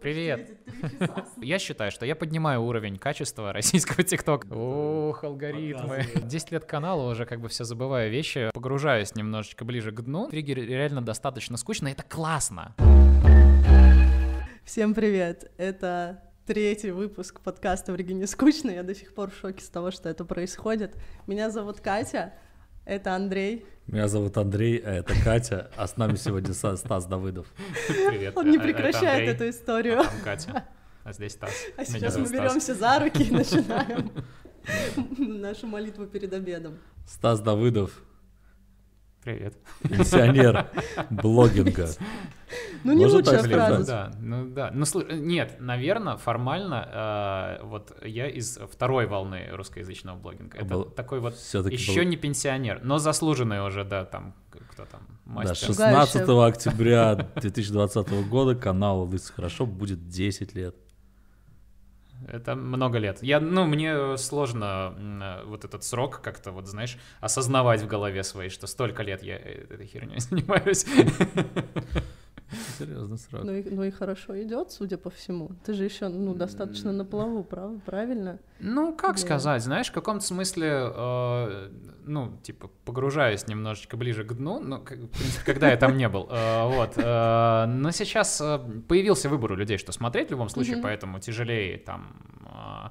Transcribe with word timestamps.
Привет. 0.00 0.50
Я 1.36 1.58
считаю, 1.58 1.90
что 1.92 2.04
я 2.04 2.16
поднимаю 2.16 2.62
уровень 2.62 2.98
качества 2.98 3.52
российского 3.52 4.02
ТикТока. 4.02 4.46
Ух, 4.52 5.22
алгоритмы. 5.22 6.06
10 6.14 6.50
лет 6.50 6.64
канала 6.64 7.10
уже 7.10 7.26
как 7.26 7.40
бы 7.40 7.48
все 7.48 7.64
забываю 7.64 8.10
вещи. 8.10 8.50
Погружаюсь 8.54 9.14
немножечко 9.14 9.64
ближе 9.64 9.92
к 9.92 10.00
дну. 10.00 10.28
Триггер 10.28 10.58
реально 10.58 11.00
достаточно 11.00 11.56
скучно, 11.56 11.88
это 11.88 12.02
классно. 12.02 12.74
Всем 14.64 14.94
привет. 14.94 15.52
Это 15.58 16.22
третий 16.46 16.90
выпуск 16.90 17.40
подкаста 17.40 17.92
«В 17.92 17.96
Риге 17.96 18.14
не 18.14 18.26
скучно». 18.26 18.70
Я 18.70 18.82
до 18.82 18.94
сих 18.94 19.14
пор 19.14 19.30
в 19.30 19.36
шоке 19.36 19.64
с 19.64 19.68
того, 19.68 19.92
что 19.92 20.08
это 20.08 20.24
происходит. 20.24 20.96
Меня 21.28 21.50
зовут 21.50 21.80
Катя, 21.80 22.34
это 22.84 23.14
Андрей. 23.14 23.66
Меня 23.86 24.08
зовут 24.08 24.36
Андрей, 24.36 24.78
а 24.78 24.90
это 24.90 25.14
Катя, 25.22 25.70
а 25.76 25.86
с 25.86 25.96
нами 25.96 26.16
сегодня 26.16 26.54
Стас 26.54 27.04
Давыдов. 27.06 27.46
Привет. 27.88 28.36
Он 28.36 28.50
не 28.50 28.58
прекращает 28.58 29.28
эту 29.28 29.48
историю. 29.48 30.00
А 30.00 30.04
там 30.04 30.20
Катя, 30.22 30.68
а 31.04 31.12
здесь 31.12 31.32
Стас. 31.32 31.52
А 31.76 31.84
сейчас 31.84 32.16
мы 32.16 32.28
беремся 32.28 32.74
за 32.74 32.98
руки 32.98 33.24
и 33.24 33.30
начинаем 33.30 34.12
нашу 35.18 35.66
молитву 35.66 36.06
перед 36.06 36.32
обедом. 36.32 36.78
Стас 37.06 37.40
Давыдов, 37.40 38.02
Привет. 39.24 39.54
Пенсионер 39.82 40.66
блогинга. 41.10 41.88
Ну, 42.82 42.92
не 42.92 43.06
лучшая 43.06 43.40
так 43.42 43.50
фраза. 43.50 43.84
Да, 43.86 44.12
ну 44.18 44.46
да. 44.50 44.70
Ну, 44.74 44.84
нет, 45.12 45.56
наверное, 45.60 46.16
формально 46.16 47.58
э, 47.60 47.64
вот 47.64 47.96
я 48.04 48.28
из 48.28 48.58
второй 48.58 49.06
волны 49.06 49.48
русскоязычного 49.52 50.18
блогинга. 50.18 50.58
Это 50.58 50.84
такой 50.84 51.20
вот 51.20 51.34
еще 51.34 52.04
не 52.04 52.16
пенсионер, 52.16 52.80
но 52.82 52.98
заслуженный 52.98 53.64
уже, 53.64 53.84
да, 53.84 54.04
там, 54.04 54.34
кто 54.72 54.84
там, 54.86 55.02
Да, 55.24 55.32
мастер. 55.32 55.68
16 55.68 56.28
октября 56.28 57.14
2020 57.14 58.28
года 58.28 58.56
каналу 58.56 59.04
«Лысый 59.04 59.34
хорошо» 59.34 59.66
будет 59.66 60.08
10 60.08 60.54
лет. 60.54 60.74
Это 62.28 62.54
много 62.54 62.98
лет. 62.98 63.22
Я, 63.22 63.40
ну, 63.40 63.66
мне 63.66 64.16
сложно 64.16 65.42
вот 65.46 65.64
этот 65.64 65.84
срок 65.84 66.20
как-то, 66.20 66.52
вот, 66.52 66.66
знаешь, 66.66 66.96
осознавать 67.20 67.82
в 67.82 67.86
голове 67.86 68.22
своей, 68.22 68.50
что 68.50 68.66
столько 68.66 69.02
лет 69.02 69.22
я 69.22 69.36
э, 69.36 69.66
этой 69.70 69.86
херней 69.86 70.20
занимаюсь. 70.20 70.86
Серьезный 72.78 73.18
срок. 73.18 73.44
Ну 73.44 73.52
и, 73.52 73.62
ну 73.70 73.82
и 73.84 73.90
хорошо 73.90 74.40
идет, 74.42 74.70
судя 74.72 74.96
по 74.98 75.10
всему. 75.10 75.50
Ты 75.64 75.72
же 75.74 75.84
еще, 75.84 76.08
ну, 76.08 76.34
достаточно 76.34 76.92
на 76.92 77.04
плаву, 77.04 77.42
прав- 77.44 77.82
правильно? 77.84 78.38
Ну, 78.60 78.94
как 78.94 79.12
Да. 79.16 79.18
сказать, 79.20 79.62
знаешь, 79.62 79.88
в 79.88 79.92
каком-то 79.92 80.24
смысле, 80.24 80.68
э, 80.94 81.70
ну, 82.04 82.38
типа, 82.42 82.70
погружаюсь 82.84 83.46
немножечко 83.48 83.96
ближе 83.96 84.24
к 84.24 84.32
дну, 84.34 84.60
ну, 84.60 84.78
как- 84.80 84.98
в 84.98 85.08
принципе, 85.08 85.44
когда 85.52 85.70
я 85.70 85.76
там 85.76 85.96
не 85.96 86.08
был, 86.08 86.28
э, 86.30 86.66
вот, 86.68 86.92
э, 86.96 87.64
но 87.66 87.90
сейчас 87.90 88.40
э, 88.40 88.58
появился 88.88 89.28
выбор 89.28 89.52
у 89.52 89.56
людей, 89.56 89.78
что 89.78 89.92
смотреть 89.92 90.28
в 90.28 90.30
любом 90.32 90.48
случае, 90.48 90.76
поэтому 90.76 91.18
тяжелее 91.20 91.78
там, 91.78 92.16
э, 92.44 92.90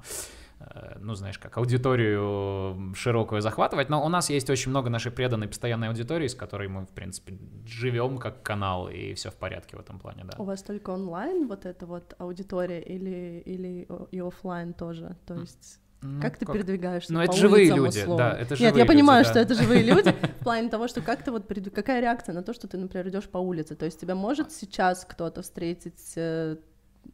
ну, 1.00 1.14
знаешь, 1.14 1.38
как 1.38 1.56
аудиторию 1.58 2.92
широкую 2.94 3.40
захватывать, 3.40 3.88
но 3.88 4.04
у 4.04 4.08
нас 4.08 4.30
есть 4.30 4.50
очень 4.50 4.70
много 4.70 4.90
нашей 4.90 5.12
преданной 5.12 5.48
постоянной 5.48 5.88
аудитории, 5.88 6.28
с 6.28 6.34
которой 6.34 6.68
мы, 6.68 6.86
в 6.86 6.90
принципе, 6.90 7.38
живем 7.66 8.18
как 8.18 8.42
канал, 8.42 8.88
и 8.88 9.14
все 9.14 9.30
в 9.30 9.34
порядке 9.36 9.76
в 9.76 9.80
этом 9.80 9.98
плане, 9.98 10.24
да. 10.24 10.36
У 10.38 10.44
вас 10.44 10.62
только 10.62 10.90
онлайн 10.90 11.46
вот 11.48 11.66
эта 11.66 11.86
вот 11.86 12.14
аудитория 12.18 12.80
или, 12.80 13.42
или 13.44 13.88
и 14.10 14.20
оффлайн 14.20 14.72
тоже? 14.74 15.16
То 15.26 15.34
есть 15.34 15.78
Ну, 16.02 16.20
как 16.20 16.36
ты 16.36 16.46
передвигаешься 16.46 17.12
Ну, 17.12 17.20
это 17.20 17.32
живые 17.32 17.64
улицам, 17.72 17.84
люди, 17.84 17.98
условно? 18.00 18.16
да, 18.16 18.32
это 18.38 18.50
Нет, 18.50 18.58
живые 18.58 18.78
я 18.78 18.86
понимаю, 18.86 19.20
люди, 19.20 19.30
что 19.30 19.34
да. 19.34 19.40
это 19.42 19.54
живые 19.54 19.82
люди, 19.82 20.10
в 20.40 20.44
плане 20.44 20.68
того, 20.68 20.88
что 20.88 21.00
как 21.00 21.22
ты 21.22 21.30
вот, 21.30 21.46
перед- 21.46 21.72
какая 21.74 22.00
реакция 22.00 22.34
на 22.34 22.42
то, 22.42 22.52
что 22.52 22.66
ты, 22.68 22.76
например, 22.76 23.08
идешь 23.08 23.28
по 23.28 23.38
улице? 23.38 23.74
То 23.76 23.84
есть 23.84 24.00
тебя 24.00 24.14
может 24.14 24.50
сейчас 24.52 25.04
кто-то 25.08 25.42
встретить, 25.42 26.12
э, 26.16 26.56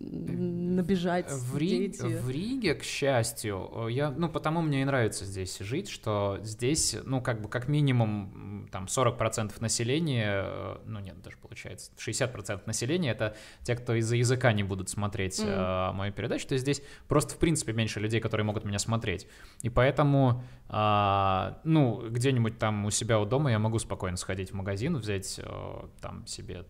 набежать, 0.00 1.30
В, 1.30 1.56
Ри- 1.56 1.88
в 1.88 2.28
Риге, 2.30 2.74
к 2.74 2.82
счастью, 2.84 3.70
э, 3.88 3.92
я, 3.92 4.10
ну, 4.10 4.28
потому 4.28 4.60
мне 4.62 4.82
и 4.82 4.84
нравится 4.84 5.24
здесь 5.24 5.58
жить, 5.58 5.88
что 5.88 6.38
здесь, 6.42 6.96
ну, 7.04 7.20
как 7.20 7.40
бы, 7.40 7.48
как 7.48 7.68
минимум, 7.68 8.68
там, 8.70 8.84
40% 8.86 9.60
населения, 9.60 10.42
э, 10.44 10.76
ну, 10.86 11.00
нет, 11.00 11.20
даже 11.22 11.36
получается, 11.38 11.90
60% 11.98 12.66
населения— 12.66 13.10
это 13.12 13.36
те, 13.62 13.74
кто 13.74 13.94
из-за 13.94 14.16
языка 14.16 14.52
не 14.52 14.62
будут 14.62 14.88
смотреть 14.88 15.40
Мгм. 15.40 15.48
э, 15.48 15.92
мою 15.92 16.12
передачу, 16.12 16.46
то 16.46 16.54
есть 16.54 16.62
здесь 16.64 16.82
просто, 17.08 17.34
в 17.34 17.38
принципе, 17.38 17.72
меньше 17.72 18.00
людей, 18.00 18.20
которые 18.20 18.44
могут 18.44 18.64
меня 18.64 18.78
смотреть. 18.78 19.26
И 19.62 19.68
поэтому, 19.70 20.42
а, 20.68 21.60
ну, 21.64 22.08
где-нибудь 22.08 22.58
там 22.58 22.84
у 22.84 22.90
себя 22.90 23.18
у 23.18 23.24
дома 23.24 23.50
я 23.50 23.58
могу 23.58 23.78
спокойно 23.78 24.16
сходить 24.16 24.50
в 24.52 24.54
магазин, 24.54 24.96
взять 24.96 25.40
э, 25.42 25.80
там 26.00 26.26
себе 26.26 26.64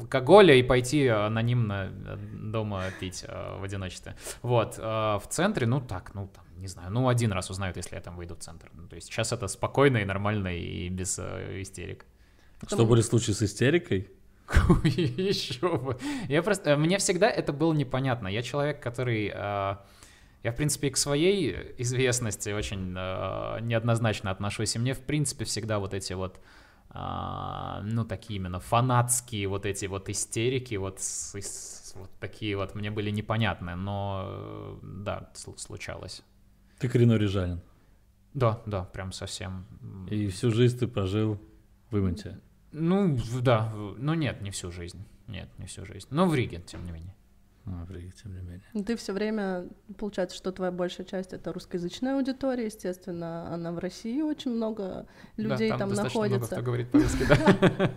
алкоголя 0.00 0.54
и 0.54 0.62
пойти 0.62 1.06
анонимно 1.08 1.92
э, 2.06 2.16
дома 2.16 2.84
пить 3.00 3.24
э, 3.26 3.58
в 3.58 3.64
одиночестве. 3.64 4.16
Вот. 4.42 4.78
э, 4.78 4.82
В 4.82 5.24
центре, 5.28 5.66
ну 5.66 5.80
так, 5.80 6.14
ну 6.14 6.28
там, 6.34 6.44
не 6.56 6.66
знаю, 6.68 6.90
ну 6.90 7.08
один 7.08 7.32
раз 7.32 7.50
узнают, 7.50 7.76
если 7.76 7.94
я 7.96 8.00
там 8.00 8.16
выйду 8.16 8.34
в 8.34 8.38
центр. 8.38 8.70
Ну, 8.74 8.86
то 8.88 8.96
есть 8.96 9.08
сейчас 9.08 9.32
это 9.32 9.48
спокойно 9.48 9.98
и 9.98 10.04
нормально 10.04 10.56
и 10.56 10.88
без 10.88 11.18
э, 11.18 11.62
истерик. 11.62 12.04
Что 12.66 12.84
будет 12.84 13.04
в 13.04 13.08
случае 13.08 13.34
с 13.34 13.42
истерикой? 13.42 14.08
Еще 14.84 15.76
бы. 15.76 15.98
Я 16.28 16.42
просто... 16.42 16.70
э, 16.70 16.76
Мне 16.76 16.98
всегда 16.98 17.30
это 17.30 17.52
было 17.52 17.72
непонятно. 17.72 18.28
Я 18.28 18.42
человек, 18.42 18.82
который... 18.82 19.28
э, 19.34 19.76
Я, 20.42 20.52
в 20.52 20.56
принципе, 20.56 20.90
к 20.90 20.96
своей 20.96 21.74
известности 21.78 22.50
очень 22.50 22.94
э, 22.96 23.58
неоднозначно 23.60 24.30
отношусь. 24.30 24.74
И 24.76 24.78
мне, 24.78 24.94
в 24.94 25.00
принципе, 25.00 25.44
всегда 25.44 25.78
вот 25.78 25.94
эти 25.94 26.14
вот 26.14 26.40
ну, 26.94 28.04
такие 28.04 28.38
именно 28.38 28.60
фанатские 28.60 29.46
вот 29.48 29.66
эти 29.66 29.86
вот 29.86 30.08
истерики, 30.08 30.74
вот, 30.76 31.00
с- 31.00 31.34
с- 31.34 31.94
вот 31.96 32.10
такие 32.20 32.56
вот 32.56 32.74
мне 32.74 32.90
были 32.90 33.10
непонятны, 33.10 33.74
но 33.76 34.22
э, 34.26 34.78
да, 35.04 35.30
сл- 35.34 35.58
случалось. 35.58 36.22
Ты 36.78 36.88
коренной 36.88 37.18
рижанин. 37.18 37.60
Да, 38.34 38.62
да, 38.66 38.84
прям 38.84 39.12
совсем. 39.12 39.66
И 40.10 40.28
всю 40.28 40.50
жизнь 40.50 40.78
ты 40.78 40.86
прожил 40.86 41.40
в 41.90 41.98
Имонте. 41.98 42.40
Ну, 42.72 43.18
да, 43.42 43.72
ну 43.74 44.14
нет, 44.14 44.40
не 44.42 44.50
всю 44.50 44.70
жизнь. 44.70 45.04
Нет, 45.26 45.48
не 45.58 45.66
всю 45.66 45.84
жизнь. 45.84 46.06
Но 46.10 46.26
в 46.26 46.34
Риге, 46.34 46.60
тем 46.66 46.84
не 46.84 46.92
менее. 46.92 47.14
В 47.88 47.90
Риге, 47.90 48.12
тем 48.22 48.34
не 48.34 48.40
менее. 48.40 48.62
Ну, 48.74 48.84
Ты 48.84 48.96
все 48.96 49.12
время, 49.12 49.66
получается, 49.96 50.36
что 50.36 50.52
твоя 50.52 50.72
большая 50.72 51.06
часть 51.06 51.32
это 51.32 51.52
русскоязычная 51.52 52.16
аудитория, 52.16 52.66
естественно, 52.66 53.52
она 53.52 53.72
в 53.72 53.78
России 53.78 54.20
очень 54.22 54.52
много 54.52 55.06
людей 55.36 55.70
да, 55.70 55.78
там, 55.78 55.90
много 55.90 56.04
находится, 56.04 56.54
кто 56.54 56.62
говорит 56.62 56.90
по-русски, 56.90 57.24
да. 57.28 57.90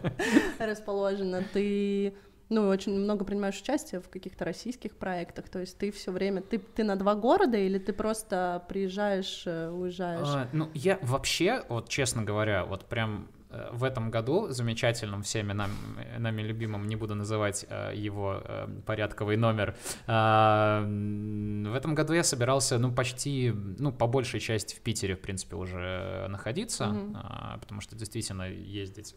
расположена. 0.65 1.43
Ты 1.53 2.13
ну, 2.51 2.67
очень 2.67 2.93
много 2.99 3.23
принимаешь 3.23 3.59
участие 3.61 4.01
в 4.01 4.09
каких-то 4.09 4.43
российских 4.43 4.97
проектах, 4.97 5.47
то 5.47 5.59
есть 5.59 5.77
ты 5.77 5.89
все 5.91 6.11
время, 6.11 6.41
ты, 6.41 6.59
ты 6.59 6.83
на 6.83 6.97
два 6.97 7.15
города 7.15 7.57
или 7.57 7.79
ты 7.79 7.93
просто 7.93 8.65
приезжаешь, 8.67 9.43
э, 9.45 9.69
уезжаешь? 9.69 10.27
А, 10.27 10.49
Ну, 10.51 10.69
я 10.73 10.99
вообще, 11.01 11.63
вот 11.69 11.87
честно 11.87 12.23
говоря, 12.23 12.65
вот 12.65 12.85
прям 12.85 13.29
в 13.71 13.83
этом 13.83 14.11
году 14.11 14.49
замечательным 14.49 15.21
всеми 15.23 15.53
нам, 15.53 15.71
э, 15.97 16.19
нами 16.19 16.41
любимым, 16.41 16.87
не 16.87 16.95
буду 16.95 17.15
называть 17.15 17.65
э, 17.69 17.93
его 17.95 18.41
э, 18.43 18.67
порядковый 18.85 19.37
номер, 19.37 19.75
а, 20.07 20.81
в 20.85 21.73
этом 21.75 21.95
году 21.95 22.13
я 22.13 22.23
собирался, 22.23 22.77
ну, 22.79 22.91
почти, 22.93 23.51
ну, 23.79 23.91
по 23.91 24.07
большей 24.07 24.39
части 24.39 24.75
в 24.75 24.79
Питере, 24.81 25.15
в 25.15 25.19
принципе, 25.21 25.55
уже 25.55 26.27
находиться, 26.29 26.95
а, 27.13 27.57
потому 27.59 27.81
что 27.81 27.95
действительно 27.95 28.43
ездить 28.49 29.15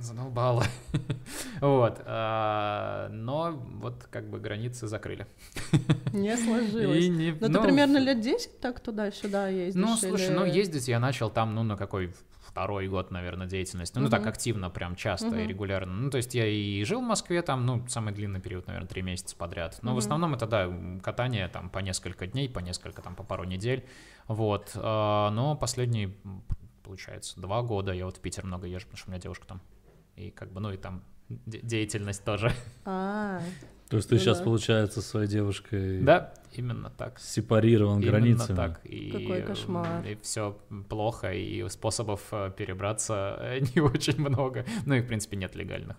задолбало. 0.00 0.64
Вот. 1.60 2.00
а, 2.04 3.08
Но 3.10 3.52
вот 3.80 4.06
как 4.10 4.28
бы 4.28 4.38
границы 4.40 4.86
закрыли. 4.88 5.26
Не 6.12 6.36
сложилось. 6.36 7.04
И 7.04 7.08
не- 7.08 7.32
Ну, 7.32 7.38
ты 7.38 7.48
ну, 7.48 7.62
примерно 7.62 7.98
лет 7.98 8.20
10 8.20 8.60
так 8.60 8.80
туда-сюда 8.80 9.48
ездишь? 9.48 9.80
ну, 9.80 9.96
слушай, 9.96 10.26
или- 10.26 10.34
ну, 10.34 10.44
ездить 10.44 10.88
я 10.88 10.98
начал 10.98 11.30
там, 11.30 11.54
ну, 11.54 11.62
на 11.62 11.76
какой 11.76 12.12
второй 12.56 12.88
год, 12.88 13.10
наверное, 13.10 13.46
деятельности. 13.46 13.98
Ну, 13.98 14.08
так 14.08 14.20
Мгм. 14.20 14.28
активно, 14.30 14.70
прям 14.70 14.96
часто 14.96 15.26
и 15.28 15.40
Мгм. 15.40 15.48
регулярно. 15.48 15.92
Ну, 15.92 16.10
то 16.10 16.16
есть 16.16 16.34
я 16.34 16.46
и 16.46 16.82
жил 16.84 17.02
в 17.02 17.04
Москве 17.04 17.42
там, 17.42 17.66
ну, 17.66 17.86
самый 17.86 18.14
длинный 18.14 18.40
период, 18.40 18.66
наверное, 18.66 18.88
три 18.88 19.02
месяца 19.02 19.36
подряд. 19.36 19.78
Но 19.82 19.90
в 19.90 19.92
Мгм. 19.92 19.98
основном 19.98 20.34
это, 20.34 20.46
да, 20.46 20.72
катание 21.02 21.48
там 21.48 21.68
по 21.68 21.80
несколько 21.80 22.26
дней, 22.26 22.48
по 22.48 22.60
несколько, 22.60 23.02
там, 23.02 23.14
по 23.14 23.24
пару 23.24 23.44
недель. 23.44 23.84
Вот. 24.26 24.72
а, 24.74 25.30
Но 25.32 25.54
последние, 25.54 26.14
получается, 26.82 27.38
два 27.38 27.60
года 27.60 27.92
я 27.92 28.06
вот 28.06 28.16
в 28.16 28.20
Питер 28.20 28.46
много 28.46 28.66
езжу, 28.66 28.86
потому 28.86 28.96
что 28.96 29.10
у 29.10 29.12
меня 29.12 29.20
девушка 29.20 29.46
там. 29.46 29.60
И 30.16 30.30
как 30.30 30.50
бы, 30.50 30.60
ну, 30.60 30.72
и 30.72 30.78
там 30.78 31.02
де- 31.28 31.60
деятельность 31.60 32.24
тоже. 32.24 32.50
А, 32.86 33.42
То 33.88 33.96
есть 33.98 34.08
ты 34.08 34.16
Ну 34.16 34.20
сейчас, 34.20 34.38
да. 34.38 34.44
получается, 34.44 35.00
со 35.00 35.08
своей 35.08 35.28
девушкой 35.28 36.00
Да, 36.02 36.32
именно 36.52 36.90
так. 36.90 37.20
сепарирован 37.20 37.98
Именно 38.00 38.10
границами. 38.10 38.56
так. 38.56 38.80
И, 38.84 39.10
Какой 39.10 39.42
кошмар. 39.42 40.04
И 40.04 40.16
все 40.22 40.56
плохо, 40.88 41.32
и 41.32 41.68
способов 41.68 42.20
э, 42.32 42.50
перебраться 42.56 43.38
э, 43.40 43.60
не 43.74 43.80
очень 43.80 44.20
много. 44.20 44.64
Ну 44.86 44.94
и, 44.94 45.00
в 45.00 45.06
принципе, 45.06 45.36
нет 45.36 45.54
легальных. 45.54 45.96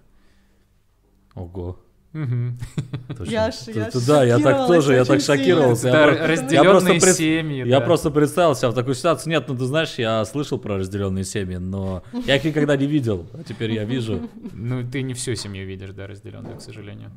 Ого. 1.36 1.80
Точно. 2.14 3.32
Я 3.32 3.52
я 3.68 3.86
т- 3.92 4.00
Да, 4.08 4.24
я 4.24 4.40
так 4.40 4.68
тоже, 4.68 4.94
я 4.96 5.06
так 5.06 5.22
шокировался. 5.22 5.90
Я 5.90 5.94
я 6.00 6.04
просто 6.08 6.28
разделенные 6.28 7.00
пред- 7.02 7.16
семьи. 7.16 7.68
Я 7.68 7.80
да. 7.80 7.86
просто 7.86 8.10
представил 8.12 8.56
себя 8.56 8.70
в 8.70 8.74
такой 8.74 8.96
ситуации. 8.96 9.30
Нет, 9.30 9.46
ну 9.48 9.56
ты 9.56 9.66
знаешь, 9.66 9.96
я 10.00 10.26
слышал 10.26 10.58
про 10.58 10.78
разделенные 10.78 11.24
семьи, 11.26 11.58
но 11.58 12.04
я 12.26 12.38
их 12.38 12.44
никогда 12.44 12.76
не 12.76 12.88
видел. 12.88 13.28
А 13.34 13.44
теперь 13.44 13.72
я 13.72 13.84
вижу. 13.84 14.28
Ну, 14.54 14.90
ты 14.90 15.04
не 15.04 15.14
всю 15.14 15.36
семью 15.36 15.68
видишь, 15.68 15.92
да, 15.92 16.08
разделенную, 16.08 16.58
к 16.58 16.62
сожалению. 16.62 17.12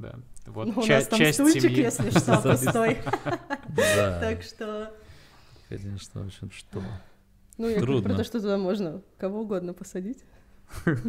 Да. 0.00 0.14
Вот 0.46 0.66
Ну, 0.68 0.82
у 0.82 0.86
нас 0.86 1.06
там 1.08 1.18
часть 1.18 1.34
стульчик, 1.34 1.62
семьи. 1.62 1.80
если 1.82 2.10
что, 2.10 2.40
пустой. 2.42 2.98
Так 3.74 4.42
что, 4.42 4.92
конечно, 5.68 6.22
в 6.22 6.26
общем, 6.26 6.50
что. 6.50 6.82
ну, 7.58 7.68
я 7.68 7.80
про 7.80 8.14
то, 8.14 8.24
что 8.24 8.40
туда 8.40 8.56
можно 8.58 9.02
кого 9.18 9.40
угодно 9.42 9.72
посадить. 9.74 10.22
То 10.84 11.00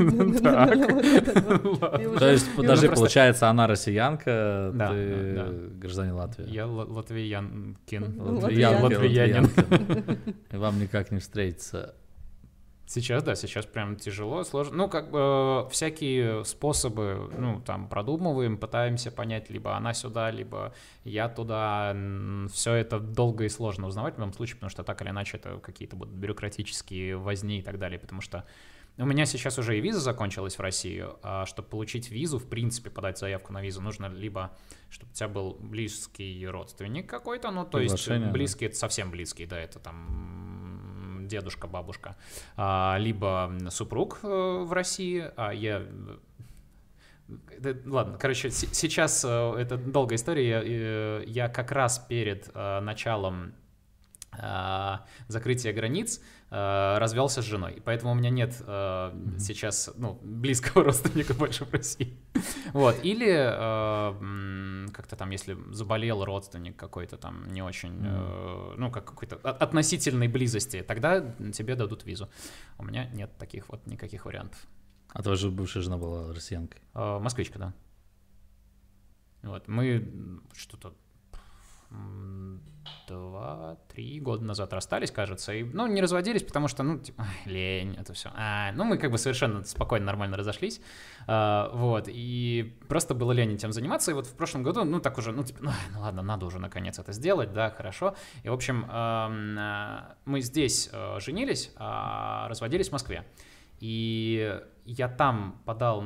есть, 2.31 2.55
подожди, 2.55 2.87
получается, 2.87 3.49
она 3.49 3.67
россиянка, 3.67 4.69
ты 4.71 4.77
да, 4.77 5.49
гражданин 5.79 6.13
Латвии. 6.13 6.49
Я 6.49 6.67
латвиянкин. 6.67 8.15
Ну, 8.17 8.39
Латвиянин. 8.39 9.49
И 10.51 10.55
вам 10.57 10.79
никак 10.79 11.11
не 11.11 11.19
встретиться. 11.19 11.95
Сейчас, 12.89 13.21
да, 13.21 13.35
сейчас 13.35 13.65
прям 13.65 13.97
тяжело, 13.97 14.45
сложно. 14.45 14.77
Ну, 14.77 14.89
как 14.89 15.11
бы 15.11 15.19
э, 15.19 15.69
всякие 15.71 16.45
способы, 16.45 17.29
ну, 17.37 17.59
там, 17.59 17.89
продумываем, 17.89 18.57
пытаемся 18.57 19.11
понять, 19.11 19.49
либо 19.49 19.75
она 19.75 19.93
сюда, 19.93 20.31
либо 20.31 20.73
я 21.03 21.27
туда. 21.27 21.93
Все 22.49 22.75
это 22.75 23.01
долго 23.01 23.43
и 23.43 23.49
сложно 23.49 23.87
узнавать 23.87 24.15
в 24.15 24.19
любом 24.19 24.31
случае, 24.31 24.55
потому 24.55 24.69
что 24.69 24.83
так 24.83 25.01
или 25.01 25.09
иначе 25.09 25.35
это 25.35 25.57
какие-то 25.57 25.97
будут 25.97 26.13
бюрократические 26.13 27.17
возни 27.17 27.59
и 27.59 27.61
так 27.61 27.77
далее, 27.77 27.99
потому 27.99 28.21
что 28.21 28.45
у 28.97 29.05
меня 29.05 29.25
сейчас 29.25 29.59
уже 29.59 29.77
и 29.77 29.81
виза 29.81 29.99
закончилась 29.99 30.55
в 30.55 30.61
Россию, 30.61 31.19
а 31.21 31.45
чтобы 31.45 31.67
получить 31.67 32.09
визу, 32.09 32.39
в 32.39 32.47
принципе, 32.47 32.89
подать 32.89 33.17
заявку 33.17 33.51
на 33.51 33.61
визу, 33.61 33.81
нужно 33.81 34.07
либо, 34.07 34.55
чтобы 34.89 35.11
у 35.11 35.13
тебя 35.13 35.27
был 35.27 35.57
близкий 35.59 36.47
родственник 36.47 37.09
какой-то, 37.09 37.51
ну, 37.51 37.65
то 37.65 37.79
есть 37.79 37.95
Приглашение, 37.95 38.27
да. 38.27 38.33
близкий, 38.33 38.65
это 38.65 38.77
совсем 38.77 39.11
близкий, 39.11 39.45
да, 39.45 39.59
это 39.59 39.79
там 39.79 40.66
дедушка, 41.27 41.67
бабушка, 41.67 42.15
а, 42.55 42.97
либо 42.99 43.51
супруг 43.69 44.19
э, 44.23 44.27
в 44.63 44.71
России, 44.73 45.25
а 45.35 45.51
я... 45.51 45.83
Да, 47.59 47.73
ладно, 47.85 48.17
короче, 48.17 48.49
се- 48.51 48.67
сейчас 48.73 49.25
э, 49.27 49.53
это 49.59 49.77
долгая 49.77 50.15
история. 50.17 50.47
Я, 50.49 50.61
э, 50.63 51.23
я 51.27 51.49
как 51.49 51.71
раз 51.71 51.99
перед 51.99 52.49
э, 52.53 52.79
началом 52.79 53.53
э, 54.31 54.97
закрытия 55.27 55.73
границ 55.73 56.21
э, 56.51 56.97
развелся 56.99 57.41
с 57.41 57.45
женой, 57.45 57.81
поэтому 57.83 58.13
у 58.13 58.15
меня 58.15 58.29
нет 58.29 58.55
э, 58.65 59.11
сейчас 59.39 59.89
ну, 59.97 60.19
близкого 60.23 60.83
родственника 60.85 61.33
больше 61.33 61.65
в 61.65 61.73
России. 61.73 62.17
Вот, 62.71 62.95
или 63.03 63.27
э, 63.29 64.13
как-то 64.97 65.15
там, 65.15 65.29
если 65.29 65.55
заболел 65.71 66.25
родственник 66.25 66.75
какой-то 66.75 67.17
там 67.17 67.47
не 67.53 67.61
очень, 67.61 68.01
э, 68.03 68.73
ну, 68.77 68.91
как 68.91 69.05
какой-то 69.05 69.35
от- 69.35 69.61
относительной 69.61 70.27
близости, 70.27 70.81
тогда 70.81 71.21
тебе 71.53 71.75
дадут 71.75 72.03
визу. 72.03 72.27
У 72.79 72.83
меня 72.83 73.05
нет 73.13 73.29
таких 73.37 73.69
вот 73.69 73.85
никаких 73.87 74.25
вариантов. 74.25 74.59
А 75.13 75.21
твоя 75.21 75.37
же 75.37 75.51
бывшая 75.51 75.81
жена 75.81 75.97
была 75.97 76.33
россиянкой. 76.33 76.81
Э, 76.95 77.19
Москвичка, 77.19 77.59
да. 77.59 77.73
Вот, 79.43 79.67
мы 79.67 80.41
что-то 80.53 80.95
два-три 83.07 84.19
года 84.19 84.43
назад 84.43 84.73
расстались, 84.73 85.11
кажется, 85.11 85.53
и, 85.53 85.63
ну, 85.63 85.87
не 85.87 86.01
разводились, 86.01 86.43
потому 86.43 86.67
что, 86.67 86.83
ну, 86.83 86.99
типа, 86.99 87.25
лень, 87.45 87.95
это 87.95 88.13
все. 88.13 88.31
А, 88.35 88.71
ну, 88.73 88.83
мы 88.83 88.97
как 88.97 89.11
бы 89.11 89.17
совершенно 89.17 89.63
спокойно, 89.63 90.05
нормально 90.05 90.37
разошлись, 90.37 90.81
А, 91.25 91.69
вот, 91.73 92.05
и 92.07 92.77
просто 92.87 93.13
было 93.13 93.31
лень 93.31 93.53
этим 93.53 93.71
заниматься, 93.71 94.11
и 94.11 94.13
вот 94.13 94.27
в 94.27 94.35
прошлом 94.35 94.63
году, 94.63 94.83
ну, 94.83 94.99
так 94.99 95.17
уже, 95.17 95.31
ну, 95.31 95.43
типа, 95.43 95.59
ну, 95.63 95.71
ладно, 95.99 96.21
надо 96.21 96.45
уже 96.45 96.59
наконец 96.59 96.99
это 96.99 97.13
сделать, 97.13 97.53
да, 97.53 97.69
хорошо, 97.69 98.15
и, 98.43 98.49
в 98.49 98.53
общем, 98.53 98.85
а, 98.89 100.15
мы 100.25 100.41
здесь 100.41 100.89
э, 100.91 101.19
женились, 101.19 101.71
а 101.77 102.47
разводились 102.49 102.89
в 102.89 102.91
Москве, 102.91 103.25
и 103.79 104.59
я 104.85 105.09
там 105.09 105.61
подал, 105.65 106.03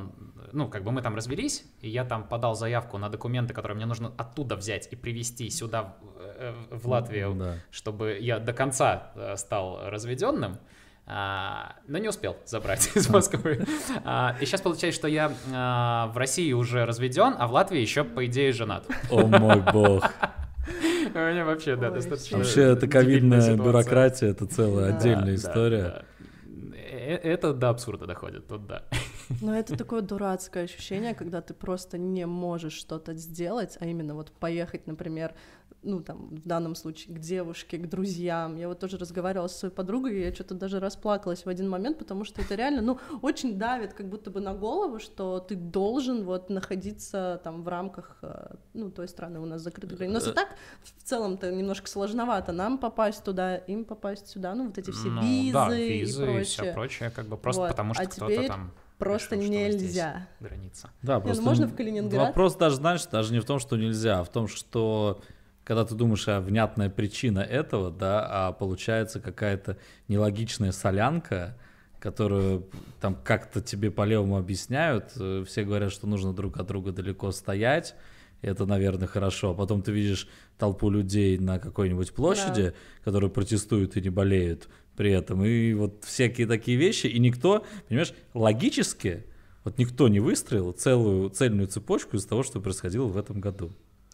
ну, 0.52 0.68
как 0.68 0.84
бы 0.84 0.92
мы 0.92 1.02
там 1.02 1.16
развелись, 1.16 1.64
и 1.82 1.90
я 1.90 2.04
там 2.04 2.28
подал 2.28 2.56
заявку 2.56 2.98
на 2.98 3.10
документы, 3.10 3.54
которые 3.54 3.76
мне 3.76 3.86
нужно 3.86 4.12
оттуда 4.18 4.56
взять 4.56 4.88
и 4.92 4.96
привезти 4.96 5.50
сюда, 5.52 5.96
в, 6.02 6.20
э, 6.20 6.54
в 6.72 6.88
Латвию, 6.88 7.36
Да. 7.36 7.56
чтобы 7.70 8.18
я 8.20 8.40
до 8.40 8.54
конца 8.54 9.12
э, 9.16 9.36
стал 9.38 9.82
разведенным, 9.88 10.58
а, 11.06 11.76
но 11.88 11.98
не 11.98 12.08
успел 12.10 12.38
забрать 12.46 12.90
из 12.96 13.10
Москвы. 13.10 13.66
А, 14.04 14.36
И 14.40 14.46
сейчас 14.46 14.62
получается, 14.62 15.00
что 15.00 15.08
я 15.08 15.32
а, 15.54 16.08
в 16.08 16.18
России 16.18 16.52
уже 16.54 16.86
разведен, 16.86 17.36
а 17.38 17.48
в 17.48 17.54
Латвии 17.54 17.80
еще, 17.80 18.04
по 18.04 18.26
идее, 18.26 18.52
женат. 18.52 18.86
О 19.10 19.26
мой 19.28 19.62
бог. 19.74 20.10
У 21.14 21.18
меня 21.18 21.44
вообще, 21.46 21.76
да, 21.76 21.90
достаточно 21.90 22.38
Вообще, 22.38 22.62
это 22.64 22.88
ковидная 22.88 23.56
бюрократия, 23.58 24.28
это 24.30 24.46
целая 24.46 24.96
отдельная 24.96 25.36
история. 25.36 26.06
Э, 27.12 27.34
Это 27.34 27.54
до 27.54 27.70
абсурда 27.70 28.06
доходит, 28.06 28.48
тут 28.48 28.68
да. 28.68 28.84
Но 29.42 29.56
это 29.56 29.78
такое 29.78 30.02
дурацкое 30.02 30.64
ощущение, 30.64 31.14
когда 31.14 31.42
ты 31.42 31.54
просто 31.54 31.98
не 31.98 32.26
можешь 32.26 32.74
что-то 32.74 33.14
сделать, 33.14 33.78
а 33.80 33.86
именно 33.86 34.16
вот 34.16 34.32
поехать, 34.32 34.88
например, 34.88 35.34
ну 35.84 36.00
там 36.02 36.28
в 36.30 36.48
данном 36.48 36.76
случае 36.76 37.16
к 37.16 37.20
девушке, 37.20 37.78
к 37.78 37.90
друзьям. 37.90 38.56
Я 38.56 38.68
вот 38.68 38.80
тоже 38.80 38.98
разговаривала 38.98 39.48
со 39.48 39.58
своей 39.60 39.74
подругой, 39.74 40.16
и 40.20 40.22
я 40.26 40.34
что-то 40.34 40.54
даже 40.56 40.80
расплакалась 40.80 41.46
в 41.46 41.50
один 41.50 41.68
момент, 41.70 41.98
потому 41.98 42.24
что 42.24 42.42
это 42.42 42.56
реально, 42.56 42.82
ну, 42.82 43.00
очень 43.22 43.58
давит 43.58 43.94
как 43.94 44.08
будто 44.08 44.30
бы 44.30 44.42
на 44.42 44.54
голову, 44.54 45.00
что 45.00 45.40
ты 45.40 45.56
должен 45.56 46.24
вот 46.24 46.50
находиться 46.50 47.42
там 47.44 47.64
в 47.64 47.68
рамках, 47.68 48.18
э, 48.22 48.56
ну, 48.74 48.92
той 48.92 49.08
страны 49.08 49.40
у 49.40 49.46
нас 49.46 49.62
закрытой 49.62 49.96
границы. 49.98 50.26
Но 50.26 50.30
Э. 50.30 50.32
и 50.32 50.36
так 50.36 50.50
в 50.84 51.04
целом-то 51.04 51.52
немножко 51.52 51.88
сложновато 51.88 52.52
нам 52.52 52.78
попасть 52.78 53.24
туда, 53.24 53.56
им 53.58 53.86
попасть 53.86 54.28
сюда, 54.28 54.54
ну, 54.56 54.68
вот 54.68 54.78
эти 54.78 54.92
все 54.92 55.10
Ну, 55.10 55.22
визы, 55.22 55.54
да, 55.54 55.78
и 55.80 56.00
визы 56.00 56.22
и, 56.22 56.26
прочее. 56.26 56.44
все 56.46 56.74
прочее, 56.74 57.10
как 57.10 57.26
бы 57.28 57.38
просто 57.38 57.62
Вот, 57.64 57.70
потому 57.72 57.94
что 57.94 58.04
а 58.04 58.06
кто-то 58.06 58.32
теперь 58.34 58.48
там 58.48 58.72
Просто 59.00 59.36
решил, 59.36 59.50
нельзя. 59.52 60.28
граница. 60.40 60.92
Да, 61.02 61.16
ну 61.16 61.22
просто 61.24 61.42
можно 61.44 61.64
н- 61.64 61.70
в 61.72 61.76
Калининград? 61.76 62.28
Вопрос 62.28 62.56
даже, 62.56 62.76
знаешь, 62.76 63.04
даже 63.08 63.34
не 63.34 63.40
в 63.40 63.46
том, 63.46 63.58
что 63.58 63.76
нельзя, 63.76 64.20
а 64.20 64.24
в 64.24 64.30
том, 64.30 64.48
что 64.48 65.20
когда 65.72 65.86
ты 65.86 65.96
думаешь 65.96 66.28
о 66.28 66.42
внятная 66.42 66.90
причина 66.90 67.40
этого, 67.40 67.92
да, 67.92 68.28
а 68.30 68.52
получается 68.52 69.22
какая-то 69.22 69.78
нелогичная 70.10 70.74
солянка, 70.74 71.58
которую 71.98 72.68
там 73.00 73.16
как-то 73.16 73.62
тебе 73.62 73.90
по-левому 73.90 74.36
объясняют, 74.36 75.14
э, 75.16 75.46
все 75.48 75.64
говорят, 75.64 75.94
что 75.94 76.08
нужно 76.08 76.34
друг 76.34 76.58
от 76.58 76.68
друга 76.68 76.92
далеко 76.92 77.32
стоять, 77.32 77.96
это, 78.42 78.66
наверное, 78.66 79.08
хорошо. 79.08 79.52
А 79.52 79.54
потом 79.54 79.82
ты 79.82 79.94
видишь 79.94 80.28
толпу 80.58 80.90
людей 80.90 81.38
на 81.38 81.58
какой-нибудь 81.58 82.12
площади, 82.12 82.74
которые 83.06 83.30
протестуют 83.30 83.96
и 83.96 84.02
не 84.02 84.10
болеют 84.10 84.68
при 84.98 85.14
этом, 85.14 85.46
и 85.46 85.74
вот 85.74 86.04
всякие 86.04 86.48
такие 86.48 86.76
вещи, 86.76 87.08
и 87.08 87.18
никто, 87.18 87.66
понимаешь, 87.88 88.14
логически, 88.34 89.24
вот 89.64 89.78
никто 89.78 90.10
не 90.10 90.20
выстроил 90.20 90.74
целую 90.74 91.30
цельную 91.30 91.70
цепочку 91.70 92.18
из 92.18 92.26
того, 92.26 92.44
что 92.44 92.60
происходило 92.60 93.06
в 93.06 93.16
этом 93.16 93.40
году. 93.40 93.72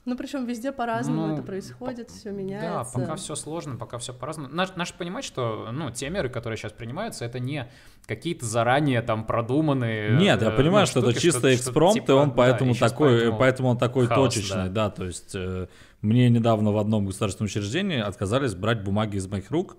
Ну, 0.07 0.15
причем 0.15 0.45
везде 0.45 0.71
по-разному 0.71 1.27
Ну, 1.27 1.33
это 1.33 1.43
происходит, 1.43 2.09
все 2.09 2.29
Да, 2.29 2.35
меняется. 2.37 2.93
пока 2.97 3.17
все 3.17 3.35
сложно, 3.35 3.75
пока 3.75 3.97
все 3.97 4.13
по-разному. 4.13 4.47
Наш, 4.53 4.73
наш 4.77 4.93
понимать, 4.93 5.25
что 5.25 5.67
ну, 5.73 5.91
те 5.91 6.09
меры, 6.09 6.29
которые 6.29 6.55
сейчас 6.55 6.71
принимаются, 6.71 7.25
это 7.25 7.39
не 7.39 7.69
какие-то 8.05 8.45
заранее 8.45 9.01
там 9.01 9.25
продуманные. 9.25 10.11
Нет, 10.17 10.41
я 10.41 10.47
э, 10.47 10.55
понимаю, 10.55 10.83
ну, 10.83 10.89
что 10.89 11.01
это 11.01 11.11
штуки, 11.11 11.23
чисто 11.23 11.39
что- 11.39 11.49
что 11.49 11.55
экспромт, 11.55 11.97
и 11.97 11.99
типа, 11.99 12.11
он 12.13 12.29
да, 12.29 12.35
поэтому 12.37 12.71
и 12.71 12.77
такой, 12.77 13.09
поэтому 13.09 13.37
поэтому 13.37 13.69
он 13.71 13.77
такой 13.77 14.07
хаос, 14.07 14.33
точечный, 14.33 14.69
да. 14.69 14.87
да. 14.87 14.89
То 14.91 15.03
есть 15.03 15.35
э, 15.35 15.67
мне 16.01 16.29
недавно 16.29 16.71
в 16.71 16.77
одном 16.77 17.05
государственном 17.05 17.47
учреждении 17.47 17.99
отказались 17.99 18.55
брать 18.55 18.85
бумаги 18.85 19.17
из 19.17 19.27
моих 19.27 19.51
рук, 19.51 19.75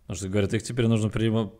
потому 0.00 0.16
что 0.16 0.28
говорят, 0.28 0.52
их 0.52 0.64
теперь 0.64 0.88
нужно 0.88 1.10
прямо 1.10 1.52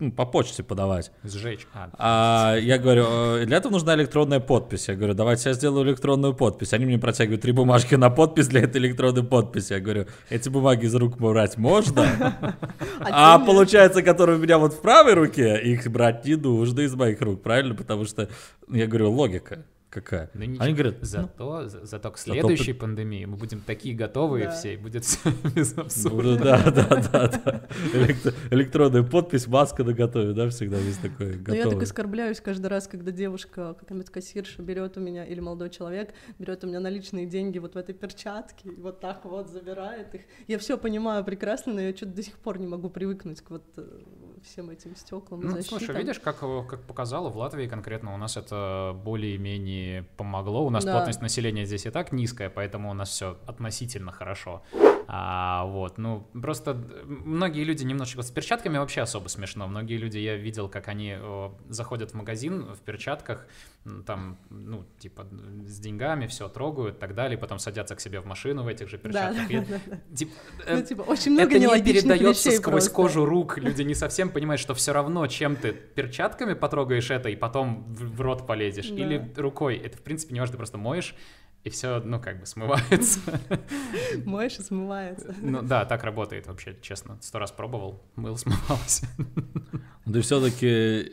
ну, 0.00 0.10
по 0.10 0.26
почте 0.26 0.62
подавать. 0.62 1.12
Сжечь. 1.22 1.66
А, 1.72 1.88
А 1.98 2.56
я 2.56 2.78
говорю, 2.78 3.04
«Э, 3.08 3.44
для 3.46 3.58
этого 3.58 3.72
нужна 3.72 3.94
электронная 3.94 4.40
подпись. 4.40 4.88
Я 4.88 4.96
говорю, 4.96 5.14
давайте 5.14 5.48
я 5.50 5.54
сделаю 5.54 5.86
электронную 5.86 6.34
подпись. 6.34 6.72
Они 6.72 6.84
мне 6.84 6.98
протягивают 6.98 7.42
три 7.42 7.52
бумажки 7.52 7.94
на 7.94 8.10
подпись 8.10 8.48
для 8.48 8.62
этой 8.62 8.80
электронной 8.80 9.22
подписи. 9.22 9.72
Я 9.74 9.80
говорю, 9.80 10.06
эти 10.30 10.48
бумаги 10.48 10.86
из 10.86 10.94
рук 10.94 11.16
брать 11.18 11.56
можно? 11.56 12.04
А 13.00 13.36
нет. 13.38 13.46
получается, 13.46 14.02
которые 14.02 14.38
у 14.38 14.40
меня 14.42 14.58
вот 14.58 14.72
в 14.74 14.80
правой 14.80 15.14
руке, 15.14 15.60
их 15.60 15.86
брать 15.90 16.24
не 16.24 16.36
нужно 16.36 16.80
из 16.80 16.94
моих 16.94 17.20
рук, 17.20 17.42
правильно? 17.42 17.74
Потому 17.74 18.04
что, 18.04 18.28
я 18.70 18.86
говорю, 18.86 19.10
логика 19.10 19.64
какая? 19.94 20.30
Ну, 20.34 20.44
ничего. 20.44 20.64
Они 20.64 20.74
говорят, 20.74 20.96
ну, 21.00 21.06
Зато, 21.06 21.68
за- 21.68 21.86
зато 21.86 22.10
к 22.10 22.18
следующей 22.18 22.72
пандемии 22.72 23.24
мы 23.24 23.36
будем 23.36 23.60
такие 23.60 23.94
готовые 23.94 24.46
Да. 24.46 24.50
все, 24.52 24.74
и 24.74 24.76
будет 24.76 25.04
все 25.04 25.18
без 25.54 25.78
абсурда. 25.78 26.18
буду- 26.32 26.44
да, 26.44 26.70
да, 26.70 26.86
да, 27.12 27.28
да. 27.28 27.68
Электро- 27.94 28.34
Электронная 28.50 29.02
подпись, 29.04 29.46
маска 29.46 29.84
на 29.84 29.92
готове, 29.92 30.32
да, 30.32 30.48
всегда 30.50 30.78
есть 30.78 31.00
такое 31.00 31.36
Но 31.46 31.54
я 31.54 31.68
так 31.70 31.82
оскорбляюсь 31.82 32.40
каждый 32.40 32.66
раз, 32.66 32.88
когда 32.88 33.10
девушка, 33.12 33.74
какая-нибудь 33.78 34.10
кассирша 34.10 34.60
берет 34.62 34.96
у 34.96 35.00
меня, 35.00 35.24
или 35.24 35.40
молодой 35.40 35.70
человек 35.70 36.12
берет 36.38 36.64
у 36.64 36.66
меня 36.66 36.80
наличные 36.80 37.26
деньги 37.26 37.58
вот 37.58 37.74
в 37.74 37.78
этой 37.78 37.94
перчатке, 37.94 38.68
и 38.70 38.80
вот 38.80 39.00
так 39.00 39.24
вот 39.24 39.48
забирает 39.48 40.14
их. 40.14 40.22
Я 40.48 40.58
все 40.58 40.76
понимаю 40.76 41.24
прекрасно, 41.24 41.72
но 41.74 41.80
я 41.80 41.94
что-то 41.96 42.12
до 42.12 42.22
сих 42.22 42.36
пор 42.38 42.58
не 42.58 42.66
могу 42.66 42.90
привыкнуть 42.90 43.40
к 43.40 43.50
вот 43.50 43.64
э, 43.76 44.00
всем 44.44 44.70
этим 44.70 44.94
стеклам 44.96 45.40
Ну, 45.40 45.50
защитам. 45.50 45.78
слушай, 45.78 45.96
видишь, 45.96 46.20
как, 46.20 46.42
э, 46.42 46.62
как 46.68 46.82
показало, 46.82 47.28
в 47.30 47.36
Латвии 47.36 47.66
конкретно 47.66 48.14
у 48.14 48.16
нас 48.16 48.36
это 48.36 48.92
более-менее 49.04 50.04
помогло. 50.16 50.64
У 50.64 50.70
нас 50.70 50.84
Да. 50.84 50.92
плотность 50.92 51.22
населения 51.22 51.64
здесь 51.64 51.86
и 51.86 51.90
так 51.90 52.12
низкая, 52.12 52.50
поэтому 52.50 52.90
у 52.90 52.94
нас 52.94 53.08
все 53.10 53.38
относительно 53.46 54.12
хорошо. 54.12 54.62
А, 55.06 55.66
вот, 55.66 55.98
ну, 55.98 56.26
просто 56.32 56.74
многие 57.04 57.62
люди 57.64 57.84
немножечко 57.84 58.22
с 58.22 58.30
перчатками 58.30 58.78
вообще 58.78 59.02
особо 59.02 59.28
смешно. 59.28 59.66
Многие 59.68 59.98
люди, 59.98 60.16
я 60.18 60.36
видел, 60.36 60.68
как 60.68 60.88
они 60.88 61.14
э, 61.18 61.50
заходят 61.68 62.12
в 62.12 62.14
магазин 62.14 62.72
в 62.74 62.78
перчатках, 62.80 63.46
там, 64.06 64.38
ну, 64.48 64.84
типа, 64.98 65.26
с 65.66 65.78
деньгами 65.78 66.26
все 66.26 66.48
трогают 66.48 66.96
и 66.96 66.98
так 66.98 67.14
далее, 67.14 67.36
потом 67.36 67.58
садятся 67.58 67.94
к 67.96 68.00
себе 68.00 68.20
в 68.20 68.26
машину 68.26 68.62
в 68.62 68.68
этих 68.68 68.88
же 68.88 68.96
Да, 68.96 69.02
перчатках. 69.02 69.50
И, 69.50 69.58
да, 69.58 69.64
да, 69.68 69.80
да. 69.86 70.16
типа, 70.16 70.32
э, 70.66 70.76
Ну, 70.76 70.82
типа, 70.82 71.02
очень 71.02 71.32
много 71.32 71.54
это 71.56 71.76
не 71.76 71.82
передается 71.82 72.50
сквозь 72.52 72.60
просто. 72.62 72.90
кожу 72.90 73.24
рук. 73.26 73.58
Люди 73.58 73.82
не 73.82 73.94
совсем 73.94 74.30
понимают, 74.34 74.60
что 74.60 74.74
все 74.74 74.92
равно, 74.92 75.26
чем 75.26 75.56
ты 75.56 75.72
перчатками 75.72 76.52
потрогаешь 76.52 77.10
это 77.10 77.30
и 77.30 77.36
потом 77.36 77.84
в, 77.94 78.16
в 78.16 78.20
рот 78.20 78.46
полезешь. 78.46 78.90
Да. 78.90 78.96
Или 78.96 79.32
рукой. 79.36 79.76
Это, 79.76 79.96
в 79.96 80.02
принципе, 80.02 80.34
не 80.34 80.40
важно, 80.40 80.52
ты 80.52 80.56
просто 80.58 80.76
моешь, 80.76 81.14
и 81.64 81.70
все, 81.70 82.00
ну, 82.04 82.20
как 82.20 82.40
бы 82.40 82.46
смывается. 82.46 83.20
Моешь 84.26 84.58
и 84.58 84.62
смывается. 84.62 85.34
Ну 85.40 85.62
да, 85.62 85.86
так 85.86 86.04
работает 86.04 86.46
вообще, 86.46 86.76
честно. 86.82 87.16
Сто 87.22 87.38
раз 87.38 87.52
пробовал, 87.52 88.02
мыл, 88.16 88.36
смывался. 88.36 89.06
Ты 90.04 90.20
все-таки 90.20 91.12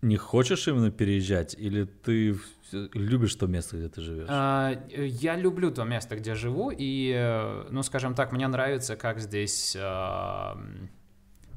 не 0.00 0.16
хочешь 0.16 0.66
именно 0.68 0.90
переезжать, 0.90 1.54
или 1.58 1.84
ты 1.84 2.38
любишь 2.72 3.34
то 3.34 3.46
место, 3.46 3.76
где 3.76 3.88
ты 3.90 4.00
живешь? 4.00 4.26
А, 4.30 4.72
Я 4.90 5.36
люблю 5.36 5.70
то 5.70 5.84
место, 5.84 6.16
где 6.16 6.34
живу, 6.34 6.70
и, 6.74 7.12
э, 7.14 7.66
ну, 7.70 7.82
скажем 7.82 8.14
так, 8.14 8.32
мне 8.32 8.48
нравится, 8.48 8.96
как 8.96 9.20
здесь 9.20 9.76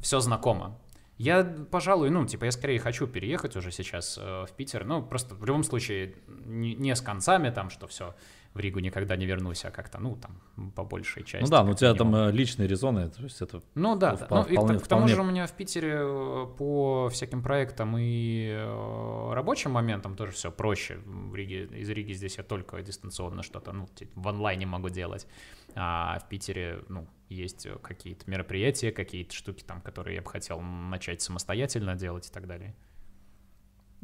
все 0.01 0.19
знакомо. 0.19 0.79
Я, 1.17 1.43
пожалуй, 1.43 2.11
ну, 2.11 2.25
типа, 2.25 2.45
я 2.45 2.51
скорее 2.51 2.79
хочу 2.79 3.07
переехать 3.07 3.55
уже 3.55 3.71
сейчас 3.71 4.19
э, 4.21 4.45
в 4.45 4.51
Питер. 4.55 4.85
Ну, 4.85 5.01
просто 5.01 5.33
в 5.33 5.43
любом 5.45 5.63
случае 5.63 6.15
не, 6.45 6.75
не 6.75 6.95
с 6.95 7.01
концами 7.01 7.49
там, 7.49 7.71
что 7.71 7.87
все, 7.87 8.15
в 8.53 8.59
Ригу 8.59 8.79
никогда 8.79 9.15
не 9.15 9.25
вернусь, 9.25 9.65
а 9.65 9.71
как-то, 9.71 9.99
ну, 9.99 10.15
там, 10.15 10.71
по 10.71 10.83
большей 10.83 11.23
части. 11.23 11.43
ну 11.43 11.49
да, 11.51 11.63
но 11.63 11.71
у 11.71 11.73
тебя 11.75 11.93
там 11.93 12.15
э, 12.15 12.31
личные 12.31 12.67
резоны, 12.67 13.09
то 13.09 13.21
есть 13.23 13.41
это... 13.41 13.61
Ну 13.75 13.95
да, 13.95 14.11
Ну, 14.13 14.17
да. 14.17 14.25
впол- 14.25 14.35
Ну, 14.35 14.43
и 14.43 14.55
к- 14.55 14.59
вполне- 14.59 14.79
к, 14.79 14.87
тому 14.87 15.01
вполне. 15.01 15.15
же 15.15 15.21
у 15.21 15.23
меня 15.25 15.45
в 15.47 15.51
Питере 15.53 15.93
э, 15.95 16.45
по 16.57 17.09
всяким 17.09 17.43
проектам 17.43 17.95
и 17.99 18.49
э, 18.51 19.33
рабочим 19.33 19.71
моментам 19.71 20.15
тоже 20.15 20.31
все 20.31 20.51
проще. 20.51 20.97
В 21.05 21.35
Риге, 21.35 21.65
из 21.65 21.89
Риги 21.89 22.13
здесь 22.13 22.37
я 22.37 22.43
только 22.43 22.81
дистанционно 22.81 23.43
что-то, 23.43 23.71
ну, 23.73 23.87
в 24.15 24.27
онлайне 24.27 24.65
могу 24.65 24.89
делать. 24.89 25.27
А 25.75 26.17
в 26.19 26.27
Питере, 26.29 26.79
ну, 26.89 27.07
есть 27.29 27.67
какие-то 27.83 28.29
мероприятия, 28.29 28.91
какие-то 28.91 29.35
штуки 29.35 29.63
там, 29.63 29.81
которые 29.81 30.15
я 30.15 30.21
бы 30.21 30.29
хотел 30.29 30.59
начать 30.61 31.21
самостоятельно 31.21 31.95
делать 31.95 32.27
и 32.27 32.31
так 32.31 32.47
далее. 32.47 32.75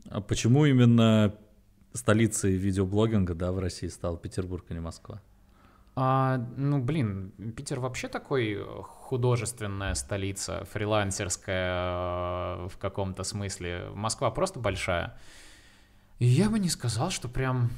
А 0.09 0.21
почему 0.21 0.65
именно 0.65 1.33
столицей 1.93 2.53
видеоблогинга, 2.53 3.35
да, 3.35 3.51
в 3.51 3.59
России 3.59 3.87
стал 3.87 4.17
Петербург, 4.17 4.65
а 4.69 4.73
не 4.73 4.79
Москва? 4.79 5.21
А, 5.95 6.37
ну, 6.57 6.79
блин, 6.81 7.31
Питер 7.55 7.79
вообще 7.79 8.07
такой 8.07 8.53
э, 8.53 8.65
художественная 8.81 9.93
столица, 9.93 10.65
фрилансерская 10.71 12.65
э, 12.65 12.67
в 12.67 12.77
каком-то 12.79 13.23
смысле. 13.23 13.89
Москва 13.93 14.31
просто 14.31 14.59
большая. 14.59 15.15
И 16.17 16.25
я 16.25 16.49
бы 16.49 16.57
не 16.57 16.69
сказал, 16.69 17.11
что 17.11 17.27
прям... 17.27 17.69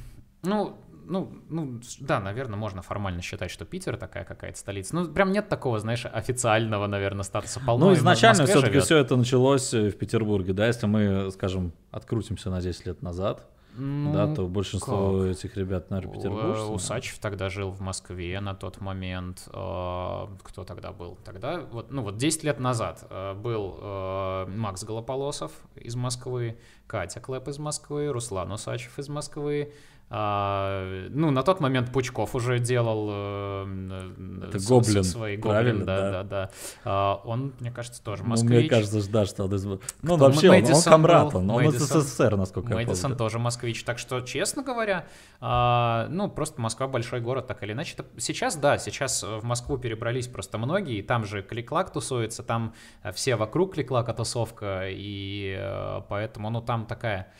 Ну, 0.42 0.78
ну, 1.04 1.30
ну, 1.50 1.80
да, 2.00 2.20
наверное, 2.20 2.56
можно 2.56 2.80
формально 2.80 3.20
считать, 3.20 3.50
что 3.50 3.66
Питер 3.66 3.98
такая 3.98 4.24
какая-то 4.24 4.58
столица. 4.58 4.94
Ну, 4.94 5.06
прям 5.06 5.30
нет 5.30 5.48
такого, 5.48 5.78
знаешь, 5.78 6.06
официального, 6.06 6.86
наверное, 6.86 7.22
статуса 7.22 7.60
полно. 7.60 7.86
ну, 7.86 7.94
изначально 7.94 8.46
все-таки 8.46 8.78
все 8.80 8.96
это 8.96 9.16
началось 9.16 9.74
э, 9.74 9.90
в 9.90 9.98
Петербурге, 9.98 10.54
да, 10.54 10.66
если 10.66 10.86
мы, 10.86 11.30
скажем, 11.32 11.72
открутимся 11.90 12.48
на 12.48 12.62
10 12.62 12.86
лет 12.86 13.02
назад, 13.02 13.46
Ну, 13.76 14.12
да, 14.12 14.34
то 14.34 14.46
большинство 14.46 15.20
как? 15.20 15.30
этих 15.30 15.56
ребят, 15.56 15.90
наверное, 15.90 16.14
Э, 16.14 16.16
петербуржцы. 16.16 16.64
Усачев 16.64 17.18
тогда 17.18 17.48
жил 17.48 17.70
в 17.70 17.80
Москве 17.80 18.40
на 18.40 18.54
тот 18.54 18.80
момент. 18.80 19.48
Э, 19.52 20.26
Кто 20.42 20.64
тогда 20.64 20.92
был? 20.92 21.18
Тогда, 21.24 21.60
вот, 21.60 21.90
ну 21.90 22.02
вот 22.02 22.16
10 22.16 22.44
лет 22.44 22.58
назад 22.60 23.06
э, 23.10 23.34
был 23.34 23.78
э, 23.80 24.46
Макс 24.46 24.82
Голополосов 24.84 25.52
из 25.74 25.94
Москвы, 25.96 26.58
Катя 26.86 27.20
Клэп 27.20 27.48
из 27.48 27.58
Москвы, 27.58 28.08
Руслан 28.08 28.52
Усачев 28.52 28.98
из 28.98 29.08
Москвы. 29.08 29.72
А, 30.08 31.08
ну, 31.10 31.32
на 31.32 31.42
тот 31.42 31.58
момент 31.60 31.90
Пучков 31.92 32.36
уже 32.36 32.60
делал 32.60 33.08
э, 33.10 34.46
Это 34.48 34.58
с- 34.60 34.68
Гоблин, 34.68 35.02
свои 35.02 35.36
Гоблин, 35.36 35.84
да, 35.84 35.96
да. 35.96 36.10
да, 36.10 36.22
да. 36.22 36.50
А, 36.84 37.20
он, 37.24 37.52
мне 37.58 37.72
кажется, 37.72 38.00
тоже 38.04 38.22
Ну, 38.22 38.28
москвич. 38.30 38.50
мне 38.60 38.68
кажется, 38.68 39.10
да, 39.10 39.26
что 39.26 39.44
он 39.44 39.54
из... 39.54 39.64
Ну, 39.64 39.78
Кто? 40.02 40.16
вообще, 40.16 40.48
он- 40.50 40.54
он, 40.56 40.60
Мэдисон 40.62 40.92
комрад, 40.92 41.34
он, 41.34 41.50
он 41.50 41.64
из 41.64 41.72
Мэдисон. 41.74 42.02
СССР, 42.02 42.36
насколько 42.36 42.68
я 42.70 42.76
Мэдисон 42.76 43.02
помню. 43.02 43.16
тоже 43.16 43.38
москвич. 43.40 43.82
Так 43.82 43.98
что, 43.98 44.20
честно 44.20 44.62
говоря, 44.62 45.06
а, 45.40 46.06
ну, 46.08 46.30
просто 46.30 46.60
Москва 46.60 46.86
большой 46.86 47.20
город, 47.20 47.48
так 47.48 47.64
или 47.64 47.72
иначе. 47.72 47.96
Сейчас, 48.18 48.54
да, 48.56 48.78
сейчас 48.78 49.24
в 49.24 49.42
Москву 49.42 49.76
перебрались 49.76 50.28
просто 50.28 50.56
многие, 50.56 50.98
и 50.98 51.02
там 51.02 51.24
же 51.24 51.42
кликлак 51.42 51.92
тусуется, 51.92 52.44
там 52.44 52.74
э, 53.02 53.10
все 53.10 53.34
вокруг 53.34 53.74
кликлака 53.74 54.14
тусовка, 54.14 54.82
и 54.88 55.56
э, 55.58 56.02
поэтому, 56.08 56.50
ну, 56.50 56.60
там 56.60 56.86
такая 56.86 57.32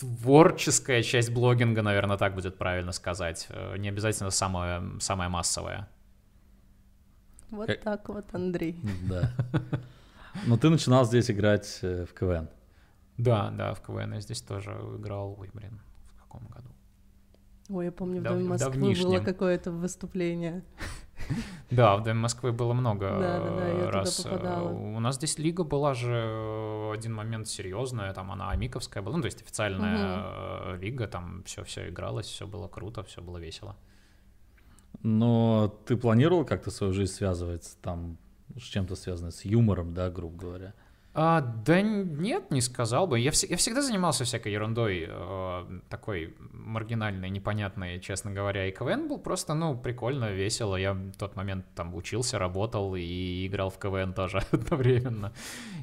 творческая 0.00 1.02
часть 1.02 1.30
блогинга, 1.32 1.82
наверное, 1.82 2.16
так 2.16 2.34
будет 2.34 2.56
правильно 2.58 2.92
сказать. 2.92 3.46
Э, 3.50 3.76
Не 3.78 3.88
обязательно 3.90 4.30
самая, 4.30 4.82
самая 5.00 5.28
массовая. 5.28 5.88
Вот 7.50 7.66
Как- 7.66 7.80
так 7.82 8.08
вот, 8.08 8.34
Андрей. 8.34 8.80
Да. 9.08 9.30
Но 10.46 10.56
ты 10.56 10.70
начинал 10.70 11.04
здесь 11.04 11.30
играть 11.30 11.78
э, 11.82 12.06
в 12.06 12.14
КВН. 12.14 12.48
Да, 13.18 13.50
да, 13.50 13.74
в 13.74 13.80
КВН 13.82 14.14
я 14.14 14.20
здесь 14.20 14.40
тоже 14.42 14.70
играл, 14.98 15.36
ой, 15.38 15.50
блин, 15.52 15.80
в 16.16 16.22
каком 16.22 16.46
году? 16.46 16.68
Ой, 17.72 17.84
я 17.84 17.92
помню, 17.92 18.20
в 18.20 18.24
Дав- 18.24 18.32
Доме 18.34 18.48
Москвы 18.48 18.94
было 18.94 19.20
какое-то 19.20 19.70
выступление. 19.70 20.62
Да, 21.70 21.96
в 21.96 22.02
Доме 22.02 22.18
Москвы 22.20 22.50
было 22.50 22.72
много 22.72 23.06
Да-да-да, 23.10 23.68
я 23.68 23.74
э, 23.74 23.86
туда 23.86 23.98
раз. 23.98 24.20
э, 24.20 24.28
попадала. 24.28 24.70
У 24.70 24.98
нас 25.00 25.14
здесь 25.16 25.38
лига 25.38 25.62
была 25.62 25.94
же 25.94 26.12
э, 26.12 26.92
один 26.94 27.14
момент 27.14 27.46
серьезная, 27.46 28.12
там 28.14 28.32
она 28.32 28.50
Амиковская 28.50 29.02
была, 29.02 29.16
ну 29.16 29.22
то 29.22 29.26
есть 29.26 29.40
официальная 29.42 30.24
э, 30.24 30.78
лига, 30.80 31.06
там 31.06 31.44
все 31.44 31.62
все 31.62 31.88
игралось, 31.90 32.26
все 32.26 32.46
было 32.46 32.66
круто, 32.66 33.04
все 33.04 33.20
было 33.22 33.36
весело. 33.38 33.76
Но 35.02 35.68
ты 35.86 35.96
планировал 35.96 36.44
как-то 36.44 36.70
свою 36.70 36.92
жизнь 36.92 37.12
связывать 37.12 37.76
там 37.82 38.18
с 38.56 38.62
чем-то 38.62 38.96
связанным 38.96 39.30
с 39.30 39.44
юмором, 39.44 39.94
да, 39.94 40.10
грубо 40.10 40.36
говоря? 40.36 40.74
А, 41.12 41.40
да 41.40 41.80
нет, 41.80 42.52
не 42.52 42.60
сказал 42.60 43.08
бы. 43.08 43.18
Я, 43.18 43.30
вс- 43.30 43.46
я 43.48 43.56
всегда 43.56 43.82
занимался 43.82 44.24
всякой 44.24 44.52
ерундой, 44.52 45.06
э, 45.08 45.80
такой 45.88 46.36
маргинальной, 46.52 47.30
непонятной, 47.30 47.98
честно 47.98 48.30
говоря. 48.30 48.68
И 48.68 48.72
КВН 48.72 49.08
был 49.08 49.18
просто, 49.18 49.54
ну, 49.54 49.76
прикольно, 49.76 50.30
весело. 50.30 50.76
Я 50.76 50.92
в 50.92 51.12
тот 51.18 51.34
момент 51.34 51.66
там 51.74 51.96
учился, 51.96 52.38
работал 52.38 52.94
и 52.94 53.46
играл 53.48 53.70
в 53.70 53.78
КВН 53.78 54.14
тоже 54.14 54.38
одновременно. 54.52 55.32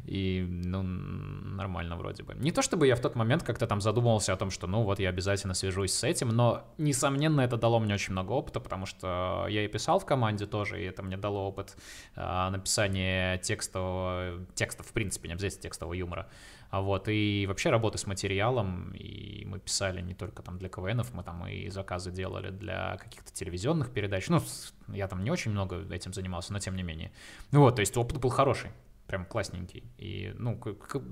И, 0.06 0.46
ну, 0.48 0.82
нормально 0.84 1.98
вроде 1.98 2.24
бы. 2.24 2.34
Не 2.36 2.52
то 2.52 2.62
чтобы 2.62 2.88
я 2.88 2.96
в 2.96 3.02
тот 3.02 3.16
момент 3.16 3.44
как-то 3.44 3.68
там 3.68 3.82
задумывался 3.82 4.32
о 4.32 4.38
том, 4.38 4.50
что, 4.50 4.66
ну, 4.68 4.84
вот 4.84 5.00
я 5.00 5.10
обязательно 5.10 5.54
свяжусь 5.54 5.92
с 5.92 6.06
этим, 6.06 6.30
но, 6.30 6.64
несомненно, 6.78 7.42
это 7.42 7.58
дало 7.58 7.80
мне 7.80 7.94
очень 7.96 8.14
много 8.14 8.32
опыта, 8.32 8.62
потому 8.62 8.86
что 8.86 9.46
я 9.50 9.66
и 9.66 9.68
писал 9.68 10.00
в 10.00 10.06
команде 10.06 10.46
тоже, 10.46 10.82
и 10.82 10.86
это 10.86 11.04
мне 11.04 11.18
дало 11.18 11.50
опыт 11.50 11.76
а, 12.16 12.50
написания 12.50 13.38
текстового, 13.40 14.46
текстов, 14.56 14.88
в 14.88 14.94
принципе, 14.94 15.17
не 15.26 15.34
обязательно 15.34 15.64
текстового 15.64 15.94
юмора. 15.94 16.30
А 16.70 16.82
вот, 16.82 17.08
и 17.08 17.46
вообще 17.48 17.70
работы 17.70 17.98
с 17.98 18.06
материалом, 18.06 18.92
и 18.94 19.46
мы 19.46 19.60
писали 19.60 20.02
не 20.02 20.14
только 20.14 20.44
там 20.44 20.60
для 20.60 20.70
КВНов, 20.70 21.14
мы 21.14 21.24
там 21.24 21.48
и 21.48 21.70
заказы 21.70 22.12
делали 22.12 22.50
для 22.52 22.98
каких-то 22.98 23.34
телевизионных 23.34 23.92
передач. 23.92 24.28
Ну, 24.30 24.42
я 24.90 25.08
там 25.08 25.24
не 25.24 25.32
очень 25.32 25.52
много 25.52 25.82
этим 25.94 26.14
занимался, 26.14 26.54
но 26.54 26.60
тем 26.60 26.76
не 26.76 26.84
менее. 26.84 27.12
Ну 27.52 27.62
вот, 27.62 27.76
то 27.76 27.80
есть 27.80 27.96
опыт 27.98 28.20
был 28.20 28.30
хороший, 28.30 28.72
прям 29.08 29.26
классненький. 29.26 29.84
И, 29.98 30.34
ну, 30.38 30.58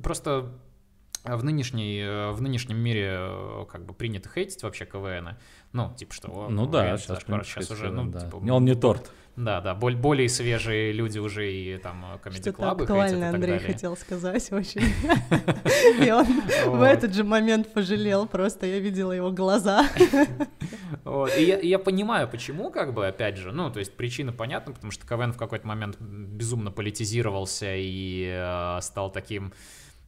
просто 0.03 0.51
в, 1.23 1.43
нынешней, 1.43 2.31
в 2.33 2.41
нынешнем 2.41 2.77
мире 2.77 3.15
э, 3.17 3.65
как 3.69 3.85
бы 3.85 3.93
принято 3.93 4.29
хейтить 4.29 4.61
вообще 4.61 4.85
КВН. 4.85 5.37
Ну, 5.71 5.93
типа 5.95 6.13
что... 6.13 6.27
о, 6.29 6.49
Ну 6.49 6.67
да, 6.67 6.85
КВН, 6.85 6.97
сейчас, 6.97 7.07
зашквар, 7.07 7.45
сейчас 7.45 7.71
уже, 7.71 7.91
ну, 7.91 8.05
да. 8.09 8.19
типа, 8.19 8.35
Он 8.35 8.65
не 8.65 8.75
торт. 8.75 9.11
Да, 9.35 9.59
да, 9.59 9.75
боль- 9.75 9.95
более 9.97 10.29
свежие 10.29 10.93
люди 10.93 11.19
уже 11.19 11.51
и 11.51 11.77
там 11.77 12.19
комедий-клабы 12.23 12.83
актуально 12.83 13.29
Андрей 13.29 13.57
далее. 13.57 13.73
хотел 13.73 13.97
сказать 13.97 14.49
очень. 14.51 14.81
И 16.05 16.09
он 16.11 16.25
в 16.67 16.81
этот 16.81 17.13
же 17.13 17.23
момент 17.23 17.73
пожалел, 17.73 18.27
просто 18.27 18.65
я 18.65 18.79
видела 18.79 19.11
его 19.11 19.31
глаза. 19.31 19.87
Вот, 21.03 21.31
И 21.37 21.43
я, 21.43 21.57
и 21.57 21.67
я 21.67 21.77
понимаю, 21.77 22.27
почему, 22.27 22.71
как 22.71 22.93
бы, 22.93 23.05
опять 23.07 23.37
же, 23.37 23.51
ну, 23.51 23.69
то 23.69 23.79
есть 23.79 23.95
причина 23.95 24.31
понятна, 24.31 24.73
потому 24.73 24.91
что 24.91 25.05
КВН 25.07 25.33
в 25.33 25.37
какой-то 25.37 25.67
момент 25.67 25.99
безумно 25.99 26.71
политизировался 26.71 27.75
и 27.75 28.25
э, 28.27 28.79
стал 28.81 29.11
таким, 29.11 29.53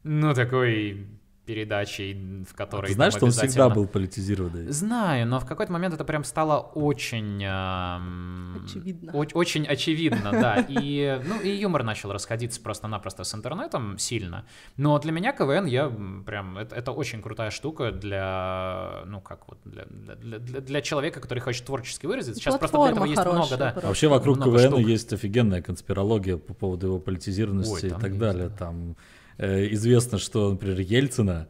ну, 0.03 0.33
такой 0.33 1.07
передачей, 1.47 2.43
в 2.47 2.53
которой... 2.53 2.85
А 2.85 2.87
ты 2.89 2.93
знаешь, 2.93 3.13
что 3.13 3.25
он 3.25 3.31
всегда 3.31 3.45
обязательно- 3.47 3.75
был 3.75 3.87
политизированный? 3.87 4.67
Знаю, 4.71 5.25
но 5.27 5.39
в 5.39 5.45
какой-то 5.45 5.71
момент 5.71 5.93
это 5.95 6.03
прям 6.03 6.23
стало 6.25 6.59
очень... 6.59 7.41
эм, 7.43 8.63
Очевидно. 8.65 9.11
оч- 9.11 9.31
очень 9.33 9.65
очевидно, 9.65 10.31
да. 10.31 10.57
И, 10.69 11.19
ну, 11.25 11.39
и 11.41 11.49
юмор 11.49 11.83
начал 11.83 12.11
расходиться 12.11 12.61
просто-напросто 12.61 13.23
с 13.23 13.33
интернетом 13.33 13.97
сильно. 13.97 14.45
Но 14.75 14.99
для 14.99 15.11
меня 15.11 15.31
КВН, 15.31 15.65
я 15.65 15.89
прям... 16.25 16.57
Это, 16.57 16.75
это 16.75 16.91
очень 16.91 17.21
крутая 17.21 17.49
штука 17.49 17.91
для... 17.91 19.03
Ну, 19.05 19.21
как 19.21 19.47
вот... 19.47 19.57
Для, 19.63 19.85
для, 19.85 20.39
для- 20.39 20.61
для 20.61 20.81
человека, 20.81 21.19
который 21.21 21.39
хочет 21.39 21.65
творчески 21.65 22.05
выразиться. 22.05 22.41
Сейчас 22.41 22.57
просто 22.57 22.77
для 22.77 22.89
этого 22.91 23.05
Платформа 23.05 23.39
есть 23.39 23.49
много, 23.49 23.57
да. 23.57 23.71
просто. 23.71 23.87
Вообще 23.87 24.07
вокруг 24.09 24.37
много 24.37 24.57
КВН 24.57 24.71
штук. 24.71 24.79
есть 24.87 25.13
офигенная 25.13 25.61
конспирология 25.61 26.37
по 26.37 26.53
поводу 26.53 26.87
его 26.87 26.99
политизированности 26.99 27.85
Ой, 27.85 27.87
и 27.87 27.89
так 27.93 28.07
есть, 28.09 28.19
далее. 28.19 28.49
да. 28.49 28.55
Там 28.57 28.91
э, 28.91 28.95
известно, 29.37 30.17
что, 30.17 30.51
например, 30.51 30.79
Ельцина, 30.79 31.47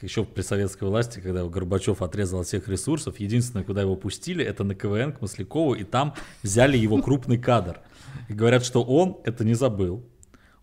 еще 0.00 0.24
при 0.24 0.42
советской 0.42 0.84
власти, 0.84 1.20
когда 1.20 1.44
Горбачев 1.44 2.02
отрезал 2.02 2.40
от 2.40 2.46
всех 2.48 2.66
ресурсов, 2.68 3.20
единственное, 3.20 3.64
куда 3.64 3.82
его 3.82 3.94
пустили, 3.94 4.44
это 4.44 4.64
на 4.64 4.74
КВН 4.74 5.12
к 5.12 5.20
Маслякову, 5.20 5.74
и 5.74 5.84
там 5.84 6.14
взяли 6.42 6.76
его 6.76 7.00
крупный 7.00 7.38
кадр. 7.38 7.80
И 8.28 8.34
говорят, 8.34 8.64
что 8.64 8.82
он 8.82 9.18
это 9.24 9.44
не 9.44 9.54
забыл. 9.54 10.04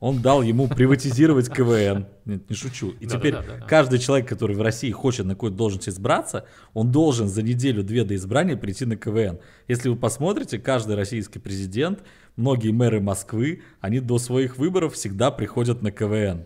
Он 0.02 0.22
дал 0.22 0.42
ему 0.42 0.70
приватизировать 0.70 1.50
КВН. 1.50 2.08
Нет, 2.24 2.50
не 2.50 2.56
шучу. 2.56 2.92
И 3.00 3.06
Да-да-да, 3.06 3.18
теперь 3.18 3.34
да-да. 3.34 3.66
каждый 3.66 4.00
человек, 4.00 4.30
который 4.30 4.56
в 4.56 4.62
России 4.62 4.92
хочет 4.92 5.26
на 5.26 5.34
какую-то 5.34 5.58
должность 5.58 5.90
избраться, 5.90 6.46
он 6.74 6.92
должен 6.92 7.28
за 7.28 7.42
неделю-две 7.42 8.06
до 8.06 8.16
избрания 8.16 8.56
прийти 8.56 8.86
на 8.86 8.96
КВН. 8.96 9.40
Если 9.68 9.90
вы 9.90 9.98
посмотрите, 9.98 10.58
каждый 10.58 10.96
российский 10.96 11.40
президент, 11.40 12.00
многие 12.38 12.72
мэры 12.72 13.02
Москвы, 13.02 13.62
они 13.82 14.00
до 14.00 14.20
своих 14.20 14.58
выборов 14.58 14.94
всегда 14.94 15.32
приходят 15.32 15.82
на 15.82 15.92
КВН. 15.92 16.46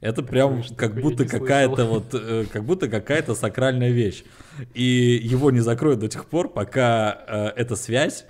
Это 0.00 0.22
прям 0.22 0.62
Слышь, 0.62 0.76
как 0.76 0.94
будто 0.94 1.24
какая-то 1.24 1.84
вот, 1.86 2.14
э, 2.14 2.44
как 2.52 2.64
будто 2.64 2.88
какая-то 2.88 3.34
сакральная 3.34 3.90
вещь. 3.90 4.24
И 4.74 5.20
его 5.22 5.50
не 5.50 5.60
закроют 5.60 6.00
до 6.00 6.08
тех 6.08 6.26
пор, 6.26 6.52
пока 6.52 7.24
э, 7.26 7.46
эта 7.56 7.76
связь, 7.76 8.26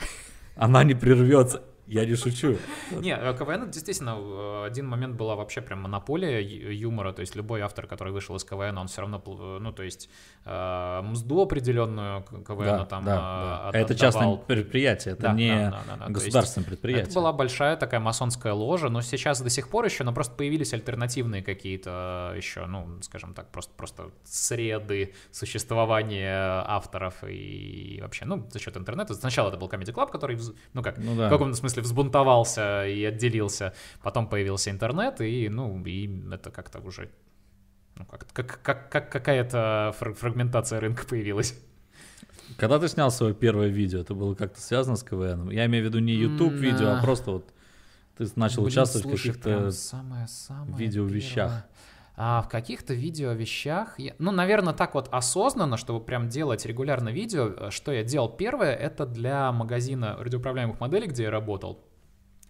она 0.55 0.85
не 0.85 0.95
прервется. 0.95 1.63
Я 1.87 2.05
не 2.05 2.17
шучу. 2.17 2.57
Не, 2.91 3.17
э, 3.17 3.35
КВН 3.39 3.71
действительно 3.71 4.17
в 4.17 4.65
один 4.65 4.87
момент 4.87 5.17
была 5.17 5.37
вообще 5.37 5.61
прям 5.61 5.83
монополия 5.83 6.41
юмора, 6.41 7.13
то 7.13 7.21
есть 7.21 7.37
любой 7.37 7.61
автор, 7.61 7.87
который 7.87 8.13
вышел 8.13 8.35
из 8.37 8.45
КВН, 8.45 8.77
он 8.79 8.89
все 8.89 9.03
равно, 9.03 9.19
пл- 9.25 9.59
ну 9.59 9.73
то 9.73 9.83
есть 9.83 10.11
э, 10.45 11.01
мзду 11.03 11.43
определенную 11.43 12.23
КВН 12.23 12.87
там 12.87 13.05
да, 13.05 13.71
э, 13.73 13.79
это 13.79 13.95
частное 13.95 14.37
предприятие, 14.37 15.15
это 15.15 15.33
не 15.33 15.73
государственное 16.09 16.67
предприятие. 16.67 17.05
Это 17.07 17.15
была 17.15 17.33
большая 17.33 17.77
такая 17.77 18.01
масонская 18.01 18.53
ложа, 18.53 18.89
но 18.89 19.01
сейчас 19.03 19.41
до 19.41 19.51
сих 19.51 19.69
пор 19.69 19.85
еще, 19.85 20.05
но 20.05 20.13
просто 20.13 20.35
появились 20.35 20.73
альтернативные 20.75 21.43
какие-то 21.43 22.33
еще, 22.37 22.67
ну, 22.67 23.01
скажем 23.03 23.35
так, 23.35 23.51
просто, 23.51 23.73
просто 23.77 24.11
среды 24.25 25.15
существования 25.31 26.65
авторов 26.67 27.15
и 27.27 27.99
вообще, 28.03 28.25
ну, 28.25 28.47
за 28.51 28.59
счет 28.59 28.77
интернета. 28.77 29.15
Сначала 29.15 29.49
это 29.49 29.57
был 29.59 29.69
Comedy 29.69 29.93
Club, 29.93 30.11
который, 30.11 30.39
ну 30.73 30.83
как, 30.83 30.99
Ну 30.99 31.15
в 31.15 31.29
каком-то 31.29 31.57
смысле 31.57 31.76
взбунтовался 31.81 32.87
и 32.87 33.05
отделился. 33.05 33.73
Потом 34.03 34.29
появился 34.29 34.71
интернет, 34.71 35.21
и, 35.21 35.49
ну, 35.49 35.85
и 35.85 36.31
это 36.31 36.51
как-то 36.51 36.81
уже, 36.81 37.11
ну, 37.97 38.05
как, 38.07 38.27
как, 38.33 38.63
как, 38.63 38.91
как 38.91 39.13
какая-то 39.13 39.95
фр- 39.99 40.15
фрагментация 40.15 40.81
рынка 40.81 41.07
появилась. 41.07 41.59
Когда 42.57 42.79
ты 42.79 42.89
снял 42.89 43.11
свое 43.11 43.35
первое 43.35 43.69
видео, 43.69 44.01
это 44.01 44.15
было 44.15 44.35
как-то 44.35 44.61
связано 44.61 44.97
с 44.97 45.03
КВН? 45.03 45.51
Я 45.51 45.67
имею 45.67 45.85
в 45.85 45.89
виду 45.89 45.99
не 45.99 46.13
YouTube 46.15 46.53
видео, 46.53 46.93
а 46.93 47.03
просто 47.03 47.31
вот 47.33 47.53
ты 48.17 48.27
начал 48.37 48.63
Блин, 48.63 48.69
участвовать 48.69 49.07
в 49.07 49.09
слушай, 49.11 49.29
каких-то... 49.29 49.59
прям 49.59 49.71
самое-самое 49.73 50.77
видеовещах. 50.77 51.35
первое. 51.35 51.65
А 52.19 52.41
в 52.41 52.49
каких-то 52.49 52.95
видеовещах, 52.95 53.99
я- 53.99 54.15
ну, 54.19 54.33
наверное, 54.33 54.73
так 54.73 54.95
вот 54.95 55.09
осознанно, 55.13 55.77
чтобы 55.77 56.01
прям 56.05 56.29
делать 56.29 56.65
регулярно 56.65 57.11
видео, 57.11 57.49
э, 57.49 57.71
что 57.71 57.93
я 57.93 58.03
делал 58.05 58.31
первое, 58.31 58.75
это 58.75 59.05
для 59.05 59.53
магазина 59.53 60.17
радиоуправляемых 60.19 60.81
моделей, 60.81 61.09
где 61.09 61.25
я 61.25 61.31
работал. 61.31 61.86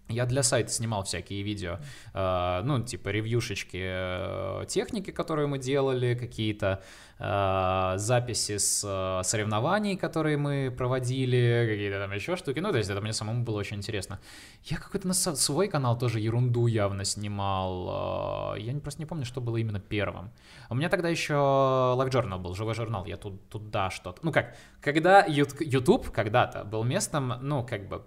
Я 0.09 0.25
для 0.25 0.41
сайта 0.41 0.69
снимал 0.69 1.03
всякие 1.03 1.43
видео, 1.43 1.79
э, 2.13 2.61
ну, 2.63 2.81
типа 2.81 3.09
ревьюшечки 3.09 3.81
э, 3.81 4.65
техники, 4.67 5.11
которые 5.11 5.47
мы 5.47 5.59
делали, 5.59 6.15
какие-то 6.15 6.81
э, 7.19 7.93
записи 7.97 8.57
с 8.57 8.79
соревнований, 9.23 9.97
которые 9.97 10.37
мы 10.37 10.73
проводили, 10.77 11.67
какие-то 11.69 11.99
там 11.99 12.13
еще 12.13 12.37
штуки. 12.37 12.59
Ну, 12.59 12.71
то 12.71 12.77
есть 12.77 12.89
это 12.89 13.01
мне 13.01 13.11
самому 13.11 13.43
было 13.43 13.59
очень 13.59 13.77
интересно. 13.77 14.21
Я 14.63 14.77
какой-то 14.77 15.07
на 15.09 15.13
свой 15.13 15.67
канал 15.67 15.97
тоже 15.97 16.21
ерунду 16.21 16.67
явно 16.67 17.03
снимал. 17.03 18.55
Я 18.55 18.79
просто 18.79 19.01
не 19.01 19.05
помню, 19.05 19.25
что 19.25 19.41
было 19.41 19.57
именно 19.57 19.81
первым. 19.81 20.31
У 20.69 20.75
меня 20.75 20.87
тогда 20.87 21.09
еще 21.09 21.33
Live 21.33 22.11
Journal 22.11 22.39
был, 22.39 22.55
живой 22.55 22.75
журнал, 22.75 23.05
я 23.05 23.17
тут, 23.17 23.49
туда 23.49 23.89
что-то... 23.89 24.19
Ну 24.23 24.31
как, 24.31 24.55
когда 24.79 25.25
YouTube 25.25 26.11
когда-то 26.11 26.63
был 26.63 26.85
местом, 26.85 27.33
ну, 27.41 27.65
как 27.65 27.89
бы 27.89 28.03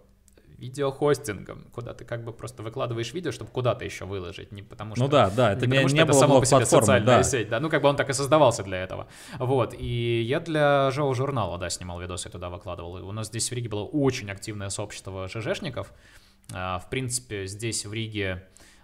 видеохостингом, 0.61 1.65
куда 1.73 1.95
ты 1.95 2.05
как 2.05 2.25
бы 2.25 2.33
просто 2.33 2.63
выкладываешь 2.63 3.13
видео, 3.15 3.33
чтобы 3.33 3.51
куда-то 3.51 3.85
еще 3.85 4.05
выложить, 4.05 4.53
не 4.53 4.63
потому 4.63 4.95
что... 4.95 5.05
Ну 5.05 5.11
да, 5.11 5.31
да, 5.31 5.53
это 5.53 5.67
не, 5.67 5.71
потому 5.71 5.89
что 5.89 5.97
не 5.97 6.03
это 6.03 6.13
было 6.13 6.21
само 6.21 6.41
по 6.41 6.47
себе 6.47 6.67
социальная 6.67 7.17
да. 7.19 7.23
сеть, 7.23 7.49
да, 7.49 7.61
ну 7.61 7.71
как 7.71 7.83
бы 7.83 7.89
он 7.89 7.97
так 7.97 8.11
и 8.11 8.13
создавался 8.13 8.63
для 8.63 8.83
этого, 8.83 9.09
вот, 9.39 9.75
и 9.77 10.23
я 10.23 10.41
для 10.41 10.91
Жоу 10.91 11.15
журнала, 11.15 11.59
да, 11.59 11.71
снимал 11.71 12.01
видосы, 12.01 12.29
туда 12.29 12.51
выкладывал, 12.51 12.99
И 12.99 13.03
у 13.03 13.13
нас 13.13 13.29
здесь 13.29 13.51
в 13.51 13.55
Риге 13.55 13.69
было 13.69 13.85
очень 13.85 14.31
активное 14.31 14.69
сообщество 14.69 15.29
ЖЖшников, 15.29 15.93
А, 16.53 16.79
в 16.79 16.91
принципе, 16.91 17.47
здесь 17.47 17.87
в 17.87 17.93
Риге 17.93 18.43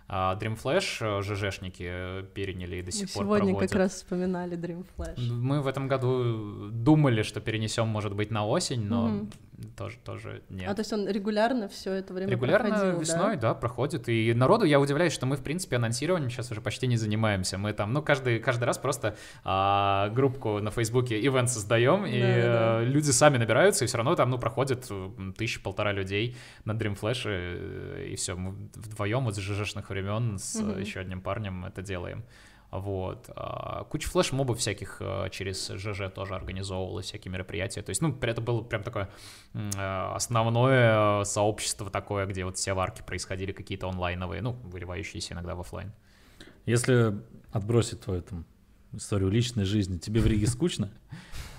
а, 0.09 0.39
Dream 0.39 0.57
Flash 0.63 0.99
э, 1.01 1.23
ЖЖшники 1.23 1.85
э, 1.85 2.25
переняли 2.33 2.77
и 2.77 2.83
до 2.83 2.87
Мы 2.87 2.93
сих 2.93 3.13
пор 3.13 3.25
сегодня 3.25 3.47
проводят. 3.49 3.71
как 3.71 3.79
раз 3.79 3.95
вспоминали 3.95 4.57
Dream 4.57 4.87
Flash. 4.97 5.21
Мы 5.21 5.61
в 5.61 5.67
этом 5.67 5.89
году 5.89 6.71
думали, 6.71 7.23
что 7.23 7.41
перенесем, 7.41 7.89
может 7.89 8.15
быть, 8.15 8.31
на 8.31 8.47
осень, 8.47 8.85
но 8.85 9.09
Мгм. 9.09 9.31
Тоже, 9.77 9.97
тоже 10.05 10.43
нет. 10.51 10.69
А 10.69 10.75
то 10.75 10.81
есть 10.81 10.93
он 10.93 11.09
регулярно 11.09 11.69
все 11.69 11.93
это 11.93 12.13
время 12.13 12.33
Регулярно 12.33 12.69
проходил, 12.71 13.01
весной, 13.01 13.37
да? 13.37 13.49
да? 13.49 13.55
проходит. 13.55 14.09
И 14.09 14.33
народу 14.35 14.65
я 14.65 14.81
удивляюсь, 14.81 15.13
что 15.13 15.27
мы, 15.27 15.37
в 15.37 15.43
принципе, 15.43 15.77
анонсированием 15.77 16.31
сейчас 16.31 16.51
уже 16.51 16.61
почти 16.61 16.87
не 16.87 16.97
занимаемся. 16.97 17.59
Мы 17.59 17.73
там, 17.73 17.93
ну, 17.93 18.03
каждый, 18.03 18.39
каждый 18.39 18.65
раз 18.65 18.79
просто 18.79 19.17
а, 19.45 20.11
группку 20.11 20.61
на 20.61 20.71
Фейсбуке 20.71 21.19
event 21.21 21.51
создаем, 21.51 22.05
и 22.05 22.21
Да-да-да. 22.21 22.83
э, 22.83 22.85
люди 22.85 23.11
сами 23.11 23.39
набираются, 23.39 23.85
и 23.85 23.89
все 23.89 23.97
равно 23.97 24.15
там, 24.15 24.31
ну, 24.31 24.39
проходит 24.39 24.87
э, 24.91 25.11
тысяча-полтора 25.37 25.93
людей 25.93 26.37
на 26.65 26.73
Dream 26.73 26.99
Flash, 26.99 27.23
э, 27.27 28.09
и 28.11 28.17
все, 28.17 28.35
мы 28.37 28.53
вдвоем 28.75 29.25
вот 29.25 29.37
с 29.37 29.39
ЖЖшных 29.39 29.89
времен 29.91 30.39
с 30.39 30.57
Мгм. 30.57 30.81
еще 30.81 31.01
одним 31.01 31.21
парнем 31.21 31.65
это 31.65 31.83
делаем. 31.83 32.25
Вот. 32.71 33.31
А, 33.35 33.85
Куча 33.85 34.09
флеш-мобов 34.09 34.59
всяких 34.59 34.99
э, 35.01 35.29
через 35.31 35.69
ЖЖ 35.69 36.13
тоже 36.13 36.35
организовывалось, 36.35 37.07
всякие 37.07 37.33
мероприятия. 37.33 37.83
То 37.83 37.91
есть, 37.91 38.03
ну, 38.03 38.17
это 38.21 38.41
было 38.41 38.63
прям 38.63 38.83
такое 38.83 39.09
э, 39.55 40.13
основное 40.15 41.25
сообщество 41.25 41.91
такое, 41.91 42.27
где 42.27 42.45
вот 42.45 42.57
все 42.57 42.75
варки 42.75 43.03
происходили 43.03 43.53
какие-то 43.53 43.89
онлайновые, 43.89 44.43
ну, 44.43 44.53
выливающиеся 44.53 45.35
иногда 45.35 45.55
в 45.55 45.61
оффлайн. 45.61 45.93
Если 46.65 47.15
отбросить 47.53 48.01
твою 48.01 48.23
там 48.23 48.45
историю 48.93 49.31
личной 49.31 49.65
жизни, 49.65 49.99
тебе 49.99 50.21
в 50.21 50.27
Риге 50.27 50.47
скучно? 50.47 50.91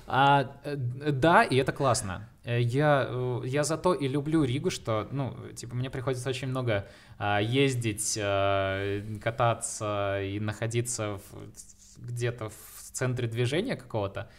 А, 0.10 0.58
э, 0.64 0.76
да, 0.78 1.44
и 1.44 1.58
это 1.58 1.74
классно. 1.74 2.30
Э, 2.46 2.62
Я, 2.62 3.06
э, 3.10 3.42
я 3.46 3.64
зато 3.66 3.94
и 3.94 4.08
люблю 4.08 4.44
Ригу, 4.46 4.70
что, 4.72 5.06
ну, 5.12 5.36
типа, 5.54 5.76
мне 5.76 5.90
приходится 5.90 6.30
очень 6.30 6.48
много 6.48 6.88
а, 7.20 7.40
ездить, 7.42 8.18
а, 8.22 9.02
кататься 9.22 10.22
и 10.22 10.40
находиться 10.40 11.20
где-то 11.98 12.50
в 12.50 12.92
центре 12.94 13.28
движения 13.28 13.76
какого-то. 13.76 14.30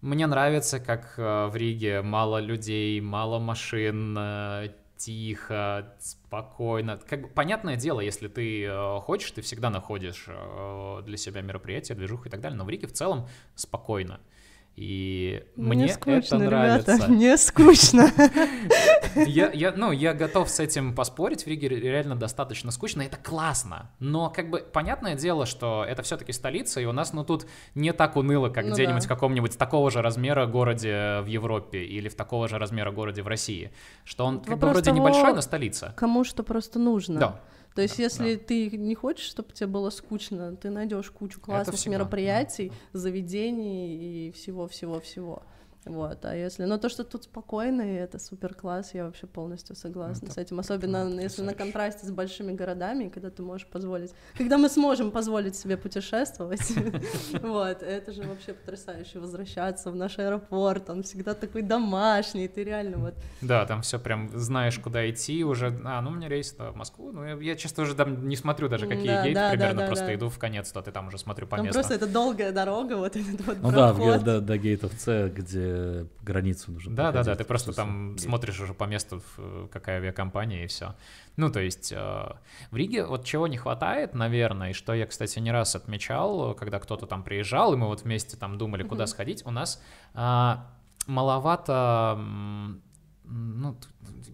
Мне 0.00 0.26
нравится, 0.26 0.78
как 0.80 1.14
в 1.18 1.52
Риге 1.54 2.02
мало 2.02 2.38
людей, 2.38 3.00
мало 3.00 3.38
машин, 3.38 4.18
тихо, 4.96 5.94
спокойно. 5.98 6.98
Как 7.06 7.22
бы, 7.22 7.28
понятное 7.28 7.76
дело, 7.76 8.00
если 8.00 8.28
ты 8.28 8.70
хочешь, 9.02 9.30
ты 9.32 9.42
всегда 9.42 9.68
находишь 9.68 10.26
для 11.04 11.16
себя 11.18 11.42
мероприятия, 11.42 11.94
движуху 11.94 12.28
и 12.28 12.30
так 12.30 12.40
далее, 12.40 12.56
но 12.56 12.64
в 12.64 12.70
Риге 12.70 12.86
в 12.86 12.92
целом 12.92 13.28
спокойно. 13.54 14.20
И 14.80 15.44
мне, 15.56 15.84
Мне 15.84 15.88
скучно, 15.92 16.36
это 16.36 16.38
нравится. 16.38 16.92
ребята, 16.94 17.12
мне 17.12 17.36
скучно. 17.36 18.10
Я, 19.14 19.50
я, 19.52 19.72
ну, 19.76 19.90
я 19.92 20.14
готов 20.14 20.48
с 20.48 20.58
этим 20.58 20.94
поспорить, 20.94 21.42
в 21.44 21.46
Риге 21.48 21.68
ре- 21.68 21.80
реально 21.80 22.16
достаточно 22.16 22.70
скучно, 22.70 23.02
это 23.02 23.18
классно. 23.18 23.90
Но, 23.98 24.30
как 24.30 24.48
бы, 24.48 24.60
понятное 24.60 25.16
дело, 25.16 25.44
что 25.44 25.84
это 25.86 26.02
все-таки 26.02 26.32
столица, 26.32 26.80
и 26.80 26.86
у 26.86 26.92
нас, 26.92 27.12
ну, 27.12 27.24
тут 27.24 27.46
не 27.74 27.92
так 27.92 28.16
уныло, 28.16 28.48
как 28.48 28.64
Ну 28.66 28.72
где-нибудь 28.72 29.02
да. 29.02 29.06
в 29.06 29.08
каком-нибудь 29.08 29.58
такого 29.58 29.90
же 29.90 30.00
размера 30.00 30.46
городе 30.46 31.20
в 31.22 31.26
Европе 31.26 31.82
или 31.84 32.08
в 32.08 32.14
такого 32.14 32.48
же 32.48 32.56
размера 32.58 32.90
городе 32.92 33.22
в 33.22 33.28
России. 33.28 33.72
Что 34.04 34.24
он, 34.24 34.40
как 34.40 34.58
бы, 34.58 34.68
вроде 34.68 34.86
того, 34.92 34.96
небольшой, 34.96 35.34
но 35.34 35.40
столица. 35.42 35.92
Кому 35.96 36.24
что 36.24 36.42
просто 36.42 36.78
нужно. 36.78 37.20
Да. 37.20 37.40
То 37.74 37.82
есть, 37.82 37.96
Да, 37.98 38.02
если 38.02 38.36
ты 38.36 38.70
не 38.70 38.94
хочешь, 38.94 39.26
чтобы 39.26 39.52
тебе 39.52 39.68
было 39.68 39.90
скучно, 39.90 40.56
ты 40.56 40.70
найдешь 40.70 41.10
кучу 41.10 41.40
классных 41.40 41.86
мероприятий, 41.86 42.72
заведений 42.92 44.28
и 44.28 44.32
всего-всего-всего. 44.32 45.42
Вот, 45.86 46.24
а 46.24 46.36
если... 46.36 46.64
Но 46.64 46.76
то, 46.76 46.88
что 46.88 47.04
тут 47.04 47.24
спокойно, 47.24 47.80
и 47.82 47.94
это 47.94 48.18
супер 48.18 48.54
класс, 48.54 48.92
я 48.92 49.04
вообще 49.04 49.26
полностью 49.26 49.74
согласна 49.74 50.26
Это 50.26 50.34
с 50.34 50.38
этим. 50.38 50.60
Особенно 50.60 51.04
ну, 51.04 51.20
если 51.20 51.40
на 51.40 51.52
потрясающе. 51.52 51.54
контрасте 51.54 52.06
с 52.06 52.10
большими 52.10 52.52
городами, 52.52 53.08
когда 53.08 53.30
ты 53.30 53.42
можешь 53.42 53.66
позволить... 53.66 54.12
Когда 54.36 54.58
мы 54.58 54.68
сможем 54.68 55.10
позволить 55.10 55.56
себе 55.56 55.78
путешествовать, 55.78 56.60
вот, 57.42 57.82
это 57.82 58.12
же 58.12 58.22
вообще 58.24 58.52
потрясающе. 58.52 59.20
Возвращаться 59.20 59.90
в 59.90 59.96
наш 59.96 60.18
аэропорт, 60.18 60.90
он 60.90 61.02
всегда 61.02 61.32
такой 61.32 61.62
домашний, 61.62 62.46
ты 62.46 62.62
реально 62.62 62.98
вот... 62.98 63.14
Да, 63.40 63.64
там 63.64 63.80
все 63.80 63.98
прям 63.98 64.28
знаешь, 64.38 64.78
куда 64.78 65.08
идти 65.08 65.44
уже. 65.44 65.80
А, 65.84 66.02
ну 66.02 66.10
у 66.10 66.14
меня 66.14 66.28
рейс 66.28 66.54
в 66.58 66.76
Москву. 66.76 67.10
Ну, 67.10 67.40
я, 67.40 67.56
часто 67.56 67.82
уже 67.82 67.94
там 67.94 68.28
не 68.28 68.36
смотрю 68.36 68.68
даже, 68.68 68.86
какие 68.86 69.22
гейты 69.22 69.50
примерно, 69.50 69.86
просто 69.86 70.14
иду 70.14 70.28
в 70.28 70.38
конец, 70.38 70.70
то 70.70 70.82
ты 70.82 70.92
там 70.92 71.08
уже 71.08 71.16
смотрю 71.16 71.46
по 71.46 71.56
Там 71.56 71.66
месту. 71.66 71.78
просто 71.80 71.94
это 71.94 72.06
долгая 72.06 72.52
дорога, 72.52 72.96
вот 72.96 73.16
этот 73.16 73.40
вот 73.46 73.58
Ну 73.62 73.70
да, 73.70 74.40
до 74.40 74.58
гейтов 74.58 74.92
С, 74.98 75.30
где 75.30 75.69
границу 76.22 76.72
нужно 76.72 76.94
Да, 76.94 77.12
да, 77.12 77.22
да, 77.24 77.36
ты 77.36 77.44
просто 77.44 77.72
там 77.72 78.10
гейт. 78.10 78.20
смотришь 78.20 78.60
уже 78.60 78.74
по 78.74 78.84
месту, 78.84 79.22
какая 79.72 79.96
авиакомпания 79.98 80.64
и 80.64 80.66
все. 80.66 80.94
Ну, 81.36 81.50
то 81.50 81.60
есть 81.60 81.92
э, 81.92 81.96
в 82.70 82.76
Риге 82.76 83.06
вот 83.06 83.24
чего 83.24 83.46
не 83.46 83.56
хватает, 83.56 84.14
наверное, 84.14 84.70
и 84.70 84.72
что 84.72 84.94
я, 84.94 85.06
кстати, 85.06 85.38
не 85.38 85.52
раз 85.52 85.74
отмечал, 85.74 86.54
когда 86.54 86.78
кто-то 86.78 87.06
там 87.06 87.22
приезжал, 87.22 87.72
и 87.72 87.76
мы 87.76 87.86
вот 87.86 88.02
вместе 88.02 88.36
там 88.36 88.58
думали, 88.58 88.82
куда 88.82 89.06
сходить, 89.06 89.44
у 89.46 89.50
нас 89.50 89.82
а, 90.14 90.66
маловато, 91.06 92.18
ну, 93.30 93.76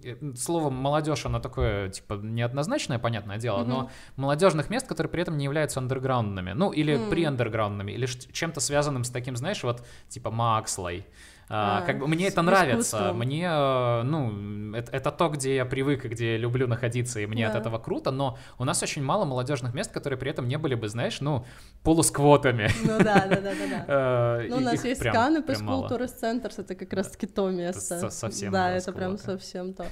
э, 0.02 0.16
слово 0.36 0.70
молодежь, 0.70 1.26
оно 1.26 1.38
такое, 1.40 1.90
типа, 1.90 2.14
неоднозначное, 2.14 2.98
понятное 2.98 3.38
дело, 3.38 3.62
но 3.64 3.80
Мгм. 3.80 3.90
молодежных 4.16 4.70
мест, 4.70 4.86
которые 4.86 5.10
при 5.10 5.22
этом 5.22 5.36
не 5.36 5.44
являются 5.44 5.80
андерграундными, 5.80 6.52
ну, 6.52 6.72
или 6.72 6.94
М. 6.94 7.08
при-андерграундными, 7.08 7.92
или 7.92 8.06
чем-то 8.06 8.60
связанным 8.60 9.04
с 9.04 9.10
таким, 9.10 9.36
знаешь, 9.36 9.62
вот, 9.62 9.84
типа, 10.08 10.30
Макслой, 10.30 11.06
а, 11.48 11.78
А, 11.78 11.82
как 11.86 11.98
бы 12.00 12.08
мне 12.08 12.26
это 12.28 12.42
нравится, 12.42 12.96
искусством. 12.96 13.18
мне, 13.18 13.46
э, 13.48 14.02
ну, 14.02 14.74
это, 14.74 14.90
это 14.90 15.10
то, 15.12 15.28
где 15.28 15.54
я 15.56 15.64
привык 15.64 16.04
и 16.04 16.08
где 16.08 16.32
я 16.32 16.38
люблю 16.38 16.66
находиться, 16.66 17.20
и 17.20 17.26
мне 17.26 17.46
от 17.46 17.52
Да. 17.52 17.60
этого 17.60 17.78
круто, 17.78 18.10
но 18.10 18.36
у 18.58 18.64
нас 18.64 18.82
очень 18.82 19.02
мало 19.02 19.24
молодежных 19.24 19.72
мест, 19.74 19.92
которые 19.92 20.18
при 20.18 20.30
этом 20.30 20.48
не 20.48 20.58
были 20.58 20.74
бы, 20.74 20.88
знаешь, 20.88 21.20
ну, 21.20 21.44
полусквотами. 21.84 22.68
Ну 22.84 22.98
да, 22.98 23.26
да, 23.28 23.40
да, 23.40 23.40
да, 23.40 23.66
да. 23.70 23.84
Э, 24.42 24.48
Ну, 24.48 24.56
у 24.56 24.60
нас 24.60 24.84
есть 24.84 25.04
мало. 25.04 25.88
Cultures 25.88 26.12
Centers, 26.20 26.54
это 26.60 26.74
как 26.74 26.92
раз 26.92 27.10
таки 27.10 27.26
то 27.26 27.48
место. 27.50 27.80
со- 28.00 28.10
совсем, 28.10 28.52
Да, 28.52 28.70
это 28.72 28.92
прям 28.92 29.16
совсем 29.18 29.72
то. 29.72 29.86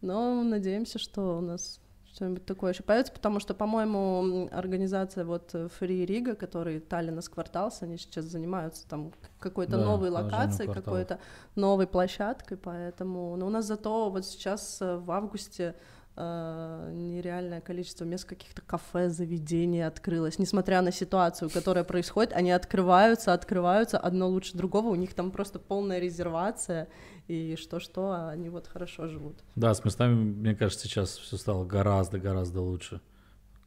Но 0.00 0.42
надеемся, 0.42 0.98
что 0.98 1.38
у 1.38 1.40
нас 1.40 1.80
что-нибудь 2.14 2.44
такое 2.46 2.72
еще 2.72 2.82
появится, 2.82 3.12
потому 3.12 3.40
что, 3.40 3.54
по-моему, 3.54 4.48
организация 4.52 5.24
вот 5.24 5.50
э, 5.54 5.68
Free 5.80 6.06
Riga, 6.06 6.34
который 6.34 6.78
Таллинас 6.80 7.28
Кварталс, 7.28 7.82
они 7.82 7.98
сейчас 7.98 8.26
занимаются 8.26 8.86
там 8.88 9.12
какой-то 9.44 9.76
Да, 9.76 9.84
новой 9.84 10.10
локацией, 10.10 10.72
какой-то 10.72 11.18
новой 11.54 11.86
площадкой, 11.86 12.56
поэтому... 12.56 13.36
Но 13.36 13.46
у 13.46 13.50
нас 13.50 13.66
зато 13.66 14.10
вот 14.10 14.24
сейчас 14.24 14.78
э, 14.80 14.96
в 14.96 15.10
августе 15.10 15.74
э, 16.16 16.90
нереальное 16.92 17.60
количество 17.60 18.04
мест 18.04 18.24
каких-то 18.24 18.62
кафе, 18.62 19.10
заведений 19.10 19.86
открылось. 19.86 20.38
Несмотря 20.38 20.82
на 20.82 20.92
ситуацию, 20.92 21.50
которая 21.50 21.84
происходит, 21.84 22.32
они 22.32 22.52
открываются, 22.52 23.32
открываются, 23.32 23.98
одно 23.98 24.28
лучше 24.28 24.56
другого, 24.56 24.88
у 24.88 24.94
них 24.94 25.14
там 25.14 25.30
просто 25.30 25.58
полная 25.58 26.00
резервация, 26.00 26.88
и 27.28 27.56
что-что, 27.56 28.10
а 28.12 28.30
они 28.30 28.48
вот 28.48 28.66
хорошо 28.66 29.08
живут. 29.08 29.36
Да, 29.56 29.74
с 29.74 29.84
местами, 29.84 30.14
мне 30.14 30.54
кажется, 30.54 30.88
сейчас 30.88 31.18
все 31.18 31.36
стало 31.36 31.64
гораздо-гораздо 31.64 32.60
лучше. 32.60 33.00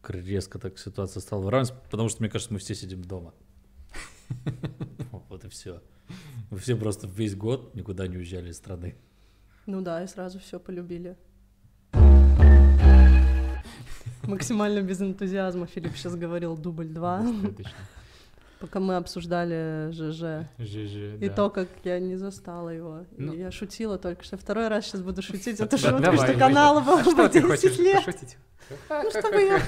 Резко 0.07 0.57
так 0.57 0.79
ситуация 0.79 1.21
стала 1.21 1.41
выравниваться, 1.41 1.75
потому 1.91 2.09
что, 2.09 2.21
мне 2.21 2.29
кажется, 2.29 2.53
мы 2.53 2.59
все 2.59 2.75
сидим 2.75 3.03
дома. 3.03 3.33
Вот 5.29 5.45
и 5.45 5.49
все. 5.49 5.81
Мы 6.49 6.57
все 6.57 6.75
просто 6.75 7.07
весь 7.07 7.35
год 7.35 7.75
никуда 7.75 8.07
не 8.07 8.17
уезжали 8.17 8.49
из 8.49 8.57
страны. 8.57 8.95
Ну 9.65 9.81
да, 9.81 10.03
и 10.03 10.07
сразу 10.07 10.39
все 10.39 10.59
полюбили. 10.59 11.17
Максимально 14.23 14.81
без 14.81 15.01
энтузиазма 15.01 15.67
Филипп 15.67 15.95
сейчас 15.95 16.15
говорил 16.15 16.57
дубль 16.57 16.87
2, 16.87 17.19
Отлично. 17.19 17.71
Пока 18.59 18.79
мы 18.79 18.95
обсуждали 18.97 19.91
ЖЖ. 19.91 20.47
Жи-жи, 20.57 21.17
И 21.21 21.29
да. 21.29 21.33
то, 21.35 21.49
как 21.49 21.67
я 21.83 21.99
не 21.99 22.15
застала 22.15 22.69
его. 22.69 23.05
Ну. 23.17 23.33
я 23.33 23.51
шутила 23.51 23.97
только 23.97 24.23
что. 24.23 24.37
Второй 24.37 24.67
раз 24.67 24.85
сейчас 24.85 25.01
буду 25.01 25.21
шутить. 25.21 25.59
Это 25.59 25.71
Да, 25.71 25.77
шутка, 25.77 25.99
давай, 25.99 26.17
что 26.17 26.27
Жи-жи. 26.27 26.39
каналу 26.39 26.81
было 26.81 27.01
бы 27.03 27.29
ты 27.29 27.41
10 27.41 27.45
хочешь 27.45 27.77
лет. 27.79 28.05
пошутить? 28.05 28.37
Ну, 28.89 29.09
чтобы 29.09 29.41
я... 29.41 29.61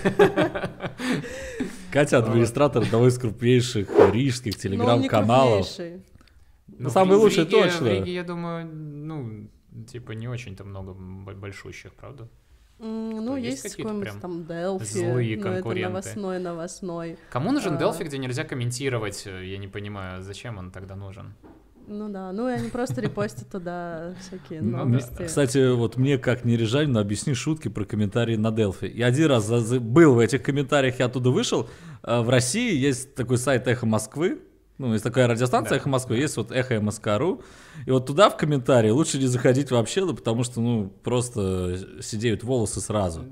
Катя 1.92 2.18
администратор 2.20 2.84
одного 2.84 3.08
из 3.08 3.18
крупнейших 3.18 3.90
рижских 4.14 4.54
не 4.56 4.60
телеграм-каналов. 4.60 5.68
Ну, 6.68 6.90
Самый 6.90 7.18
в 7.18 7.22
лучший 7.22 7.46
Риге- 7.46 7.50
точно. 7.64 7.86
В 7.86 7.90
Риге, 7.90 8.14
я 8.14 8.24
думаю, 8.24 8.66
ну, 8.68 9.48
типа, 9.92 10.12
не 10.12 10.28
очень-то 10.28 10.64
много 10.64 10.94
большущих, 10.94 11.94
правда? 11.94 12.28
Ну, 12.80 13.36
есть 13.36 13.64
есть 13.64 13.76
какой-нибудь 13.76 14.04
прям 14.04 14.20
там 14.22 14.46
Делфи, 14.46 14.86
злые 14.86 15.38
но 15.38 15.42
это 15.50 15.54
конкуренты? 15.56 15.90
новостной, 15.90 16.40
новостной. 16.40 17.18
Кому 17.30 17.52
нужен 17.52 17.76
А. 17.76 17.78
Делфи, 17.78 18.04
где 18.04 18.18
нельзя 18.18 18.44
комментировать? 18.46 19.24
Э, 19.26 19.46
Я 19.46 19.58
не 19.58 19.68
понимаю, 19.68 20.24
зачем 20.24 20.58
он 20.58 20.72
тогда 20.72 20.96
нужен? 20.96 21.34
Ну 21.92 22.08
да, 22.08 22.32
ну 22.32 22.48
и 22.48 22.52
они 22.54 22.70
просто 22.70 23.02
репостят 23.02 23.50
туда 23.50 24.14
всякие 24.22 24.62
Ну 24.62 24.78
новости. 24.86 25.24
Кстати, 25.26 25.74
вот 25.74 25.98
мне 25.98 26.20
как 26.20 26.46
не 26.46 26.56
рижанину 26.56 27.00
объясни 27.00 27.34
шутки 27.34 27.68
про 27.68 27.84
комментарии 27.84 28.36
на 28.36 28.52
Делфи. 28.52 28.86
Я 28.86 29.08
один 29.08 29.26
раз 29.28 29.50
был 29.80 30.14
в 30.14 30.20
этих 30.20 30.44
комментариях, 30.44 31.00
я 31.00 31.06
оттуда 31.08 31.32
вышел. 31.32 31.68
А 32.04 32.22
В 32.22 32.30
России 32.30 32.76
есть 32.78 33.16
такой 33.16 33.40
сайт 33.40 33.68
Эхо 33.68 33.88
Москвы. 33.88 34.40
Ну, 34.80 34.94
есть 34.94 35.04
такая 35.04 35.28
радиостанция 35.28 35.72
Да, 35.72 35.76
Эхо 35.76 35.90
Москвы, 35.90 36.16
да. 36.16 36.22
есть 36.22 36.38
вот 36.38 36.52
Эхо 36.52 36.80
МСК.ру. 36.80 37.44
И 37.86 37.92
вот 37.92 38.08
туда 38.08 38.30
в 38.30 38.38
комментарии 38.38 38.90
лучше 38.90 39.18
не 39.20 39.28
заходить 39.28 39.70
вообще, 39.72 40.06
да, 40.06 40.14
потому 40.14 40.44
что, 40.44 40.62
ну, 40.62 40.90
просто 41.04 42.02
сидеют 42.02 42.44
волосы 42.44 42.80
сразу. 42.82 43.26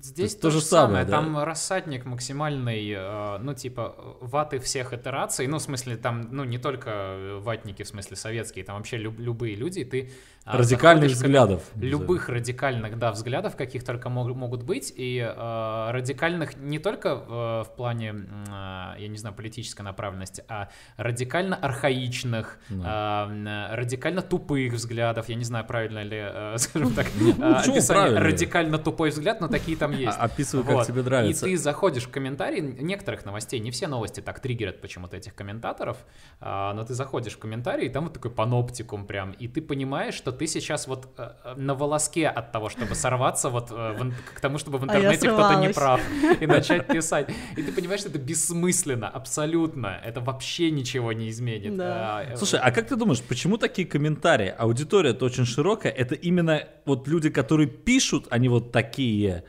Здесь 0.00 0.34
то, 0.36 0.42
то 0.42 0.50
же 0.50 0.60
самое, 0.60 1.04
самое. 1.04 1.04
да? 1.06 1.12
Там 1.12 1.44
рассадник 1.44 2.04
максимальный, 2.06 2.88
э, 2.90 3.38
ну, 3.38 3.52
типа, 3.52 4.16
ваты 4.20 4.58
всех 4.60 4.92
итераций. 4.92 5.46
Ну, 5.46 5.58
в 5.58 5.62
смысле, 5.62 5.96
там, 5.96 6.28
ну, 6.30 6.44
не 6.44 6.58
только 6.58 7.38
ватники, 7.40 7.82
в 7.82 7.88
смысле, 7.88 8.16
советские, 8.16 8.64
там 8.64 8.76
вообще 8.76 8.96
люб- 8.96 9.18
любые 9.18 9.56
люди. 9.56 9.84
Ты 9.84 10.12
Радикальных 10.52 11.10
заходишь 11.10 11.12
в 11.12 11.20
взглядов. 11.20 11.62
Любых 11.76 12.28
радикальных, 12.28 12.98
да, 12.98 13.12
взглядов, 13.12 13.56
каких 13.56 13.84
только 13.84 14.08
мог- 14.08 14.34
могут 14.34 14.62
быть, 14.62 14.92
и 14.96 15.18
э, 15.18 15.90
радикальных 15.90 16.56
не 16.56 16.78
только 16.78 17.16
в, 17.16 17.64
в 17.64 17.76
плане, 17.76 18.14
а, 18.50 18.94
я 18.98 19.08
не 19.08 19.16
знаю, 19.18 19.34
политической 19.34 19.82
направленности, 19.82 20.44
а 20.48 20.68
радикально 20.96 21.56
архаичных, 21.56 22.58
Да. 22.68 22.84
а, 22.86 23.26
м, 23.28 23.46
э, 23.46 23.74
радикально 23.74 24.22
тупых 24.22 24.72
взглядов, 24.74 25.28
я 25.28 25.34
не 25.34 25.44
знаю, 25.44 25.64
правильно 25.66 26.02
ли, 26.02 26.18
э, 26.20 26.54
скажем 26.58 26.92
так, 26.94 27.06
Ну, 27.20 27.30
э, 27.30 27.52
описание 27.54 28.18
радикально 28.18 28.78
тупой 28.78 29.10
взгляд, 29.10 29.40
но 29.40 29.48
такие 29.48 29.76
там 29.76 29.92
есть. 29.92 30.16
А- 30.18 30.24
Описывай, 30.28 30.64
как 30.64 30.74
Вот. 30.74 30.86
тебе 30.86 31.02
нравится. 31.02 31.46
И 31.46 31.50
ты 31.52 31.58
заходишь 31.58 32.04
в 32.04 32.10
комментарии 32.10 32.60
некоторых 32.60 33.24
новостей, 33.24 33.60
не 33.60 33.70
все 33.70 33.86
новости 33.86 34.20
так 34.20 34.40
триггерят 34.40 34.80
почему-то 34.80 35.16
этих 35.16 35.34
комментаторов, 35.34 35.96
а, 36.40 36.72
но 36.74 36.84
ты 36.84 36.94
заходишь 36.94 37.34
в 37.34 37.38
комментарии, 37.38 37.86
и 37.86 37.88
там 37.88 38.04
вот 38.04 38.12
такой 38.14 38.30
паноптикум 38.30 39.06
прям, 39.06 39.32
и 39.32 39.48
ты 39.48 39.60
понимаешь, 39.62 40.14
что 40.14 40.32
ты 40.38 40.46
сейчас 40.46 40.86
вот 40.86 41.08
э, 41.18 41.30
э, 41.44 41.54
на 41.56 41.74
волоске 41.74 42.28
от 42.28 42.52
того, 42.52 42.68
чтобы 42.68 42.94
сорваться 42.94 43.50
вот 43.50 43.68
э, 43.70 44.12
к 44.34 44.40
тому, 44.40 44.58
чтобы 44.58 44.78
в 44.78 44.82
А 44.82 44.84
интернете 44.84 45.28
кто-то 45.28 45.54
не 45.60 45.68
прав, 45.68 46.00
и 46.40 46.46
начать 46.46 46.86
писать. 46.86 47.28
И 47.56 47.62
ты 47.62 47.72
понимаешь, 47.72 48.00
что 48.00 48.10
это 48.10 48.18
бессмысленно, 48.18 49.08
абсолютно, 49.08 50.00
это 50.04 50.20
вообще 50.20 50.70
ничего 50.70 51.12
не 51.12 51.28
изменит. 51.28 51.76
Да. 51.76 52.20
А, 52.20 52.36
Слушай, 52.36 52.60
а 52.60 52.70
как 52.70 52.88
ты 52.88 52.96
думаешь, 52.96 53.20
почему 53.22 53.58
такие 53.58 53.86
комментарии? 53.86 54.54
Аудитория-то 54.56 55.26
очень 55.26 55.44
широкая. 55.44 55.92
Это 55.92 56.14
именно 56.14 56.62
вот 56.84 57.08
люди, 57.08 57.30
которые 57.30 57.68
пишут, 57.68 58.26
они 58.30 58.48
вот 58.48 58.72
такие. 58.72 59.44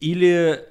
Или 0.00 0.66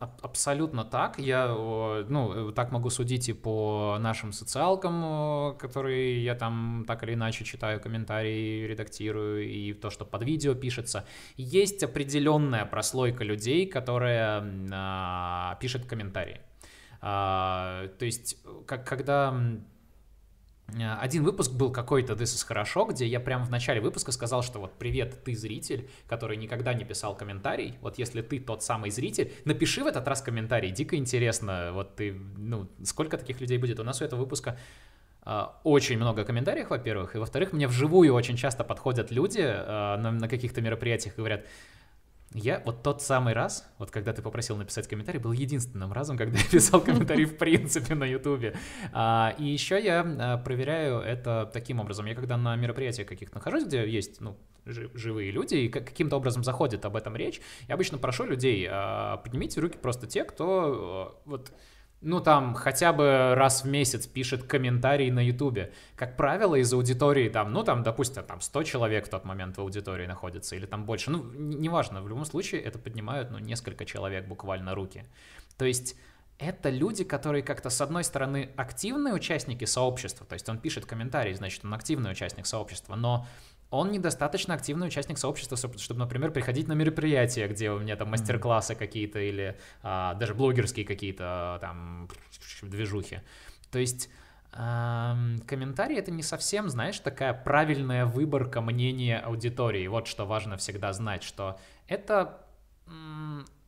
Абсолютно 0.00 0.84
так. 0.84 1.18
Я, 1.18 1.48
ну, 1.48 2.48
э, 2.48 2.52
так 2.52 2.72
могу 2.72 2.88
судить 2.88 3.28
и 3.28 3.34
по 3.34 3.98
нашим 4.00 4.32
социалкам, 4.32 5.58
которые 5.58 6.24
я 6.24 6.34
там 6.34 6.84
так 6.86 7.02
или 7.02 7.12
иначе 7.12 7.44
читаю 7.44 7.80
комментарии, 7.80 8.66
редактирую, 8.66 9.46
и 9.46 9.74
то, 9.74 9.90
что 9.90 10.06
под 10.06 10.22
видео 10.22 10.54
пишется. 10.54 11.04
Есть 11.36 11.82
определенная 11.82 12.64
прослойка 12.64 13.24
людей, 13.24 13.66
которая 13.66 14.42
а, 14.72 15.58
пишет 15.60 15.84
комментарии. 15.84 16.40
А, 17.02 17.88
то 17.98 18.06
есть, 18.06 18.38
как, 18.66 18.86
когда 18.86 19.34
один 21.00 21.24
выпуск 21.24 21.52
был 21.52 21.70
какой-то 21.72 22.14
This 22.14 22.36
is 22.36 22.46
хорошо, 22.46 22.84
где 22.86 23.06
я 23.06 23.20
прям 23.20 23.44
в 23.44 23.50
начале 23.50 23.80
выпуска 23.80 24.12
сказал, 24.12 24.42
что 24.42 24.58
вот 24.60 24.78
привет, 24.78 25.24
ты 25.24 25.34
зритель, 25.34 25.88
который 26.06 26.36
никогда 26.36 26.74
не 26.74 26.84
писал 26.84 27.16
комментарий, 27.16 27.76
вот 27.80 27.98
если 27.98 28.22
ты 28.22 28.40
тот 28.40 28.62
самый 28.62 28.90
зритель, 28.90 29.32
напиши 29.44 29.82
в 29.82 29.86
этот 29.86 30.06
раз 30.08 30.22
комментарий, 30.22 30.70
дико 30.70 30.96
интересно, 30.96 31.70
вот 31.72 31.96
ты, 31.96 32.12
ну, 32.36 32.68
сколько 32.84 33.16
таких 33.16 33.40
людей 33.40 33.58
будет? 33.58 33.80
У 33.80 33.84
нас 33.84 34.00
у 34.00 34.04
этого 34.04 34.20
выпуска 34.20 34.58
а, 35.22 35.60
очень 35.64 35.96
много 35.96 36.24
комментариев, 36.24 36.70
во-первых, 36.70 37.14
и 37.14 37.18
во-вторых, 37.18 37.52
мне 37.52 37.66
вживую 37.68 38.14
очень 38.14 38.36
часто 38.36 38.64
подходят 38.64 39.10
люди 39.10 39.42
а, 39.44 39.96
на, 39.98 40.10
на 40.10 40.28
каких-то 40.28 40.60
мероприятиях 40.60 41.14
и 41.14 41.16
говорят, 41.18 41.44
Я 42.32 42.62
вот 42.64 42.84
тот 42.84 43.02
самый 43.02 43.34
раз, 43.34 43.68
вот 43.78 43.90
когда 43.90 44.12
ты 44.12 44.22
попросил 44.22 44.56
написать 44.56 44.86
комментарий, 44.86 45.18
был 45.18 45.32
единственным 45.32 45.92
разом, 45.92 46.16
когда 46.16 46.38
я 46.38 46.44
писал 46.44 46.80
комментарий 46.80 47.24
в 47.24 47.36
принципе 47.36 47.96
на 47.96 48.04
Ютубе. 48.04 48.54
А, 48.92 49.34
и 49.36 49.44
еще 49.44 49.82
я 49.82 50.06
а, 50.06 50.38
проверяю 50.38 51.00
это 51.00 51.50
таким 51.52 51.80
образом. 51.80 52.06
Я 52.06 52.14
когда 52.14 52.36
на 52.36 52.54
мероприятиях 52.54 53.08
каких-то 53.08 53.34
нахожусь, 53.34 53.64
где 53.64 53.88
есть, 53.88 54.20
ну, 54.20 54.36
живые 54.64 55.32
люди, 55.32 55.56
и 55.56 55.68
каким-то 55.68 56.16
образом 56.16 56.44
заходит 56.44 56.84
об 56.84 56.94
этом 56.94 57.16
речь, 57.16 57.40
я 57.66 57.74
обычно 57.74 57.98
прошу 57.98 58.24
людей, 58.26 58.64
а, 58.70 59.16
поднимите 59.16 59.60
руки 59.60 59.76
просто 59.76 60.06
те, 60.06 60.22
кто 60.22 61.20
вот 61.24 61.52
ну, 62.02 62.20
там, 62.20 62.54
хотя 62.54 62.92
бы 62.92 63.34
раз 63.34 63.62
в 63.62 63.68
месяц 63.68 64.06
пишет 64.06 64.44
комментарий 64.44 65.10
на 65.10 65.20
Ютубе. 65.20 65.72
Как 65.96 66.16
правило, 66.16 66.54
из 66.54 66.72
аудитории, 66.72 67.28
там, 67.28 67.52
ну, 67.52 67.62
там, 67.62 67.82
допустим, 67.82 68.24
там 68.24 68.40
100 68.40 68.62
человек 68.62 69.06
в 69.06 69.10
тот 69.10 69.24
момент 69.24 69.58
в 69.58 69.60
аудитории 69.60 70.06
находится, 70.06 70.56
или 70.56 70.64
там 70.64 70.86
больше. 70.86 71.10
Ну, 71.10 71.22
неважно, 71.22 72.02
в 72.02 72.08
любом 72.08 72.24
случае 72.24 72.62
это 72.62 72.78
поднимают, 72.78 73.30
ну, 73.30 73.38
несколько 73.38 73.84
человек 73.84 74.26
буквально 74.26 74.74
руки. 74.74 75.04
То 75.58 75.66
есть 75.66 75.94
это 76.38 76.70
люди, 76.70 77.04
которые 77.04 77.42
как-то, 77.42 77.68
с 77.68 77.82
одной 77.82 78.02
стороны, 78.02 78.50
активные 78.56 79.12
участники 79.12 79.66
сообщества, 79.66 80.24
то 80.24 80.32
есть 80.32 80.48
он 80.48 80.58
пишет 80.58 80.86
комментарий, 80.86 81.34
значит, 81.34 81.64
он 81.66 81.74
активный 81.74 82.10
участник 82.12 82.46
сообщества, 82.46 82.94
но 82.94 83.26
он 83.70 83.92
недостаточно 83.92 84.54
активный 84.54 84.88
участник 84.88 85.18
сообщества, 85.18 85.56
чтобы, 85.56 86.00
например, 86.00 86.32
приходить 86.32 86.68
на 86.68 86.72
мероприятия, 86.72 87.46
где 87.48 87.70
у 87.70 87.78
меня 87.78 87.96
там 87.96 88.10
мастер-классы 88.10 88.74
какие-то 88.74 89.18
или 89.18 89.58
а, 89.82 90.14
даже 90.14 90.34
блогерские 90.34 90.84
какие-то 90.84 91.58
там 91.60 92.08
движухи. 92.62 93.20
То 93.70 93.78
есть 93.78 94.10
комментарий 94.52 95.96
это 95.96 96.10
не 96.10 96.24
совсем, 96.24 96.68
знаешь, 96.68 96.98
такая 96.98 97.32
правильная 97.32 98.04
выборка 98.04 98.60
мнения 98.60 99.18
аудитории. 99.18 99.86
Вот 99.86 100.08
что 100.08 100.26
важно 100.26 100.56
всегда 100.56 100.92
знать, 100.92 101.22
что 101.22 101.56
это 101.86 102.44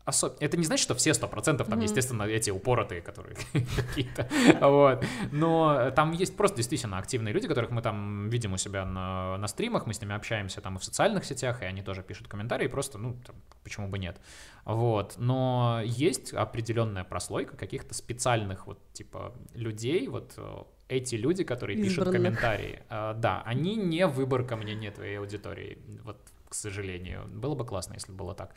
особ... 0.05 0.37
Это 0.41 0.57
не 0.57 0.65
значит, 0.65 0.83
что 0.83 0.95
все 0.95 1.15
сто 1.15 1.29
процентов 1.29 1.69
там, 1.69 1.79
mm-hmm. 1.79 1.85
естественно, 1.85 2.23
эти 2.25 2.51
упоротые, 2.51 3.01
которые 3.01 3.37
какие-то, 3.77 4.29
вот. 4.61 5.05
Но 5.31 5.91
там 5.95 6.13
есть 6.13 6.37
просто 6.37 6.59
действительно 6.59 6.99
активные 6.99 7.33
люди, 7.33 7.49
которых 7.49 7.71
мы 7.71 7.83
там 7.83 8.29
видим 8.29 8.53
у 8.53 8.57
себя 8.57 8.85
на, 8.85 9.37
на 9.39 9.49
стримах, 9.49 9.87
мы 9.87 9.95
с 9.95 10.01
ними 10.01 10.15
общаемся 10.15 10.61
там 10.61 10.77
и 10.77 10.79
в 10.79 10.85
социальных 10.85 11.25
сетях, 11.25 11.63
и 11.63 11.65
они 11.65 11.83
тоже 11.83 12.03
пишут 12.03 12.29
комментарии, 12.29 12.67
просто, 12.67 12.99
ну, 12.99 13.17
там, 13.27 13.37
почему 13.63 13.89
бы 13.89 13.99
нет. 13.99 14.21
Вот. 14.65 15.15
Но 15.19 15.81
есть 15.85 16.33
определенная 16.33 17.05
прослойка 17.05 17.57
каких-то 17.57 17.95
специальных 17.95 18.67
вот, 18.67 18.79
типа, 18.93 19.35
людей, 19.55 20.09
вот 20.09 20.35
э, 20.37 20.65
эти 20.89 21.15
люди, 21.17 21.45
которые 21.45 21.79
Избранных. 21.79 21.97
пишут 21.97 22.13
комментарии, 22.13 22.83
э, 22.89 23.15
да, 23.17 23.43
они 23.45 23.77
не 23.77 24.07
выборка 24.07 24.57
мнения 24.57 24.91
твоей 24.91 25.19
аудитории, 25.19 25.79
вот, 26.05 26.19
к 26.49 26.55
сожалению. 26.55 27.27
Было 27.29 27.55
бы 27.55 27.65
классно, 27.65 27.95
если 27.95 28.13
бы 28.13 28.19
было 28.19 28.35
так. 28.35 28.55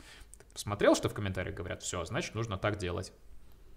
Посмотрел, 0.56 0.94
что 0.94 1.10
в 1.10 1.12
комментариях 1.12 1.54
говорят, 1.54 1.82
все, 1.82 2.02
значит, 2.06 2.34
нужно 2.34 2.56
так 2.56 2.78
делать. 2.78 3.12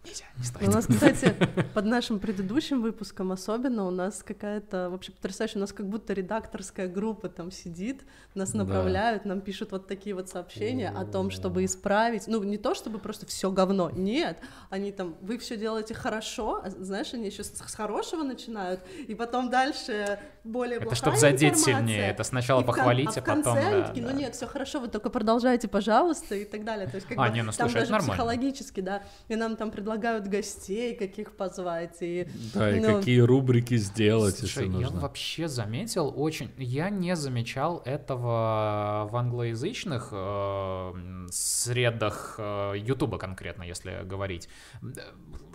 Нельзя, 0.06 0.24
не 0.38 0.44
стоит. 0.46 0.68
У 0.70 0.72
нас, 0.72 0.88
кстати, 0.88 1.36
под 1.74 1.86
нашим 1.86 2.20
предыдущим 2.20 2.82
выпуском 2.82 3.34
особенно 3.34 3.86
у 3.86 3.92
нас 3.92 4.24
какая-то 4.24 4.90
вообще 4.90 5.12
потрясающая, 5.12 5.58
у 5.58 5.62
нас 5.62 5.74
как 5.74 5.88
будто 5.88 6.14
редакторская 6.14 6.88
группа 6.88 7.28
там 7.28 7.52
сидит, 7.52 8.04
нас 8.34 8.54
направляют, 8.54 9.24
да. 9.24 9.30
нам 9.30 9.42
пишут 9.42 9.72
вот 9.74 9.88
такие 9.88 10.16
вот 10.16 10.30
сообщения 10.30 10.90
о 10.90 11.04
том, 11.06 11.32
чтобы 11.32 11.66
исправить, 11.66 12.28
ну 12.28 12.42
не 12.44 12.58
то 12.58 12.76
чтобы 12.76 13.00
просто 13.00 13.26
все 13.26 13.52
говно, 13.52 13.90
нет, 13.90 14.40
они 14.70 14.94
там, 14.94 15.16
вы 15.20 15.38
все 15.38 15.58
делаете 15.58 15.94
хорошо, 15.94 16.62
а, 16.64 16.70
знаешь, 16.70 17.14
они 17.14 17.26
еще 17.26 17.44
с 17.44 17.60
хорошего 17.76 18.24
начинают, 18.24 18.80
и 19.06 19.14
потом 19.16 19.50
дальше 19.50 20.18
более 20.46 20.80
Это 20.80 20.96
чтобы 20.96 21.18
задеть 21.18 21.60
сильнее, 21.60 22.08
это 22.08 22.24
сначала 22.24 22.62
похвалить, 22.62 23.18
а, 23.18 23.20
а 23.20 23.24
потом... 23.24 23.56
Да, 23.56 23.88
такие, 23.88 24.06
ну 24.06 24.14
нет, 24.14 24.34
все 24.34 24.48
хорошо, 24.48 24.80
вы 24.80 24.88
только 24.88 25.10
продолжайте, 25.10 25.68
пожалуйста, 25.68 26.36
и 26.36 26.46
так 26.46 26.64
далее, 26.64 26.88
то 26.88 26.96
есть 26.96 27.08
как 27.08 27.18
а, 27.18 27.28
бы 27.28 27.34
не, 27.34 27.42
ну, 27.42 27.52
слушай, 27.52 27.74
там 27.74 27.82
даже 27.82 27.92
нормально. 27.92 28.14
психологически, 28.14 28.80
да, 28.80 29.04
и 29.28 29.36
нам 29.36 29.58
там 29.58 29.72
предлагают 29.72 29.89
предлагают 29.90 30.28
гостей, 30.28 30.96
каких 30.96 31.36
позвать. 31.36 31.98
И, 32.02 32.28
да, 32.54 32.76
и 32.76 32.80
ну... 32.80 33.00
какие 33.00 33.20
рубрики 33.22 33.76
сделать, 33.78 34.38
Слушай, 34.38 34.66
если 34.66 34.66
нужно. 34.66 34.96
я 34.96 35.02
вообще 35.02 35.48
заметил 35.48 36.14
очень... 36.16 36.52
Я 36.58 36.90
не 36.90 37.16
замечал 37.16 37.82
этого 37.86 39.08
в 39.12 39.16
англоязычных 39.16 40.10
э, 40.12 40.94
средах 41.32 42.36
э, 42.38 42.74
Ютуба 42.78 43.18
конкретно, 43.18 43.64
если 43.64 44.04
говорить. 44.04 44.48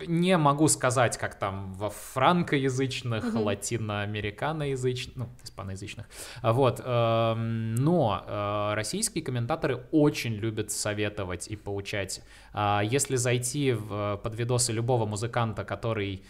Не 0.05 0.37
могу 0.37 0.67
сказать, 0.67 1.17
как 1.17 1.39
там 1.39 1.73
во 1.73 1.89
франкоязычных, 1.89 3.23
mm-hmm. 3.23 3.41
латиноамериканоязычных, 3.41 5.15
ну, 5.15 5.29
испаноязычных. 5.43 6.07
Вот. 6.43 6.81
Э, 6.83 7.35
но 7.35 8.25
э, 8.27 8.73
российские 8.75 9.23
комментаторы 9.23 9.85
очень 9.91 10.33
любят 10.33 10.71
советовать 10.71 11.47
и 11.47 11.55
поучать. 11.55 12.21
Э, 12.55 12.79
если 12.83 13.17
зайти 13.17 13.73
в 13.73 14.19
под 14.23 14.35
видосы 14.35 14.71
любого 14.71 15.05
музыканта, 15.05 15.63
который 15.63 16.23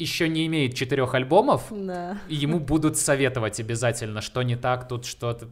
еще 0.00 0.28
не 0.28 0.46
имеет 0.46 0.74
четырех 0.74 1.14
альбомов, 1.14 1.66
да. 1.70 2.18
ему 2.28 2.58
будут 2.58 2.96
советовать 2.96 3.60
обязательно, 3.60 4.22
что 4.22 4.42
не 4.42 4.56
так, 4.56 4.88
тут 4.88 5.04
что-то. 5.04 5.48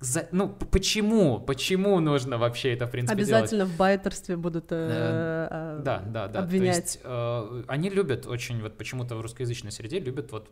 За, 0.00 0.26
ну, 0.32 0.48
почему? 0.48 1.38
Почему 1.38 2.00
нужно 2.00 2.36
вообще 2.36 2.72
это, 2.72 2.86
в 2.86 2.90
принципе, 2.90 3.14
Обязательно 3.14 3.66
делать? 3.66 3.74
в 3.74 3.76
байтерстве 3.76 4.36
будут 4.36 4.72
э, 4.72 5.46
э, 5.48 5.80
да, 5.84 6.02
да, 6.04 6.26
да. 6.26 6.40
обвинять. 6.40 6.74
То 6.74 6.80
есть, 6.80 7.00
э, 7.04 7.64
они 7.68 7.88
любят 7.88 8.26
очень, 8.26 8.60
вот 8.62 8.76
почему-то 8.76 9.14
в 9.14 9.20
русскоязычной 9.20 9.70
среде 9.70 10.00
любят 10.00 10.32
вот 10.32 10.50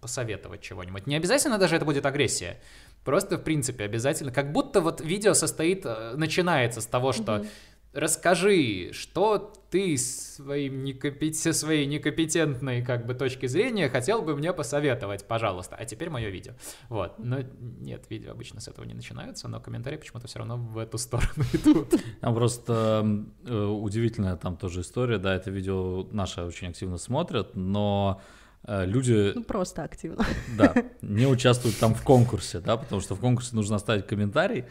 посоветовать 0.00 0.62
чего-нибудь. 0.62 1.06
Не 1.06 1.14
обязательно 1.14 1.58
даже 1.58 1.76
это 1.76 1.84
будет 1.84 2.06
агрессия. 2.06 2.58
Просто, 3.04 3.36
в 3.36 3.44
принципе, 3.44 3.84
обязательно. 3.84 4.32
Как 4.32 4.50
будто 4.50 4.80
вот 4.80 5.00
видео 5.00 5.34
состоит, 5.34 5.82
э, 5.84 6.14
начинается 6.16 6.80
с 6.80 6.86
того, 6.86 7.12
что... 7.12 7.36
Угу 7.36 7.46
расскажи, 7.92 8.90
что 8.92 9.52
ты 9.70 9.96
своим 9.98 10.82
некомпет... 10.82 11.36
своей 11.36 11.86
некомпетентной 11.86 12.82
как 12.82 13.06
бы 13.06 13.14
точки 13.14 13.46
зрения 13.46 13.88
хотел 13.88 14.22
бы 14.22 14.34
мне 14.36 14.52
посоветовать, 14.52 15.26
пожалуйста. 15.26 15.76
А 15.76 15.84
теперь 15.84 16.10
мое 16.10 16.28
видео. 16.28 16.52
Вот. 16.88 17.18
Но 17.18 17.38
нет, 17.60 18.04
видео 18.08 18.32
обычно 18.32 18.60
с 18.60 18.68
этого 18.68 18.84
не 18.84 18.94
начинаются, 18.94 19.48
но 19.48 19.60
комментарии 19.60 19.96
почему-то 19.96 20.26
все 20.26 20.38
равно 20.38 20.56
в 20.56 20.78
эту 20.78 20.98
сторону 20.98 21.44
идут. 21.52 21.94
Там 22.20 22.34
просто 22.34 23.26
э, 23.44 23.64
удивительная 23.64 24.36
там 24.36 24.56
тоже 24.56 24.80
история, 24.80 25.18
да, 25.18 25.34
это 25.34 25.50
видео 25.50 26.06
наши 26.12 26.42
очень 26.42 26.68
активно 26.68 26.98
смотрят, 26.98 27.54
но 27.56 28.20
э, 28.64 28.86
люди... 28.86 29.32
Ну, 29.34 29.44
просто 29.44 29.84
активно. 29.84 30.24
Да, 30.56 30.74
не 31.02 31.26
участвуют 31.26 31.78
там 31.78 31.94
в 31.94 32.02
конкурсе, 32.02 32.60
да, 32.60 32.76
потому 32.76 33.00
что 33.00 33.14
в 33.14 33.20
конкурсе 33.20 33.54
нужно 33.54 33.76
оставить 33.76 34.06
комментарий, 34.06 34.64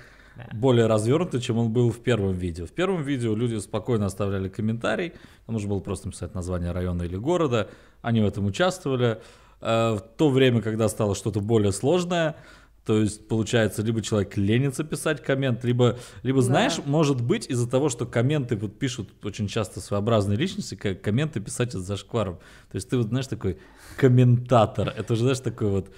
более 0.53 0.87
развернутый, 0.87 1.41
чем 1.41 1.57
он 1.57 1.71
был 1.71 1.91
в 1.91 1.99
первом 1.99 2.33
видео. 2.33 2.65
В 2.65 2.71
первом 2.71 3.03
видео 3.03 3.35
люди 3.35 3.57
спокойно 3.59 4.05
оставляли 4.05 4.49
комментарий, 4.49 5.13
нужно 5.47 5.69
было 5.69 5.79
просто 5.79 6.07
написать 6.07 6.33
название 6.35 6.71
района 6.71 7.03
или 7.03 7.15
города, 7.15 7.69
они 8.01 8.21
в 8.21 8.25
этом 8.25 8.45
участвовали. 8.45 9.19
Э, 9.61 9.95
в 9.95 10.01
то 10.17 10.29
время, 10.29 10.61
когда 10.61 10.87
стало 10.89 11.15
что-то 11.15 11.39
более 11.39 11.71
сложное, 11.71 12.35
то 12.87 13.01
есть, 13.01 13.27
получается, 13.27 13.81
либо 13.81 14.01
человек 14.01 14.37
ленится 14.37 14.85
писать 14.85 15.21
коммент, 15.21 15.65
либо, 15.65 15.99
либо 16.23 16.39
да. 16.39 16.45
знаешь, 16.45 16.77
может 16.85 17.19
быть, 17.19 17.45
из-за 17.49 17.69
того, 17.69 17.89
что 17.89 18.05
комменты 18.05 18.55
вот 18.55 18.79
пишут 18.79 19.09
очень 19.25 19.49
часто 19.49 19.81
своеобразные 19.81 20.37
личности, 20.37 20.75
как 20.75 21.01
комменты 21.01 21.41
писать 21.41 21.69
это 21.69 21.81
зашкваром. 21.81 22.35
То 22.71 22.75
есть 22.75 22.89
ты 22.89 22.95
вот, 22.95 23.07
знаешь, 23.07 23.27
такой 23.27 23.57
комментатор. 23.97 24.93
Это 24.95 25.13
уже, 25.13 25.23
знаешь, 25.23 25.41
такой 25.41 25.69
вот 25.69 25.89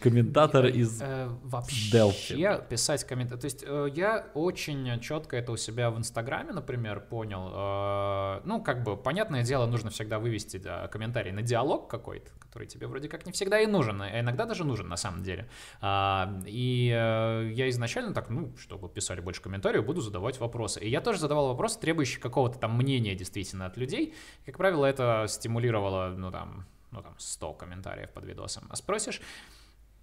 комментатор 0.00 0.66
из 0.66 1.00
э, 1.00 1.28
вообще 1.44 1.96
Delphi. 1.96 2.68
писать 2.68 3.04
комментарий. 3.04 3.40
То 3.40 3.44
есть 3.44 3.64
э, 3.64 3.88
я 3.94 4.26
очень 4.34 5.00
четко 5.00 5.36
это 5.36 5.52
у 5.52 5.56
себя 5.56 5.90
в 5.90 5.98
Инстаграме, 5.98 6.52
например, 6.52 7.00
понял. 7.00 7.50
Э, 7.54 8.40
ну, 8.44 8.60
как 8.60 8.82
бы, 8.82 8.96
понятное 8.96 9.44
дело, 9.44 9.66
нужно 9.66 9.90
всегда 9.90 10.18
вывести 10.18 10.60
комментарий 10.90 11.30
на 11.30 11.42
диалог 11.42 11.88
какой-то, 11.88 12.32
который 12.40 12.66
тебе 12.66 12.88
вроде 12.88 13.08
как 13.08 13.26
не 13.26 13.32
всегда 13.32 13.60
и 13.60 13.66
нужен, 13.66 14.02
а 14.02 14.20
иногда 14.20 14.44
даже 14.44 14.64
нужен 14.64 14.88
на 14.88 14.96
самом 14.96 15.22
деле. 15.22 15.48
А, 15.80 16.40
и 16.46 16.92
э, 16.92 17.50
я 17.52 17.68
изначально 17.70 18.12
так, 18.12 18.30
ну, 18.30 18.52
чтобы 18.56 18.88
писали 18.88 19.20
больше 19.20 19.40
комментариев, 19.40 19.86
буду 19.86 20.00
задавать 20.00 20.40
вопросы. 20.40 20.80
И 20.80 20.90
я 20.90 21.00
тоже 21.00 21.20
задавал 21.20 21.48
вопросы, 21.48 21.78
требующие 21.78 22.20
какого-то 22.20 22.58
там 22.58 22.76
мнения 22.76 23.14
действительно 23.14 23.66
от 23.66 23.76
людей. 23.76 24.14
Как 24.44 24.56
правило, 24.56 24.84
это 24.84 25.26
стимулировало, 25.28 26.12
ну, 26.16 26.32
там, 26.32 26.66
ну 26.94 27.02
там 27.02 27.14
100 27.18 27.52
комментариев 27.54 28.10
под 28.10 28.24
видосом, 28.24 28.64
а 28.70 28.76
спросишь, 28.76 29.20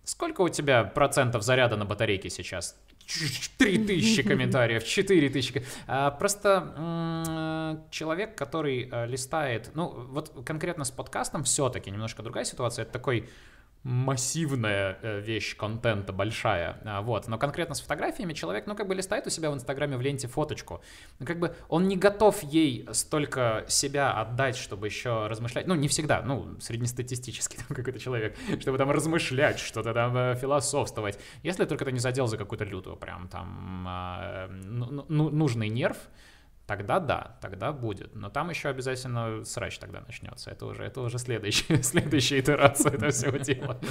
сколько 0.04 0.42
у 0.42 0.50
тебя 0.50 0.84
процентов 0.84 1.44
заряда 1.44 1.78
на 1.78 1.86
батарейке 1.86 2.30
сейчас? 2.30 2.76
3000 3.58 4.24
комментариев, 4.24 4.84
4000. 4.84 5.64
А, 5.88 6.12
просто 6.12 7.84
человек, 7.90 8.38
который 8.38 8.90
а, 8.92 9.06
листает, 9.06 9.72
ну 9.74 9.90
вот 9.90 10.46
конкретно 10.46 10.84
с 10.84 10.92
подкастом 10.92 11.44
все-таки 11.44 11.92
немножко 11.92 12.24
другая 12.24 12.46
ситуация, 12.46 12.84
это 12.84 12.92
такой 12.92 13.30
массивная 13.84 14.98
э, 15.02 15.22
вещь 15.22 15.56
контента 15.56 16.14
большая, 16.14 16.78
а, 16.86 17.02
вот, 17.02 17.28
но 17.28 17.40
конкретно 17.40 17.74
с 17.74 17.82
фотографиями 17.82 18.34
человек, 18.34 18.68
ну, 18.68 18.76
как 18.76 18.88
бы 18.88 18.94
листает 18.94 19.26
у 19.26 19.32
себя 19.32 19.50
в 19.50 19.56
Инстаграме 19.56 19.98
в 19.98 20.02
ленте 20.02 20.28
фоточку, 20.28 20.82
ну, 21.20 21.26
как 21.26 21.40
бы 21.40 21.56
он 21.68 21.88
не 21.88 21.98
готов 21.98 22.44
ей 22.44 22.88
столько 22.92 23.66
себя 23.68 24.12
отдать, 24.14 24.56
чтобы 24.56 24.86
еще 24.86 25.26
размышлять, 25.28 25.66
ну, 25.66 25.74
не 25.74 25.88
всегда, 25.88 26.22
ну, 26.22 26.60
среднестатистический 26.60 27.58
там 27.68 27.76
какой-то 27.76 28.00
человек, 28.00 28.38
чтобы 28.60 28.78
там 28.78 28.92
размышлять, 28.92 29.58
что-то 29.58 29.94
там 29.94 30.16
э, 30.16 30.36
философствовать, 30.36 31.18
если 31.42 31.66
только 31.66 31.84
ты 31.84 31.92
не 31.92 32.00
задел 32.00 32.28
за 32.28 32.38
какую-то 32.38 32.66
лютую 32.66 32.98
прям 32.98 33.28
там 33.30 33.86
а, 33.88 34.48
ну, 34.48 35.06
ну, 35.08 35.30
нужный 35.30 35.70
нерв, 35.70 35.98
тогда 36.72 37.00
да, 37.02 37.38
тогда 37.42 37.74
будет. 37.74 38.16
Но 38.16 38.30
там 38.30 38.50
еще 38.50 38.70
обязательно 38.70 39.44
срач 39.44 39.78
тогда 39.78 40.00
начнется. 40.00 40.52
Это 40.52 40.66
уже, 40.66 40.84
это 40.86 41.02
уже 41.02 41.18
следующая, 41.18 41.84
следующая 41.84 42.40
итерация 42.40 42.94
этого 42.94 43.12
всего 43.12 43.38
дела. 43.38 43.78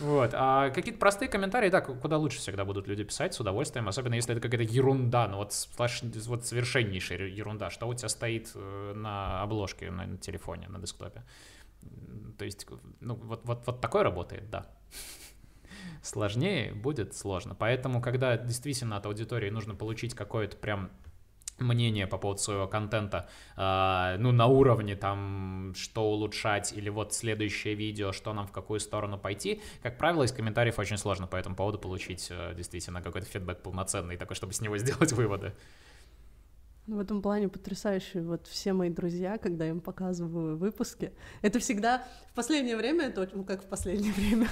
Вот. 0.00 0.30
А 0.32 0.70
какие-то 0.70 0.98
простые 0.98 1.28
комментарии, 1.28 1.68
да, 1.68 1.82
куда 1.82 2.16
лучше 2.16 2.38
всегда 2.38 2.64
будут 2.64 2.88
люди 2.88 3.04
писать 3.04 3.34
с 3.34 3.40
удовольствием, 3.40 3.88
особенно 3.88 4.14
если 4.14 4.32
это 4.32 4.40
какая-то 4.40 4.72
ерунда, 4.72 5.28
ну 5.28 5.36
вот, 5.36 5.52
вот 5.76 6.46
совершеннейшая 6.46 7.28
ерунда, 7.28 7.68
что 7.68 7.86
у 7.88 7.94
тебя 7.94 8.08
стоит 8.08 8.52
э, 8.54 8.92
на 8.96 9.42
обложке 9.42 9.90
на 9.90 10.16
телефоне, 10.16 10.68
на 10.68 10.78
десктопе. 10.78 11.24
То 12.38 12.44
есть, 12.46 12.66
ну, 13.00 13.16
вот, 13.16 13.44
вот, 13.44 13.66
вот 13.66 13.80
такое 13.82 14.02
работает, 14.02 14.48
да 14.48 14.66
сложнее 16.02 16.72
будет 16.72 17.14
сложно. 17.14 17.54
Поэтому, 17.54 18.00
когда 18.00 18.38
действительно 18.38 18.96
от 18.96 19.04
аудитории 19.04 19.50
нужно 19.50 19.74
получить 19.74 20.14
какое-то 20.14 20.56
прям 20.56 20.90
мнение 21.58 22.06
по 22.06 22.18
поводу 22.18 22.40
своего 22.40 22.66
контента, 22.66 23.28
э, 23.56 24.16
ну, 24.18 24.32
на 24.32 24.46
уровне 24.46 24.96
там, 24.96 25.72
что 25.76 26.10
улучшать, 26.10 26.72
или 26.72 26.88
вот 26.88 27.14
следующее 27.14 27.74
видео, 27.74 28.12
что 28.12 28.32
нам 28.32 28.46
в 28.46 28.52
какую 28.52 28.80
сторону 28.80 29.18
пойти, 29.18 29.60
как 29.82 29.98
правило, 29.98 30.22
из 30.24 30.32
комментариев 30.32 30.78
очень 30.78 30.98
сложно 30.98 31.26
по 31.26 31.36
этому 31.36 31.56
поводу 31.56 31.78
получить 31.78 32.28
э, 32.30 32.54
действительно 32.54 33.02
какой-то 33.02 33.26
фидбэк 33.26 33.62
полноценный, 33.62 34.16
такой, 34.16 34.36
чтобы 34.36 34.52
с 34.52 34.60
него 34.60 34.76
сделать 34.78 35.12
выводы. 35.12 35.52
В 36.86 37.00
этом 37.00 37.20
плане 37.20 37.48
потрясающие 37.48 38.22
вот 38.22 38.46
все 38.46 38.72
мои 38.72 38.90
друзья, 38.90 39.38
когда 39.38 39.64
я 39.64 39.70
им 39.70 39.80
показываю 39.80 40.56
выпуски. 40.56 41.12
Это 41.42 41.58
всегда 41.58 42.06
в 42.30 42.34
последнее 42.34 42.76
время, 42.76 43.06
это 43.06 43.28
ну 43.34 43.42
как 43.42 43.64
в 43.64 43.66
последнее 43.66 44.12
время, 44.16 44.46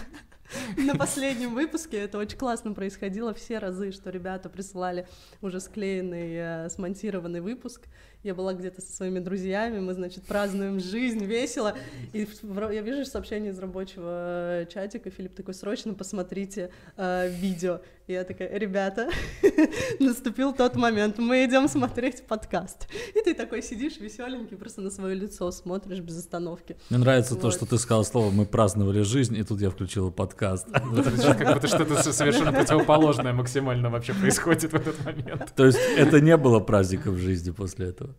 на 0.76 0.94
последнем 0.94 1.54
выпуске 1.54 1.98
это 1.98 2.18
очень 2.18 2.38
классно 2.38 2.72
происходило 2.72 3.34
все 3.34 3.58
разы, 3.58 3.92
что 3.92 4.10
ребята 4.10 4.48
присылали 4.48 5.06
уже 5.42 5.60
склеенный, 5.60 6.66
э, 6.66 6.68
смонтированный 6.70 7.40
выпуск, 7.40 7.88
я 8.24 8.34
была 8.34 8.54
где-то 8.54 8.80
со 8.80 8.90
своими 8.90 9.18
друзьями, 9.18 9.80
мы, 9.80 9.92
значит, 9.92 10.24
празднуем 10.24 10.80
жизнь, 10.80 11.22
весело. 11.22 11.74
И 12.14 12.26
я 12.42 12.80
вижу 12.80 13.04
сообщение 13.04 13.52
из 13.52 13.58
рабочего 13.58 14.62
э, 14.62 14.66
чатика, 14.72 15.10
Филипп 15.10 15.34
такой, 15.34 15.52
срочно 15.52 15.92
посмотрите 15.92 16.70
э, 16.96 17.28
видео. 17.28 17.82
И 18.06 18.14
я 18.14 18.24
такая, 18.24 18.58
ребята, 18.58 19.10
наступил 20.00 20.54
тот 20.54 20.74
момент, 20.74 21.18
мы 21.18 21.44
идем 21.44 21.68
смотреть 21.68 22.26
подкаст. 22.26 22.88
И 23.14 23.22
ты 23.22 23.34
такой 23.34 23.62
сидишь 23.62 23.98
веселенький, 23.98 24.56
просто 24.56 24.80
на 24.80 24.90
свое 24.90 25.14
лицо 25.14 25.50
смотришь 25.50 26.00
без 26.00 26.18
остановки. 26.18 26.76
Мне 26.88 27.00
нравится 27.00 27.34
вот. 27.34 27.42
то, 27.42 27.50
что 27.50 27.66
ты 27.66 27.76
сказал 27.76 28.06
слово 28.06 28.30
«мы 28.30 28.46
праздновали 28.46 29.02
жизнь», 29.02 29.36
и 29.36 29.42
тут 29.42 29.60
я 29.60 29.68
включила 29.68 30.08
подкаст. 30.10 30.43
Как 30.72 31.54
будто 31.54 31.66
что-то 31.68 32.12
совершенно 32.12 32.52
противоположное 32.52 33.32
максимально 33.32 33.90
вообще 33.90 34.14
происходит 34.14 34.72
в 34.72 34.74
этот 34.74 35.04
момент. 35.04 35.52
То 35.56 35.66
есть 35.66 35.78
это 35.96 36.20
не 36.20 36.36
было 36.36 36.60
праздника 36.60 37.10
в 37.10 37.18
жизни 37.18 37.50
после 37.50 37.88
этого? 37.88 38.14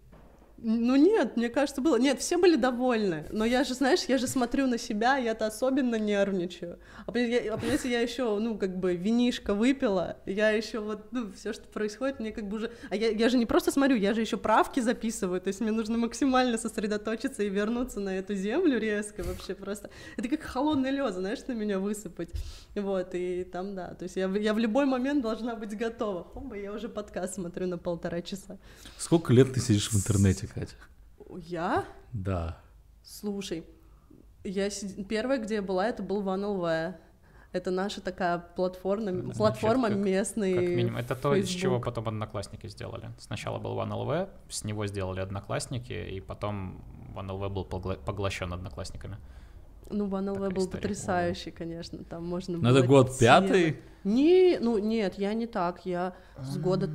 Ну 0.68 0.96
нет, 0.96 1.38
мне 1.38 1.50
кажется, 1.50 1.80
было. 1.80 1.98
Нет, 1.98 2.20
все 2.20 2.40
были 2.40 2.56
довольны. 2.56 3.28
Но 3.30 3.46
я 3.46 3.64
же, 3.64 3.76
знаешь, 3.76 4.06
я 4.08 4.18
же 4.18 4.26
смотрю 4.26 4.66
на 4.66 4.80
себя, 4.80 5.18
я-то 5.18 5.46
особенно 5.46 6.00
нервничаю. 6.00 6.80
А, 7.06 7.10
а 7.10 7.12
понимаете, 7.12 7.92
я 7.92 8.00
еще, 8.00 8.40
ну, 8.40 8.58
как 8.58 8.76
бы 8.76 8.96
винишко 8.96 9.54
выпила, 9.54 10.18
я 10.26 10.50
еще 10.50 10.80
вот, 10.80 11.12
ну, 11.12 11.32
все, 11.34 11.54
что 11.54 11.68
происходит, 11.68 12.20
мне 12.20 12.32
как 12.32 12.50
бы 12.50 12.58
уже. 12.58 12.72
А 12.90 12.96
я, 12.96 13.12
я 13.12 13.30
же 13.30 13.38
не 13.38 13.46
просто 13.46 13.72
смотрю, 13.72 13.96
я 13.96 14.16
же 14.16 14.22
еще 14.22 14.38
правки 14.38 14.80
записываю. 14.80 15.40
То 15.40 15.50
есть 15.50 15.60
мне 15.60 15.72
нужно 15.72 16.00
максимально 16.00 16.58
сосредоточиться 16.58 17.44
и 17.44 17.50
вернуться 17.50 18.00
на 18.00 18.18
эту 18.18 18.34
землю 18.34 18.80
резко 18.80 19.22
вообще 19.22 19.54
просто. 19.54 19.92
Это 20.18 20.28
как 20.30 20.42
холодный 20.42 20.90
лед, 20.90 21.14
знаешь, 21.14 21.46
на 21.46 21.52
меня 21.52 21.78
высыпать. 21.78 22.32
Вот, 22.74 23.10
и 23.14 23.44
там, 23.44 23.76
да. 23.76 23.94
То 23.94 24.02
есть 24.02 24.16
я, 24.16 24.28
я 24.30 24.56
в 24.56 24.58
любой 24.58 24.86
момент 24.86 25.22
должна 25.22 25.56
быть 25.56 25.78
готова. 25.78 26.24
Хоба, 26.24 26.56
я 26.58 26.74
уже 26.74 26.90
подкаст 26.90 27.36
смотрю 27.36 27.68
на 27.68 27.78
полтора 27.78 28.24
часа. 28.24 28.58
Сколько 28.98 29.32
лет 29.32 29.54
ты 29.54 29.60
сидишь 29.60 29.92
в 29.92 29.96
интернете? 29.96 30.50
Катя? 30.56 30.76
Я? 31.38 31.86
Да. 32.14 32.58
Слушай, 33.04 33.66
я 34.46 34.70
сид... 34.70 35.08
первая, 35.08 35.38
где 35.38 35.56
я 35.56 35.62
была, 35.62 35.88
это 35.88 36.02
был 36.02 36.24
OneLV. 36.24 36.96
Это 37.52 37.72
наша 37.72 38.02
такая 38.02 38.40
платформа, 38.40 39.12
Значит, 39.12 39.38
платформа 39.38 39.90
как, 39.90 39.98
местный. 39.98 40.54
Как 40.56 40.64
минимум, 40.64 40.98
это 40.98 41.16
то, 41.16 41.36
из 41.36 41.48
чего 41.48 41.80
потом 41.80 42.08
одноклассники 42.08 42.68
сделали. 42.68 43.12
Сначала 43.18 43.60
был 43.60 43.78
OneLV, 43.78 44.30
с 44.50 44.64
него 44.64 44.88
сделали 44.88 45.22
одноклассники, 45.22 45.94
и 45.94 46.20
потом 46.20 46.84
OneLV 47.16 47.50
был 47.50 47.66
поглощен 47.66 48.52
одноклассниками. 48.54 49.18
Ну, 49.90 50.08
OneLV 50.08 50.54
был 50.54 50.68
потрясающий, 50.68 51.52
конечно, 51.52 52.04
там 52.04 52.26
можно 52.26 52.58
Но 52.58 52.70
было... 52.70 52.80
это 52.80 52.88
год 52.88 53.18
пятый? 53.18 53.80
Не, 54.04 54.58
ну 54.60 54.78
нет, 54.78 55.16
я 55.18 55.34
не 55.34 55.48
так, 55.48 55.86
я 55.86 56.14
с 56.38 56.58
года... 56.58 56.90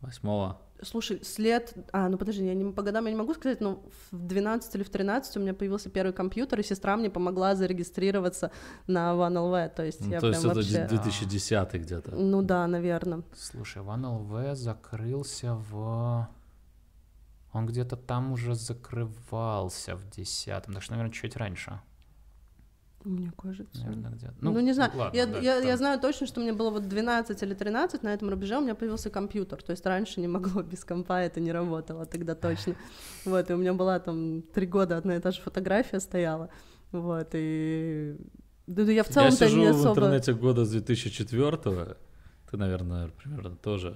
Восьмого. 0.00 0.60
Слушай, 0.82 1.20
след... 1.24 1.74
А, 1.92 2.08
ну 2.08 2.18
подожди, 2.18 2.44
я 2.44 2.54
не, 2.54 2.72
по 2.72 2.82
годам 2.82 3.04
я 3.06 3.12
не 3.12 3.16
могу 3.16 3.34
сказать, 3.34 3.60
но 3.60 3.82
в 4.10 4.16
12 4.16 4.74
или 4.76 4.82
в 4.82 4.90
13 4.90 5.36
у 5.36 5.40
меня 5.40 5.54
появился 5.54 5.90
первый 5.90 6.12
компьютер, 6.12 6.60
и 6.60 6.62
сестра 6.62 6.96
мне 6.96 7.10
помогла 7.10 7.54
зарегистрироваться 7.54 8.50
на 8.86 9.12
OneLV, 9.12 9.74
то 9.74 9.84
есть 9.84 10.00
ну, 10.00 10.10
я 10.10 10.20
то 10.20 10.30
прям 10.30 10.42
есть 10.42 10.44
вообще... 10.44 10.78
это 10.78 10.94
2010 10.94 11.74
где-то. 11.74 12.16
Ну 12.16 12.42
да, 12.42 12.66
наверное. 12.66 13.22
Слушай, 13.36 13.82
OneLV 13.82 14.54
закрылся 14.54 15.54
в... 15.54 16.28
Он 17.52 17.66
где-то 17.66 17.96
там 17.96 18.32
уже 18.32 18.54
закрывался 18.54 19.96
в 19.96 20.08
10 20.08 20.46
так 20.46 20.82
что, 20.82 20.92
наверное, 20.92 21.12
чуть 21.12 21.36
раньше. 21.36 21.80
Мне 23.04 23.32
кажется. 23.36 23.82
Наверное, 23.84 24.10
где-то. 24.10 24.34
Ну, 24.40 24.52
ну, 24.52 24.60
не 24.60 24.72
знаю. 24.74 24.92
Ладно, 24.94 25.16
я, 25.16 25.26
да, 25.26 25.38
я, 25.38 25.56
я 25.58 25.76
знаю 25.76 25.98
точно, 26.00 26.26
что 26.26 26.40
мне 26.40 26.52
было 26.52 26.70
вот 26.70 26.86
12 26.86 27.42
или 27.42 27.54
13, 27.54 28.02
на 28.02 28.12
этом 28.12 28.28
рубеже 28.28 28.58
у 28.58 28.60
меня 28.60 28.74
появился 28.74 29.08
компьютер. 29.08 29.62
То 29.62 29.70
есть 29.70 29.86
раньше 29.86 30.20
не 30.20 30.28
могло 30.28 30.62
без 30.70 30.84
компа, 30.84 31.22
это 31.22 31.40
не 31.40 31.52
работало 31.52 32.04
тогда 32.04 32.34
точно. 32.34 32.74
Вот, 33.24 33.50
и 33.50 33.54
у 33.54 33.56
меня 33.56 33.72
была 33.72 33.98
там 34.00 34.42
три 34.42 34.66
года 34.66 34.98
одна 34.98 35.16
и 35.16 35.20
та 35.20 35.30
же 35.30 35.40
фотография 35.40 36.00
стояла. 36.00 36.50
Вот, 36.92 37.30
и... 37.32 38.16
Да, 38.66 38.82
я 38.82 39.02
в 39.02 39.08
целом-то 39.08 39.48
не 39.50 39.66
особо... 39.66 39.88
в 39.88 39.90
интернете 39.98 40.34
года 40.34 40.64
с 40.64 40.70
2004 40.70 41.96
ты, 42.50 42.56
наверное, 42.56 43.08
примерно 43.08 43.56
тоже. 43.56 43.94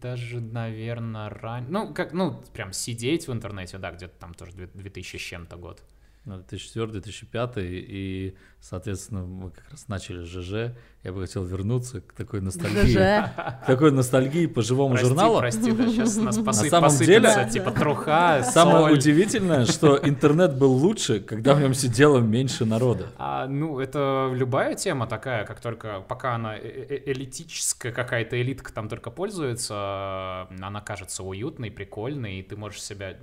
Даже, 0.00 0.40
наверное, 0.40 1.28
раньше. 1.28 1.70
Ну, 1.70 1.94
как, 1.94 2.12
ну, 2.12 2.42
прям 2.54 2.72
сидеть 2.72 3.28
в 3.28 3.32
интернете, 3.32 3.78
да, 3.78 3.92
где-то 3.92 4.18
там 4.18 4.34
тоже 4.34 4.52
2000 4.74 5.16
с 5.16 5.20
чем-то 5.20 5.56
год. 5.56 5.82
2004-2005, 6.26 7.52
и, 7.62 8.36
соответственно, 8.60 9.24
мы 9.24 9.50
как 9.50 9.70
раз 9.70 9.88
начали 9.88 10.22
ЖЖ. 10.24 10.74
Я 11.02 11.12
бы 11.12 11.22
хотел 11.22 11.44
вернуться 11.44 12.02
к 12.02 12.12
такой 12.12 12.42
ностальгии. 12.42 12.94
К 12.94 13.64
такой 13.66 13.90
ностальгии 13.90 14.46
по 14.46 14.60
живому 14.60 14.94
прости, 14.94 15.08
журналу. 15.08 15.38
Прости, 15.38 15.72
да, 15.72 15.86
сейчас 15.88 16.16
нас 16.16 16.38
посып, 16.38 16.64
На 16.64 16.70
самом 16.70 16.98
деле, 16.98 17.48
типа 17.50 17.70
труха, 17.70 18.42
Самое 18.42 18.88
соль. 18.88 18.92
удивительное, 18.94 19.64
что 19.64 19.96
интернет 19.96 20.56
был 20.56 20.72
лучше, 20.72 21.20
когда 21.20 21.54
в 21.54 21.60
нем 21.60 21.72
сидело 21.72 22.18
меньше 22.18 22.66
народа. 22.66 23.06
А, 23.16 23.46
ну, 23.46 23.80
это 23.80 24.30
любая 24.34 24.74
тема 24.74 25.06
такая, 25.06 25.46
как 25.46 25.60
только, 25.60 26.00
пока 26.06 26.34
она 26.34 26.56
э, 26.56 26.60
э, 26.62 27.12
элитическая, 27.12 27.92
какая-то 27.92 28.40
элитка 28.40 28.72
там 28.72 28.88
только 28.88 29.10
пользуется, 29.10 30.46
она 30.60 30.82
кажется 30.82 31.22
уютной, 31.22 31.70
прикольной, 31.70 32.40
и 32.40 32.42
ты 32.42 32.56
можешь 32.56 32.82
себя 32.82 33.16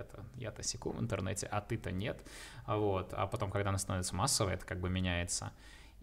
я-то, 0.00 0.24
я-то 0.36 0.62
секу 0.62 0.90
в 0.90 1.00
интернете, 1.00 1.46
а 1.46 1.60
ты-то 1.60 1.90
нет. 1.90 2.20
Вот. 2.66 3.12
А 3.12 3.26
потом, 3.26 3.50
когда 3.50 3.70
она 3.70 3.78
становится 3.78 4.14
массовой, 4.14 4.54
это 4.54 4.66
как 4.66 4.80
бы 4.80 4.90
меняется. 4.90 5.52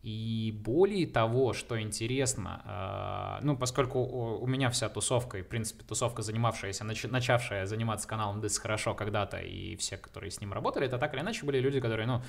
И 0.03 0.53
более 0.63 1.07
того, 1.07 1.53
что 1.53 1.81
интересно, 1.81 3.39
э, 3.41 3.45
ну, 3.45 3.57
поскольку 3.57 3.99
у, 3.99 4.47
меня 4.47 4.69
вся 4.69 4.89
тусовка, 4.89 5.39
и, 5.39 5.41
в 5.41 5.47
принципе, 5.47 5.83
тусовка, 5.83 6.21
занимавшаяся, 6.21 6.83
нач, 6.83 7.03
начавшая 7.03 7.65
заниматься 7.65 8.07
каналом 8.07 8.39
Дыс 8.39 8.57
хорошо 8.60 8.93
когда-то, 8.93 9.38
и 9.39 9.75
все, 9.75 9.97
которые 9.97 10.29
с 10.31 10.39
ним 10.39 10.53
работали, 10.53 10.86
это 10.86 10.97
так 10.97 11.13
или 11.13 11.21
иначе 11.21 11.45
были 11.45 11.60
люди, 11.60 11.81
которые, 11.81 12.07
ну, 12.07 12.21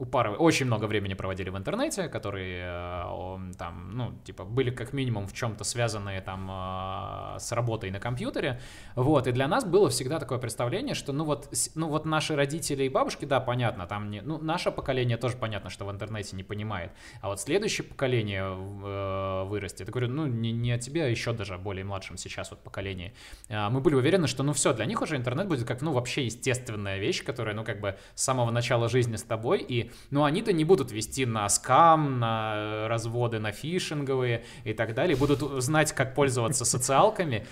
упарывали, 0.00 0.38
очень 0.38 0.64
много 0.66 0.86
времени 0.86 1.12
проводили 1.12 1.50
в 1.50 1.58
интернете, 1.58 2.08
которые 2.08 2.64
э, 2.64 3.52
там, 3.58 3.90
ну, 3.92 4.12
типа, 4.24 4.44
были 4.44 4.70
как 4.70 4.94
минимум 4.94 5.26
в 5.26 5.34
чем-то 5.34 5.62
связанные 5.62 6.22
там 6.22 6.50
э, 6.50 7.38
с 7.38 7.52
работой 7.52 7.90
на 7.90 8.00
компьютере, 8.00 8.60
вот, 8.94 9.26
и 9.26 9.32
для 9.32 9.46
нас 9.46 9.64
было 9.64 9.90
всегда 9.90 10.18
такое 10.18 10.38
представление, 10.38 10.94
что, 10.94 11.12
ну, 11.12 11.24
вот, 11.24 11.50
ну, 11.74 11.88
вот 11.88 12.06
наши 12.06 12.34
родители 12.34 12.84
и 12.84 12.88
бабушки, 12.88 13.26
да, 13.26 13.40
понятно, 13.40 13.86
там, 13.86 14.10
не, 14.10 14.22
ну, 14.22 14.38
наше 14.38 14.70
поколение 14.70 15.18
тоже 15.18 15.36
понятно, 15.36 15.68
что 15.68 15.84
в 15.84 15.90
интернете 15.90 16.34
не 16.34 16.44
понимает, 16.44 16.92
а 17.20 17.28
вот 17.28 17.40
следующее 17.40 17.86
поколение 17.86 18.44
э, 18.44 19.44
вырастет, 19.44 19.86
я 19.86 19.92
говорю, 19.92 20.08
ну, 20.08 20.26
не, 20.26 20.50
не 20.52 20.72
о 20.72 20.78
тебе, 20.78 21.04
а 21.04 21.08
еще 21.08 21.34
даже 21.34 21.58
более 21.58 21.84
младшем 21.84 22.16
сейчас 22.16 22.50
вот 22.50 22.60
поколении, 22.60 23.12
э, 23.48 23.68
мы 23.68 23.82
были 23.82 23.96
уверены, 23.96 24.28
что, 24.28 24.42
ну, 24.42 24.54
все, 24.54 24.72
для 24.72 24.86
них 24.86 25.02
уже 25.02 25.16
интернет 25.16 25.46
будет 25.46 25.66
как, 25.66 25.82
ну, 25.82 25.92
вообще 25.92 26.24
естественная 26.24 26.96
вещь, 26.96 27.22
которая, 27.22 27.54
ну, 27.54 27.64
как 27.64 27.80
бы 27.80 27.98
с 28.14 28.22
самого 28.22 28.50
начала 28.50 28.88
жизни 28.88 29.16
с 29.16 29.22
тобой, 29.22 29.58
и 29.60 29.89
но 30.10 30.24
они-то 30.24 30.52
не 30.52 30.64
будут 30.64 30.92
вести 30.92 31.26
на 31.26 31.48
скам, 31.48 32.18
на 32.18 32.88
разводы, 32.88 33.38
на 33.38 33.52
фишинговые 33.52 34.44
и 34.64 34.72
так 34.72 34.94
далее, 34.94 35.16
будут 35.16 35.62
знать, 35.62 35.92
как 35.92 36.14
пользоваться 36.14 36.64
социалками, 36.64 37.46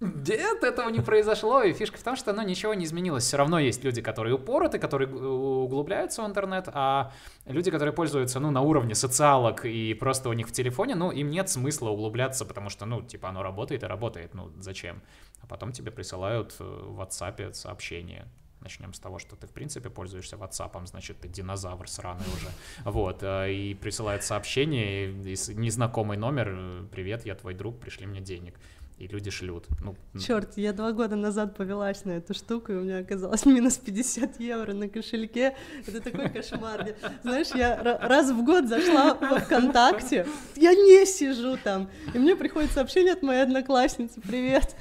нет, 0.00 0.62
этого 0.62 0.90
не 0.90 1.00
произошло, 1.00 1.62
и 1.62 1.72
фишка 1.72 1.98
в 1.98 2.02
том, 2.04 2.14
что 2.14 2.32
ну, 2.32 2.42
ничего 2.42 2.72
не 2.72 2.84
изменилось. 2.84 3.24
Все 3.24 3.36
равно 3.36 3.58
есть 3.58 3.82
люди, 3.82 4.00
которые 4.00 4.36
упороты, 4.36 4.78
которые 4.78 5.08
углубляются 5.08 6.22
в 6.22 6.26
интернет, 6.26 6.68
а 6.72 7.12
люди, 7.46 7.72
которые 7.72 7.92
пользуются, 7.92 8.38
ну, 8.38 8.52
на 8.52 8.60
уровне 8.60 8.94
социалок 8.94 9.64
и 9.64 9.94
просто 9.94 10.28
у 10.28 10.32
них 10.34 10.48
в 10.48 10.52
телефоне, 10.52 10.94
ну, 10.94 11.10
им 11.10 11.30
нет 11.30 11.48
смысла 11.48 11.90
углубляться, 11.90 12.44
потому 12.44 12.70
что, 12.70 12.86
ну, 12.86 13.02
типа, 13.02 13.30
оно 13.30 13.42
работает 13.42 13.82
и 13.82 13.86
работает, 13.86 14.34
ну, 14.34 14.52
зачем? 14.60 15.02
А 15.40 15.48
потом 15.48 15.72
тебе 15.72 15.90
присылают 15.90 16.54
э, 16.60 16.64
в 16.64 17.00
WhatsApp 17.00 17.52
сообщение. 17.54 18.28
Начнем 18.60 18.92
с 18.92 18.98
того, 18.98 19.18
что 19.18 19.36
ты, 19.36 19.46
в 19.46 19.52
принципе, 19.52 19.88
пользуешься 19.88 20.36
WhatsApp, 20.36 20.86
значит, 20.86 21.20
ты 21.20 21.28
динозавр 21.28 21.88
сраный 21.88 22.26
уже. 22.36 22.48
Вот, 22.84 23.22
э, 23.22 23.52
и 23.52 23.74
присылают 23.74 24.24
сообщение, 24.24 25.12
незнакомый 25.12 26.16
номер, 26.16 26.48
э, 26.50 26.84
привет, 26.90 27.24
я 27.24 27.34
твой 27.34 27.54
друг, 27.54 27.78
пришли 27.78 28.06
мне 28.06 28.20
денег 28.20 28.54
и 28.98 29.06
люди 29.06 29.30
шлют. 29.30 29.66
Ну, 29.82 29.94
Черт, 30.20 30.56
я 30.56 30.72
два 30.72 30.92
года 30.92 31.14
назад 31.14 31.56
повелась 31.56 32.04
на 32.04 32.12
эту 32.12 32.34
штуку, 32.34 32.72
и 32.72 32.76
у 32.76 32.80
меня 32.80 32.98
оказалось 32.98 33.46
минус 33.46 33.78
50 33.78 34.40
евро 34.40 34.72
на 34.72 34.88
кошельке. 34.88 35.56
Это 35.86 36.00
такой 36.00 36.28
кошмар. 36.30 36.96
Знаешь, 37.22 37.48
я 37.54 37.80
раз 38.02 38.30
в 38.30 38.44
год 38.44 38.66
зашла 38.66 39.14
во 39.14 39.38
ВКонтакте, 39.38 40.26
я 40.56 40.74
не 40.74 41.06
сижу 41.06 41.56
там, 41.62 41.88
и 42.12 42.18
мне 42.18 42.34
приходит 42.34 42.72
сообщение 42.72 43.12
от 43.12 43.22
моей 43.22 43.42
одноклассницы, 43.42 44.20
привет, 44.20 44.74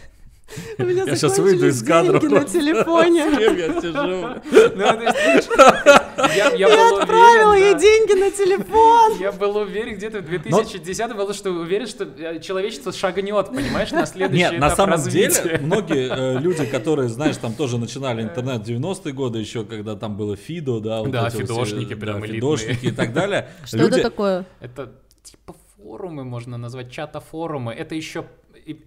у 0.77 0.83
меня 0.83 1.03
я 1.03 1.15
сейчас 1.15 1.37
выйду 1.39 1.67
из 1.67 1.83
кадра. 1.83 2.19
на 2.19 2.43
телефоне. 2.45 3.31
С 3.33 3.37
кем 3.37 3.57
я 3.57 3.81
сижу? 3.81 4.41
Ну, 4.75 6.27
я, 6.35 6.53
я 6.53 6.97
отправил 6.97 7.53
ей 7.53 7.75
деньги 7.75 8.13
на 8.13 8.31
телефон. 8.31 9.19
Я 9.19 9.31
был 9.31 9.57
уверен 9.57 9.95
где-то 9.95 10.19
в 10.19 10.25
2010 10.25 11.15
был, 11.15 11.33
что 11.33 11.51
уверен, 11.51 11.87
что 11.87 12.05
э, 12.05 12.39
человечество 12.39 12.91
шагнет, 12.91 13.47
понимаешь, 13.47 13.91
на 13.91 14.05
следующий 14.05 14.51
Нет, 14.51 14.59
на 14.59 14.75
самом 14.75 14.93
развития. 14.93 15.43
деле, 15.43 15.57
многие 15.59 16.37
э, 16.37 16.39
люди, 16.39 16.65
которые, 16.65 17.09
знаешь, 17.09 17.37
там 17.37 17.53
тоже 17.53 17.77
начинали 17.77 18.23
интернет 18.23 18.61
в 18.65 18.69
90-е 18.69 19.13
годы 19.13 19.39
еще, 19.39 19.65
когда 19.65 19.95
там 19.95 20.15
было 20.15 20.35
Фидо, 20.35 20.79
да, 20.79 20.99
вот 21.01 21.11
да, 21.11 21.29
фидошники 21.29 21.93
все, 21.93 21.95
прям 21.97 22.21
да, 22.21 22.27
фидошники 22.27 22.85
и 22.87 22.91
так 22.91 23.13
далее. 23.13 23.49
Что 23.65 23.77
люди... 23.77 23.99
это 23.99 24.09
такое? 24.09 24.45
Это 24.59 24.91
типа 25.23 25.55
форумы, 25.77 26.23
можно 26.23 26.57
назвать, 26.57 26.91
чата-форумы. 26.91 27.73
Это 27.73 27.95
еще 27.95 28.25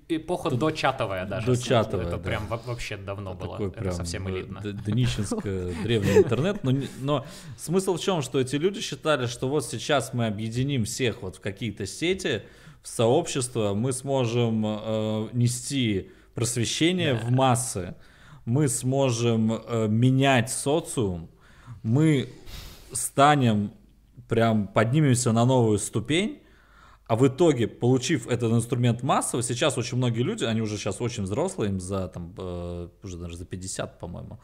эпоха 0.09 0.51
дочатовая 0.51 1.27
даже. 1.27 1.47
Дочатовая, 1.47 2.07
Это 2.07 2.17
да. 2.17 2.23
прям 2.23 2.47
вообще 2.47 2.97
давно 2.97 3.35
было. 3.35 3.53
Такой 3.53 3.69
это 3.69 3.81
прям 3.81 3.93
совсем 3.93 4.29
элитно. 4.29 4.61
Днищенско 4.61 5.41
древний 5.83 6.19
интернет. 6.19 6.63
Но, 6.65 6.73
но 7.01 7.27
смысл 7.57 7.97
в 7.97 8.01
чем, 8.01 8.23
что 8.23 8.41
эти 8.41 8.57
люди 8.57 8.81
считали, 8.81 9.27
что 9.27 9.49
вот 9.49 9.65
сейчас 9.65 10.13
мы 10.13 10.27
объединим 10.27 10.85
всех 10.85 11.23
вот 11.23 11.37
в 11.37 11.41
какие-то 11.41 11.87
сети, 11.87 12.43
в 12.83 12.89
сообщество, 12.89 13.75
мы 13.75 13.93
сможем 13.93 14.65
э, 14.67 15.29
нести 15.33 16.11
просвещение 16.35 17.15
да. 17.15 17.21
в 17.21 17.31
массы, 17.31 17.95
мы 18.45 18.69
сможем 18.69 19.53
э, 19.53 19.87
менять 19.89 20.51
социум, 20.51 21.29
мы 21.83 22.29
станем 22.93 23.73
прям 24.29 24.69
поднимемся 24.69 25.33
на 25.33 25.45
новую 25.45 25.79
ступень, 25.79 26.40
а 27.11 27.17
в 27.17 27.27
итоге, 27.27 27.67
получив 27.67 28.29
этот 28.29 28.53
инструмент 28.53 29.03
массово, 29.03 29.43
сейчас 29.43 29.77
очень 29.77 29.97
многие 29.97 30.23
люди, 30.23 30.45
они 30.45 30.61
уже 30.61 30.77
сейчас 30.77 31.01
очень 31.01 31.25
взрослые, 31.25 31.71
им 31.73 31.81
за, 31.81 32.07
там, 32.07 32.33
э, 32.39 32.89
уже 33.03 33.17
даже 33.17 33.37
за 33.37 33.45
50, 33.45 33.99
по-моему, 33.99 34.39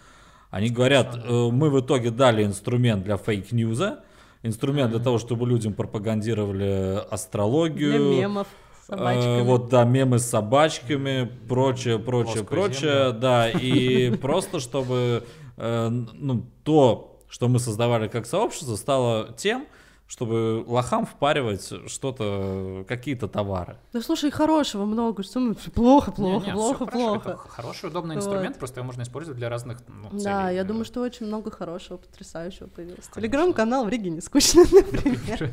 они 0.50 0.70
говорят, 0.70 1.14
э, 1.14 1.48
мы 1.52 1.70
в 1.70 1.78
итоге 1.78 2.10
дали 2.10 2.42
инструмент 2.42 3.04
для 3.04 3.18
фейк-ньюза, 3.18 4.00
инструмент 4.42 4.90
для 4.90 4.98
того, 4.98 5.18
чтобы 5.18 5.46
людям 5.46 5.74
пропагандировали 5.74 7.00
астрологию. 7.08 7.92
Для 7.92 8.22
мемов. 8.22 8.48
Э, 8.88 9.42
вот, 9.44 9.68
да, 9.68 9.84
мемы 9.84 10.18
с 10.18 10.24
собачками, 10.24 11.30
прочее, 11.48 12.00
прочее, 12.00 12.44
Плоскую 12.44 12.46
прочее, 12.46 13.04
землю. 13.06 13.20
да, 13.20 13.48
и 13.48 14.10
просто 14.20 14.58
чтобы 14.58 15.22
э, 15.56 15.88
ну, 15.88 16.44
то, 16.64 17.20
что 17.28 17.46
мы 17.46 17.60
создавали 17.60 18.08
как 18.08 18.26
сообщество, 18.26 18.74
стало 18.74 19.32
тем, 19.36 19.66
чтобы 20.06 20.64
лохам 20.66 21.04
впаривать 21.04 21.72
что-то, 21.88 22.84
какие-то 22.86 23.26
товары. 23.28 23.76
Да 23.92 24.00
слушай, 24.00 24.30
хорошего 24.30 24.84
много, 24.84 25.22
что 25.22 25.40
мы 25.40 25.54
плохо, 25.54 26.12
плохо, 26.12 26.44
не, 26.44 26.50
не, 26.50 26.52
плохо, 26.52 26.86
плохо. 26.86 27.30
Это 27.30 27.36
хороший, 27.38 27.88
удобный 27.90 28.14
вот. 28.14 28.22
инструмент, 28.22 28.58
просто 28.58 28.80
его 28.80 28.86
можно 28.86 29.02
использовать 29.02 29.38
для 29.38 29.48
разных 29.48 29.78
ну, 29.88 30.10
целей. 30.10 30.24
Да, 30.24 30.50
я 30.50 30.64
думаю, 30.64 30.84
что 30.84 31.00
очень 31.00 31.26
много 31.26 31.50
хорошего, 31.50 31.96
потрясающего 31.96 32.68
появилось. 32.68 33.08
Телеграм-канал 33.14 33.84
в 33.84 33.88
Риге 33.88 34.10
не 34.10 34.20
скучно, 34.20 34.62
например. 34.72 35.52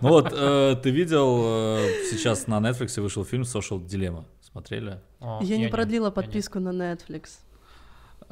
Ну 0.00 0.08
вот, 0.08 0.32
э, 0.32 0.76
ты 0.82 0.90
видел, 0.90 1.42
э, 1.44 1.88
сейчас 2.10 2.48
на 2.48 2.58
Netflix 2.58 3.00
вышел 3.00 3.24
фильм 3.24 3.42
«Social 3.42 3.80
Dilemma». 3.84 4.24
Смотрели? 4.40 5.00
Я 5.40 5.58
не 5.58 5.68
продлила 5.68 6.10
подписку 6.10 6.58
на 6.58 6.70
Netflix. 6.70 7.38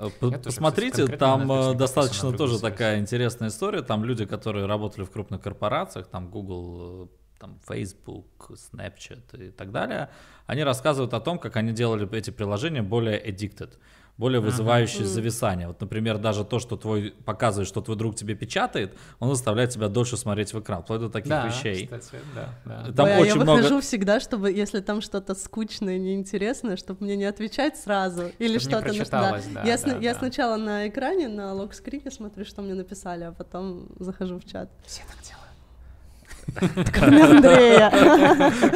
Э, 0.01 0.31
посмотрите, 0.43 1.07
там 1.07 1.51
э, 1.53 1.75
достаточно 1.75 2.33
тоже 2.33 2.59
такая 2.59 2.99
интересная 2.99 3.49
история. 3.49 3.83
Там 3.83 4.05
люди, 4.05 4.25
которые 4.25 4.67
работали 4.67 5.05
в 5.05 5.11
крупных 5.11 5.43
корпорациях, 5.43 6.07
там 6.07 6.31
Google, 6.31 7.05
э, 7.05 7.39
там 7.39 7.61
Facebook, 7.69 8.51
Snapchat 8.51 9.49
и 9.49 9.51
так 9.51 9.73
далее, 9.73 10.09
они 10.47 10.65
рассказывают 10.65 11.13
о 11.15 11.21
том, 11.21 11.39
как 11.39 11.57
они 11.57 11.73
делали 11.73 12.09
эти 12.17 12.31
приложения 12.31 12.83
более 12.83 13.23
addicted 13.23 13.73
более 14.21 14.41
вызывающие 14.41 15.05
uh-huh. 15.05 15.07
зависание. 15.07 15.67
Вот, 15.67 15.81
например, 15.81 16.19
даже 16.19 16.45
то, 16.45 16.59
что 16.59 16.77
твой 16.77 17.15
показывает, 17.25 17.67
что 17.67 17.81
твой 17.81 17.97
друг 17.97 18.15
тебе 18.15 18.35
печатает, 18.35 18.95
он 19.19 19.31
заставляет 19.31 19.71
тебя 19.71 19.89
дольше 19.89 20.19
смотреть 20.19 20.53
в 20.53 20.61
экран, 20.61 20.83
вплоть 20.83 21.01
до 21.01 21.09
таких 21.09 21.31
да, 21.31 21.47
вещей. 21.47 21.87
Кстати, 21.87 22.23
да, 22.35 22.55
да. 22.67 22.93
Там 22.93 23.09
Ой, 23.09 23.17
очень 23.21 23.31
я 23.31 23.35
много... 23.37 23.57
выхожу 23.57 23.81
всегда, 23.81 24.21
чтобы, 24.21 24.53
если 24.53 24.81
там 24.81 25.01
что-то 25.01 25.35
скучное, 25.35 25.99
неинтересное, 25.99 26.77
чтобы 26.77 27.05
мне 27.05 27.17
не 27.17 27.25
отвечать 27.25 27.79
сразу, 27.79 28.31
или 28.39 28.59
что-то 28.59 28.89
нужно. 28.89 29.07
Да. 29.11 29.41
Да, 29.55 29.63
я, 29.65 29.79
да, 29.79 29.97
я 29.99 30.13
да. 30.13 30.19
сначала 30.19 30.57
на 30.57 30.87
экране, 30.87 31.29
на 31.29 31.55
локскрине 31.55 32.11
смотрю, 32.11 32.45
что 32.45 32.61
мне 32.61 32.75
написали, 32.75 33.25
а 33.25 33.33
потом 33.33 33.89
захожу 33.99 34.39
в 34.39 34.45
чат. 34.45 34.69
Все 34.87 35.01
так 35.09 35.17
делают. 35.25 35.40
Кроме 36.93 37.25
Андрея. 37.25 37.91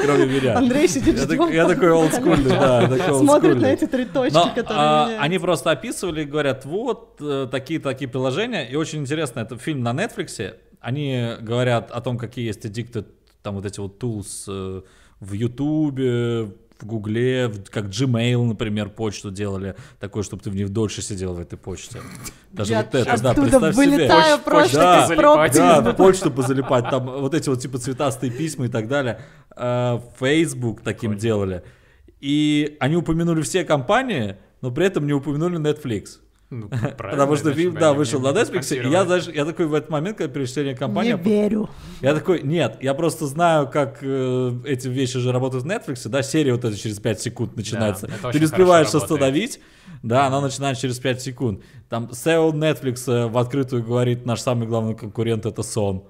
Кроме 0.03 0.27
меня. 0.27 0.59
Андрей 0.59 0.89
сидит 0.89 1.19
я, 1.19 1.27
так, 1.27 1.51
я 1.53 1.67
такой 1.67 1.91
олдскульный, 1.91 2.51
да. 2.51 2.89
Такой 2.89 3.19
Смотрит 3.19 3.61
на 3.61 3.67
эти 3.67 3.87
три 3.87 4.05
точки, 4.05 4.35
Но, 4.35 4.51
которые 4.55 4.81
а, 4.81 5.17
Они 5.21 5.39
просто 5.39 5.71
описывали 5.71 6.23
и 6.23 6.25
говорят, 6.25 6.65
вот 6.65 7.21
такие-такие 7.51 8.09
э, 8.09 8.13
приложения. 8.13 8.65
И 8.69 8.77
очень 8.77 9.01
интересно, 9.01 9.41
это 9.41 9.59
фильм 9.59 9.83
на 9.83 9.93
Netflix. 9.93 10.55
Они 10.81 11.33
говорят 11.41 11.91
о 11.91 12.01
том, 12.01 12.19
какие 12.19 12.47
есть 12.47 12.65
addicted, 12.65 13.07
там 13.43 13.57
вот 13.57 13.67
эти 13.67 13.81
вот 13.81 14.03
tools 14.03 14.45
э, 14.49 14.83
в 15.21 15.33
Ютубе, 15.33 16.53
в 16.79 16.87
Гугле, 16.87 17.53
как 17.71 17.87
Gmail, 17.87 18.43
например, 18.45 18.91
почту 18.91 19.31
делали, 19.31 19.77
такой, 20.01 20.23
чтобы 20.23 20.43
ты 20.43 20.51
в 20.51 20.57
ней 20.57 20.65
дольше 20.65 21.03
сидел 21.03 21.35
в 21.35 21.41
этой 21.41 21.57
почте. 21.57 22.01
Даже 22.53 22.73
Я 22.73 22.79
вот 22.83 22.95
это, 22.95 23.23
да, 23.23 23.35
представь 23.35 23.77
вылетаю 23.77 24.37
себе. 24.37 24.45
просто 24.45 24.77
да, 24.77 25.01
позалипать. 25.03 25.55
Да, 25.55 25.93
почту 25.95 26.31
позалипать, 26.31 26.91
там 26.91 27.07
вот 27.07 27.35
эти 27.35 27.49
вот 27.49 27.61
типа 27.61 27.79
цветастые 27.79 28.33
письма 28.33 28.67
и 28.67 28.69
так 28.69 28.89
далее. 28.89 29.21
А, 29.51 30.03
Facebook 30.19 30.83
таким 30.83 31.17
делали. 31.17 31.63
И 32.21 32.77
они 32.81 32.97
упомянули 32.97 33.43
все 33.43 33.65
компании, 33.65 34.37
но 34.61 34.71
при 34.71 34.87
этом 34.87 35.07
не 35.07 35.13
упомянули 35.13 35.59
Netflix. 35.59 36.21
Ну, 36.61 36.69
Потому 36.97 37.37
что 37.37 37.53
фильм, 37.53 37.75
да, 37.75 37.93
вышел 37.93 38.21
на 38.21 38.29
Netflix, 38.29 38.75
и 38.75 38.89
я, 38.89 39.05
знаешь, 39.05 39.27
я 39.27 39.45
такой 39.45 39.67
в 39.67 39.75
этот 39.75 39.91
момент, 39.91 40.19
когда 40.19 40.33
перечисление 40.33 40.77
компании... 40.77 41.13
Не 41.13 41.19
верю. 41.19 41.69
Я 42.01 42.15
такой, 42.15 42.43
нет, 42.43 42.79
я 42.81 42.95
просто 42.95 43.27
знаю, 43.27 43.69
как 43.69 43.99
э, 44.03 44.53
эти 44.65 44.89
вещи 44.89 45.19
же 45.19 45.33
работают 45.33 45.65
в 45.65 45.67
Netflix, 45.67 46.09
да, 46.09 46.23
серия 46.23 46.53
вот 46.53 46.65
эта 46.65 46.77
через 46.77 47.01
5 47.01 47.21
секунд 47.21 47.57
начинается. 47.57 48.09
Да, 48.23 48.31
Ты 48.31 48.39
не 48.39 48.45
успеваешь 48.45 48.95
остановить, 48.95 49.61
да, 50.03 50.27
она 50.27 50.41
начинает 50.41 50.79
через 50.79 50.99
5 50.99 51.23
секунд. 51.23 51.63
Там 51.89 52.07
SEO 52.07 52.53
Netflix 52.53 53.11
э, 53.11 53.27
в 53.27 53.37
открытую 53.39 53.83
говорит, 53.83 54.27
наш 54.27 54.41
самый 54.41 54.69
главный 54.69 54.95
конкурент 54.95 55.47
это 55.47 55.63
сон 55.63 56.05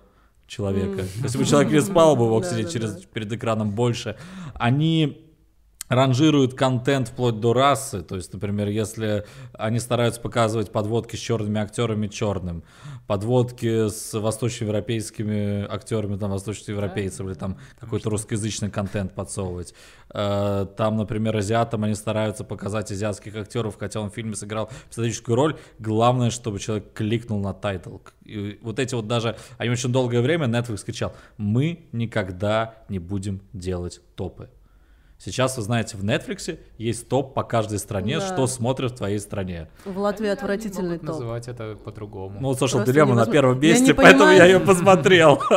человека. 0.46 1.02
Mm. 1.02 1.22
Если 1.22 1.38
бы 1.38 1.44
человек 1.44 1.72
не 1.72 1.80
спал, 1.80 2.16
бы 2.16 2.28
мог 2.28 2.44
сидеть 2.50 2.72
через, 2.72 3.04
перед 3.06 3.32
экраном 3.32 3.70
больше. 3.70 4.16
Они 4.54 5.23
ранжируют 5.88 6.54
контент 6.54 7.08
вплоть 7.08 7.40
до 7.40 7.52
расы, 7.52 8.02
то 8.02 8.16
есть, 8.16 8.32
например, 8.32 8.68
если 8.68 9.24
они 9.52 9.78
стараются 9.78 10.20
показывать 10.20 10.72
подводки 10.72 11.16
с 11.16 11.18
черными 11.18 11.60
актерами 11.60 12.08
черным, 12.08 12.64
подводки 13.06 13.88
с 13.88 14.18
восточноевропейскими 14.18 15.66
актерами, 15.70 16.16
там, 16.16 16.30
восточноевропейцев, 16.30 17.26
или 17.26 17.34
там 17.34 17.58
какой-то 17.78 18.10
русскоязычный 18.10 18.70
контент 18.70 19.14
подсовывать. 19.14 19.74
Э, 20.12 20.66
там, 20.76 20.96
например, 20.96 21.36
азиатам 21.36 21.84
они 21.84 21.94
стараются 21.94 22.44
показать 22.44 22.90
азиатских 22.90 23.36
актеров, 23.36 23.76
хотя 23.78 24.00
он 24.00 24.10
в 24.10 24.14
фильме 24.14 24.34
сыграл 24.34 24.70
эпизодическую 24.88 25.36
роль. 25.36 25.56
Главное, 25.78 26.30
чтобы 26.30 26.58
человек 26.58 26.92
кликнул 26.94 27.40
на 27.40 27.52
title. 27.52 27.98
И 28.24 28.58
вот 28.62 28.78
эти 28.78 28.94
вот 28.94 29.06
даже, 29.06 29.36
они 29.58 29.70
очень 29.70 29.92
долгое 29.92 30.22
время 30.22 30.46
Netflix 30.46 30.84
кричал, 30.84 31.14
мы 31.36 31.86
никогда 31.92 32.76
не 32.88 32.98
будем 32.98 33.42
делать 33.52 34.00
топы 34.16 34.48
Сейчас, 35.18 35.56
вы 35.56 35.62
знаете, 35.62 35.96
в 35.96 36.04
Netflix 36.04 36.58
есть 36.76 37.08
топ 37.08 37.34
по 37.34 37.44
каждой 37.44 37.78
стране, 37.78 38.18
Да. 38.18 38.26
что 38.26 38.46
смотрят 38.46 38.92
в 38.92 38.96
твоей 38.96 39.18
стране. 39.20 39.68
В 39.84 39.96
Латвии 39.98 40.26
Они 40.26 40.32
отвратительный 40.34 40.88
могут 40.96 41.00
топ. 41.06 41.10
называть 41.10 41.48
это 41.48 41.76
по-другому. 41.76 42.40
Ну, 42.40 42.48
вот 42.48 42.56
Social 42.58 42.76
Просто 42.84 42.90
Dilemma 42.92 42.94
на 42.94 43.24
невозможно. 43.24 43.32
первом 43.32 43.60
Я 43.60 43.68
месте, 43.70 43.86
не 43.86 43.94
поэтому 43.94 44.30
я 44.32 44.40
понимаю. 44.40 44.52
ее 44.52 44.60
посмотрел. 44.60 45.40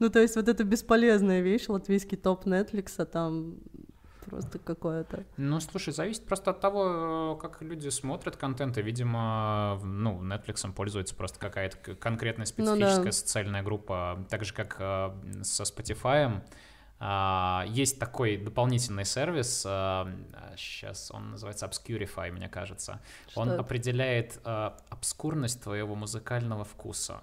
Ну, 0.00 0.10
то 0.10 0.20
есть 0.20 0.36
вот 0.36 0.46
это 0.48 0.62
бесполезная 0.62 1.40
вещь, 1.40 1.64
латвийский 1.68 2.16
топ 2.16 2.46
Netflix, 2.46 2.92
а 2.98 3.04
там 3.04 3.56
просто 4.26 4.60
какое-то. 4.60 5.24
Ну, 5.36 5.58
слушай, 5.58 5.92
зависит 5.92 6.24
просто 6.24 6.52
от 6.52 6.60
того, 6.60 7.34
э, 7.36 7.42
как 7.42 7.60
люди 7.62 7.88
смотрят 7.88 8.36
контент, 8.36 8.78
и, 8.78 8.82
видимо, 8.82 9.80
ну, 9.82 10.22
Netflix 10.22 10.72
пользуется 10.72 11.16
просто 11.16 11.40
какая-то 11.40 11.96
конкретная 11.96 12.46
Ну 12.58 12.64
да. 12.64 12.72
специфическая 12.74 13.10
социальная 13.10 13.62
группа, 13.64 14.24
так 14.30 14.44
же, 14.44 14.54
как 14.54 14.76
э, 14.78 15.10
со 15.42 15.64
Spotify. 15.64 16.42
А, 17.00 17.64
Есть 17.68 17.98
такой 17.98 18.36
дополнительный 18.36 19.04
сервис, 19.04 19.66
сейчас 20.56 21.10
он 21.12 21.30
называется 21.30 21.66
Obscurify, 21.66 22.30
мне 22.32 22.48
кажется. 22.48 23.00
Что 23.30 23.40
Он 23.40 23.50
это? 23.50 23.60
определяет 23.60 24.40
э, 24.44 24.70
обскурность 24.90 25.62
твоего 25.62 25.94
музыкального 25.94 26.64
вкуса. 26.64 27.20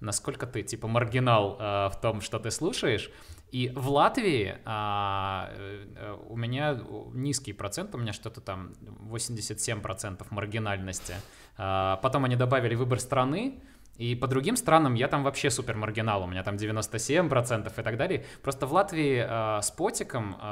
Насколько 0.00 0.46
ты, 0.46 0.62
типа, 0.62 0.88
маргинал 0.88 1.56
э, 1.58 1.88
в 1.90 2.00
том, 2.00 2.22
что 2.22 2.38
ты 2.38 2.50
слушаешь. 2.50 3.10
И 3.52 3.70
в 3.74 3.90
Латвии 3.90 4.58
а, 4.64 5.50
э, 5.52 6.16
у 6.28 6.36
меня 6.36 6.80
низкий 7.12 7.52
процент, 7.52 7.94
у 7.94 7.98
меня 7.98 8.12
что-то 8.12 8.40
там 8.40 8.72
87% 9.10 10.26
маргинальности. 10.30 11.14
А, 11.58 11.96
потом 11.96 12.24
они 12.24 12.36
добавили 12.36 12.74
выбор 12.76 13.00
страны, 13.00 13.60
и 14.00 14.14
по 14.14 14.26
другим 14.26 14.56
странам 14.56 14.94
я 14.94 15.08
там 15.08 15.22
вообще 15.22 15.50
супер 15.50 15.76
маргинал, 15.76 16.22
у 16.22 16.26
меня 16.26 16.42
там 16.42 16.56
97% 16.56 17.70
и 17.80 17.82
так 17.82 17.98
далее. 17.98 18.24
Просто 18.42 18.66
в 18.66 18.72
Латвии 18.72 19.26
э, 19.28 19.60
с 19.60 19.70
э, 20.40 20.44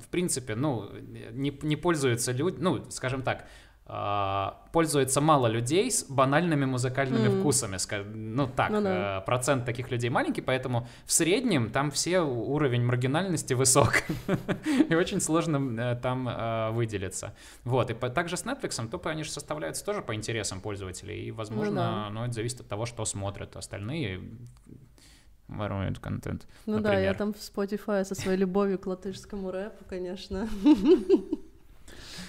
в 0.00 0.08
принципе, 0.08 0.54
ну, 0.54 0.88
не, 1.32 1.50
не 1.62 1.74
пользуются 1.74 2.30
люди, 2.30 2.58
ну, 2.60 2.88
скажем 2.90 3.22
так, 3.22 3.44
пользуется 3.86 5.20
мало 5.20 5.46
людей 5.46 5.90
с 5.90 6.04
банальными 6.04 6.64
музыкальными 6.64 7.28
Мгм. 7.28 7.40
вкусами. 7.40 7.76
Ну 8.14 8.48
так, 8.48 8.70
Ну 8.70 8.80
да. 8.82 9.18
э, 9.18 9.24
процент 9.24 9.64
таких 9.64 9.92
людей 9.92 10.10
маленький, 10.10 10.40
поэтому 10.42 10.88
в 11.04 11.12
среднем 11.12 11.70
там 11.70 11.90
все 11.92 12.20
уровень 12.20 12.82
маргинальности 12.84 13.54
высок. 13.54 14.02
И 14.90 14.94
очень 14.94 15.20
сложно 15.20 15.80
э, 15.80 15.96
там 16.02 16.28
э, 16.28 16.70
выделиться. 16.72 17.32
Вот, 17.64 17.90
и 17.90 17.94
по- 17.94 18.10
также 18.10 18.36
с 18.36 18.44
Netflix, 18.44 18.88
топы, 18.88 19.08
они 19.08 19.22
же 19.22 19.30
составляются 19.30 19.84
тоже 19.84 20.02
по 20.02 20.14
интересам 20.16 20.60
пользователей, 20.60 21.24
и, 21.26 21.30
возможно, 21.30 21.74
да. 21.74 22.10
ну, 22.10 22.24
это 22.24 22.32
зависит 22.32 22.60
от 22.60 22.68
того, 22.68 22.86
что 22.86 23.04
смотрят 23.04 23.54
остальные, 23.56 24.20
воруют 25.48 26.00
контент. 26.00 26.46
Ну 26.66 26.80
да, 26.80 26.98
я 26.98 27.14
там 27.14 27.32
в 27.32 27.36
Spotify 27.36 28.04
со 28.04 28.16
своей 28.16 28.36
любовью 28.38 28.78
к 28.80 28.86
латышскому 28.86 29.52
рэпу, 29.52 29.84
конечно. 29.88 30.48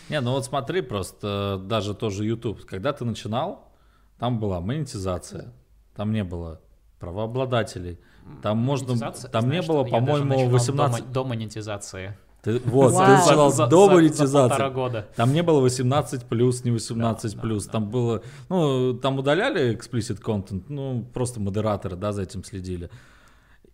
Не, 0.10 0.22
ну 0.22 0.32
вот 0.32 0.46
смотри 0.46 0.82
просто, 0.82 1.62
даже 1.64 1.94
тоже 1.94 2.26
YouTube. 2.26 2.66
Когда 2.66 2.94
ты 2.94 3.04
начинал, 3.06 3.72
там 4.20 4.40
была 4.40 4.60
монетизация, 4.62 5.54
там 5.96 6.12
не 6.14 6.24
было 6.24 6.62
правообладателей, 7.00 8.00
там 8.42 8.58
можно, 8.58 8.98
там 9.32 9.46
не 9.46 9.62
знаешь, 9.62 9.68
было, 9.68 9.78
я 9.86 9.92
даже 9.92 10.06
по-моему, 10.06 10.26
начинал 10.30 10.50
18... 10.52 11.00
До, 11.00 11.06
мо- 11.08 11.14
до 11.14 11.24
монетизации. 11.26 12.18
Ты- 12.42 12.60
вот, 12.66 12.94
Вау. 12.94 13.06
ты 13.06 13.12
начинал 13.12 13.52
За- 13.52 13.68
до 13.68 13.86
за- 13.88 13.92
монетизации. 13.94 14.58
За 14.58 14.70
года. 14.70 15.08
Там 15.16 15.34
не 15.34 15.44
было 15.44 15.60
18 15.60 16.26
плюс, 16.26 16.64
не 16.64 16.72
18 16.72 17.36
Да, 17.36 17.42
плюс. 17.42 17.66
да, 17.66 17.72
Там 17.74 17.90
было, 17.90 18.22
ну, 18.50 18.94
там 18.94 19.18
удаляли 19.20 19.76
explicit 19.78 20.22
content, 20.22 20.64
ну, 20.70 21.04
просто 21.14 21.40
модераторы, 21.40 21.96
да, 21.96 22.12
за 22.14 22.22
этим 22.24 22.44
следили. 22.44 22.90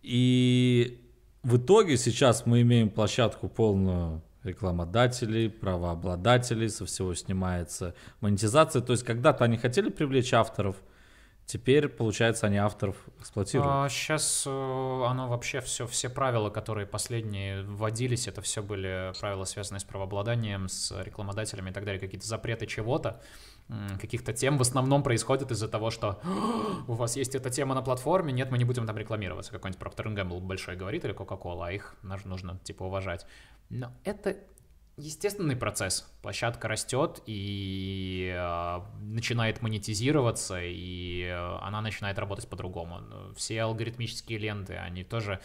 И 0.02 1.00
в 1.42 1.56
итоге 1.58 1.96
сейчас 1.96 2.46
мы 2.46 2.62
имеем 2.62 2.90
площадку 2.90 3.48
полную 3.48 4.22
рекламодателей, 4.44 5.50
правообладателей, 5.50 6.68
со 6.68 6.86
всего 6.86 7.14
снимается 7.14 7.94
монетизация. 8.20 8.82
То 8.82 8.92
есть 8.92 9.04
когда-то 9.04 9.44
они 9.44 9.56
хотели 9.56 9.88
привлечь 9.88 10.32
авторов, 10.32 10.76
теперь, 11.46 11.88
получается, 11.88 12.46
они 12.46 12.58
авторов 12.58 12.96
эксплуатируют. 13.20 13.90
сейчас 13.90 14.46
оно 14.46 15.28
вообще 15.28 15.60
все, 15.60 15.86
все 15.86 16.08
правила, 16.08 16.50
которые 16.50 16.86
последние 16.86 17.62
вводились, 17.62 18.28
это 18.28 18.40
все 18.42 18.62
были 18.62 19.12
правила, 19.20 19.44
связанные 19.44 19.80
с 19.80 19.84
правообладанием, 19.84 20.68
с 20.68 20.92
рекламодателями 21.02 21.70
и 21.70 21.72
так 21.72 21.84
далее, 21.84 22.00
какие-то 22.00 22.26
запреты 22.26 22.66
чего-то, 22.66 23.20
каких-то 24.00 24.32
тем 24.32 24.58
в 24.58 24.62
основном 24.62 25.02
происходит 25.02 25.50
из-за 25.50 25.68
того, 25.68 25.90
что 25.90 26.20
у 26.86 26.92
вас 26.92 27.16
есть 27.16 27.34
эта 27.34 27.50
тема 27.50 27.74
на 27.74 27.82
платформе, 27.82 28.32
нет, 28.32 28.50
мы 28.50 28.58
не 28.58 28.64
будем 28.64 28.86
там 28.86 28.96
рекламироваться. 28.96 29.52
Какой-нибудь 29.52 29.82
Procter 29.82 30.14
Gamble 30.14 30.40
большой 30.40 30.76
говорит 30.76 31.04
или 31.04 31.14
Coca-Cola, 31.14 31.68
а 31.68 31.72
их 31.72 31.96
нужно 32.24 32.58
типа 32.64 32.84
уважать. 32.84 33.26
Но 33.70 33.92
это 34.04 34.36
естественный 34.96 35.56
процесс. 35.56 36.02
Площадка 36.22 36.68
растет 36.68 37.22
и 37.26 38.32
э, 38.36 38.80
начинает 39.00 39.60
монетизироваться, 39.62 40.60
и 40.60 41.22
э, 41.22 41.58
она 41.62 41.80
начинает 41.80 42.18
работать 42.18 42.48
по-другому. 42.48 43.00
Все 43.34 43.62
алгоритмические 43.62 44.38
ленты, 44.38 44.74
они 44.74 45.04
тоже... 45.04 45.40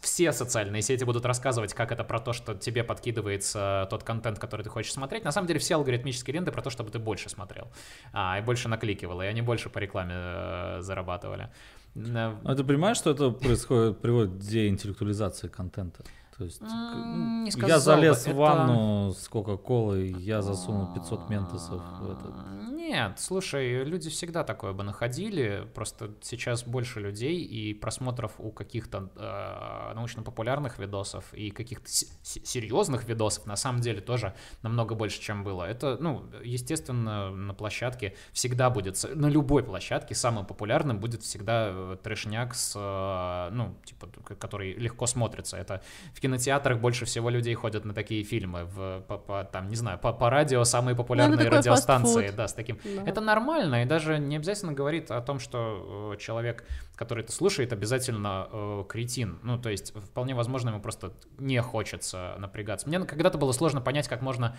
все 0.00 0.32
социальные 0.32 0.82
сети 0.82 1.04
будут 1.04 1.24
рассказывать, 1.26 1.74
как 1.74 1.92
это 1.92 2.04
про 2.04 2.20
то, 2.20 2.32
что 2.32 2.54
тебе 2.54 2.84
подкидывается 2.84 3.86
тот 3.90 4.02
контент, 4.04 4.38
который 4.38 4.62
ты 4.62 4.70
хочешь 4.70 4.92
смотреть. 4.92 5.24
На 5.24 5.32
самом 5.32 5.46
деле 5.46 5.60
все 5.60 5.74
алгоритмические 5.76 6.34
ленты 6.34 6.52
про 6.52 6.62
то, 6.62 6.70
чтобы 6.70 6.90
ты 6.90 6.98
больше 6.98 7.28
смотрел, 7.28 7.68
а, 8.12 8.38
и 8.38 8.42
больше 8.42 8.68
накликивал, 8.68 9.22
и 9.22 9.26
они 9.26 9.42
больше 9.42 9.70
по 9.70 9.78
рекламе 9.78 10.14
э, 10.16 10.78
зарабатывали. 10.80 11.50
Э, 11.94 12.34
А 12.44 12.54
ты 12.54 12.64
понимаешь, 12.64 12.96
что 12.96 13.10
это 13.10 13.30
происходит, 13.30 14.00
приводит 14.00 14.32
к 14.34 14.38
деинтеллектуализации 14.38 15.48
контента? 15.48 16.04
То 16.36 16.44
есть 16.44 16.60
М, 16.62 17.46
к- 17.48 17.56
не 17.62 17.68
я 17.68 17.78
залез 17.78 18.16
бы, 18.16 18.22
в 18.24 18.26
это- 18.26 18.38
ванну 18.40 19.12
с 19.12 19.28
Кока-Колой, 19.28 20.08
я 20.18 20.42
засунул 20.42 20.92
500 20.92 21.30
ментосов 21.30 21.80
в 22.00 22.10
этот. 22.10 22.34
Нет, 22.72 23.18
слушай, 23.20 23.84
люди 23.84 24.10
всегда 24.10 24.42
такое 24.44 24.72
бы 24.72 24.82
находили, 24.82 25.66
просто 25.74 26.10
сейчас 26.22 26.64
больше 26.64 27.00
людей 27.00 27.36
и 27.40 27.72
просмотров 27.72 28.32
у 28.38 28.50
каких-то 28.50 29.10
э, 29.16 29.94
научно-популярных 29.94 30.78
видосов 30.78 31.32
и 31.34 31.50
каких-то 31.50 31.88
се- 31.88 32.06
серьезных 32.44 33.04
видосов 33.08 33.46
на 33.46 33.56
самом 33.56 33.80
деле 33.80 34.00
тоже 34.00 34.34
намного 34.62 34.94
больше, 34.94 35.20
чем 35.20 35.44
было. 35.44 35.62
Это, 35.64 35.96
ну, 36.00 36.24
естественно, 36.42 37.30
на 37.30 37.54
площадке 37.54 38.14
всегда 38.32 38.70
будет, 38.70 38.96
с- 38.96 39.08
на 39.14 39.26
любой 39.28 39.62
площадке 39.62 40.14
самым 40.14 40.46
популярным 40.46 40.98
будет 40.98 41.22
всегда 41.22 41.68
э, 41.70 41.96
трешняк 42.02 42.54
с, 42.54 42.74
э, 42.76 43.50
ну, 43.54 43.76
типа, 43.84 44.08
который 44.38 44.74
легко 44.74 45.06
смотрится. 45.06 45.56
Это 45.56 45.80
в 46.12 46.20
кинотеатрах 46.24 46.78
больше 46.80 47.04
всего 47.04 47.30
людей 47.30 47.54
ходят 47.54 47.84
на 47.84 47.92
такие 47.94 48.24
фильмы, 48.24 48.64
в, 48.64 49.00
по, 49.08 49.18
по- 49.18 49.44
там, 49.44 49.68
не 49.68 49.76
знаю, 49.76 49.98
по, 49.98 50.12
по 50.12 50.30
радио 50.30 50.64
самые 50.64 50.94
популярные 50.96 51.36
такой 51.38 51.58
радиостанции, 51.58 52.30
да, 52.36 52.48
с 52.48 52.52
таким. 52.54 52.78
Да. 52.84 53.02
Это 53.10 53.20
нормально, 53.20 53.82
и 53.82 53.84
даже 53.86 54.18
не 54.18 54.36
обязательно 54.36 54.72
говорит 54.72 55.10
о 55.10 55.20
том, 55.20 55.38
что 55.38 56.12
э, 56.14 56.20
человек, 56.20 56.64
который 56.96 57.24
это 57.24 57.32
слушает, 57.32 57.72
обязательно 57.72 58.48
э, 58.50 58.84
кретин. 58.88 59.38
Ну, 59.42 59.58
то 59.58 59.68
есть, 59.70 59.94
вполне 59.94 60.34
возможно, 60.34 60.70
ему 60.70 60.80
просто 60.80 61.12
не 61.38 61.60
хочется 61.62 62.36
напрягаться. 62.38 62.88
Мне 62.88 63.00
когда-то 63.00 63.38
было 63.38 63.52
сложно 63.52 63.80
понять, 63.80 64.08
как 64.08 64.22
можно 64.22 64.56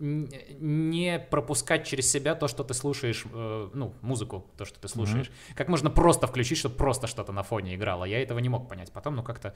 н- 0.00 0.28
не 0.60 1.18
пропускать 1.30 1.86
через 1.86 2.10
себя 2.10 2.34
то, 2.34 2.48
что 2.48 2.64
ты 2.64 2.74
слушаешь, 2.74 3.24
э, 3.32 3.70
ну, 3.72 3.94
музыку, 4.02 4.46
то, 4.56 4.64
что 4.64 4.78
ты 4.78 4.88
слушаешь. 4.88 5.30
Как 5.56 5.68
можно 5.68 5.90
просто 5.90 6.26
включить, 6.26 6.58
чтобы 6.58 6.76
просто 6.76 7.06
что-то 7.06 7.32
на 7.32 7.42
фоне 7.42 7.74
играло. 7.74 8.04
Я 8.04 8.22
этого 8.22 8.38
не 8.40 8.48
мог 8.48 8.68
понять. 8.68 8.92
Потом, 8.92 9.16
ну, 9.16 9.22
как-то 9.22 9.54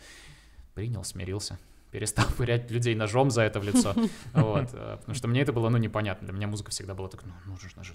принял, 0.79 1.03
смирился. 1.03 1.59
Перестал 1.91 2.27
пырять 2.37 2.71
людей 2.71 2.95
ножом 2.95 3.31
за 3.31 3.43
это 3.43 3.59
в 3.59 3.65
лицо. 3.65 3.95
Вот. 4.33 4.69
э, 4.73 4.97
Потому 4.99 5.15
что 5.15 5.27
мне 5.27 5.41
это 5.43 5.53
было, 5.53 5.69
ну, 5.71 5.79
непонятно. 5.79 6.29
Для 6.29 6.37
меня 6.37 6.47
музыка 6.47 6.71
всегда 6.71 6.95
была 6.95 7.09
так, 7.09 7.25
ну, 7.25 7.33
нужно 7.53 7.83
же 7.83 7.95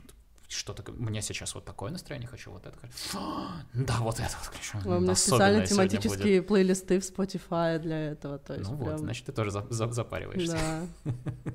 что-то... 0.49 0.83
У 0.91 1.01
меня 1.01 1.21
сейчас 1.21 1.55
вот 1.55 1.63
такое 1.63 1.91
настроение, 1.91 2.27
хочу 2.27 2.51
вот 2.51 2.65
это. 2.65 2.77
хочу. 2.77 2.93
Да, 3.73 3.95
вот 3.99 4.19
это 4.19 4.35
вот 4.37 4.53
хочу. 4.53 4.77
У 4.85 4.99
меня 4.99 5.15
специально 5.15 5.65
тематические 5.65 6.41
плейлисты 6.41 6.99
в 6.99 7.03
Spotify 7.03 7.79
для 7.79 8.11
этого, 8.11 8.37
то 8.37 8.53
есть 8.53 8.69
Ну 8.69 8.75
вот, 8.75 8.85
прям- 8.85 8.97
значит, 8.97 9.25
ты 9.27 9.31
тоже 9.31 9.51
за- 9.51 9.65
за- 9.69 9.91
запариваешься. 9.91 10.57
Да. 11.05 11.11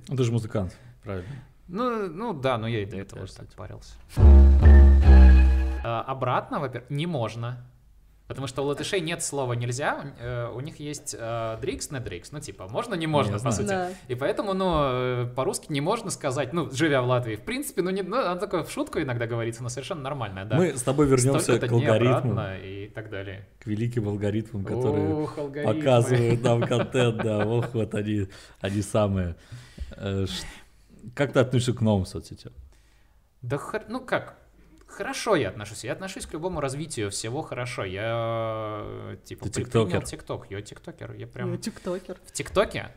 Ну, 0.09 0.17
ты 0.17 0.25
же 0.25 0.33
музыкант, 0.33 0.75
правильно. 1.05 1.29
Ну, 1.69 2.09
ну 2.09 2.33
да, 2.33 2.57
но 2.57 2.67
я 2.67 2.81
и 2.83 2.87
до 2.87 2.97
Мне 2.97 3.03
этого 3.03 3.27
так 3.27 3.53
парился. 3.53 3.93
А, 5.85 6.03
Обратно, 6.07 6.59
во-первых, 6.59 6.91
не 6.91 7.07
можно. 7.07 7.68
Потому 8.29 8.47
что 8.47 8.63
у 8.63 8.67
латышей 8.67 9.01
нет 9.01 9.23
слова 9.23 9.55
нельзя, 9.55 10.13
э, 10.21 10.53
у 10.55 10.61
них 10.61 10.79
есть 10.79 11.17
э, 11.19 11.57
дрикс, 11.63 11.91
не 11.91 11.99
дрикс, 11.99 12.31
ну 12.31 12.41
типа 12.41 12.69
можно, 12.69 12.95
не 12.95 13.07
можно, 13.07 13.37
Я 13.37 13.39
по 13.39 13.51
сути. 13.51 13.69
Да. 13.69 13.91
И 14.07 14.15
поэтому, 14.15 14.53
ну, 14.53 14.75
э, 14.77 15.27
по-русски 15.35 15.73
не 15.73 15.81
можно 15.81 16.11
сказать, 16.11 16.53
ну, 16.53 16.71
живя 16.71 17.01
в 17.01 17.07
Латвии, 17.07 17.37
в 17.37 17.41
принципе, 17.41 17.81
ну, 17.81 17.89
не, 17.89 18.03
ну, 18.03 18.19
оно 18.19 18.39
такое 18.39 18.65
в 18.65 18.71
шутку 18.71 19.01
иногда 19.01 19.27
говорится, 19.27 19.63
но 19.63 19.71
совершенно 19.71 20.03
нормальное, 20.03 20.45
да. 20.45 20.57
Мы 20.59 20.77
с 20.77 20.83
тобой 20.83 21.07
вернемся 21.07 21.59
к 21.59 21.73
обратно 21.73 22.59
и 22.59 22.89
так 22.89 23.09
далее. 23.09 23.49
к 23.61 23.67
великим 23.67 24.07
алгоритмам, 24.09 24.63
которые 24.63 25.09
Ух, 25.23 25.39
алгоритмы. 25.39 25.75
показывают 25.75 26.43
нам 26.43 26.61
контент, 26.61 27.17
да, 27.17 27.47
ох, 27.47 27.73
вот 27.73 27.95
они, 27.95 28.29
они 28.61 28.83
самые. 28.83 29.37
Э, 29.97 30.27
Как 31.15 31.33
ты 31.33 31.41
относишься 31.41 31.73
к 31.73 31.81
новым 31.81 32.05
соцсетям? 32.05 32.53
Да, 33.41 33.59
ну 33.89 34.01
как, 34.01 34.37
хорошо 34.89 35.37
я 35.37 35.49
отношусь. 35.49 35.85
Я 35.85 35.93
отношусь 35.93 36.27
к 36.27 36.33
любому 36.33 36.61
развитию 36.61 37.11
всего 37.11 37.43
хорошо. 37.43 37.85
Я 37.85 38.83
э, 38.85 39.17
типа 39.25 39.45
Ты 39.45 39.51
тиктокер. 39.63 40.05
ТикТок. 40.05 40.51
Я 40.51 40.61
тиктокер. 40.63 41.13
Я 41.13 41.27
прям 41.27 41.51
Ну, 41.51 41.57
тиктокер. 41.57 42.19
в 42.27 42.33
ТикТоке 42.33 42.91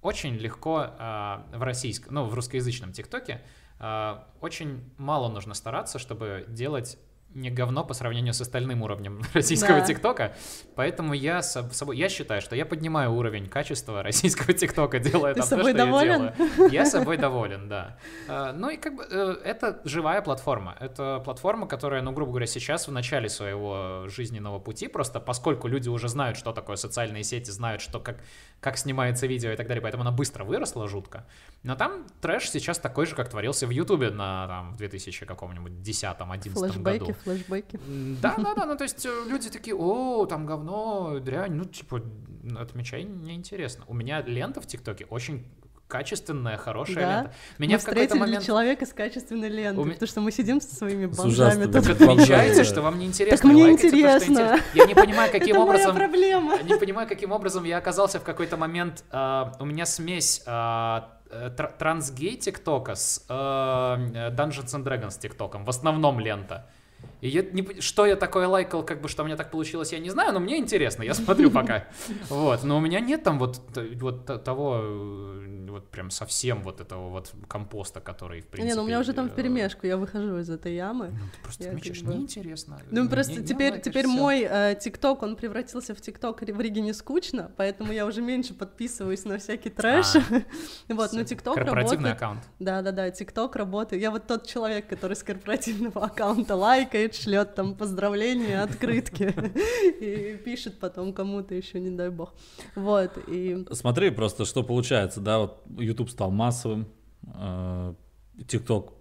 очень 0.00 0.36
легко 0.36 0.86
а, 0.98 1.46
в 1.52 1.62
российском, 1.62 2.14
ну, 2.14 2.24
в 2.24 2.34
русскоязычном 2.34 2.92
ТикТоке 2.92 3.42
а, 3.80 4.28
очень 4.40 4.92
мало 4.96 5.28
нужно 5.28 5.54
стараться, 5.54 5.98
чтобы 5.98 6.44
делать 6.48 6.98
не 7.40 7.50
говно 7.50 7.84
по 7.84 7.94
сравнению 7.94 8.34
с 8.34 8.40
остальным 8.40 8.82
уровнем 8.82 9.22
российского 9.34 9.78
Да. 9.80 9.86
ТикТока. 9.86 10.32
Поэтому 10.74 11.14
я 11.14 11.42
с 11.42 11.62
собой, 11.72 11.96
я 11.96 12.08
считаю, 12.08 12.40
что 12.40 12.56
я 12.56 12.66
поднимаю 12.66 13.12
уровень 13.12 13.46
качества 13.48 14.02
российского 14.08 14.52
ТикТока, 14.52 14.98
делая 14.98 15.34
Ты 15.34 15.40
там 15.40 15.48
то, 15.48 15.56
собой 15.56 15.72
что 15.72 15.78
доволен? 15.86 16.22
я 16.38 16.46
делаю. 16.46 16.70
Я 16.78 16.86
собой 16.86 17.16
доволен, 17.16 17.68
да. 17.68 17.96
А, 18.28 18.52
Ну 18.52 18.68
и 18.70 18.76
как 18.76 18.94
бы 18.96 19.06
э, 19.10 19.36
это 19.44 19.80
живая 19.84 20.20
платформа. 20.22 20.76
Это 20.80 21.20
платформа, 21.24 21.66
которая, 21.66 22.02
ну, 22.02 22.12
грубо 22.12 22.30
говоря, 22.32 22.46
сейчас 22.46 22.88
в 22.88 22.92
начале 22.92 23.28
своего 23.28 24.04
жизненного 24.08 24.58
пути, 24.58 24.88
просто 24.88 25.20
поскольку 25.20 25.68
люди 25.68 25.88
уже 25.88 26.08
знают, 26.08 26.36
что 26.36 26.52
такое 26.52 26.76
социальные 26.76 27.24
сети, 27.24 27.50
знают, 27.50 27.80
что 27.82 28.00
как, 28.00 28.16
как 28.60 28.76
снимается 28.78 29.26
видео 29.26 29.50
и 29.52 29.56
так 29.56 29.66
далее, 29.66 29.80
поэтому 29.82 30.02
она 30.02 30.10
быстро 30.12 30.44
выросла 30.44 30.88
жутко. 30.88 31.26
Но 31.62 31.74
там 31.76 32.06
трэш 32.20 32.50
сейчас 32.50 32.78
такой 32.78 33.06
же, 33.06 33.14
как 33.14 33.28
творился 33.28 33.66
в 33.66 33.70
Ютубе 33.70 34.10
на 34.10 34.46
там, 34.46 34.72
в 34.72 34.76
2000 34.76 35.26
каком-нибудь 35.26 35.72
10-11 35.72 36.50
Флэшбэки, 36.50 36.98
году. 36.98 37.14
Флэшбэки. 37.32 37.78
Да, 38.22 38.34
да, 38.38 38.54
да, 38.54 38.66
ну 38.66 38.76
то 38.76 38.84
есть 38.84 39.04
э, 39.06 39.10
люди 39.28 39.50
такие, 39.50 39.74
о, 39.76 40.26
там 40.26 40.46
говно, 40.46 41.18
дрянь, 41.20 41.52
ну 41.52 41.64
типа, 41.64 42.02
отмечай, 42.58 43.04
неинтересно. 43.04 43.84
У 43.88 43.94
меня 43.94 44.22
лента 44.22 44.60
в 44.60 44.66
ТикТоке 44.66 45.06
очень 45.10 45.46
качественная, 45.88 46.58
хорошая 46.58 46.96
Да? 46.96 47.16
лента. 47.22 47.34
Меня 47.58 47.76
Мы 47.76 47.78
в 47.80 47.84
какой-то 47.84 48.00
встретили 48.08 48.18
момент... 48.20 48.44
человека 48.44 48.84
с 48.84 48.92
качественной 48.92 49.48
лентой, 49.48 49.82
У 49.82 49.86
ме- 49.86 49.94
потому 49.94 50.06
что 50.08 50.20
мы 50.20 50.32
сидим 50.32 50.60
со 50.60 50.74
своими 50.76 51.10
С 51.10 51.16
бомжами 51.16 51.64
тут. 51.64 51.72
Так 51.72 51.84
Бомжами. 51.98 52.12
отмечайте, 52.12 52.64
что 52.64 52.82
вам 52.82 52.98
неинтересно. 52.98 53.36
Так 53.38 53.44
мне 53.44 53.64
то, 53.64 53.70
интересно. 53.72 54.32
интересно. 54.32 54.60
Я 54.74 54.84
не 54.84 54.94
понимаю, 54.94 55.32
каким 55.32 55.56
Это 55.56 55.60
моя 55.60 55.70
образом... 55.70 55.96
проблема. 55.96 56.62
Не 56.62 56.76
понимаю, 56.78 57.08
каким 57.08 57.32
образом 57.32 57.64
я 57.64 57.78
оказался 57.78 58.20
в 58.20 58.22
какой-то 58.22 58.58
момент. 58.58 59.02
а, 59.10 59.52
у 59.60 59.64
меня 59.64 59.86
смесь 59.86 60.42
э, 60.44 60.50
тр- 60.50 61.72
трансгей 61.78 62.36
ТикТока 62.36 62.94
с 62.94 63.24
э, 63.26 63.32
Dungeons 63.32 64.74
and 64.74 64.84
Dragons 64.84 65.18
ТикТоком. 65.18 65.64
В 65.64 65.70
основном 65.70 66.20
лента. 66.20 66.66
И 67.20 67.28
я 67.28 67.42
не 67.42 67.80
что 67.80 68.06
я 68.06 68.16
такое 68.16 68.46
лайкал, 68.46 68.84
как 68.84 69.00
бы, 69.00 69.08
что 69.08 69.22
у 69.22 69.26
меня 69.26 69.36
так 69.36 69.50
получилось, 69.50 69.92
я 69.92 69.98
не 69.98 70.10
знаю, 70.10 70.32
но 70.32 70.40
мне 70.40 70.58
интересно, 70.58 71.02
я 71.02 71.14
смотрю 71.14 71.50
пока. 71.50 71.86
Вот, 72.28 72.64
но 72.64 72.76
у 72.76 72.80
меня 72.80 73.00
нет 73.00 73.22
там 73.22 73.38
вот, 73.38 73.60
вот 74.00 74.44
того, 74.44 74.80
э, 74.82 75.66
вот 75.70 75.88
прям 75.90 76.10
совсем 76.10 76.62
вот 76.62 76.80
этого 76.80 77.08
вот 77.08 77.32
компоста, 77.48 78.00
который, 78.00 78.40
в 78.40 78.46
принципе... 78.46 78.68
Не, 78.68 78.74
ну 78.76 78.84
у 78.84 78.86
меня 78.86 79.00
уже 79.00 79.12
там 79.12 79.26
э, 79.26 79.28
вперемешку, 79.30 79.86
я 79.86 79.96
выхожу 79.96 80.38
из 80.38 80.50
этой 80.50 80.74
ямы. 80.74 81.08
Ну, 81.12 81.18
ты 81.32 81.42
просто 81.42 81.64
как 81.64 82.04
бы- 82.04 82.14
неинтересно. 82.14 82.80
Ну, 82.90 83.08
просто 83.08 83.42
теперь, 83.42 83.80
теперь 83.80 84.06
мой 84.06 84.46
э, 84.48 84.76
ТикТок, 84.80 85.22
он 85.22 85.36
превратился 85.36 85.94
в 85.94 86.00
ТикТок 86.00 86.42
в 86.42 86.60
Риге 86.60 86.80
не 86.80 86.92
скучно, 86.92 87.50
поэтому 87.56 87.92
я 87.92 88.06
уже 88.06 88.22
меньше 88.22 88.54
подписываюсь 88.54 89.24
на 89.24 89.38
всякий 89.38 89.70
трэш. 89.70 90.14
Вот, 90.88 91.12
ну 91.12 91.24
ТикТок 91.24 91.54
Корпоративный 91.54 92.10
работает. 92.10 92.16
аккаунт. 92.16 92.40
Да-да-да, 92.58 93.10
ТикТок 93.10 93.56
работает. 93.56 94.02
Я 94.02 94.10
вот 94.10 94.26
тот 94.26 94.46
человек, 94.46 94.88
который 94.88 95.14
с 95.14 95.22
корпоративного 95.22 96.04
аккаунта 96.06 96.56
лайкает, 96.56 97.07
шлет 97.14 97.54
там 97.54 97.74
поздравления, 97.74 98.62
открытки 98.62 99.34
и 100.00 100.36
пишет 100.36 100.78
потом 100.78 101.12
кому-то 101.12 101.54
еще, 101.54 101.80
не 101.80 101.90
дай 101.90 102.10
бог. 102.10 102.34
Вот, 102.74 103.18
и 103.26 103.66
Смотри 103.72 104.10
просто, 104.10 104.44
что 104.44 104.62
получается, 104.62 105.20
да, 105.20 105.38
вот 105.38 105.62
YouTube 105.78 106.10
стал 106.10 106.30
массовым, 106.30 106.88
э, 107.34 107.94
TikTok 108.38 108.92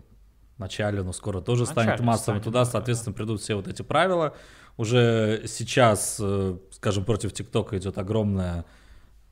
в 0.56 0.60
начале, 0.60 1.04
но 1.04 1.14
скоро 1.14 1.42
тоже 1.42 1.66
В 1.66 1.70
начале 1.70 1.88
станет 1.88 2.00
массовым, 2.02 2.24
станет, 2.24 2.44
туда, 2.44 2.60
да, 2.60 2.66
соответственно, 2.66 3.14
придут 3.14 3.42
все 3.42 3.56
вот 3.56 3.68
эти 3.68 3.82
правила. 3.82 4.36
Уже 4.78 5.44
сейчас, 5.48 6.18
э, 6.20 6.58
скажем, 6.72 7.06
против 7.06 7.34
ТикТока 7.34 7.78
идет 7.78 7.98
огромная 7.98 8.66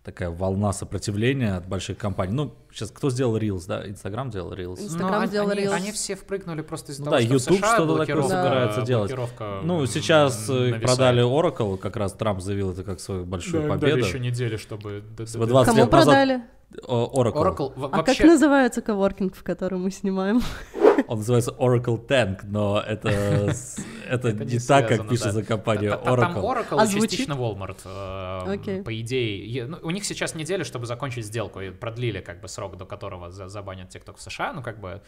такая 0.06 0.30
волна 0.30 0.72
сопротивления 0.72 1.56
от 1.58 1.68
больших 1.68 1.98
компаний. 1.98 2.32
Ну, 2.34 2.54
сейчас 2.72 2.92
кто 2.92 3.10
сделал 3.10 3.38
Reels, 3.38 3.64
да? 3.68 3.88
Инстаграм 3.90 4.30
делал 4.30 4.54
Reels. 4.54 4.80
Инстаграм 4.80 5.26
сделал 5.26 5.50
они, 5.50 5.64
Reels. 5.64 5.72
они 5.74 5.92
все 5.92 6.16
впрыгнули 6.16 6.62
просто 6.62 6.92
из-за 6.92 7.04
Ну 7.04 7.12
того, 7.12 7.18
да, 7.18 7.24
что 7.24 7.34
YouTube 7.34 7.58
что-то 7.66 8.06
такое 8.06 8.22
собирается 8.24 8.82
делать. 8.84 9.10
блокировка, 9.12 9.62
Ну, 9.64 9.86
сейчас 9.88 10.48
э, 10.48 10.54
нависает. 10.54 10.84
продали 10.84 11.24
Oracle, 11.24 11.78
как 11.78 11.96
раз 11.98 12.14
Трамп 12.14 12.40
заявил 12.40 12.72
это 12.72 12.84
как 12.84 13.00
свою 13.00 13.26
большую 13.26 13.64
Да, 13.64 13.70
победу. 13.70 13.96
дали 13.98 14.06
еще 14.06 14.20
недели, 14.20 14.58
чтобы... 14.58 15.02
20 15.18 15.66
кому 15.66 15.78
лет 15.84 15.92
назад- 15.92 16.06
продали? 16.06 16.42
Oracle. 16.88 17.34
Oracle 17.34 17.74
в- 17.76 17.86
А 17.86 17.98
вообще... 17.98 18.16
как 18.24 18.28
называется 18.28 18.82
коворкинг, 18.82 19.36
в 19.36 19.44
котором 19.44 19.84
мы 19.84 19.92
снимаем? 19.92 20.42
Он 21.08 21.18
называется 21.20 21.52
Oracle 21.52 22.06
Tank, 22.08 22.40
но 22.44 22.80
это, 22.80 23.10
это 24.10 24.30
Это 24.30 24.46
не 24.46 24.54
не 24.54 24.60
так, 24.60 24.88
как 24.88 24.98
связано, 24.98 25.10
пишется 25.10 25.34
да. 25.42 25.44
компания 25.44 25.90
та- 25.90 25.98
Там 25.98 26.38
Oracle. 26.38 26.42
Oracle 26.44 26.78
А 26.80 26.84
и 26.84 26.88
звучит? 26.88 27.12
частично 27.12 27.34
Walmart. 27.34 27.80
э, 27.86 28.54
Окей. 28.54 28.82
По 28.84 29.00
идее, 29.00 29.66
ну, 29.68 29.78
у 29.84 29.92
них 29.92 30.06
сейчас 30.06 30.36
неделя, 30.36 30.64
чтобы 30.64 30.86
закончить 30.86 31.26
сделку, 31.26 31.60
и 31.62 31.70
продлили 31.72 32.22
как 32.22 32.42
бы 32.42 32.48
срок, 32.48 32.78
до 32.78 32.86
которого 32.86 33.30
за- 33.32 33.48
забанят 33.50 33.94
TikTok 33.96 34.18
в 34.18 34.22
США. 34.22 34.54
Ну, 34.54 34.62
как 34.64 34.80
бы... 34.80 35.02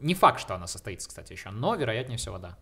Не 0.00 0.14
факт, 0.14 0.40
что 0.40 0.54
она 0.54 0.66
состоится, 0.66 1.08
кстати, 1.08 1.32
еще, 1.32 1.50
но 1.50 1.74
вероятнее 1.76 2.18
всего, 2.18 2.38
да. 2.38 2.56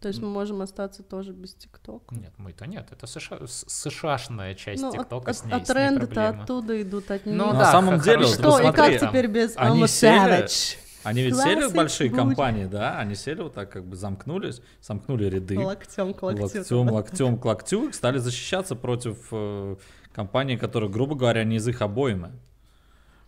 То 0.00 0.08
есть 0.08 0.20
мы 0.20 0.28
можем 0.28 0.60
остаться 0.60 1.02
тоже 1.02 1.32
без 1.32 1.54
ТикТока. 1.54 2.14
Нет, 2.14 2.32
мы-то 2.36 2.66
нет, 2.66 2.88
это 2.90 3.06
США, 3.06 3.38
США-шная 3.46 4.54
часть 4.54 4.82
Ну, 4.82 4.92
ТикТока, 4.92 5.30
от, 5.30 5.36
с 5.36 5.44
ней, 5.44 5.52
а 5.54 5.60
тренды-то 5.60 6.28
оттуда 6.28 6.80
идут 6.82 7.10
от 7.10 7.24
них. 7.26 7.36
Ну 7.36 7.52
На 7.52 7.58
да, 7.60 7.72
самом 7.72 7.98
х- 7.98 8.04
деле, 8.04 8.26
Что, 8.26 8.34
и 8.34 8.42
посмотри, 8.64 8.72
как 8.72 9.00
там. 9.00 9.08
теперь 9.08 9.26
без 9.28 9.54
Они 9.56 9.82
Savage? 9.84 10.76
Они 11.04 11.22
ведь 11.22 11.36
сели, 11.36 11.66
Classic 11.68 11.74
большие 11.74 12.10
Booty. 12.10 12.16
компании, 12.16 12.64
да, 12.64 12.98
они 12.98 13.14
сели 13.14 13.42
вот 13.42 13.52
так 13.54 13.70
как 13.70 13.84
бы 13.84 13.94
замкнулись, 13.94 14.62
сомкнули 14.80 15.26
ряды. 15.26 15.58
Локтем 15.58 16.14
к 16.14 16.22
локтю. 16.22 16.42
локтем, 16.42 16.90
локтем 16.90 17.38
к 17.38 17.44
локтю, 17.44 17.88
и 17.88 17.92
стали 17.92 18.16
защищаться 18.18 18.74
против 18.74 19.18
э, 19.30 19.76
компаний, 20.14 20.56
которые, 20.56 20.90
грубо 20.90 21.14
говоря, 21.14 21.44
не 21.44 21.56
из 21.56 21.68
их 21.68 21.82
обоймы. 21.82 22.32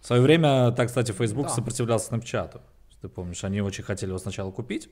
В 0.01 0.07
свое 0.07 0.23
время, 0.23 0.73
так, 0.73 0.89
кстати, 0.89 1.13
Facebook 1.13 1.49
Да. 1.49 1.53
сопротивлялся 1.55 2.15
Snapchat. 2.15 2.61
Ты 3.03 3.09
помнишь, 3.09 3.45
они 3.45 3.61
очень 3.61 3.85
хотели 3.85 4.09
его 4.11 4.19
сначала 4.19 4.51
купить, 4.51 4.89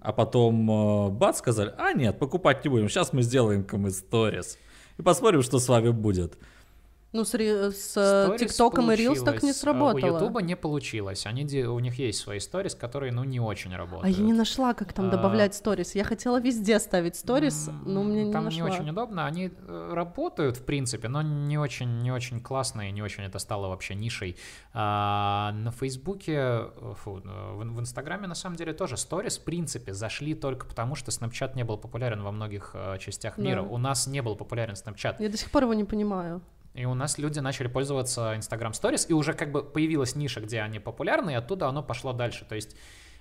А 0.00 0.12
потом 0.12 0.70
э, 0.70 1.10
бац, 1.10 1.38
сказали, 1.38 1.72
а 1.78 1.92
нет, 1.92 2.18
покупать 2.18 2.64
не 2.64 2.70
будем, 2.70 2.88
сейчас 2.88 3.12
мы 3.12 3.22
сделаем 3.22 3.64
кому 3.64 3.90
сторис. 3.90 4.58
И 4.98 5.02
посмотрим, 5.02 5.42
что 5.42 5.58
с 5.58 5.68
вами 5.68 5.90
будет. 5.90 6.38
Ну, 7.14 7.24
с, 7.24 7.32
ри- 7.34 7.70
с 7.70 7.94
э, 7.96 8.36
ТикТоком 8.38 8.90
и 8.90 8.96
Reels 8.96 9.24
так 9.24 9.40
не 9.44 9.50
а 9.50 9.52
У 9.52 9.54
сработало. 9.54 10.16
Ютуба 10.16 10.42
не 10.42 10.56
получилось. 10.56 11.26
Они, 11.26 11.44
у 11.64 11.78
них 11.78 11.96
есть 12.00 12.18
свои 12.18 12.40
сторис, 12.40 12.74
которые, 12.74 13.12
ну, 13.12 13.22
не 13.22 13.38
очень 13.38 13.72
А 13.72 13.78
работают. 13.78 14.18
я 14.18 14.24
не 14.24 14.32
нашла, 14.32 14.74
как 14.74 14.92
там 14.92 15.06
А, 15.06 15.10
добавлять 15.10 15.54
сторис. 15.54 15.94
Я 15.94 16.02
хотела 16.02 16.40
везде 16.40 16.80
ставить 16.80 17.14
сторис, 17.14 17.70
но 17.86 18.02
мне 18.02 18.24
не 18.24 18.32
Там 18.32 18.46
нашла. 18.46 18.56
не 18.56 18.68
очень 18.68 18.90
удобно. 18.90 19.26
Они 19.26 19.52
э, 19.56 19.90
работают, 19.92 20.56
в 20.56 20.64
принципе, 20.64 21.06
но 21.06 21.22
не 21.22 21.56
очень, 21.56 22.00
не 22.00 22.10
очень 22.10 22.40
классно 22.40 22.88
и 22.88 22.90
не 22.90 23.00
очень 23.00 23.22
это 23.22 23.38
стало 23.38 23.68
вообще 23.68 23.94
нишей. 23.94 24.36
А, 24.72 25.52
на 25.52 25.70
Фейсбуке, 25.70 26.34
э, 26.36 26.94
фу, 26.96 27.22
э, 27.24 27.52
в, 27.52 27.58
в 27.60 27.80
Инстаграме, 27.80 28.26
на 28.26 28.34
самом 28.34 28.56
деле, 28.56 28.72
тоже 28.72 28.96
сторис, 28.96 29.38
в 29.38 29.44
принципе, 29.44 29.94
зашли 29.94 30.34
только 30.34 30.66
потому, 30.66 30.96
что 30.96 31.12
Snapchat 31.12 31.54
не 31.54 31.62
был 31.62 31.78
популярен 31.78 32.24
во 32.24 32.32
многих 32.32 32.72
э, 32.74 32.98
частях 32.98 33.38
мира. 33.38 33.62
Да. 33.62 33.68
У 33.68 33.78
нас 33.78 34.08
не 34.08 34.20
был 34.20 34.34
популярен 34.34 34.74
Snapchat. 34.74 35.16
Я 35.20 35.28
до 35.28 35.36
сих 35.36 35.52
пор 35.52 35.62
его 35.62 35.74
не 35.74 35.84
понимаю. 35.84 36.42
И 36.74 36.84
у 36.84 36.94
нас 36.94 37.18
люди 37.18 37.38
начали 37.38 37.68
пользоваться 37.68 38.34
Instagram 38.34 38.72
Stories, 38.72 39.06
и 39.08 39.12
уже 39.12 39.32
как 39.32 39.52
бы 39.52 39.62
появилась 39.62 40.16
ниша, 40.16 40.40
где 40.40 40.60
они 40.60 40.80
популярны, 40.80 41.30
и 41.30 41.34
оттуда 41.34 41.68
оно 41.68 41.82
пошло 41.82 42.12
дальше. 42.12 42.44
То 42.44 42.56
есть 42.56 42.76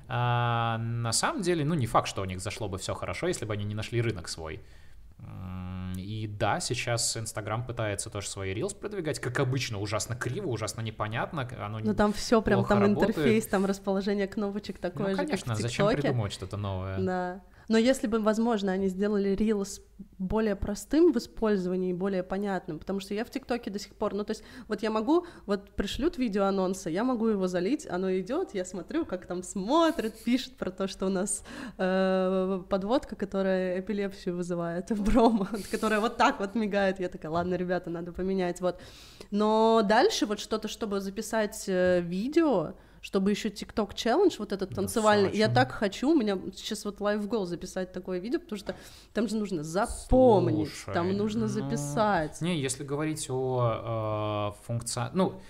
а, 0.07 0.77
на 0.79 1.11
самом 1.11 1.43
деле, 1.43 1.63
ну 1.63 1.75
не 1.75 1.85
факт, 1.85 2.07
что 2.07 2.21
у 2.21 2.25
них 2.25 2.41
зашло 2.41 2.67
бы 2.67 2.77
все 2.77 2.93
хорошо, 2.93 3.27
если 3.27 3.45
бы 3.45 3.53
они 3.53 3.63
не 3.63 3.75
нашли 3.75 4.01
рынок 4.01 4.27
свой. 4.27 4.61
И 5.95 6.27
да, 6.27 6.59
сейчас 6.59 7.15
Инстаграм 7.15 7.65
пытается 7.65 8.09
тоже 8.09 8.27
свои 8.27 8.53
Reels 8.53 8.75
продвигать, 8.75 9.19
как 9.19 9.39
обычно, 9.39 9.79
ужасно 9.79 10.15
криво, 10.15 10.47
ужасно 10.47 10.81
непонятно. 10.81 11.47
Оно 11.59 11.79
Но 11.79 11.93
там 11.93 12.11
все 12.11 12.41
прям, 12.41 12.65
там 12.65 12.79
работает. 12.79 13.11
интерфейс, 13.11 13.45
там 13.47 13.65
расположение 13.65 14.27
кнопочек 14.27 14.79
такое 14.79 15.09
ну, 15.09 15.11
же, 15.11 15.17
конечно, 15.17 15.53
как 15.53 15.59
в 15.59 15.61
зачем 15.61 15.87
придумывать 15.87 16.33
что-то 16.33 16.57
новое? 16.57 16.99
Да. 16.99 17.41
Но 17.73 17.79
если 17.79 18.05
бы, 18.05 18.19
возможно, 18.19 18.71
они 18.71 18.87
сделали 18.87 19.35
Reels 19.35 19.81
более 20.19 20.55
простым 20.55 21.11
в 21.11 21.17
использовании 21.17 21.91
более 21.91 22.21
понятным, 22.21 22.77
потому 22.77 22.99
что 22.99 23.15
я 23.15 23.25
в 23.25 23.31
ТикТоке 23.31 23.71
до 23.71 23.79
сих 23.79 23.95
пор, 23.95 24.13
ну 24.13 24.23
то 24.23 24.29
есть 24.29 24.43
вот 24.67 24.83
я 24.83 24.91
могу, 24.91 25.25
вот 25.47 25.71
пришлют 25.71 26.19
видео 26.19 26.43
анонса, 26.43 26.91
я 26.91 27.03
могу 27.03 27.29
его 27.29 27.47
залить, 27.47 27.87
оно 27.89 28.15
идет, 28.19 28.53
я 28.53 28.63
смотрю, 28.63 29.05
как 29.05 29.25
там 29.25 29.41
смотрят, 29.41 30.13
пишут 30.23 30.55
про 30.55 30.69
то, 30.69 30.87
что 30.87 31.07
у 31.07 31.09
нас 31.09 31.43
э, 31.79 32.61
подводка, 32.69 33.15
которая 33.15 33.79
эпилепсию 33.79 34.35
вызывает, 34.35 34.91
брома, 34.95 35.49
которая 35.71 35.99
вот 35.99 36.15
так 36.15 36.39
вот 36.39 36.53
мигает, 36.53 36.99
я 36.99 37.09
такая, 37.09 37.31
ладно, 37.31 37.55
ребята, 37.55 37.89
надо 37.89 38.11
поменять, 38.11 38.61
вот. 38.61 38.79
Но 39.31 39.81
дальше 39.83 40.27
вот 40.27 40.39
что-то, 40.39 40.67
чтобы 40.67 41.01
записать 41.01 41.63
э, 41.65 42.01
видео, 42.01 42.75
чтобы 43.03 43.31
еще 43.31 43.49
TikTok 43.49 43.93
челлендж 43.93 44.37
вот 44.39 44.53
этот 44.53 44.73
танцевальный, 44.73 45.35
я 45.35 45.49
так 45.49 45.73
хочу, 45.73 46.09
у 46.09 46.15
меня 46.15 46.39
сейчас 46.55 46.85
вот 46.85 46.99
live 47.01 47.27
goal 47.27 47.45
записать 47.45 47.91
такое 47.91 48.19
видео, 48.19 48.39
потому 48.39 48.57
что 48.57 48.75
там 49.13 49.27
же 49.27 49.35
нужно 49.35 49.61
запомнить, 49.61 50.71
там 50.85 51.07
Слушай, 51.07 51.17
нужно 51.17 51.41
ну, 51.41 51.47
записать. 51.47 52.41
Не, 52.41 52.57
если 52.57 52.83
говорить 52.85 53.27
о 53.29 54.55
функции... 54.63 55.03
Ну, 55.13 55.41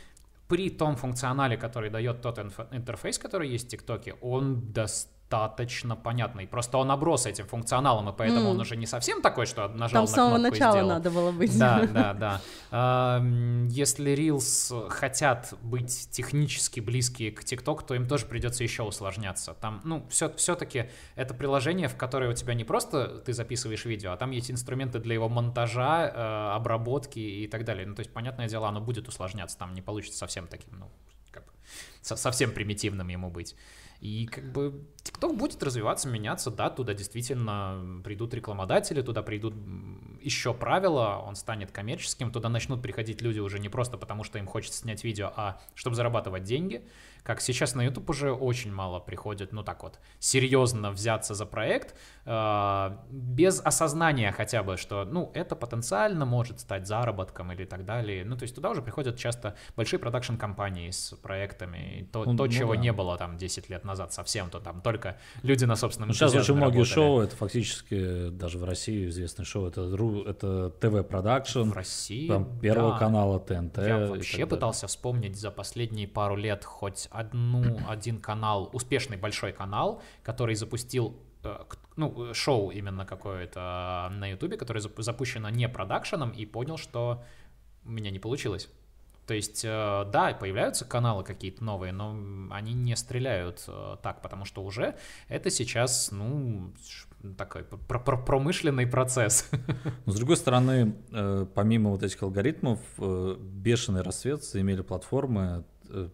при 0.48 0.70
том 0.70 0.96
функционале, 0.96 1.56
который 1.56 1.90
дает 1.90 2.22
тот 2.22 2.38
интерфейс, 2.38 3.18
который 3.18 3.50
есть 3.50 3.68
в 3.68 3.70
ТикТоке, 3.70 4.16
он 4.22 4.72
достаточно 4.74 5.23
понятный. 6.04 6.48
Просто 6.48 6.78
он 6.78 6.92
оброс 6.92 7.26
этим 7.26 7.46
функционалом, 7.48 8.10
и 8.10 8.14
поэтому 8.14 8.42
М. 8.42 8.48
он 8.52 8.60
уже 8.60 8.76
не 8.76 8.86
совсем 8.86 9.22
такой, 9.22 9.46
что 9.46 9.68
нажал 9.68 10.04
Там 10.04 10.08
с 10.08 10.12
на 10.12 10.16
самого 10.16 10.36
кнопку 10.38 10.48
и 10.48 10.60
начала 10.60 10.72
сделал. 10.72 10.90
надо 10.90 11.12
было 11.12 11.32
быть. 11.32 11.58
Да, 11.60 11.88
да, 11.94 12.14
да. 12.14 12.42
Если 13.70 14.14
Reels 14.14 14.90
хотят 14.90 15.54
быть 15.62 16.10
технически 16.12 16.80
близкие 16.80 17.32
к 17.32 17.44
TikTok, 17.44 17.86
то 17.86 17.96
им 17.96 18.08
тоже 18.08 18.26
придется 18.26 18.64
еще 18.64 18.84
усложняться. 18.84 19.54
Там, 19.54 19.82
ну, 19.84 20.06
все, 20.10 20.34
все-таки 20.36 20.90
это 21.16 21.34
приложение, 21.34 21.88
в 21.88 21.96
которое 21.96 22.30
у 22.32 22.34
тебя 22.34 22.54
не 22.54 22.64
просто 22.64 23.08
ты 23.26 23.34
записываешь 23.34 23.86
видео, 23.86 24.12
а 24.12 24.18
там 24.18 24.32
есть 24.32 24.52
инструменты 24.52 25.00
для 25.00 25.14
его 25.14 25.30
монтажа, 25.30 26.08
э, 26.14 26.56
обработки 26.56 27.20
и 27.20 27.48
так 27.48 27.66
далее. 27.66 27.86
Ну, 27.86 27.96
то 27.96 28.02
есть, 28.02 28.14
понятное 28.14 28.48
дело, 28.48 28.68
оно 28.68 28.82
будет 28.82 29.08
усложняться, 29.08 29.58
там 29.58 29.74
не 29.74 29.82
получится 29.82 30.18
совсем 30.18 30.48
таким, 30.48 30.80
ну, 30.80 30.90
как 31.32 31.46
бы, 31.46 31.52
совсем 32.02 32.52
примитивным 32.52 33.08
ему 33.08 33.30
быть. 33.30 33.56
И 34.04 34.26
как 34.26 34.52
бы 34.52 34.84
TikTok 35.02 35.38
будет 35.38 35.64
развиваться, 35.64 36.10
меняться, 36.10 36.52
да, 36.52 36.70
туда 36.70 36.94
действительно 36.94 38.02
придут 38.04 38.34
рекламодатели, 38.34 39.02
туда 39.02 39.24
придут 39.24 39.54
еще 40.22 40.54
правила, 40.54 41.24
он 41.26 41.38
станет 41.38 41.72
коммерческим, 41.72 42.30
туда 42.30 42.50
начнут 42.50 42.82
приходить 42.82 43.22
люди 43.22 43.40
уже 43.40 43.60
не 43.60 43.70
просто 43.70 43.98
потому, 43.98 44.26
что 44.26 44.40
им 44.40 44.46
хочется 44.46 44.80
снять 44.80 45.06
видео, 45.06 45.32
а 45.34 45.62
чтобы 45.74 45.96
зарабатывать 45.96 46.44
деньги. 46.44 46.86
Как 47.24 47.42
сейчас 47.42 47.76
на 47.76 47.82
YouTube 47.82 48.10
уже 48.10 48.32
очень 48.32 48.72
мало 48.72 49.00
приходит, 49.00 49.54
ну 49.54 49.64
так 49.64 49.84
вот, 49.84 50.00
серьезно 50.20 50.92
взяться 50.92 51.34
за 51.34 51.46
проект, 51.46 51.96
э, 52.26 52.98
без 53.10 53.62
осознания 53.64 54.32
хотя 54.32 54.64
бы, 54.64 54.78
что, 54.78 55.06
ну, 55.06 55.32
это 55.34 55.56
потенциально 55.56 56.26
может 56.26 56.60
стать 56.60 56.88
заработком 56.88 57.52
или 57.52 57.66
так 57.66 57.86
далее. 57.86 58.26
Ну, 58.26 58.36
то 58.36 58.44
есть 58.44 58.56
туда 58.56 58.70
уже 58.72 58.82
приходят 58.82 59.18
часто 59.18 59.56
большие 59.76 60.00
продакшн-компании 60.00 60.92
с 60.92 61.16
проектами, 61.22 62.00
и 62.00 62.04
то, 62.04 62.26
Ну, 62.26 62.36
то 62.36 62.46
ну 62.46 62.52
чего 62.52 62.76
да. 62.76 62.82
не 62.82 62.92
было 62.92 63.18
там 63.18 63.38
10 63.38 63.70
лет 63.70 63.86
назад 63.86 64.12
совсем, 64.14 64.50
то 64.50 64.60
там 64.60 64.82
только 64.82 65.18
люди 65.44 65.66
на 65.66 65.76
собственном 65.76 66.10
Ну, 66.10 66.14
сейчас 66.14 66.36
очень 66.36 66.56
многие 66.56 66.80
работали. 66.80 66.94
шоу, 66.94 67.20
это 67.22 67.36
фактически 67.36 68.30
даже 68.30 68.58
в 68.58 68.64
России 68.64 69.08
известные 69.08 69.46
шоу, 69.46 69.68
это, 69.68 69.82
это 70.28 70.70
ТВ-продакшн, 70.70 71.62
в 71.70 71.74
России, 71.74 72.28
там 72.28 72.60
Первого 72.60 72.92
да. 72.92 73.00
канала 73.00 73.40
ТНТ. 73.40 73.78
Я 73.78 74.08
вообще 74.08 74.46
пытался 74.46 74.88
вспомнить 74.88 75.38
за 75.38 75.52
последние 75.52 76.08
пару 76.08 76.36
лет 76.36 76.64
хоть 76.66 77.08
одну, 77.14 77.80
один 77.88 78.20
канал, 78.20 78.70
успешный 78.74 79.18
большой 79.18 79.54
канал, 79.54 80.02
который 80.24 80.56
запустил 80.56 81.16
э, 81.44 81.60
ну, 81.96 82.30
э, 82.30 82.34
шоу 82.34 82.72
именно 82.72 83.06
какое-то 83.06 84.10
э, 84.12 84.14
на 84.16 84.28
Ютубе, 84.32 84.58
которое 84.58 84.80
зап- 84.80 85.02
запущено 85.02 85.50
не 85.50 85.70
продакшеном, 85.70 86.32
и 86.32 86.46
понял, 86.46 86.78
что 86.78 87.24
у 87.86 87.90
меня 87.92 88.12
не 88.12 88.20
получилось. 88.20 88.70
То 89.26 89.34
есть, 89.34 89.64
да, 89.64 90.36
появляются 90.38 90.84
каналы 90.84 91.24
какие-то 91.24 91.64
новые, 91.64 91.94
но 91.94 92.14
они 92.52 92.74
не 92.74 92.94
стреляют 92.98 93.66
так, 94.02 94.22
потому 94.22 94.44
что 94.44 94.62
уже 94.62 94.98
это 95.30 95.50
сейчас, 95.50 96.12
ну, 96.12 96.74
такой 97.38 97.64
пр- 97.64 98.04
пр- 98.04 98.26
промышленный 98.26 98.86
процесс. 98.86 99.50
Но 100.06 100.12
с 100.12 100.18
другой 100.18 100.36
стороны, 100.36 100.92
помимо 101.56 101.92
вот 101.92 102.04
этих 102.04 102.22
алгоритмов, 102.22 102.82
бешеный 103.40 104.02
рассвет 104.02 104.44
имели 104.56 104.82
платформы, 104.82 105.64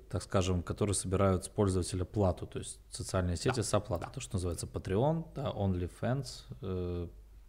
так 0.09 0.23
скажем, 0.23 0.63
которые 0.63 0.93
собирают 0.93 1.45
с 1.45 1.47
пользователя 1.49 2.05
плату, 2.05 2.47
то 2.47 2.59
есть 2.59 2.80
социальные 2.89 3.38
сети 3.38 3.61
с 3.61 3.73
оплатой, 3.73 4.09
то, 4.13 4.19
что 4.19 4.36
называется 4.36 4.67
Patreon, 4.67 5.25
да, 5.36 5.51
OnlyFans, 5.51 6.27
э, 6.61 7.07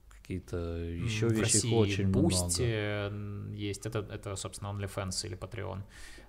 какие-то 0.08 0.56
еще 0.56 1.28
в 1.28 1.32
вещи, 1.32 1.40
России 1.40 1.74
очень 1.74 2.06
много. 2.08 2.28
Boosty 2.28 3.08
м, 3.08 3.52
есть, 3.52 3.86
это, 3.86 3.98
это, 3.98 4.36
собственно, 4.36 4.70
OnlyFans 4.70 5.26
или 5.26 5.36
Patreon. 5.36 5.82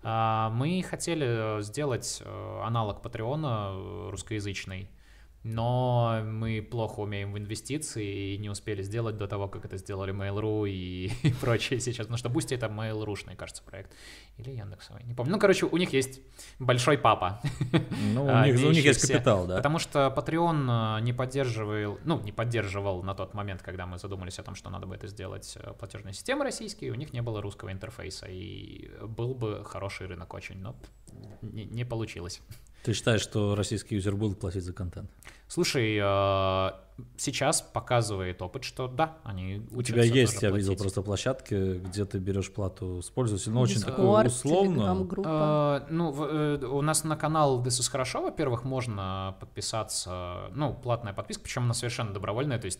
А, 0.04 0.50
Мы 0.50 0.82
хотели 0.82 1.62
сделать 1.62 2.22
э, 2.26 2.62
аналог 2.64 3.02
Патреона 3.04 3.72
э, 3.74 4.10
русскоязычный, 4.10 4.90
но 5.44 6.22
мы 6.24 6.62
плохо 6.62 7.00
умеем 7.00 7.34
в 7.34 7.38
инвестиции 7.38 8.34
и 8.34 8.38
не 8.38 8.50
успели 8.50 8.84
сделать 8.84 9.18
до 9.18 9.28
того, 9.28 9.48
как 9.48 9.66
это 9.66 9.78
сделали 9.78 10.14
Mail.ru 10.14 10.70
и, 10.70 11.12
и 11.24 11.34
прочее 11.34 11.80
сейчас. 11.80 12.06
Потому 12.06 12.18
что 12.18 12.30
Boosty 12.30 12.56
это 12.56 12.68
Mail.ru-шный, 12.68 13.36
кажется, 13.36 13.64
проект. 13.64 13.92
Или 14.38 14.52
Яндексовый, 14.52 15.04
не 15.04 15.14
помню. 15.14 15.32
Ну, 15.32 15.40
короче, 15.40 15.66
у 15.66 15.78
них 15.78 15.94
есть 15.94 16.22
большой 16.60 16.98
папа. 16.98 17.42
Ну, 18.14 18.26
у 18.26 18.42
них, 18.46 18.56
у 18.64 18.72
них 18.72 18.86
есть 18.86 19.02
капитал, 19.08 19.48
да. 19.48 19.58
Потому 19.58 19.80
что 19.80 20.14
Patreon 20.16 21.00
э, 21.00 21.02
не 21.02 21.14
поддерживал, 21.14 21.98
ну, 22.06 22.20
не 22.22 22.32
поддерживал 22.32 23.02
на 23.02 23.16
тот 23.16 23.34
момент, 23.34 23.64
когда 23.64 23.88
мы 23.88 23.98
задумались 23.98 24.38
о 24.38 24.44
том, 24.44 24.54
что 24.54 24.70
надо 24.70 24.86
бы 24.86 24.96
это 24.96 25.08
сделать 25.08 25.58
э, 25.60 25.74
платежные 25.74 26.14
системы 26.14 26.44
российские, 26.44 26.92
у 26.92 26.96
них 26.96 27.14
не 27.14 27.22
было 27.22 27.42
русского 27.42 27.72
интерфейса, 27.72 28.28
и 28.30 28.92
был 29.02 29.34
бы 29.34 29.64
хороший 29.66 30.06
рынок 30.06 30.34
очень, 30.36 30.60
но 30.60 30.76
не, 31.42 31.66
не 31.66 31.84
получилось. 31.84 32.42
Ты 32.84 32.94
считаешь, 32.94 33.22
что 33.22 33.56
российский 33.56 33.96
юзер 33.96 34.16
будет 34.16 34.40
платить 34.40 34.64
за 34.64 34.74
контент? 34.74 35.10
Слушай, 35.48 35.98
э, 36.02 36.72
сейчас 37.18 37.62
показывает 37.62 38.42
опыт, 38.42 38.64
что 38.64 38.88
да, 38.88 39.18
они 39.24 39.62
У 39.72 39.82
тебя 39.84 40.02
есть, 40.04 40.42
я 40.42 40.50
видел 40.50 40.68
платить. 40.70 40.80
просто 40.82 41.02
площадки, 41.02 41.78
где 41.80 42.06
ты 42.06 42.20
берешь 42.20 42.52
плату 42.52 43.02
с 43.02 43.10
пользователя, 43.10 43.54
но 43.54 43.62
очень 43.62 43.82
Discord, 43.82 43.86
такое 43.86 44.26
условно. 44.28 45.08
Э, 45.26 45.82
Ну, 45.90 46.12
в- 46.12 46.24
э, 46.24 46.66
у 46.66 46.82
нас 46.82 47.04
на 47.04 47.18
канал 47.18 47.62
This 47.62 47.82
is 47.82 47.92
хорошо, 47.92 48.22
во-первых, 48.22 48.64
можно 48.64 49.36
подписаться, 49.40 50.50
ну, 50.56 50.74
платная 50.74 51.14
подписка, 51.14 51.44
причем 51.44 51.64
она 51.66 51.74
совершенно 51.74 52.14
добровольная, 52.14 52.60
то 52.60 52.66
есть 52.66 52.80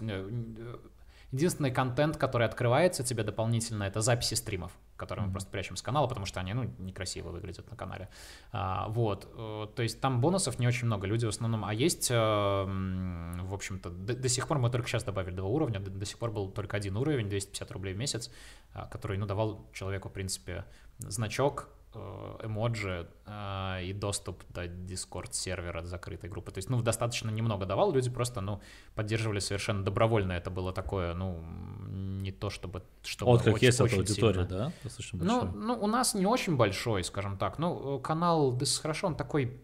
единственный 1.32 1.72
контент, 1.72 2.18
который 2.18 2.48
открывается 2.48 3.04
тебе 3.04 3.24
дополнительно, 3.24 3.84
это 3.84 4.02
записи 4.02 4.34
стримов, 4.36 4.72
которые 5.02 5.26
мы 5.26 5.32
просто 5.32 5.50
прячем 5.50 5.76
с 5.76 5.82
канала, 5.82 6.08
потому 6.08 6.26
что 6.28 6.40
они, 6.40 6.54
ну, 6.54 6.64
некрасиво 6.78 7.30
выглядят 7.30 7.72
на 7.72 7.76
канале. 7.76 8.08
А, 8.52 8.88
вот, 8.90 9.28
э, 9.36 9.68
то 9.76 9.84
есть 9.84 10.00
там 10.00 10.22
бонусов 10.22 10.60
не 10.60 10.68
очень 10.68 10.86
много, 10.86 11.08
люди 11.08 11.26
в 11.26 11.30
основном, 11.30 11.66
а 11.66 11.74
есть, 11.74 12.12
э, 12.12 12.16
в 12.16 13.54
общем-то, 13.54 13.90
до, 13.90 14.14
до 14.14 14.30
сих 14.30 14.48
пор 14.48 14.60
мы 14.60 14.70
только 14.70 14.88
сейчас 14.88 15.04
добавили 15.04 15.36
два 15.36 15.48
уровня, 15.48 15.80
до, 15.80 15.90
до 15.90 16.06
сих 16.06 16.20
пор 16.20 16.32
был 16.32 16.52
только 16.52 16.78
один 16.78 16.98
уровень, 16.98 17.30
250 17.30 17.72
рублей 17.72 17.94
в 17.94 17.98
месяц, 17.98 18.32
а, 18.74 18.86
который, 18.86 19.18
ну, 19.18 19.26
давал 19.26 19.66
человеку, 19.74 20.10
в 20.10 20.14
принципе, 20.14 20.66
значок, 21.00 21.70
э, 21.94 22.38
эмоджи 22.44 23.08
э, 23.26 23.84
и 23.84 23.94
доступ 23.94 24.44
до 24.50 24.66
Discord 24.66 25.34
сервера 25.34 25.84
закрытой 25.84 26.30
группы. 26.30 26.52
То 26.52 26.60
есть, 26.60 26.70
ну, 26.70 26.82
достаточно 26.82 27.32
немного 27.32 27.66
давал, 27.66 27.92
люди 27.92 28.10
просто, 28.10 28.42
ну, 28.42 28.62
поддерживали 28.96 29.40
совершенно 29.40 29.84
добровольно. 29.84 30.34
Это 30.34 30.52
было 30.52 30.74
такое, 30.74 31.14
ну, 31.14 31.44
не 32.22 32.32
то 32.32 32.50
чтобы... 32.50 32.84
чтобы 33.04 33.32
Вот 33.32 33.42
как 33.44 33.62
есть 33.62 33.80
эта 33.80 33.96
аудитория, 33.96 34.46
сильно. 34.46 34.48
да? 34.48 34.72
Достаточно 34.84 35.20
Ну, 35.24 35.42
большой. 35.42 35.60
ну, 35.62 35.78
у 35.82 35.88
нас 35.88 36.14
не 36.14 36.26
очень 36.26 36.56
большой, 36.56 37.04
скажем 37.04 37.38
так. 37.38 37.60
Ну, 37.60 37.98
э, 37.98 38.02
канал 38.02 38.54
This 38.56 38.64
is 38.78 38.82
хорошо, 38.82 39.08
он 39.08 39.16
такой... 39.16 39.62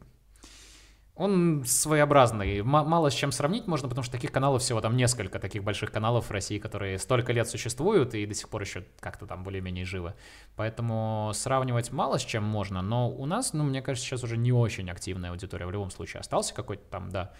Он 1.19 1.63
своеобразный. 1.65 2.61
Мало 2.61 3.09
с 3.09 3.13
чем 3.15 3.31
сравнить 3.31 3.65
можно, 3.65 3.89
потому 3.89 4.03
что 4.03 4.11
таких 4.11 4.31
каналов 4.31 4.61
всего 4.61 4.81
там 4.81 4.95
несколько 4.95 5.39
таких 5.39 5.63
больших 5.63 5.91
каналов 5.91 6.27
в 6.27 6.31
России, 6.31 6.59
которые 6.59 6.99
столько 6.99 7.33
лет 7.33 7.49
существуют 7.49 8.13
и 8.13 8.23
до 8.27 8.35
сих 8.35 8.49
пор 8.49 8.61
еще 8.61 8.85
как-то 8.99 9.25
там 9.25 9.43
более-менее 9.43 9.83
живы. 9.83 10.13
Поэтому 10.55 11.31
сравнивать 11.33 11.91
мало 11.91 12.19
с 12.19 12.21
чем 12.23 12.43
можно, 12.43 12.83
но 12.83 13.09
у 13.09 13.25
нас, 13.25 13.53
ну, 13.53 13.63
мне 13.63 13.81
кажется, 13.81 14.07
сейчас 14.07 14.23
уже 14.23 14.37
не 14.37 14.51
очень 14.51 14.91
активная 14.91 15.31
аудитория 15.31 15.65
в 15.65 15.71
любом 15.71 15.89
случае. 15.89 16.19
Остался 16.19 16.53
какой-то 16.53 16.83
там, 16.91 17.09
да, 17.09 17.33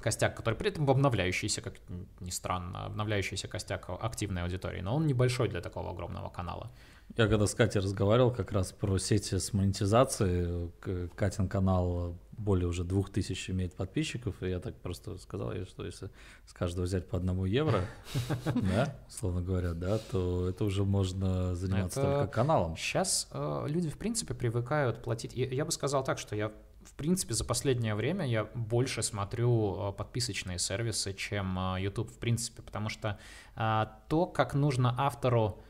костяк, 0.00 0.36
который 0.36 0.54
при 0.54 0.68
этом 0.70 0.88
обновляющийся, 0.88 1.60
как 1.60 1.74
ни 2.20 2.30
странно, 2.30 2.86
обновляющийся 2.86 3.48
костяк 3.48 3.86
активной 3.88 4.42
аудитории, 4.42 4.80
но 4.80 4.96
он 4.96 5.06
небольшой 5.06 5.48
для 5.48 5.60
такого 5.60 5.90
огромного 5.90 6.28
канала. 6.28 6.70
Я 7.16 7.26
когда 7.26 7.46
с 7.46 7.54
Катей 7.54 7.80
разговаривал 7.80 8.30
как 8.30 8.52
раз 8.52 8.72
про 8.72 8.98
сети 8.98 9.38
с 9.38 9.52
монетизацией, 9.52 10.70
Катин 11.16 11.48
канал 11.48 12.16
более 12.40 12.68
уже 12.68 12.84
двух 12.84 13.10
тысяч 13.10 13.50
имеет 13.50 13.74
подписчиков, 13.74 14.42
и 14.42 14.48
я 14.48 14.60
так 14.60 14.74
просто 14.76 15.18
сказал, 15.18 15.52
ей, 15.52 15.66
что 15.66 15.84
если 15.84 16.10
с 16.46 16.52
каждого 16.52 16.84
взять 16.84 17.08
по 17.08 17.18
одному 17.18 17.44
евро, 17.44 17.84
да, 18.44 18.96
условно 19.08 19.42
говоря, 19.42 19.74
да, 19.74 19.98
то 19.98 20.48
это 20.48 20.64
уже 20.64 20.84
можно 20.84 21.54
заниматься 21.54 22.00
только 22.00 22.26
каналом. 22.28 22.76
Сейчас 22.76 23.28
э, 23.32 23.66
люди, 23.68 23.90
в 23.90 23.98
принципе, 23.98 24.34
привыкают 24.34 25.02
платить. 25.02 25.34
Я, 25.34 25.64
бы 25.64 25.72
сказал 25.72 26.02
так, 26.02 26.18
что 26.18 26.34
я, 26.34 26.52
принципе, 27.00 27.32
за 27.32 27.44
последнее 27.44 27.94
время 27.94 28.26
я 28.26 28.44
больше 28.44 29.02
смотрю 29.02 29.88
э, 29.88 29.92
подписочные 29.92 30.58
сервисы, 30.58 31.14
чем 31.14 31.58
э, 31.58 31.80
YouTube, 31.80 32.10
в 32.10 32.18
принципе, 32.18 32.60
потому 32.60 32.90
что 32.90 33.18
э, 33.56 33.86
то, 34.08 34.26
как 34.26 34.52
нужно 34.54 34.94
автору 34.98 35.62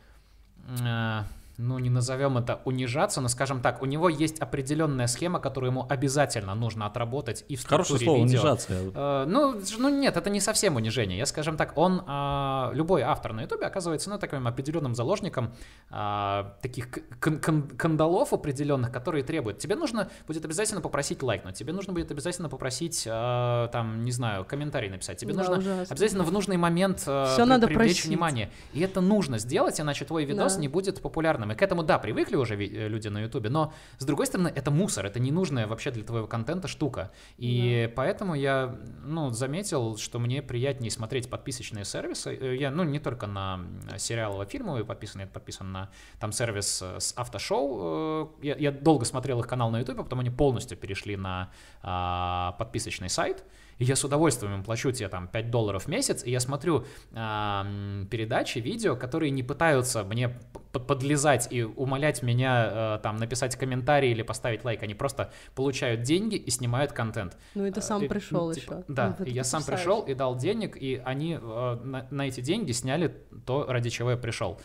ну, 1.61 1.79
не 1.79 1.91
назовем 1.91 2.39
это 2.39 2.61
унижаться, 2.65 3.21
но, 3.21 3.29
скажем 3.29 3.61
так, 3.61 3.83
у 3.83 3.87
него 3.87 4.09
есть 4.09 4.39
определенная 4.41 5.07
схема, 5.07 5.41
которую 5.41 5.71
ему 5.71 5.87
обязательно 5.89 6.55
нужно 6.55 6.87
отработать 6.87 7.45
и 7.49 7.57
в 7.57 7.67
Хорошее 7.67 7.99
структуре 7.99 8.05
слово 8.07 8.25
видео. 8.25 8.39
унижаться. 8.41 8.73
я- 8.73 8.91
Э, 8.95 9.25
Ну, 9.27 9.61
ну 9.79 9.89
нет, 9.89 10.17
это 10.17 10.31
не 10.31 10.41
совсем 10.41 10.77
унижение. 10.77 11.19
Я, 11.19 11.27
скажем 11.27 11.57
так, 11.57 11.77
он, 11.77 12.03
а, 12.07 12.71
любой 12.75 13.03
автор 13.03 13.33
на 13.33 13.43
Ютубе 13.43 13.67
оказывается, 13.67 14.11
ну, 14.11 14.19
таким 14.19 14.47
определенным 14.47 14.95
заложником 14.95 15.53
а, 15.91 16.55
таких 16.63 16.89
кан- 17.19 17.39
кан- 17.41 17.69
кандалов 17.77 18.33
определенных, 18.33 18.93
которые 18.93 19.25
требуют. 19.25 19.59
Тебе 19.59 19.75
нужно 19.77 20.09
будет 20.27 20.45
обязательно 20.45 20.81
попросить 20.81 21.23
лайкнуть, 21.23 21.55
тебе 21.57 21.73
нужно 21.73 21.93
будет 21.93 22.11
обязательно 22.11 22.49
попросить, 22.49 23.07
а, 23.11 23.69
там, 23.69 24.05
не 24.05 24.13
знаю, 24.13 24.45
комментарий 24.45 24.89
написать, 24.89 25.19
тебе 25.19 25.33
Да, 25.35 25.41
нужно 25.41 25.59
ужасно. 25.59 25.87
обязательно 25.95 26.25
в 26.25 26.33
нужный 26.33 26.57
момент 26.57 27.03
а, 27.07 27.27
Всё 27.27 27.43
при- 27.43 27.49
надо 27.51 27.67
привлечь 27.67 27.89
просить. 27.97 28.07
внимание. 28.07 28.51
И 28.73 28.81
это 28.81 29.01
нужно 29.01 29.39
сделать, 29.39 29.81
иначе 29.81 30.05
твой 30.05 30.25
видос 30.25 30.55
Да. 30.55 30.61
не 30.61 30.69
будет 30.69 31.03
популярным. 31.03 31.50
И 31.53 31.55
к 31.55 31.63
этому, 31.63 31.83
да, 31.83 31.99
привыкли 31.99 32.37
уже 32.37 32.55
э, 32.55 32.89
люди 32.89 33.09
на 33.09 33.23
Ютубе, 33.23 33.51
но, 33.51 33.73
с 33.99 34.05
другой 34.05 34.27
стороны, 34.27 34.53
это 34.55 34.71
мусор, 34.71 35.07
это 35.07 35.21
ненужная 35.21 35.67
вообще 35.67 35.91
для 35.91 36.05
твоего 36.05 36.27
контента 36.27 36.69
штука. 36.69 37.11
И 37.39 37.87
да. 37.89 37.95
поэтому 37.97 38.35
я, 38.35 38.79
ну, 39.03 39.31
заметил, 39.31 39.97
что 39.97 40.19
мне 40.19 40.43
приятнее 40.43 40.91
смотреть 40.91 41.29
подписочные 41.29 41.85
сервисы. 41.85 42.35
Э, 42.35 42.57
я, 42.57 42.71
ну, 42.71 42.85
не 42.85 42.99
только 42.99 43.27
на 43.27 43.61
сериалы, 43.99 44.47
фильмовые 44.47 44.85
подписан, 44.85 45.23
я 45.23 45.27
подписан 45.27 45.73
на 45.73 45.91
там 46.19 46.33
сервис 46.33 46.83
с 46.83 47.13
автошоу. 47.17 48.37
Я, 48.43 48.57
я 48.57 48.73
долго 48.73 49.05
смотрел 49.05 49.41
их 49.41 49.47
канал 49.47 49.71
на 49.71 49.81
Ютубе, 49.81 50.03
потом 50.03 50.21
они 50.21 50.31
полностью 50.31 50.77
перешли 50.77 51.17
на 51.17 51.51
а, 51.83 52.53
подписочный 52.59 53.09
сайт. 53.09 53.45
И 53.81 53.85
я 53.85 53.97
с 53.97 54.05
удовольствием 54.05 54.63
плачу 54.63 54.93
тебе 54.93 55.09
там 55.09 55.27
5 55.27 55.51
долларов 55.51 55.85
в 55.85 55.89
месяц, 55.89 56.23
и 56.23 56.31
я 56.31 56.39
смотрю 56.39 56.85
э, 57.13 58.05
передачи, 58.11 58.59
видео, 58.59 58.95
которые 58.95 59.31
не 59.31 59.43
пытаются 59.43 60.05
мне 60.05 60.39
подлезать 60.73 61.49
и 61.51 61.63
умолять 61.63 62.23
меня 62.23 62.97
э, 62.97 62.99
там 63.03 63.17
написать 63.17 63.57
комментарий 63.57 64.11
или 64.11 64.21
поставить 64.21 64.65
лайк. 64.65 64.83
Они 64.83 64.93
просто 64.93 65.33
получают 65.55 66.03
деньги 66.03 66.35
и 66.35 66.51
снимают 66.51 66.93
контент. 66.93 67.39
Ну 67.55 67.65
и 67.65 67.71
ты 67.71 67.81
сам 67.81 68.03
э, 68.03 68.09
пришел 68.09 68.53
типа, 68.53 68.75
еще. 68.75 68.85
Да, 68.87 69.17
ну, 69.19 69.25
я 69.25 69.45
сам 69.45 69.65
пришел 69.65 70.03
и 70.03 70.13
дал 70.13 70.37
денег, 70.37 70.77
и 70.77 71.01
они 71.03 71.39
э, 71.41 71.79
на, 71.83 72.07
на 72.11 72.29
эти 72.29 72.43
деньги 72.43 72.73
сняли 72.73 73.17
то, 73.47 73.65
ради 73.67 73.89
чего 73.89 74.11
я 74.11 74.19
пришел 74.19 74.61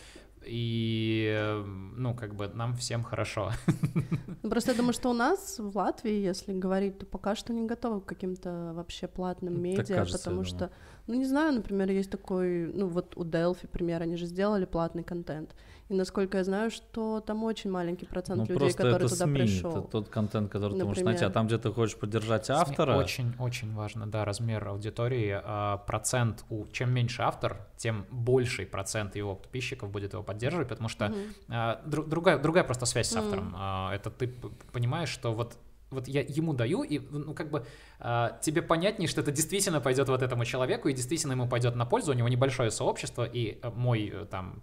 и, 0.46 1.62
ну, 1.96 2.14
как 2.14 2.34
бы 2.34 2.48
нам 2.48 2.74
всем 2.74 3.02
хорошо. 3.02 3.52
Ну, 4.42 4.50
просто 4.50 4.70
я 4.72 4.76
думаю, 4.76 4.92
что 4.92 5.10
у 5.10 5.12
нас 5.12 5.58
в 5.58 5.76
Латвии, 5.76 6.12
если 6.12 6.52
говорить, 6.52 6.98
то 6.98 7.06
пока 7.06 7.34
что 7.34 7.52
не 7.52 7.66
готовы 7.66 8.00
к 8.00 8.04
каким-то 8.04 8.72
вообще 8.74 9.08
платным 9.08 9.60
медиа, 9.60 9.96
кажется, 9.96 10.18
потому 10.18 10.44
что, 10.44 10.70
ну, 11.06 11.14
не 11.14 11.24
знаю, 11.24 11.54
например, 11.54 11.90
есть 11.90 12.10
такой, 12.10 12.72
ну, 12.72 12.86
вот 12.88 13.16
у 13.16 13.24
Delphi, 13.24 13.68
пример, 13.68 14.02
они 14.02 14.16
же 14.16 14.26
сделали 14.26 14.64
платный 14.64 15.04
контент, 15.04 15.54
и 15.88 15.94
насколько 15.94 16.38
я 16.38 16.44
знаю, 16.44 16.70
что 16.72 17.20
там 17.20 17.44
очень 17.44 17.70
маленький 17.70 18.06
процент 18.06 18.48
ну, 18.48 18.54
людей, 18.54 18.72
который 18.72 19.08
туда 19.08 19.24
СМИ, 19.26 19.38
пришел. 19.38 19.70
Это 19.70 19.82
тот 19.82 20.08
контент, 20.08 20.50
который 20.50 20.72
Например. 20.72 20.82
ты 20.82 20.88
можешь 20.88 21.04
найти. 21.04 21.24
А 21.24 21.30
там, 21.30 21.46
где 21.46 21.58
ты 21.58 21.70
хочешь 21.70 21.96
поддержать 21.96 22.50
автора. 22.50 22.96
Очень-очень 22.96 23.72
важно, 23.72 24.08
да, 24.08 24.24
размер 24.24 24.66
аудитории. 24.66 25.40
А, 25.44 25.76
процент 25.76 26.44
у 26.50 26.66
чем 26.72 26.92
меньше 26.92 27.22
автор, 27.22 27.68
тем 27.76 28.04
больший 28.10 28.66
процент 28.66 29.14
его 29.14 29.36
подписчиков 29.36 29.88
будет 29.90 30.12
его 30.14 30.24
поддерживать, 30.24 30.68
потому 30.68 30.88
что 30.88 31.06
угу. 31.06 31.14
а, 31.50 31.80
друг, 31.86 32.08
другая, 32.08 32.38
другая 32.40 32.64
просто 32.64 32.84
связь 32.84 33.08
с 33.08 33.14
автором. 33.14 33.54
А, 33.56 33.94
это 33.94 34.10
ты 34.10 34.34
понимаешь, 34.72 35.08
что 35.08 35.32
вот 35.32 35.56
вот 35.90 36.08
я 36.08 36.22
ему 36.22 36.52
даю, 36.52 36.82
и 36.82 36.98
ну 36.98 37.32
как 37.32 37.50
бы 37.50 37.64
тебе 37.98 38.62
понятнее, 38.62 39.08
что 39.08 39.22
это 39.22 39.32
действительно 39.32 39.80
пойдет 39.80 40.08
вот 40.08 40.22
этому 40.22 40.44
человеку, 40.44 40.88
и 40.88 40.92
действительно 40.92 41.32
ему 41.32 41.48
пойдет 41.48 41.76
на 41.76 41.86
пользу, 41.86 42.12
у 42.12 42.14
него 42.14 42.28
небольшое 42.28 42.70
сообщество, 42.70 43.24
и 43.24 43.58
э, 43.62 43.70
мой 43.70 44.12
э, 44.12 44.26
там 44.26 44.62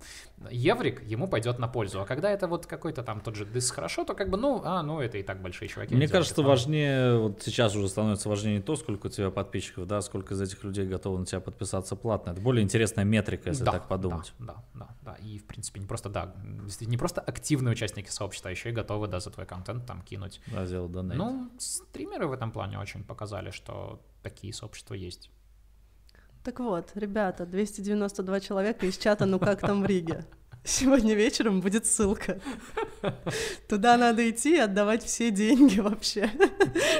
еврик 0.51 1.03
ему 1.03 1.27
пойдет 1.27 1.59
на 1.59 1.67
пользу. 1.67 2.01
А 2.01 2.05
когда 2.05 2.29
это 2.29 2.47
вот 2.47 2.65
какой-то 2.65 3.03
там 3.03 3.21
тот 3.21 3.35
же 3.35 3.45
дис 3.45 3.71
хорошо, 3.71 4.03
то 4.03 4.13
как 4.13 4.29
бы, 4.29 4.37
ну, 4.37 4.61
а, 4.63 4.83
ну 4.83 4.99
это 4.99 5.17
и 5.17 5.23
так 5.23 5.41
большие 5.41 5.67
чуваки. 5.67 5.95
Мне 5.95 6.07
кажется, 6.07 6.33
это 6.33 6.43
важнее, 6.43 7.17
вот 7.17 7.41
сейчас 7.41 7.75
уже 7.75 7.87
становится 7.89 8.29
важнее 8.29 8.57
не 8.57 8.61
то, 8.61 8.75
сколько 8.75 9.07
у 9.07 9.09
тебя 9.09 9.31
подписчиков, 9.31 9.87
да, 9.87 10.01
сколько 10.01 10.33
из 10.33 10.41
этих 10.41 10.63
людей 10.63 10.85
готовы 10.85 11.19
на 11.19 11.25
тебя 11.25 11.39
подписаться 11.39 11.95
платно. 11.95 12.31
Это 12.31 12.41
более 12.41 12.63
интересная 12.63 13.05
метрика, 13.05 13.49
если 13.49 13.63
да, 13.63 13.71
так 13.71 13.87
подумать. 13.87 14.33
Да, 14.39 14.57
да, 14.73 14.87
да, 15.01 15.13
да. 15.13 15.15
И, 15.15 15.39
в 15.39 15.45
принципе, 15.45 15.79
не 15.79 15.87
просто, 15.87 16.09
да, 16.09 16.33
не 16.81 16.97
просто 16.97 17.21
активные 17.21 17.73
участники 17.73 18.09
сообщества, 18.09 18.49
а 18.49 18.51
еще 18.51 18.69
и 18.69 18.73
готовы, 18.73 19.07
да, 19.07 19.19
за 19.19 19.31
твой 19.31 19.45
контент 19.45 19.85
там 19.85 20.01
кинуть. 20.01 20.41
Да, 20.47 20.65
сделать 20.65 20.91
донейт. 20.91 21.17
Ну, 21.17 21.49
стримеры 21.57 22.27
в 22.27 22.33
этом 22.33 22.51
плане 22.51 22.79
очень 22.79 23.03
показали, 23.23 23.51
что 23.51 24.01
такие 24.21 24.53
сообщества 24.53 24.95
есть. 24.95 25.29
Так 26.43 26.59
вот, 26.59 26.91
ребята, 26.95 27.45
292 27.45 28.39
человека 28.41 28.85
из 28.85 28.97
чата 28.97 29.25
«Ну 29.25 29.39
как 29.39 29.61
там 29.61 29.81
в 29.81 29.85
Риге?» 29.85 30.25
Сегодня 30.65 31.13
вечером 31.13 31.61
будет 31.61 31.85
ссылка. 31.85 32.41
Туда 33.69 33.97
надо 33.97 34.29
идти 34.29 34.55
и 34.55 34.59
отдавать 34.59 35.03
все 35.03 35.31
деньги 35.31 35.79
вообще, 35.79 36.29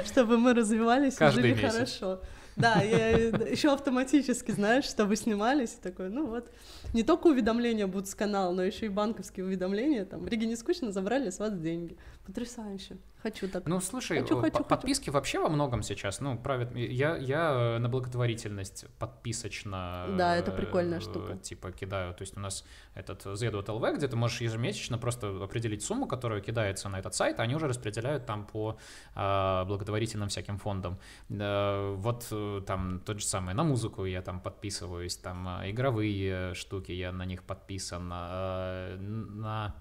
чтобы 0.06 0.38
мы 0.38 0.54
развивались 0.54 1.16
Каждый 1.16 1.40
и 1.40 1.56
жили 1.56 1.62
месяц. 1.62 1.74
хорошо. 1.74 2.22
Да, 2.56 2.82
я 2.82 3.10
еще 3.10 3.74
автоматически, 3.74 4.52
знаешь, 4.52 4.86
чтобы 4.86 5.16
снимались, 5.16 5.72
такой, 5.72 6.10
ну 6.10 6.28
вот, 6.28 6.52
не 6.94 7.04
только 7.04 7.28
уведомления 7.28 7.88
будут 7.88 8.08
с 8.08 8.16
канала, 8.16 8.54
но 8.54 8.64
еще 8.64 8.86
и 8.86 8.90
банковские 8.90 9.46
уведомления, 9.46 10.06
там, 10.06 10.22
в 10.22 10.28
Риге 10.28 10.46
не 10.46 10.56
скучно, 10.56 10.92
забрали 10.92 11.30
с 11.32 11.40
вас 11.40 11.58
деньги. 11.58 11.98
Потрясающе. 12.26 12.98
Хочу 13.22 13.48
так. 13.48 13.66
Ну, 13.68 13.80
слушай, 13.80 14.20
хочу, 14.20 14.40
хочу, 14.40 14.58
по- 14.58 14.64
подписки 14.64 15.06
хочу. 15.06 15.14
вообще 15.14 15.40
во 15.40 15.50
многом 15.50 15.82
сейчас, 15.82 16.20
ну, 16.20 16.38
правит, 16.38 16.76
я, 16.76 17.16
я 17.16 17.78
на 17.80 17.88
благотворительность 17.88 18.86
подписочно... 19.00 20.08
Да, 20.18 20.36
это 20.36 20.52
прикольная 20.52 21.00
штука. 21.00 21.38
Типа 21.38 21.72
кидаю, 21.72 22.14
то 22.14 22.22
есть 22.22 22.38
у 22.38 22.40
нас 22.40 22.66
этот 22.96 23.24
Z.LV, 23.24 23.96
где 23.96 24.08
ты 24.08 24.16
можешь 24.16 24.42
ежемесячно 24.42 24.98
просто 24.98 25.44
определить 25.44 25.84
сумму, 25.84 26.06
которая 26.06 26.42
кидается 26.42 26.90
на 26.90 27.00
этот 27.00 27.16
сайт, 27.16 27.40
а 27.40 27.44
они 27.44 27.56
уже 27.56 27.68
распределяют 27.68 28.26
там 28.26 28.46
по 28.46 28.78
а, 29.16 29.64
благотворительным 29.66 30.28
всяким 30.30 30.58
фондам. 30.58 31.00
А, 31.30 31.96
вот 31.96 32.28
э, 32.32 32.62
там 32.66 33.00
тот 33.00 33.20
же 33.20 33.26
самый, 33.26 33.54
на 33.54 33.64
музыку 33.64 34.06
я 34.06 34.22
там 34.22 34.42
подписываюсь, 34.42 35.16
там 35.18 35.48
игровые 35.70 36.54
штуки, 36.56 36.92
я 36.92 37.12
на 37.12 37.26
них 37.26 37.44
подписан, 37.44 38.10
а, 38.12 38.98
на 38.98 39.76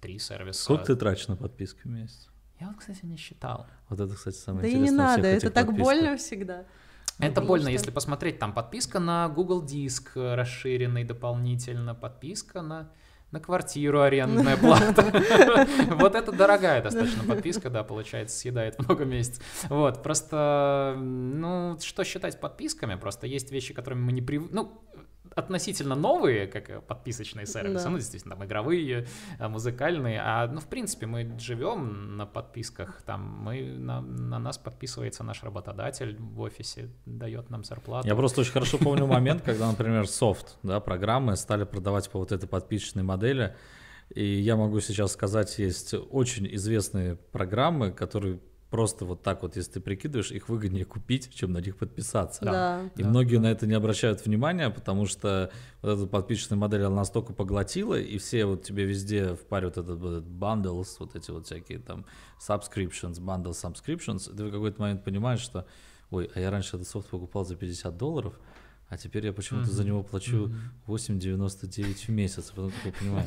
три 0.00 0.18
сервиса. 0.18 0.62
Сколько 0.62 0.84
ты 0.86 0.96
тратишь 0.96 1.28
на 1.28 1.36
подписки 1.36 1.80
в 1.82 1.86
месяц? 1.86 2.28
Я 2.60 2.68
вот, 2.68 2.76
кстати, 2.78 3.04
не 3.04 3.16
считал. 3.16 3.66
Вот 3.88 4.00
это, 4.00 4.14
кстати, 4.14 4.36
самое 4.36 4.62
да 4.62 4.68
интересное. 4.68 4.96
Да 4.96 5.14
и 5.14 5.16
не 5.16 5.22
надо, 5.22 5.28
это 5.28 5.50
так 5.50 5.72
больно 5.72 6.16
всегда. 6.16 6.64
Это 7.18 7.40
больно, 7.40 7.64
что... 7.64 7.72
если 7.72 7.90
посмотреть, 7.90 8.38
там 8.38 8.52
подписка 8.52 9.00
на 9.00 9.28
Google 9.28 9.64
Диск 9.64 10.12
расширенный 10.14 11.04
дополнительно, 11.04 11.94
подписка 11.94 12.62
на, 12.62 12.90
на 13.32 13.40
квартиру 13.40 14.00
арендная 14.00 14.56
плата. 14.58 15.04
Вот 15.96 16.14
это 16.14 16.32
дорогая 16.32 16.82
достаточно 16.82 17.24
подписка, 17.24 17.70
да, 17.70 17.82
получается, 17.82 18.38
съедает 18.38 18.78
много 18.78 19.04
месяцев. 19.04 19.42
Вот, 19.68 20.02
просто, 20.02 20.94
ну, 20.96 21.76
что 21.80 22.04
считать 22.04 22.40
подписками? 22.40 22.94
Просто 22.94 23.26
есть 23.26 23.50
вещи, 23.50 23.74
которыми 23.74 24.00
мы 24.00 24.12
не 24.12 24.22
привыкли. 24.22 24.54
Ну, 24.54 24.80
относительно 25.34 25.94
новые, 25.94 26.46
как 26.46 26.86
подписочные 26.86 27.46
сервисы, 27.46 27.84
да. 27.84 27.90
ну, 27.90 27.98
действительно, 27.98 28.36
там 28.36 28.44
игровые, 28.44 29.06
э, 29.38 29.48
музыкальные, 29.48 30.20
а, 30.22 30.46
ну, 30.46 30.60
в 30.60 30.66
принципе, 30.66 31.06
мы 31.06 31.38
живем 31.38 32.16
на 32.16 32.26
подписках, 32.26 33.02
там, 33.02 33.22
мы, 33.22 33.62
на, 33.62 34.00
на 34.00 34.38
нас 34.38 34.58
подписывается 34.58 35.24
наш 35.24 35.42
работодатель 35.42 36.16
в 36.18 36.40
офисе, 36.40 36.90
дает 37.06 37.50
нам 37.50 37.64
зарплату. 37.64 38.06
Я 38.06 38.14
просто 38.14 38.40
очень 38.40 38.52
хорошо 38.52 38.78
помню 38.78 39.06
момент, 39.06 39.42
когда, 39.42 39.68
например, 39.68 40.06
софт, 40.06 40.58
да, 40.62 40.80
программы 40.80 41.36
стали 41.36 41.64
продавать 41.64 42.10
по 42.10 42.18
вот 42.18 42.32
этой 42.32 42.48
подписочной 42.48 43.02
модели, 43.02 43.56
и 44.14 44.24
я 44.24 44.56
могу 44.56 44.80
сейчас 44.80 45.12
сказать, 45.12 45.58
есть 45.58 45.94
очень 46.10 46.48
известные 46.54 47.16
программы, 47.16 47.92
которые 47.92 48.40
просто 48.70 49.04
вот 49.04 49.22
так 49.22 49.42
вот, 49.42 49.56
если 49.56 49.72
ты 49.72 49.80
прикидываешь, 49.80 50.30
их 50.30 50.48
выгоднее 50.48 50.84
купить, 50.84 51.34
чем 51.34 51.52
на 51.52 51.58
них 51.58 51.76
подписаться. 51.76 52.44
Да. 52.44 52.90
И 52.96 53.02
да. 53.02 53.08
многие 53.08 53.36
на 53.36 53.50
это 53.50 53.66
не 53.66 53.74
обращают 53.74 54.24
внимания, 54.24 54.70
потому 54.70 55.06
что 55.06 55.50
вот 55.82 55.98
эта 55.98 56.06
подписочная 56.06 56.58
модель, 56.58 56.82
она 56.82 56.96
настолько 56.96 57.32
поглотила, 57.32 57.98
и 57.98 58.18
все 58.18 58.44
вот 58.44 58.62
тебе 58.62 58.84
везде 58.84 59.34
впаривают 59.34 59.78
этот, 59.78 59.98
вот 59.98 60.18
этот 60.18 60.28
bundles, 60.28 60.96
вот 60.98 61.16
эти 61.16 61.30
вот 61.30 61.46
всякие 61.46 61.78
там 61.78 62.04
subscriptions, 62.46 63.20
bundle 63.20 63.52
subscriptions, 63.52 64.32
и 64.32 64.36
ты 64.36 64.44
в 64.44 64.50
какой-то 64.50 64.80
момент 64.80 65.02
понимаешь, 65.02 65.40
что, 65.40 65.66
ой, 66.10 66.30
а 66.34 66.40
я 66.40 66.50
раньше 66.50 66.76
этот 66.76 66.88
софт 66.88 67.08
покупал 67.08 67.46
за 67.46 67.56
50 67.56 67.96
долларов, 67.96 68.38
а 68.90 68.96
теперь 68.96 69.26
я 69.26 69.32
почему-то 69.32 69.68
mm-hmm. 69.68 69.72
за 69.72 69.84
него 69.84 70.02
плачу 70.02 70.50
mm-hmm. 70.86 71.18
8,99 71.18 72.06
в 72.06 72.08
месяц. 72.08 72.50
Потом 72.50 72.72
такой 72.72 72.92
понимаю, 72.92 73.26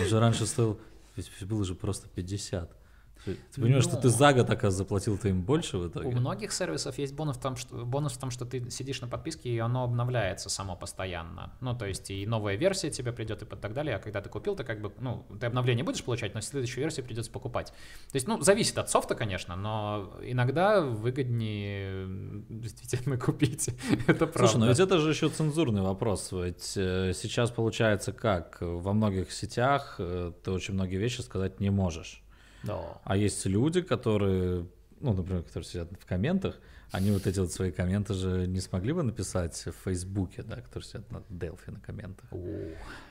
уже 0.00 0.18
раньше 0.20 0.46
стоил, 0.46 0.80
ведь 1.14 1.30
было 1.42 1.62
же 1.62 1.74
просто 1.74 2.08
50. 2.08 2.79
Ты 3.24 3.36
понимаешь, 3.56 3.84
ну, 3.84 3.90
что 3.90 4.00
ты 4.00 4.08
за 4.08 4.32
год, 4.32 4.48
оказывается, 4.50 4.78
заплатил 4.78 5.18
ты 5.18 5.28
им 5.28 5.42
больше 5.42 5.78
в 5.78 5.88
итоге? 5.88 6.08
У 6.08 6.12
многих 6.12 6.52
сервисов 6.52 6.96
есть 6.98 7.14
бонус 7.14 7.36
в, 7.36 7.40
том, 7.40 7.56
что, 7.56 7.84
бонус 7.84 8.12
в 8.12 8.18
том, 8.18 8.30
что 8.30 8.44
ты 8.44 8.70
сидишь 8.70 9.00
на 9.00 9.08
подписке, 9.08 9.50
и 9.50 9.58
оно 9.58 9.84
обновляется 9.84 10.48
само 10.48 10.76
постоянно. 10.76 11.52
Ну, 11.60 11.76
то 11.76 11.86
есть 11.86 12.10
и 12.10 12.26
новая 12.26 12.56
версия 12.56 12.90
тебе 12.90 13.12
придет 13.12 13.42
и 13.42 13.46
так 13.46 13.74
далее, 13.74 13.96
а 13.96 13.98
когда 13.98 14.20
ты 14.20 14.28
купил, 14.28 14.56
ты 14.56 14.64
как 14.64 14.80
бы, 14.80 14.92
ну, 14.98 15.26
ты 15.38 15.46
обновление 15.46 15.84
будешь 15.84 16.02
получать, 16.02 16.34
но 16.34 16.40
следующую 16.40 16.82
версию 16.82 17.04
придется 17.04 17.30
покупать. 17.30 17.68
То 17.68 18.16
есть, 18.16 18.26
ну, 18.26 18.40
зависит 18.40 18.78
от 18.78 18.90
софта, 18.90 19.14
конечно, 19.14 19.56
но 19.56 20.12
иногда 20.22 20.80
выгоднее 20.80 22.08
действительно 22.48 23.18
купить. 23.18 23.68
это 24.06 24.26
правда. 24.26 24.38
Слушай, 24.38 24.60
но 24.60 24.66
ведь 24.68 24.80
это 24.80 24.98
же 24.98 25.10
еще 25.10 25.28
цензурный 25.28 25.82
вопрос. 25.82 26.30
Ведь 26.32 26.72
э, 26.76 27.12
сейчас 27.14 27.50
получается 27.50 28.12
как? 28.12 28.58
Во 28.60 28.92
многих 28.92 29.32
сетях 29.32 29.96
э, 29.98 30.32
ты 30.42 30.50
очень 30.50 30.74
многие 30.74 30.96
вещи 30.96 31.20
сказать 31.20 31.60
не 31.60 31.70
можешь. 31.70 32.22
Да. 32.62 33.00
А 33.04 33.16
есть 33.16 33.44
люди, 33.46 33.80
которые, 33.82 34.66
ну, 35.00 35.12
например, 35.12 35.42
которые 35.42 35.64
сидят 35.64 35.88
в 35.98 36.06
комментах, 36.06 36.60
Они 36.92 37.12
вот 37.12 37.24
эти 37.28 37.38
вот 37.38 37.52
свои 37.52 37.70
комменты 37.70 38.14
же 38.14 38.46
не 38.48 38.60
смогли 38.60 38.92
бы 38.92 39.04
написать 39.04 39.54
в 39.64 39.72
Фейсбуке, 39.84 40.42
да, 40.42 40.56
который 40.56 40.82
сидят 40.82 41.08
на 41.12 41.22
Делфи 41.28 41.70
на 41.70 41.78
комментах. 41.78 42.28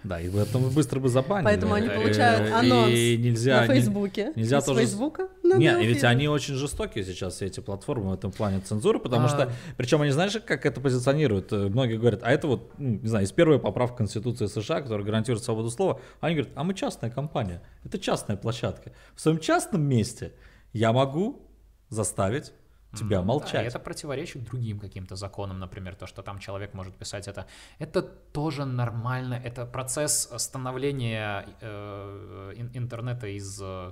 Да, 0.04 0.20
и 0.20 0.30
поэтому 0.30 0.70
быстро 0.70 1.00
бы 1.00 1.08
забанили. 1.08 1.46
Поэтому 1.46 1.74
они 1.76 1.88
И- 1.88 1.90
получают 1.90 2.52
анонс 2.52 2.92
и 2.94 3.18
нельзя, 3.18 3.62
на 3.62 3.68
Фейсбуке. 3.68 4.34
нельзя 4.36 4.58
из 4.58 4.66
тоже 4.66 4.82
Фейсбука 4.82 5.30
на 5.44 5.56
Нет, 5.56 5.78
Delphi. 5.78 5.86
ведь 5.86 6.04
они 6.04 6.28
очень 6.28 6.56
жестокие 6.56 7.06
сейчас, 7.06 7.36
все 7.36 7.46
эти 7.46 7.62
платформы 7.62 8.10
в 8.10 8.14
этом 8.14 8.34
плане 8.34 8.60
цензуры, 8.60 9.00
потому 9.00 9.26
А. 9.26 9.30
что, 9.30 9.52
причем 9.78 10.02
они, 10.02 10.12
знаешь, 10.12 10.34
как 10.46 10.66
это 10.66 10.82
позиционируют? 10.82 11.54
Э, 11.54 11.70
Многие 11.70 11.98
говорят, 11.98 12.20
а 12.24 12.32
это 12.32 12.48
вот, 12.48 12.74
ну, 12.78 13.00
не 13.02 13.08
знаю, 13.08 13.26
из 13.26 13.32
первой 13.32 13.60
поправки 13.60 13.98
Конституции 13.98 14.48
США, 14.48 14.82
которая 14.82 15.06
гарантирует 15.06 15.44
свободу 15.44 15.70
слова, 15.70 16.02
они 16.20 16.36
говорят, 16.36 16.52
а 16.56 16.64
мы 16.66 16.74
частная 16.74 17.10
компания, 17.12 17.62
это 17.86 17.98
частная 17.98 18.36
площадка. 18.36 18.92
В 19.16 19.22
своем 19.22 19.40
частном 19.40 19.84
месте 19.84 20.34
я 20.74 20.92
могу 20.92 21.46
заставить 21.90 22.52
тебя 22.98 23.18
Да, 23.20 23.24
молчать. 23.24 23.68
это 23.68 23.80
противоречит 23.80 24.44
другим 24.46 24.80
каким-то 24.80 25.16
законам, 25.16 25.60
например, 25.60 25.96
то, 25.96 26.08
что 26.08 26.22
там 26.24 26.40
человек 26.40 26.74
может 26.74 26.96
писать 26.96 27.28
это. 27.28 27.46
Это 27.78 28.02
тоже 28.02 28.66
нормально, 28.66 29.36
это 29.44 29.66
процесс 29.66 30.30
становления 30.38 31.46
э, 31.62 32.54
ин- 32.58 32.72
интернета 32.74 33.28
из 33.28 33.60
э, 33.62 33.92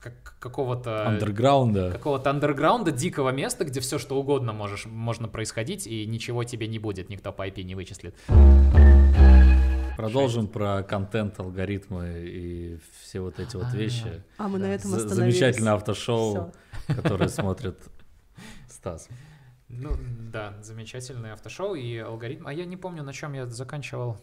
как- 0.00 0.36
какого-то... 0.40 1.06
Андерграунда. 1.06 1.90
какого-то 1.92 2.30
андерграунда, 2.30 2.90
дикого 2.90 3.30
места, 3.30 3.64
где 3.64 3.80
все 3.80 3.98
что 3.98 4.18
угодно 4.18 4.52
можешь, 4.52 4.86
можно 4.86 5.28
происходить, 5.28 5.86
и 5.86 6.06
ничего 6.06 6.44
тебе 6.44 6.66
не 6.66 6.78
будет, 6.78 7.08
никто 7.10 7.32
по 7.32 7.46
IP 7.46 7.62
не 7.62 7.74
вычислит. 7.74 8.14
Продолжим 9.96 10.48
про 10.48 10.82
контент, 10.82 11.38
алгоритмы 11.38 12.24
и 12.26 12.78
все 13.00 13.20
вот 13.20 13.38
эти 13.38 13.56
вот 13.56 13.66
А. 13.72 13.76
вещи. 13.76 14.22
А 14.38 14.48
мы 14.48 14.58
на 14.58 14.66
этом 14.74 14.92
остановились. 14.94 15.14
Замечательное 15.38 15.74
автошоу, 15.74 16.52
которое 16.88 17.28
смотрит 17.28 17.78
Стас. 18.68 19.08
Ну, 19.68 19.90
да, 20.32 20.54
замечательный 20.62 21.32
автошоу 21.32 21.74
и 21.74 21.96
алгоритм. 21.98 22.46
А 22.46 22.52
я 22.52 22.64
не 22.64 22.76
помню, 22.76 23.02
на 23.02 23.12
чем 23.12 23.32
я 23.34 23.46
заканчивал. 23.46 24.20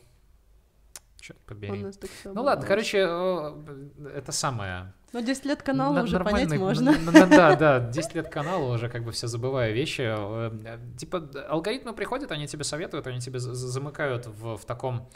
Черт 1.19 1.39
побери. 1.41 1.85
Ну 2.25 2.41
ладно, 2.43 2.65
короче, 2.65 2.97
это 2.97 4.31
самое. 4.31 4.93
Ну, 5.13 5.21
10 5.21 5.45
лет 5.45 5.61
канала 5.61 5.93
На- 5.93 6.03
уже 6.03 6.19
понять 6.19 6.51
можно. 6.57 6.89
н- 6.91 7.09
н- 7.15 7.29
Да, 7.29 7.55
да, 7.55 7.79
10 7.79 8.15
лет 8.15 8.29
канала, 8.29 8.73
уже 8.73 8.89
как 8.89 9.03
бы 9.03 9.11
все 9.11 9.27
забываю 9.27 9.73
вещи. 9.75 10.03
Э, 10.07 10.79
Типа 10.97 11.29
алгоритмы 11.49 11.93
приходят, 11.93 12.31
они 12.31 12.47
тебе 12.47 12.63
советуют, 12.63 13.05
они 13.07 13.19
тебе 13.19 13.39
за- 13.39 13.53
за- 13.53 13.67
замыкают 13.67 14.25
в, 14.27 14.55
в 14.57 14.65
таком 14.65 15.09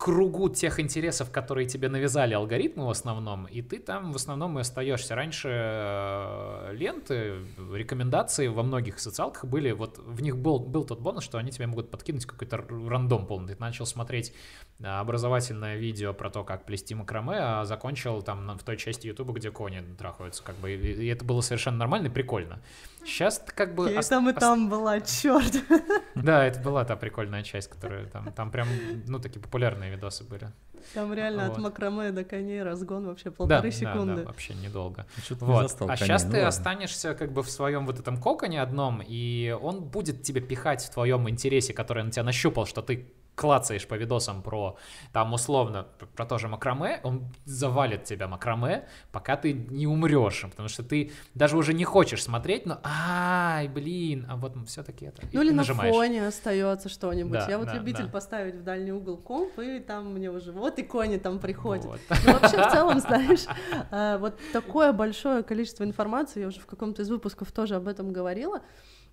кругу 0.00 0.48
тех 0.48 0.80
интересов, 0.80 1.30
которые 1.30 1.66
тебе 1.66 1.90
навязали 1.90 2.32
алгоритмы 2.32 2.86
в 2.86 2.90
основном, 2.90 3.44
и 3.44 3.60
ты 3.60 3.78
там 3.78 4.12
в 4.12 4.16
основном 4.16 4.56
и 4.56 4.62
остаешься. 4.62 5.14
Раньше 5.14 5.48
э, 5.52 6.70
ленты, 6.72 7.34
рекомендации 7.70 8.48
во 8.48 8.62
многих 8.62 8.98
социалках 8.98 9.44
были, 9.44 9.72
вот 9.72 9.98
в 9.98 10.22
них 10.22 10.38
был, 10.38 10.58
был 10.58 10.84
тот 10.84 11.00
бонус, 11.00 11.22
что 11.22 11.36
они 11.36 11.50
тебе 11.50 11.66
могут 11.66 11.90
подкинуть 11.90 12.24
какой-то 12.24 12.64
рандом 12.88 13.26
полный. 13.26 13.54
Ты 13.54 13.60
начал 13.60 13.84
смотреть 13.84 14.32
э, 14.78 14.86
образовательное 14.86 15.76
видео 15.76 16.14
про 16.14 16.30
то, 16.30 16.44
как 16.44 16.64
плести 16.64 16.94
макраме, 16.94 17.36
а 17.38 17.66
закончил 17.66 18.22
там 18.22 18.56
в 18.56 18.62
той 18.62 18.78
части 18.78 19.06
Ютуба, 19.06 19.34
где 19.34 19.50
кони 19.50 19.82
трахаются, 19.98 20.42
как 20.42 20.56
бы, 20.56 20.72
и, 20.72 21.08
это 21.08 21.26
было 21.26 21.42
совершенно 21.42 21.76
нормально 21.76 22.06
и 22.06 22.10
прикольно. 22.10 22.62
Сейчас 23.04 23.42
как 23.54 23.74
бы... 23.74 23.92
И 23.92 23.98
ос- 23.98 24.08
там, 24.08 24.30
и 24.30 24.32
там 24.32 24.70
была, 24.70 25.00
черт. 25.00 25.56
Да, 26.14 26.44
это 26.44 26.60
была 26.60 26.84
та 26.84 26.96
прикольная 26.96 27.42
часть, 27.42 27.68
которая 27.68 28.06
там, 28.06 28.32
там 28.32 28.50
прям, 28.50 28.68
ну, 29.06 29.18
такие 29.18 29.40
популярные 29.40 29.89
видосы 29.90 30.24
были. 30.24 30.50
Там 30.94 31.12
реально 31.12 31.44
от 31.46 31.50
Вот. 31.52 31.58
макраме 31.60 32.10
до 32.10 32.24
коней 32.24 32.62
разгон 32.62 33.06
вообще 33.06 33.30
Да, 33.30 33.36
полторы 33.36 33.70
да, 33.70 33.76
секунды. 33.76 34.22
да, 34.22 34.28
вообще 34.28 34.54
недолго. 34.54 35.06
Что-то 35.22 35.44
не 35.44 35.52
Вот. 35.52 35.62
застал 35.62 35.88
А 35.88 35.92
коней, 35.96 36.06
сейчас 36.06 36.24
ну 36.24 36.30
ты 36.30 36.36
ладно. 36.38 36.48
останешься 36.48 37.14
как 37.14 37.32
бы 37.32 37.42
в 37.42 37.50
своем 37.50 37.86
вот 37.86 38.00
этом 38.00 38.16
коконе 38.20 38.62
одном, 38.62 39.02
и 39.06 39.56
он 39.60 39.80
будет 39.84 40.22
тебе 40.22 40.40
пихать 40.40 40.82
в 40.82 40.90
твоем 40.90 41.28
интересе, 41.28 41.74
который 41.74 42.02
на 42.02 42.10
тебя 42.10 42.22
нащупал, 42.24 42.64
что 42.66 42.80
ты 42.80 43.12
клацаешь 43.40 43.86
по 43.86 43.94
видосам 43.94 44.42
про, 44.42 44.76
там, 45.14 45.32
условно, 45.32 45.86
про 46.14 46.26
то 46.26 46.36
же 46.36 46.46
макраме, 46.48 47.00
он 47.02 47.24
завалит 47.46 48.04
тебя 48.04 48.28
макраме, 48.28 48.84
пока 49.12 49.36
ты 49.36 49.54
не 49.54 49.86
умрешь, 49.86 50.44
потому 50.50 50.68
что 50.68 50.82
ты 50.82 51.10
даже 51.34 51.56
уже 51.56 51.72
не 51.72 51.84
хочешь 51.84 52.22
смотреть, 52.22 52.66
но, 52.66 52.80
ай, 52.84 53.66
блин, 53.68 54.26
а 54.28 54.36
вот 54.36 54.52
все-таки 54.66 55.06
это. 55.06 55.22
Ну 55.32 55.40
или 55.40 55.52
на 55.52 55.64
фоне 55.64 56.26
остается 56.26 56.90
что-нибудь. 56.90 57.32
Да, 57.32 57.46
Я 57.48 57.58
вот 57.58 57.68
да, 57.68 57.74
любитель 57.74 58.04
да. 58.04 58.10
поставить 58.10 58.56
в 58.56 58.62
дальний 58.62 58.92
угол 58.92 59.16
комп, 59.16 59.58
и 59.58 59.80
там 59.80 60.12
мне 60.12 60.30
уже 60.30 60.52
вот 60.52 60.78
и 60.78 60.82
кони 60.82 61.16
там 61.16 61.38
приходят. 61.38 61.86
Вот. 61.86 62.00
Ну, 62.26 62.32
вообще, 62.34 62.62
в 62.62 62.70
целом, 62.70 63.00
знаешь, 63.00 63.46
э, 63.90 64.18
вот 64.18 64.38
такое 64.52 64.92
большое 64.92 65.42
количество 65.42 65.84
информации, 65.84 66.40
я 66.40 66.48
уже 66.48 66.60
в 66.60 66.66
каком-то 66.66 67.00
из 67.00 67.08
выпусков 67.08 67.52
тоже 67.52 67.76
об 67.76 67.88
этом 67.88 68.12
говорила, 68.12 68.60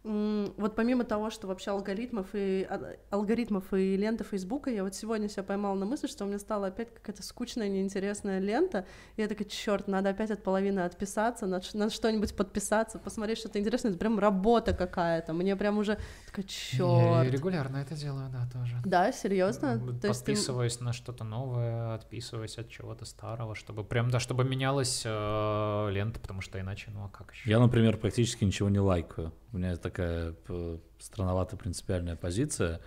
вот 0.03 0.75
помимо 0.75 1.03
того, 1.03 1.29
что 1.29 1.47
вообще 1.47 1.71
алгоритмов 1.71 2.27
и 2.33 2.65
а, 2.69 2.95
алгоритмов 3.09 3.73
и 3.73 3.97
ленты 3.97 4.23
Фейсбука, 4.23 4.69
я 4.69 4.83
вот 4.83 4.95
сегодня 4.95 5.27
себя 5.27 5.43
поймала 5.43 5.75
на 5.75 5.85
мысли, 5.85 6.07
что 6.07 6.23
у 6.23 6.27
меня 6.27 6.39
стала 6.39 6.67
опять 6.67 6.93
какая-то 6.93 7.23
скучная, 7.23 7.67
неинтересная 7.67 8.39
лента, 8.39 8.85
и 9.17 9.21
я 9.21 9.27
такая, 9.27 9.47
черт, 9.47 9.87
надо 9.87 10.09
опять 10.09 10.31
от 10.31 10.43
половины 10.43 10.79
отписаться, 10.81 11.45
на, 11.45 11.61
ш- 11.61 11.77
на 11.77 11.89
что-нибудь 11.89 12.35
подписаться, 12.35 12.99
посмотреть 12.99 13.39
что-то 13.39 13.59
интересное, 13.59 13.91
это 13.91 13.99
прям 13.99 14.17
работа 14.19 14.73
какая-то, 14.73 15.33
мне 15.33 15.55
прям 15.55 15.77
уже 15.77 15.97
такая, 16.27 16.45
Я 16.45 17.23
черт. 17.23 17.31
регулярно 17.33 17.77
это 17.77 17.95
делаю, 17.95 18.29
да, 18.31 18.47
тоже. 18.53 18.77
Да, 18.85 19.11
серьезно? 19.11 19.77
То 19.99 20.07
есть 20.07 20.19
Подписываюсь 20.21 20.79
на 20.79 20.93
что-то 20.93 21.23
новое, 21.23 21.95
отписываюсь 21.95 22.57
от 22.57 22.69
чего-то 22.69 23.03
старого, 23.05 23.55
чтобы 23.55 23.83
прям, 23.83 24.09
да, 24.09 24.19
чтобы 24.19 24.43
менялась 24.45 25.01
э, 25.05 25.89
лента, 25.91 26.19
потому 26.19 26.41
что 26.41 26.59
иначе, 26.59 26.91
ну 26.93 27.03
а 27.05 27.09
как 27.09 27.33
еще? 27.33 27.49
Я, 27.49 27.59
например, 27.59 27.97
практически 27.97 28.43
ничего 28.45 28.69
не 28.69 28.79
лайкаю. 28.79 29.33
У 29.53 29.57
меня 29.57 29.75
такая 29.77 30.33
п- 30.33 30.79
странноватая 30.99 31.57
принципиальная 31.57 32.15
позиция, 32.15 32.81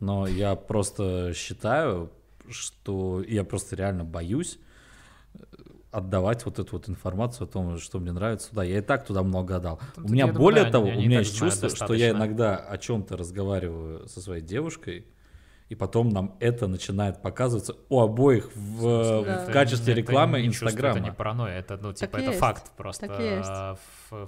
но 0.00 0.26
я 0.26 0.54
просто 0.56 1.32
считаю, 1.34 2.10
что 2.48 3.22
я 3.26 3.44
просто 3.44 3.76
реально 3.76 4.04
боюсь 4.04 4.58
э, 5.34 5.38
отдавать 5.90 6.44
вот 6.44 6.58
эту 6.58 6.72
вот 6.72 6.88
информацию 6.88 7.46
о 7.46 7.50
том, 7.50 7.78
что 7.78 7.98
мне 7.98 8.12
нравится 8.12 8.50
туда. 8.50 8.64
Я 8.64 8.78
и 8.78 8.82
так 8.82 9.04
туда 9.06 9.22
много 9.22 9.56
отдал. 9.56 9.80
Ну, 9.96 10.02
у 10.02 10.06
тут, 10.06 10.10
меня 10.10 10.26
думаю, 10.26 10.40
более 10.40 10.64
да, 10.64 10.70
того, 10.72 10.88
у 10.88 10.90
меня 11.00 11.20
есть 11.20 11.36
чувство, 11.36 11.68
что 11.68 11.94
я 11.94 12.12
достаточно. 12.12 12.16
иногда 12.16 12.56
о 12.56 12.78
чем-то 12.78 13.16
разговариваю 13.16 14.08
со 14.08 14.20
своей 14.20 14.42
девушкой, 14.42 15.06
и 15.68 15.74
потом 15.74 16.10
нам 16.10 16.36
это 16.38 16.68
начинает 16.68 17.20
показываться 17.22 17.74
у 17.88 18.00
обоих 18.00 18.50
в, 18.54 19.24
Да. 19.24 19.46
в 19.46 19.52
качестве 19.52 19.92
Это 19.94 20.00
рекламы 20.00 20.46
Инстаграма. 20.46 20.98
Это 20.98 21.04
не 21.04 21.12
паранойя, 21.12 21.58
это, 21.58 21.76
ну, 21.76 21.92
типа, 21.92 22.12
Так 22.12 22.20
это 22.20 22.30
есть. 22.30 22.40
факт 22.40 22.70
просто. 22.76 23.08
Так 23.08 23.18
есть. 23.20 23.48
А, 23.50 23.76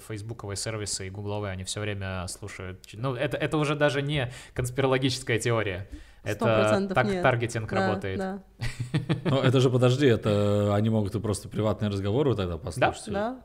Фейсбуковые 0.08 0.56
сервисы 0.56 1.06
и 1.06 1.10
гугловые, 1.10 1.52
они 1.52 1.62
все 1.62 1.80
время 1.80 2.26
слушают. 2.26 2.84
Ну, 2.92 3.14
это, 3.14 3.36
это 3.36 3.56
уже 3.56 3.76
даже 3.76 4.02
не 4.02 4.32
конспирологическая 4.54 5.38
теория. 5.38 5.88
Сто 6.22 6.48
Это 6.48 6.88
так 6.92 7.06
нет. 7.06 7.22
таргетинг 7.22 7.70
Да, 7.70 7.76
работает. 7.76 8.18
Да, 8.18 8.42
Ну, 9.24 9.36
это 9.40 9.60
же, 9.60 9.70
подожди, 9.70 10.06
это 10.06 10.74
они 10.74 10.90
могут 10.90 11.14
и 11.14 11.20
просто 11.20 11.48
приватные 11.48 11.88
разговоры 11.90 12.34
тогда 12.34 12.58
послушать. 12.58 13.12
да. 13.12 13.40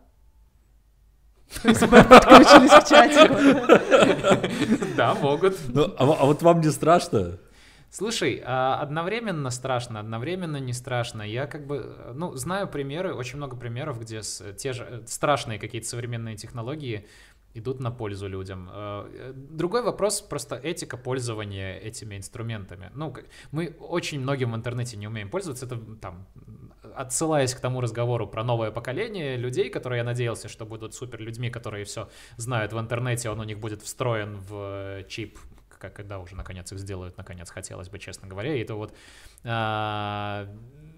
ФСБ 1.49 2.03
подключились 2.05 2.71
к 2.71 2.87
чатику. 2.89 3.35
Да, 4.97 5.13
могут. 5.13 5.55
Ну, 5.69 5.83
а, 5.97 6.03
а 6.03 6.25
вот 6.25 6.41
вам 6.41 6.61
не 6.61 6.71
страшно? 6.71 7.37
Слушай, 7.93 8.41
а 8.43 8.81
одновременно 8.81 9.51
страшно, 9.51 9.99
одновременно 9.99 10.57
не 10.57 10.73
страшно. 10.73 11.21
Я 11.21 11.45
как 11.45 11.67
бы, 11.67 11.75
э, 11.77 12.13
ну, 12.15 12.33
знаю 12.33 12.67
примеры, 12.67 13.13
очень 13.13 13.37
много 13.37 13.55
примеров, 13.55 13.99
где 14.01 14.23
с- 14.23 14.53
те 14.53 14.73
же 14.73 14.83
э, 14.89 15.01
страшные 15.05 15.59
какие-то 15.59 15.87
современные 15.87 16.35
технологии 16.35 17.05
идут 17.53 17.79
на 17.79 17.91
пользу 17.91 18.27
людям. 18.27 18.67
Э, 18.73 19.05
э, 19.13 19.33
Другой 19.35 19.83
вопрос 19.83 20.21
просто 20.21 20.55
этика 20.55 20.97
пользования 20.97 21.77
этими 21.77 22.17
инструментами. 22.17 22.89
Ну, 22.95 23.15
мы 23.51 23.75
очень 23.79 24.19
многим 24.21 24.53
в 24.53 24.55
интернете 24.55 24.97
не 24.97 25.07
умеем 25.07 25.29
пользоваться. 25.29 25.67
Это 25.67 25.77
там, 26.01 26.25
отсылаясь 26.95 27.53
к 27.53 27.59
тому 27.59 27.79
разговору 27.79 28.25
про 28.27 28.43
новое 28.43 28.71
поколение 28.71 29.37
людей, 29.37 29.69
которые 29.69 29.99
я 29.99 30.03
надеялся, 30.03 30.49
что 30.49 30.65
будут 30.65 30.95
супер 30.95 31.21
людьми, 31.21 31.51
которые 31.51 31.85
все 31.85 32.09
знают 32.37 32.73
в 32.73 32.79
интернете, 32.79 33.29
он 33.29 33.39
у 33.39 33.43
них 33.43 33.59
будет 33.59 33.83
встроен 33.83 34.37
в 34.37 34.53
э, 34.55 35.03
чип, 35.07 35.37
когда 35.89 36.19
уже 36.19 36.35
наконец 36.35 36.71
их 36.71 36.79
сделают, 36.79 37.17
наконец 37.17 37.49
хотелось 37.49 37.89
бы, 37.89 37.99
честно 37.99 38.27
говоря. 38.27 38.55
И 38.55 38.61
это 38.61 38.75
вот 38.75 38.95
а, 39.43 40.47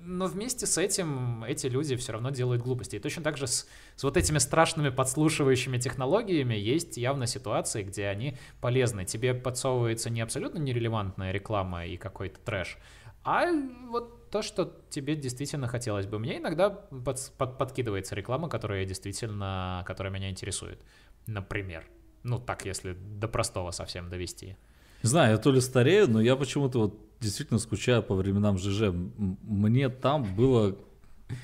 но 0.06 0.28
вместе 0.28 0.68
с 0.68 0.78
этим 0.78 1.44
эти 1.44 1.66
люди 1.66 1.96
все 1.96 2.14
равно 2.14 2.30
делают 2.30 2.62
глупости. 2.62 2.96
И 2.96 3.00
точно 3.00 3.24
так 3.24 3.38
же 3.38 3.48
с, 3.48 3.68
с 3.96 4.04
вот 4.04 4.18
этими 4.18 4.38
страшными 4.38 4.90
подслушивающими 4.90 5.80
технологиями 5.80 6.54
есть 6.54 6.98
явно 6.98 7.26
ситуации, 7.26 7.82
где 7.82 8.08
они 8.08 8.38
полезны. 8.62 9.06
Тебе 9.06 9.34
подсовывается 9.34 10.12
не 10.12 10.22
абсолютно 10.22 10.60
нерелевантная 10.60 11.32
реклама 11.32 11.86
и 11.88 11.98
какой-то 11.98 12.40
трэш, 12.40 12.78
а 13.24 13.48
вот 13.90 14.30
то, 14.30 14.44
что 14.44 14.80
тебе 14.90 15.16
действительно 15.16 15.68
хотелось 15.68 16.06
бы. 16.06 16.20
Мне 16.20 16.38
иногда 16.38 16.68
подс- 16.92 17.32
под- 17.36 17.58
подкидывается 17.58 18.14
реклама, 18.14 18.48
которая 18.48 18.86
действительно, 18.86 19.84
которая 19.88 20.14
меня 20.14 20.30
интересует. 20.30 20.80
Например. 21.26 21.84
Ну, 22.22 22.40
так, 22.40 22.66
если 22.66 22.94
до 22.94 23.28
простого 23.28 23.72
совсем 23.72 24.10
довести. 24.10 24.58
Не 25.06 25.10
знаю, 25.10 25.34
я 25.34 25.38
то 25.38 25.51
ли 25.51 25.62
старею, 25.62 26.10
но 26.10 26.20
я 26.20 26.36
почему-то 26.36 26.80
вот 26.80 26.99
действительно 27.20 27.60
скучаю 27.60 28.01
по 28.01 28.16
временам 28.16 28.58
ЖЖ. 28.58 28.91
Мне 28.91 29.89
там 29.89 30.24
было 30.36 30.76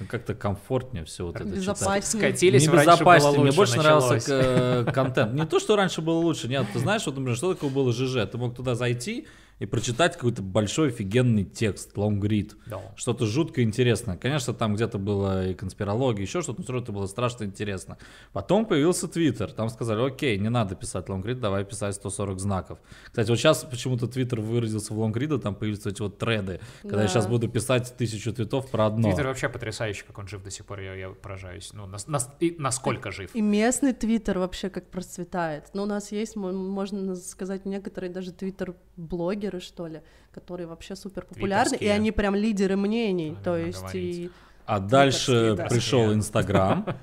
Как-то 0.09 0.34
комфортнее 0.34 1.05
все 1.05 1.26
вот 1.26 1.36
это 1.36 1.62
читать. 1.62 2.05
Скатились, 2.05 2.64
не 2.64 2.68
раньше 2.70 2.86
было 2.86 2.95
безопаснее, 2.95 3.34
мне 3.34 3.41
лучше, 3.41 3.57
больше 3.57 3.78
нравился 3.78 4.14
началось. 4.14 4.88
э, 4.88 4.91
контент. 4.91 5.34
Не 5.34 5.45
то, 5.45 5.59
что 5.59 5.76
раньше 5.76 6.01
было 6.01 6.18
лучше, 6.18 6.47
нет, 6.47 6.66
ты 6.74 6.80
знаешь, 6.80 7.05
вот, 7.05 7.16
например, 7.16 7.36
что 7.36 7.53
такое 7.53 7.70
было 7.70 7.91
ЖЖ? 7.91 8.28
Ты 8.32 8.38
мог 8.38 8.55
туда 8.55 8.76
зайти 8.76 9.28
и 9.62 9.66
прочитать 9.68 10.16
какой-то 10.16 10.41
большой 10.41 10.88
офигенный 10.88 11.43
текст, 11.43 11.95
лонгрид, 11.95 12.55
Да. 12.66 12.82
что-то 12.95 13.28
жутко 13.28 13.62
интересное. 13.62 14.18
Конечно, 14.18 14.53
там 14.55 14.74
где-то 14.74 14.97
было 14.97 15.49
и 15.49 15.53
конспирология, 15.53 16.24
еще 16.26 16.41
что-то, 16.41 16.62
но 16.62 16.68
равно 16.68 16.84
это 16.84 16.91
было 16.91 17.05
страшно 17.05 17.43
интересно. 17.43 17.97
Потом 18.34 18.66
появился 18.66 19.07
Твиттер, 19.07 19.51
там 19.51 19.70
сказали, 19.70 20.01
окей, 20.07 20.39
не 20.39 20.49
надо 20.49 20.74
писать 20.76 21.09
лонгрид, 21.09 21.39
давай 21.39 21.64
писать 21.64 21.93
140 21.95 22.39
знаков. 22.39 22.80
Кстати, 23.05 23.30
вот 23.30 23.38
сейчас 23.38 23.64
почему-то 23.64 24.07
Твиттер 24.07 24.41
выразился 24.41 24.93
в 24.95 24.99
лонгрида, 24.99 25.38
там 25.38 25.53
появились 25.53 25.86
эти 25.86 26.01
вот 26.01 26.18
треды, 26.18 26.59
когда 26.82 26.97
я 26.97 27.03
Да. 27.03 27.07
сейчас 27.07 27.28
буду 27.28 27.47
писать 27.47 27.93
тысячу 27.95 28.34
твитов 28.34 28.72
про 28.72 28.88
одно. 28.88 29.09
Твиттер 29.09 29.28
вообще 29.28 29.47
потрясающий, 29.47 30.03
как 30.07 30.18
он 30.18 30.28
жив 30.28 30.41
до 30.43 30.49
сих 30.49 30.66
пор, 30.66 30.80
я, 30.80 30.95
я 30.95 31.09
поражаюсь. 31.09 31.72
Ну, 31.74 31.86
нас- 31.86 32.07
нас- 32.07 32.32
и 32.39 32.55
насколько 32.57 33.12
жив. 33.12 33.30
И 33.36 33.41
местный 33.41 33.93
твиттер 33.93 34.39
вообще 34.39 34.70
как 34.72 34.89
процветает. 34.89 35.66
Ну, 35.76 35.84
у 35.84 35.86
нас 35.86 36.12
есть, 36.12 36.36
мо- 36.36 36.51
можно 36.51 37.16
сказать, 37.16 37.66
некоторые 37.68 38.09
даже 38.12 38.32
твиттер-блогеры, 38.32 39.51
что 39.60 39.88
ли, 39.88 40.02
которые 40.32 40.68
вообще 40.68 40.95
супер 40.95 41.26
популярны, 41.26 41.76
и 41.76 41.88
они 41.88 42.12
прям 42.12 42.36
лидеры 42.36 42.78
мнений. 42.78 43.36
То 43.43 43.58
есть 43.58 43.80
говорить. 43.82 44.16
и 44.18 44.30
А 44.66 44.80
дальше 44.80 45.56
да. 45.58 45.66
пришел. 45.66 46.14
Инстаграм. 46.14 46.86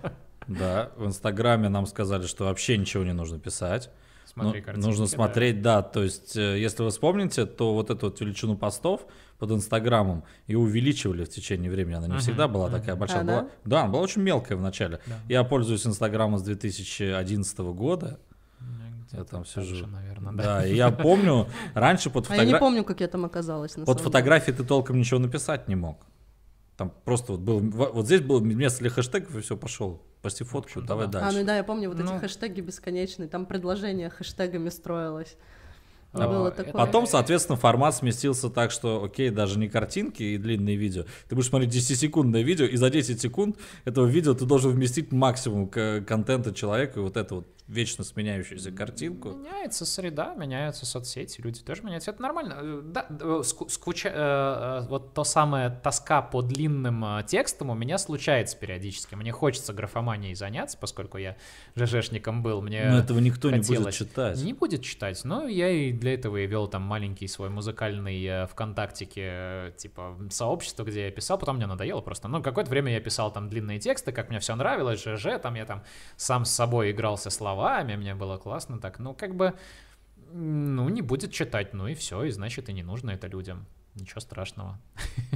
Да, 0.49 0.93
в 0.97 1.05
Инстаграме 1.05 1.69
нам 1.69 1.85
сказали, 1.85 2.27
что 2.27 2.45
вообще 2.45 2.79
ничего 2.79 3.05
не 3.05 3.13
нужно 3.13 3.39
писать. 3.39 3.91
Смотри, 4.25 4.61
Ну, 4.61 4.65
картинки, 4.65 4.87
нужно 4.87 5.05
да. 5.05 5.11
смотреть, 5.11 5.61
да. 5.61 5.83
То 5.83 6.03
есть, 6.03 6.37
э, 6.39 6.59
если 6.59 6.83
вы 6.83 6.89
вспомните, 6.89 7.45
то 7.45 7.75
вот 7.75 7.91
эту 7.91 8.07
вот 8.07 8.19
величину 8.21 8.57
постов 8.57 9.07
под 9.39 9.51
Инстаграмом 9.51 10.25
и 10.47 10.55
увеличивали 10.55 11.25
в 11.25 11.29
течение 11.29 11.71
времени. 11.71 11.97
Она 11.97 12.07
не 12.07 12.13
Мгм, 12.15 12.21
всегда 12.23 12.49
была 12.49 12.71
такая 12.71 12.93
мгм. 12.93 12.99
большая. 13.01 13.21
А, 13.21 13.25
была, 13.25 13.41
да? 13.43 13.49
да, 13.67 13.81
она 13.83 13.93
была 13.93 14.03
очень 14.03 14.23
мелкая 14.23 14.57
в 14.57 14.63
начале. 14.63 15.01
Да. 15.07 15.17
Я 15.29 15.45
пользуюсь 15.45 15.87
Инстаграмом 15.87 16.39
с 16.39 16.43
2011 16.43 17.59
года. 17.75 18.19
Я 19.13 19.25
там 19.25 19.45
сижу. 19.47 19.87
наверное, 19.87 20.33
да. 20.33 20.43
Да, 20.43 20.67
и 20.67 20.75
я 20.75 20.91
помню, 20.91 21.49
раньше 21.75 22.11
под 22.11 22.27
А 22.31 22.35
я 22.35 22.41
не 22.41 22.53
фотографией... 22.53 22.59
помню, 22.61 22.85
как 22.85 23.01
я 23.01 23.09
там 23.09 23.25
оказалась. 23.25 23.77
На 23.77 23.85
Под 23.87 24.01
фотографией 24.01 24.57
ты 24.57 24.65
толком 24.65 24.99
ничего 24.99 25.19
написать 25.21 25.69
не 25.69 25.77
мог. 25.77 26.05
Там 26.77 26.93
просто 27.05 27.33
вот 27.33 27.41
был, 27.41 27.59
во- 27.61 27.91
вот 27.91 28.07
здесь 28.07 28.21
было 28.21 28.41
место 28.41 28.81
для 28.81 28.91
хэштегов, 28.91 29.35
и 29.37 29.41
все, 29.41 29.57
пошел. 29.57 30.03
Почти 30.23 30.45
фотку, 30.45 30.81
давай 30.83 31.07
да. 31.07 31.13
деле. 31.13 31.23
А, 31.23 31.25
дальше. 31.27 31.41
ну 31.41 31.47
да, 31.47 31.57
я 31.57 31.65
помню 31.65 31.89
вот 31.89 31.99
Ну. 31.99 32.05
эти 32.15 32.21
хэштеги 32.21 32.61
бесконечные, 32.61 33.29
там 33.29 33.47
предложение 33.47 34.11
хэштегами 34.11 34.69
строилось. 34.69 35.37
А, 36.13 36.27
Было 36.27 36.49
это- 36.49 36.65
такое. 36.65 36.73
Потом, 36.87 37.07
соответственно, 37.07 37.57
формат 37.57 37.95
сместился 37.95 38.49
так, 38.49 38.71
что, 38.71 39.05
окей, 39.05 39.31
даже 39.31 39.59
не 39.59 39.69
картинки 39.69 40.23
и 40.23 40.39
длинные 40.39 40.77
видео. 40.77 41.05
Ты 41.29 41.35
будешь 41.35 41.49
смотреть 41.49 41.71
10-секундное 41.75 42.43
видео, 42.43 42.65
и 42.67 42.77
за 42.77 42.91
10 42.91 43.21
секунд 43.21 43.59
этого 43.85 44.07
видео 44.07 44.35
ты 44.35 44.45
должен 44.47 44.71
вместить 44.71 45.13
максимум 45.13 45.69
к- 45.69 46.01
контента 46.07 46.55
человека, 46.55 47.01
и 47.01 47.03
вот 47.03 47.17
эту 47.17 47.37
вот 47.37 47.47
вечно 47.69 48.03
сменяющуюся 48.03 48.73
картинку. 48.73 49.31
Меняется 49.33 49.85
среда, 49.85 50.35
меняются 50.35 50.87
соцсети, 50.87 51.41
люди 51.43 51.61
тоже 51.61 51.83
меняются. 51.83 52.11
Это 52.11 52.23
нормально. 52.23 52.55
Э, 52.61 52.81
Да, 52.85 53.07
э, 53.11 53.43
ску- 53.45 53.69
скуча- 53.69 54.11
э, 54.13 54.83
э, 54.85 54.89
вот 54.89 55.13
то 55.15 55.23
самое 55.25 55.69
тоска 55.71 56.23
по 56.23 56.41
длинным 56.43 57.05
текстам 57.27 57.71
у 57.71 57.75
меня 57.75 57.99
случается 57.99 58.57
периодически. 58.57 59.15
Мне 59.15 59.33
хочется 59.33 59.73
графоманией 59.75 60.35
заняться, 60.35 60.79
поскольку 60.81 61.19
я 61.19 61.37
ЖЖшником 61.77 62.43
был. 62.43 62.63
Мне 62.63 62.89
Но 62.91 62.99
этого 63.01 63.19
никто 63.19 63.51
не 63.51 63.59
будет 63.59 63.67
хотелось. 63.69 63.95
читать. 63.97 64.43
Не 64.43 64.55
будет 64.55 64.83
читать, 64.83 65.21
но 65.25 65.47
я 65.47 65.69
и 65.69 65.93
для 65.93 66.15
этого 66.15 66.39
и 66.39 66.47
вел 66.47 66.69
там 66.69 66.83
маленький 66.83 67.29
свой 67.29 67.51
музыкальный 67.51 68.47
ВКонтактике, 68.47 69.75
типа, 69.77 70.17
сообщество, 70.31 70.85
где 70.85 71.07
я 71.07 71.11
писал, 71.11 71.39
потом 71.39 71.57
мне 71.57 71.67
надоело 71.67 72.01
просто. 72.01 72.29
Ну, 72.29 72.43
какое-то 72.43 72.71
время 72.71 72.93
я 72.93 73.01
писал 73.01 73.33
там 73.33 73.49
длинные 73.49 73.79
тексты, 73.79 74.13
как 74.13 74.31
мне 74.31 74.39
все 74.41 74.55
нравилось, 74.57 75.03
ЖЖ, 75.05 75.39
там 75.43 75.55
я 75.55 75.67
там 75.67 75.83
сам 76.17 76.45
с 76.45 76.51
собой 76.51 76.91
игрался 76.91 77.31
словами, 77.59 77.97
мне 77.97 78.15
было 78.15 78.39
классно 78.39 78.79
так, 78.79 79.01
ну, 79.01 79.15
как 79.15 79.35
бы, 79.35 79.53
ну, 80.33 80.89
не 80.89 81.03
будет 81.03 81.33
читать, 81.33 81.75
ну 81.75 81.89
и 81.89 81.95
все, 81.95 82.25
и 82.25 82.31
значит, 82.31 82.69
и 82.69 82.73
не 82.73 82.83
нужно 82.83 83.11
это 83.11 83.27
людям. 83.29 83.67
Ничего 84.01 84.21
страшного. 84.21 84.79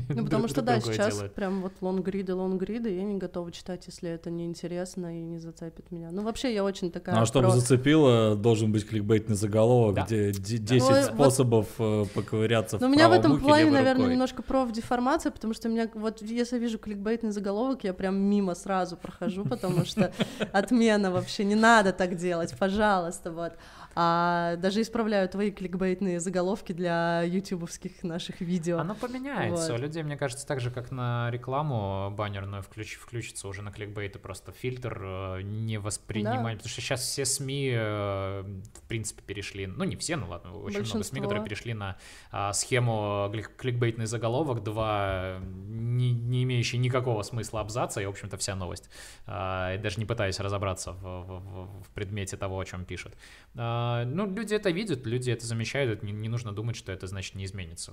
Ну, 0.09 0.25
потому 0.25 0.49
что, 0.49 0.63
да, 0.63 0.81
сейчас 0.81 1.23
прям 1.35 1.63
вот 1.63 1.73
лонгриды, 1.81 2.35
лонгриды, 2.35 2.95
я 2.95 3.03
не 3.03 3.19
готова 3.19 3.51
читать, 3.51 3.85
если 3.87 4.11
это 4.11 4.31
неинтересно 4.31 5.19
и 5.19 5.23
не 5.23 5.39
зацепит 5.39 5.91
меня. 5.91 6.11
Ну, 6.13 6.23
вообще, 6.23 6.55
я 6.55 6.65
очень 6.65 6.91
такая... 6.91 7.15
Ну, 7.17 7.23
а 7.23 7.27
чтобы 7.27 7.49
про- 7.49 7.57
зацепило, 7.57 8.35
должен 8.37 8.73
быть 8.73 8.87
кликбейтный 8.87 9.37
заголовок, 9.37 9.95
Да. 9.97 10.05
где 10.07 10.33
де- 10.33 10.59
10 10.59 10.89
Ну, 10.89 10.95
вот- 10.97 11.05
способов 11.05 11.67
э, 11.79 12.05
поковыряться 12.15 12.79
Но 12.81 12.87
в 12.87 12.91
у 12.91 12.93
меня 12.93 13.09
в 13.09 13.13
этом 13.13 13.33
ухе 13.33 13.45
плане, 13.45 13.71
наверное, 13.71 13.95
рукой. 13.95 14.13
немножко 14.13 14.43
профдеформация, 14.43 15.33
потому 15.33 15.55
что 15.55 15.69
у 15.69 15.73
меня 15.73 15.89
вот 15.95 16.23
если 16.23 16.57
я 16.57 16.63
вижу 16.63 16.79
кликбейтный 16.79 17.31
заголовок, 17.31 17.85
я 17.85 17.93
прям 17.95 18.17
мимо 18.17 18.55
сразу 18.55 18.97
прохожу, 18.97 19.45
потому 19.45 19.85
что 19.85 20.13
отмена 20.53 21.11
вообще, 21.11 21.45
не 21.45 21.55
надо 21.57 21.93
так 21.93 22.17
делать, 22.17 22.55
пожалуйста, 22.59 23.31
вот. 23.33 23.53
А 23.95 24.57
даже 24.57 24.81
исправляю 24.83 25.29
твои 25.29 25.51
кликбейтные 25.51 26.21
заголовки 26.21 26.73
для 26.73 27.23
ютубовских 27.23 28.03
наших 28.03 28.41
видео. 28.41 28.79
Оно 28.79 28.95
поменяется. 28.95 29.73
Вот. 29.73 29.79
У 29.81 29.83
людей, 29.83 30.03
мне 30.03 30.17
кажется, 30.17 30.47
так 30.47 30.61
же, 30.61 30.71
как 30.71 30.91
на 30.91 31.31
рекламу 31.31 32.11
баннерную 32.17 32.63
включ- 32.63 32.97
включится 32.99 33.49
уже 33.49 33.63
на 33.63 33.71
кликбейты 33.73 34.19
просто 34.19 34.53
фильтр 34.53 35.01
э, 35.05 35.43
не 35.43 35.79
воспринимать. 35.79 36.59
Потому 36.59 36.69
что 36.71 36.81
сейчас 36.81 37.01
все 37.03 37.25
СМИ, 37.25 37.71
э, 37.75 38.43
в 38.43 38.89
принципе, 38.89 39.23
перешли, 39.23 39.67
ну 39.67 39.85
не 39.85 39.97
все, 39.97 40.17
ну 40.17 40.29
ладно, 40.29 40.53
очень 40.53 40.79
много 40.79 40.87
СМИ, 40.87 40.93
Большинство. 40.93 41.23
которые 41.23 41.45
перешли 41.45 41.75
на 41.75 41.97
а, 42.31 42.53
схему 42.53 43.29
глик- 43.33 43.57
кликбейтный 43.57 44.07
заголовок, 44.07 44.63
два 44.63 45.39
не, 45.43 46.13
не 46.13 46.43
имеющие 46.45 46.79
никакого 46.81 47.23
смысла 47.23 47.61
абзаца, 47.61 48.01
и, 48.01 48.07
в 48.07 48.11
общем-то, 48.11 48.37
вся 48.37 48.55
новость. 48.55 48.89
А, 49.27 49.77
даже 49.79 49.99
не 49.99 50.07
пытаясь 50.07 50.41
разобраться 50.41 50.93
в, 50.93 51.03
в- 51.03 51.41
в- 51.41 51.83
в 51.85 51.89
предмете 51.95 52.37
того, 52.37 52.59
о 52.59 52.65
чем 52.65 52.85
пишут. 52.85 53.15
А, 53.55 53.82
ну, 54.05 54.27
люди 54.27 54.55
это 54.55 54.71
видят, 54.71 55.07
люди 55.07 55.31
это 55.31 55.47
замечают, 55.47 55.91
это 55.99 56.07
не, 56.07 56.13
не 56.13 56.29
нужно 56.29 56.53
думать, 56.53 56.77
что 56.77 56.93
это 56.93 57.07
значит 57.07 57.35
не 57.35 57.45
изменится. 57.45 57.93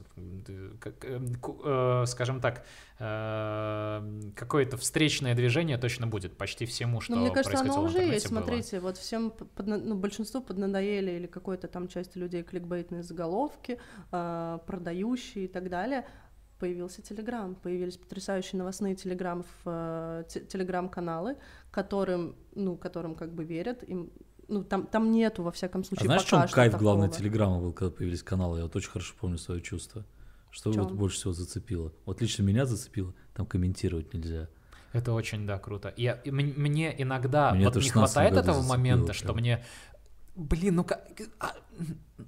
Как, 0.80 1.06
э, 1.06 1.20
ку- 1.42 1.62
э, 1.64 2.06
скажем 2.08 2.40
так, 2.42 2.66
э, 3.00 4.32
какое-то 4.36 4.78
встречное 4.78 5.36
движение 5.36 5.78
точно 5.78 6.08
будет 6.08 6.38
почти 6.38 6.66
всему, 6.66 7.02
что 7.02 7.16
Ну, 7.16 7.22
мне 7.22 7.32
кажется, 7.32 7.60
оно 7.60 7.84
уже 7.84 8.00
есть. 8.00 8.30
было. 8.30 8.42
Смотрите, 8.42 8.80
вот 8.80 8.98
всем, 8.98 9.32
п- 9.32 9.46
подна- 9.56 9.78
ну, 9.84 9.96
большинству 9.96 10.42
поднадоели 10.42 11.12
или 11.12 11.28
какой-то 11.28 11.68
там 11.68 11.88
части 11.88 12.18
людей 12.18 12.44
кликбейтные 12.44 13.04
заголовки, 13.04 13.80
а, 14.12 14.58
продающие 14.60 15.46
и 15.46 15.48
так 15.48 15.70
далее. 15.70 16.06
Появился 16.60 17.02
Телеграм, 17.02 17.56
появились 17.56 17.96
потрясающие 17.96 18.60
новостные 18.60 18.94
телеграм, 18.96 19.46
э, 19.66 20.24
те- 20.28 20.42
телеграм-каналы, 20.42 21.38
которым, 21.72 22.36
ну, 22.54 22.76
которым 22.76 23.16
как 23.16 23.34
бы 23.34 23.46
верят, 23.46 23.82
им, 23.84 24.12
ну, 24.50 24.64
там, 24.64 24.86
там 24.88 25.12
нету, 25.12 25.44
во 25.44 25.52
всяком 25.52 25.82
А 25.82 25.84
случае, 25.86 26.06
знаешь, 26.06 26.24
в 26.24 26.26
пока 26.26 26.42
чем 26.42 26.48
что 26.48 26.56
кайф 26.56 26.78
главный 26.78 27.08
такого. 27.08 27.20
Телеграма 27.20 27.60
был, 27.60 27.74
когда 27.74 27.92
появились 27.96 28.24
каналы? 28.24 28.58
Я 28.58 28.64
вот 28.64 28.76
очень 28.76 28.90
хорошо 28.90 29.14
помню 29.20 29.38
свое 29.38 29.62
чувство. 29.62 30.06
Что 30.52 30.72
В 30.72 30.78
вот 30.78 30.92
больше 30.92 31.18
всего 31.18 31.34
зацепило? 31.34 31.94
Вот 32.06 32.22
лично 32.22 32.44
меня 32.44 32.66
зацепило, 32.66 33.14
там 33.36 33.46
комментировать 33.46 34.14
нельзя. 34.14 34.50
Это 34.92 35.14
очень, 35.14 35.46
да, 35.46 35.60
круто. 35.60 35.94
Я, 35.98 36.14
и 36.14 36.32
мне 36.32 36.96
иногда 37.00 37.52
Меня 37.52 37.66
вот 37.66 37.76
в 37.76 37.78
не 37.78 37.84
16 37.84 38.14
хватает 38.14 38.38
этого 38.38 38.62
зацепило 38.62 38.68
момента, 38.68 39.14
что 39.14 39.28
прям. 39.28 39.38
мне... 39.38 39.66
Блин, 40.36 40.76
ну 40.76 40.84
как... 40.86 41.06
а, 41.40 41.54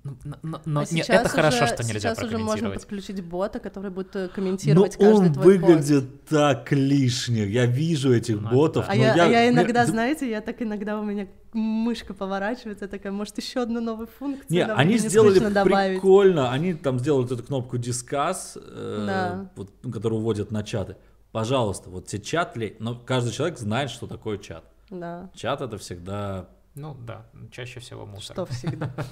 но- 0.03 0.37
но- 0.43 0.61
но- 0.65 0.79
А 0.81 0.85
нет, 0.93 1.09
это 1.09 1.29
хорошо, 1.29 1.63
уже- 1.65 1.73
что 1.75 1.83
нельзя 1.83 2.13
Сейчас 2.15 2.23
уже 2.23 2.37
можно 2.37 2.69
подключить 2.71 3.23
бота, 3.23 3.59
который 3.59 3.89
будет 3.91 4.15
э, 4.15 4.23
Но 4.27 4.29
комментировать 4.33 4.97
Ну, 4.99 5.05
он 5.11 5.17
каждый 5.21 5.33
твой 5.33 5.59
пост. 5.59 5.69
выглядит 5.73 6.25
так 6.25 6.71
лишне. 6.71 7.45
Я 7.47 7.65
вижу 7.67 8.13
этих 8.13 8.41
Ну, 8.41 8.49
ботов. 8.49 8.85
А 8.89 8.95
но 8.95 9.01
я, 9.01 9.13
а 9.13 9.17
я 9.17 9.25
мне- 9.27 9.49
иногда, 9.49 9.85
д- 9.85 9.91
знаете, 9.91 10.29
я 10.29 10.41
так 10.41 10.61
иногда 10.61 10.99
у 10.99 11.03
меня 11.03 11.27
мышка 11.53 12.13
поворачивается, 12.13 12.85
я 12.85 12.89
такая, 12.89 13.11
может, 13.13 13.37
еще 13.37 13.61
одну 13.61 13.79
новую 13.81 14.07
функцию 14.07 14.45
Не, 14.49 14.65
они 14.65 14.93
будет 14.97 15.09
сделали 15.09 15.35
скучно 15.35 15.51
добавить. 15.51 15.95
прикольно. 15.99 16.51
Они 16.51 16.73
там 16.73 16.99
сделали 16.99 17.25
эту 17.33 17.43
кнопку 17.43 17.77
Discuss, 17.77 18.53
э, 18.55 19.03
Да. 19.07 19.51
вот, 19.55 19.71
ну, 19.83 19.91
которую 19.91 20.21
вводят 20.21 20.51
на 20.51 20.63
чаты. 20.63 20.95
Пожалуйста, 21.31 21.89
вот 21.89 22.07
те 22.07 22.19
чат, 22.19 22.57
но 22.79 22.95
каждый 22.95 23.31
человек 23.31 23.57
знает, 23.57 23.89
что 23.89 24.05
такое 24.07 24.37
чат. 24.37 24.65
Да, 24.89 25.29
Чат 25.33 25.61
это 25.61 25.77
всегда 25.77 26.49
Ну 26.75 26.95
да, 26.95 27.25
чаще 27.51 27.79
всего 27.79 28.05
мусор. 28.05 28.35
что 28.35 28.45
всегда. 28.47 28.93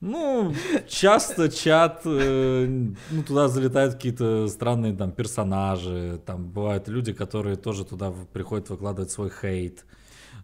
Ну, 0.00 0.52
часто 0.86 1.48
чат, 1.48 2.02
э, 2.04 2.66
ну, 3.10 3.22
туда 3.22 3.48
залетают 3.48 3.94
какие-то 3.94 4.48
странные 4.48 4.92
там 4.94 5.12
персонажи, 5.12 6.20
там 6.26 6.50
бывают 6.50 6.88
люди, 6.88 7.14
которые 7.14 7.56
тоже 7.56 7.86
туда 7.86 8.12
приходят 8.32 8.68
выкладывать 8.68 9.10
свой 9.10 9.30
хейт. 9.30 9.86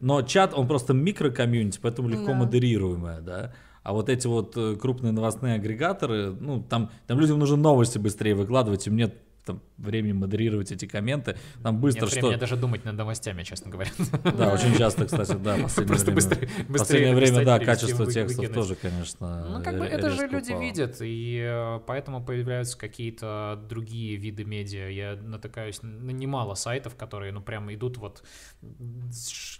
Но 0.00 0.22
чат, 0.22 0.54
он 0.54 0.66
просто 0.66 0.94
микрокомьюнити, 0.94 1.78
поэтому 1.82 2.08
легко 2.08 2.28
Да. 2.28 2.34
модерируемое, 2.34 3.20
да. 3.20 3.52
А 3.82 3.92
вот 3.92 4.08
эти 4.08 4.26
вот 4.26 4.56
э, 4.56 4.76
крупные 4.76 5.12
новостные 5.12 5.56
агрегаторы, 5.56 6.30
ну, 6.30 6.62
там, 6.62 6.90
там 7.06 7.18
людям 7.20 7.38
нужно 7.38 7.56
новости 7.56 7.98
быстрее 7.98 8.34
выкладывать, 8.34 8.86
им 8.86 8.96
нет 8.96 9.14
там 9.52 9.62
времени 9.78 10.12
модерировать 10.12 10.72
эти 10.72 10.86
комменты. 10.86 11.36
Там 11.62 11.80
быстро 11.80 12.02
Нет 12.02 12.10
что... 12.10 12.20
времени 12.20 12.38
даже 12.40 12.56
думать 12.56 12.84
над 12.84 12.96
новостями, 12.96 13.42
честно 13.42 13.70
говоря. 13.70 13.90
Да, 14.36 14.52
очень 14.52 14.76
часто, 14.76 15.06
кстати, 15.06 15.32
да, 15.36 15.56
последнее 15.56 15.86
Просто 15.86 16.10
время. 16.10 16.14
быстрее- 16.14 16.46
В 16.46 16.50
быстрее 16.50 16.78
последнее 16.78 17.14
время, 17.14 17.44
да, 17.44 17.58
качество 17.58 18.04
вы- 18.04 18.12
текстов 18.12 18.38
выкинуть. 18.44 18.54
тоже, 18.54 18.74
конечно, 18.76 19.48
Ну, 19.58 19.64
как 19.64 19.78
бы 19.78 19.84
это 19.86 20.10
же 20.10 20.26
люди 20.26 20.50
упало. 20.52 20.62
видят, 20.62 20.96
и 21.00 21.40
э, 21.42 21.80
поэтому 21.86 22.24
появляются 22.24 22.76
какие-то 22.78 23.60
другие 23.68 24.16
виды 24.16 24.44
медиа. 24.44 24.88
Я 24.88 25.16
натыкаюсь 25.16 25.82
на 25.82 26.10
немало 26.10 26.54
сайтов, 26.54 26.94
которые, 26.96 27.32
ну, 27.32 27.40
прям 27.40 27.72
идут 27.72 27.96
вот, 27.98 28.22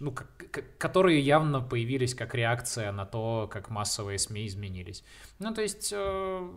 ну, 0.01 0.13
как- 0.13 0.77
которые 0.79 1.21
явно 1.21 1.61
появились 1.61 2.15
как 2.15 2.35
реакция 2.35 2.93
на 2.93 3.05
то, 3.07 3.49
как 3.53 3.71
массовые 3.71 4.19
СМИ 4.19 4.47
изменились. 4.47 5.05
Ну, 5.41 5.55
то 5.55 5.63
есть, 5.63 5.91
э, 5.93 6.51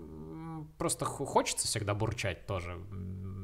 просто 0.78 1.06
хо- 1.06 1.26
хочется 1.26 1.68
всегда 1.68 1.94
бурчать 1.94 2.46
тоже. 2.46 2.78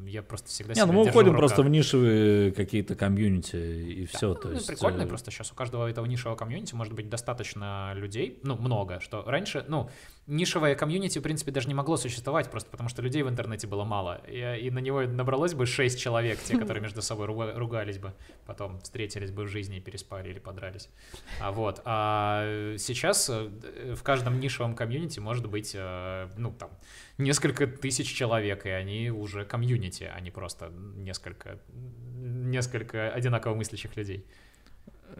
Я 0.10 0.24
просто 0.24 0.50
всегда 0.50 0.74
Не, 0.74 0.86
ну 0.86 0.94
мы 0.94 1.04
уходим 1.04 1.34
в 1.34 1.38
просто 1.38 1.62
в 1.62 1.70
нишевые 1.70 2.52
какие-то 2.52 2.96
комьюнити 2.96 3.56
и 3.56 4.08
Да, 4.12 4.18
все. 4.18 4.28
ну, 4.30 4.36
то 4.36 4.48
ну, 4.48 4.54
есть, 4.56 4.68
прикольно, 4.68 5.04
э, 5.04 5.08
просто 5.08 5.32
сейчас 5.32 5.52
у 5.52 5.56
каждого 5.56 5.88
этого 5.88 6.06
нишевого 6.06 6.36
комьюнити 6.36 6.74
может 6.74 6.94
быть 6.94 7.10
достаточно 7.10 7.94
людей, 7.96 8.40
ну, 8.44 8.56
много, 8.58 9.00
что 9.00 9.24
раньше, 9.24 9.64
ну, 9.68 9.90
нишевое 10.28 10.76
комьюнити, 10.76 11.20
в 11.20 11.22
принципе, 11.22 11.52
даже 11.52 11.68
не 11.68 11.74
могло 11.74 11.98
существовать, 11.98 12.50
просто 12.50 12.70
потому 12.70 12.90
что 12.90 13.02
людей 13.02 13.24
в 13.24 13.30
интернете 13.30 13.68
было 13.68 13.84
мало, 13.84 14.22
и, 14.28 14.68
и 14.68 14.72
на 14.72 14.80
него 14.80 15.02
набралось 15.02 15.54
бы 15.54 15.66
6 15.66 16.00
человек, 16.00 16.40
те, 16.40 16.58
которые 16.58 16.82
между 16.82 17.02
собой 17.02 17.28
руга- 17.28 17.54
ругались 17.56 17.98
бы, 17.98 18.14
потом 18.46 18.80
встретились 18.82 19.32
бы 19.32 19.44
в 19.44 19.48
жизни 19.48 19.78
и 19.78 19.80
переспали 19.80 20.30
или 20.30 20.40
подрались. 20.40 20.90
А 21.40 21.52
вот, 21.52 21.82
а 21.86 22.76
сейчас 22.78 23.30
э, 23.30 23.50
в 23.96 24.04
каждом 24.04 24.40
нишевом 24.40 24.76
комьюнити 24.76 25.20
может 25.20 25.48
быть, 25.48 25.74
э, 25.76 26.30
ну, 26.38 26.52
там, 26.52 26.70
несколько 27.20 27.68
тысяч 27.68 28.12
человек, 28.14 28.66
и 28.66 28.70
они 28.70 29.12
уже 29.12 29.46
комьюнити, 29.46 30.10
а 30.12 30.20
не 30.20 30.32
просто 30.32 30.72
несколько, 30.96 31.60
несколько 32.18 33.12
одинаково 33.12 33.54
мыслящих 33.54 33.96
людей. 33.96 34.26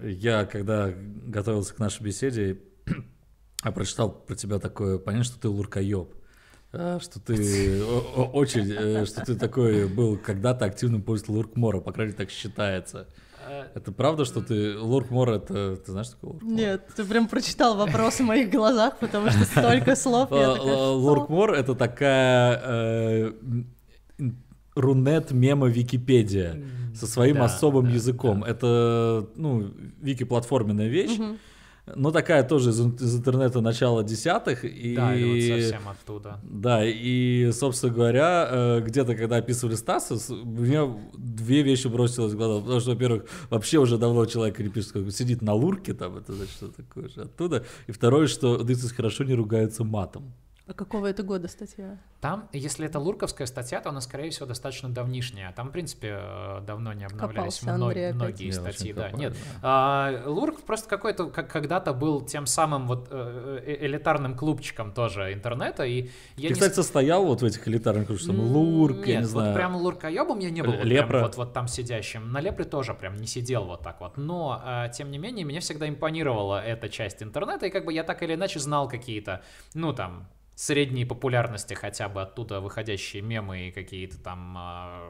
Я, 0.02 0.46
когда 0.46 0.92
готовился 0.92 1.76
к 1.76 1.80
нашей 1.80 2.04
беседе, 2.04 2.60
я 3.64 3.72
прочитал 3.72 4.12
про 4.12 4.36
тебя 4.36 4.60
такое 4.60 4.98
понятие, 4.98 5.26
что 5.26 5.40
ты 5.40 5.50
луркоеб. 5.50 6.16
А, 6.72 7.00
Что 7.00 7.20
ты 7.20 7.84
очень, 7.84 8.72
э, 8.72 9.06
что 9.06 9.26
ты 9.26 9.36
такой 9.36 9.88
был 9.88 10.18
когда-то 10.18 10.66
активным 10.66 11.02
пользователем 11.02 11.38
луркмора, 11.38 11.80
по 11.80 11.92
крайней 11.92 12.14
мере, 12.14 12.26
так 12.26 12.32
считается. 12.32 13.08
Это 13.76 13.92
правда, 13.92 14.26
что 14.26 14.42
ты 14.42 14.78
луркмор 14.78 15.30
это 15.32 15.78
ты 15.78 15.92
знаешь 15.92 16.10
луркмор? 16.22 16.52
Нет, 16.52 16.88
ты 16.96 17.04
прям 17.04 17.28
прочитал 17.28 17.76
вопрос 17.78 18.20
в 18.20 18.24
моих 18.24 18.50
глазах, 18.52 18.98
потому 19.00 19.30
что 19.30 19.44
столько 19.46 19.96
слов. 19.96 20.30
я 20.32 20.38
Л- 20.44 20.54
такая, 20.56 20.68
л- 20.72 20.76
«Что?» 20.78 20.94
Луркмор 21.00 21.54
это 21.54 21.76
такая 21.76 22.62
э, 22.64 23.32
рунет 24.76 25.32
мема 25.32 25.68
Википедия 25.68 26.62
со 26.96 27.08
своим 27.08 27.42
особым 27.42 27.88
языком. 27.88 28.44
Это, 28.44 29.28
ну, 29.36 29.72
вики-платформенная 30.02 30.88
вещь, 30.88 31.20
Но 31.96 32.12
такая 32.12 32.44
тоже 32.44 32.72
из, 32.72 32.80
из 32.80 33.16
интернета 33.18 33.62
начала 33.62 34.04
десятых. 34.04 34.64
И... 34.66 34.96
Да, 34.96 35.16
это 35.16 35.28
вот 35.28 35.42
совсем 35.42 35.90
оттуда. 35.90 36.40
Да, 36.44 36.82
и, 36.86 37.52
собственно 37.54 37.94
говоря, 37.94 38.48
э, 38.50 38.82
где-то, 38.82 39.16
когда 39.16 39.38
описывали 39.38 39.76
Стаса, 39.76 40.16
у 40.34 40.46
меня 40.46 40.88
две 41.16 41.62
вещи 41.62 41.88
бросилось 41.88 42.34
в 42.34 42.38
глаза. 42.38 42.62
Потому 42.62 42.80
что, 42.80 42.92
во-первых, 42.92 43.26
вообще 43.50 43.80
уже 43.80 43.98
давно 43.98 44.26
человек 44.26 44.60
не 44.60 44.70
пишет, 44.70 44.92
как 44.92 45.12
сидит 45.12 45.42
на 45.42 45.54
лурке, 45.54 45.94
там, 45.94 46.18
это 46.18 46.34
значит, 46.34 46.54
что 46.54 46.68
такое 46.68 47.10
же 47.10 47.22
оттуда. 47.22 47.66
И 47.88 47.92
второе, 47.92 48.28
что 48.28 48.58
Дыцис 48.58 48.92
хорошо 48.92 49.24
не 49.24 49.34
ругается 49.34 49.84
матом. 49.84 50.34
А 50.70 50.74
какого 50.74 51.08
это 51.08 51.24
года 51.24 51.48
статья? 51.48 51.98
Там, 52.22 52.48
если 52.54 52.86
это 52.86 53.00
лурковская 53.00 53.48
статья, 53.48 53.82
то 53.82 53.90
она, 53.90 54.02
скорее 54.02 54.30
всего, 54.30 54.46
достаточно 54.46 54.88
давнишняя. 54.88 55.52
Там, 55.54 55.70
в 55.70 55.72
принципе, 55.72 56.20
э, 56.22 56.62
давно 56.62 56.94
не 56.94 57.06
обновлялись 57.06 57.56
Копался 57.58 57.66
мно- 57.78 57.88
Андрей 57.88 58.06
опять. 58.10 58.16
многие 58.16 58.46
Я 58.48 58.54
статьи. 58.54 58.94
Да, 58.94 59.10
нет. 59.10 59.36
А, 59.64 60.22
Лурк 60.28 60.62
просто 60.62 60.88
какой-то, 60.88 61.32
как 61.32 61.50
когда-то 61.50 61.92
был 61.94 62.22
тем 62.22 62.46
самым 62.46 62.86
вот 62.86 63.08
э, 63.10 63.62
э, 63.66 63.86
элитарным 63.88 64.36
клубчиком 64.38 64.92
тоже 64.94 65.34
интернета, 65.34 65.86
и 65.86 66.04
я 66.04 66.10
Ты, 66.36 66.48
не 66.50 66.54
кстати, 66.54 66.76
состоял 66.76 67.26
вот 67.26 67.42
в 67.42 67.46
этих 67.46 67.68
элитарных 67.68 68.06
кружках, 68.06 68.28
там, 68.28 68.40
Лурк, 68.40 68.98
я 69.08 69.14
Нет, 69.14 69.22
не 69.22 69.22
вот 69.22 69.30
знаю. 69.32 69.56
прям 69.56 69.76
луркоебом 69.76 70.38
я 70.38 70.52
не 70.52 70.62
был. 70.62 70.74
вот 70.74 70.84
Лепра. 70.86 71.08
прям 71.10 71.22
Вот, 71.24 71.36
вот 71.38 71.54
там 71.54 71.68
сидящим. 71.68 72.32
На 72.32 72.42
лепре 72.42 72.66
тоже 72.66 72.94
прям 72.94 73.16
не 73.16 73.26
сидел 73.26 73.66
вот 73.66 73.82
так 73.82 74.00
вот. 74.02 74.18
Но, 74.18 74.62
а, 74.64 74.90
тем 74.90 75.10
не 75.10 75.18
менее, 75.18 75.46
меня 75.46 75.62
всегда 75.62 75.90
импонировала 75.90 76.64
эта 76.64 76.90
часть 76.90 77.24
интернета, 77.24 77.66
и 77.66 77.72
как 77.72 77.86
бы 77.86 77.92
я 77.94 78.04
так 78.04 78.22
или 78.22 78.36
иначе 78.36 78.60
знал 78.60 78.88
какие-то, 78.88 79.42
ну 79.74 79.94
там, 79.94 80.28
средней 80.60 81.06
популярности 81.06 81.74
хотя 81.74 82.10
бы 82.10 82.22
оттуда 82.22 82.60
выходящие 82.60 83.22
мемы 83.22 83.70
и 83.70 83.72
какие-то 83.72 84.18
там, 84.18 84.56
а, 84.58 85.10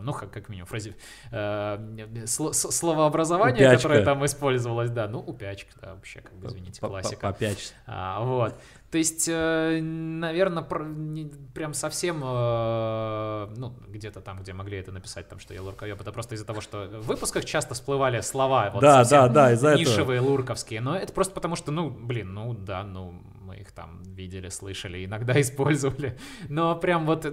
ну, 0.00 0.14
как, 0.14 0.30
как 0.30 0.48
минимум, 0.48 0.66
фрази... 0.66 0.96
э, 1.30 2.24
сло- 2.24 2.54
словообразование, 2.54 3.66
Упячка. 3.68 3.76
которое 3.76 4.04
там 4.06 4.24
использовалось, 4.24 4.88
да, 4.88 5.06
ну, 5.06 5.18
упячка, 5.18 5.74
да, 5.82 5.94
вообще, 5.96 6.22
как 6.22 6.34
бы, 6.36 6.46
извините, 6.46 6.80
классика. 6.80 7.26
Попячься. 7.30 7.74
А, 7.86 8.24
вот. 8.24 8.54
То 8.90 8.96
есть, 8.96 9.28
наверное, 9.28 10.62
прям 10.62 11.74
совсем, 11.74 12.22
э, 12.24 13.54
ну, 13.54 13.74
где-то 13.88 14.22
там, 14.22 14.40
где 14.40 14.54
могли 14.54 14.78
это 14.78 14.92
написать, 14.92 15.28
там, 15.28 15.40
что 15.40 15.52
я 15.52 15.60
луркоеб, 15.60 16.00
это 16.00 16.10
просто 16.10 16.36
из-за 16.36 16.46
того, 16.46 16.62
что 16.62 16.86
в 16.86 17.06
выпусках 17.06 17.44
часто 17.44 17.74
всплывали 17.74 18.22
слова, 18.22 18.70
вот 18.72 18.80
Да, 18.80 19.04
да, 19.04 19.28
да, 19.28 19.52
из-за 19.52 19.68
этого. 19.72 19.80
нишевые, 19.80 20.20
лурковские, 20.20 20.80
но 20.80 20.96
это 20.96 21.12
просто 21.12 21.34
потому, 21.34 21.54
что, 21.54 21.70
ну, 21.70 21.90
блин, 21.90 22.32
ну, 22.32 22.54
да, 22.54 22.82
ну, 22.82 23.20
их 23.66 23.72
там 23.72 24.02
видели, 24.02 24.48
слышали, 24.48 25.04
иногда 25.04 25.40
использовали, 25.40 26.18
но 26.48 26.74
прям 26.76 27.06
вот, 27.06 27.26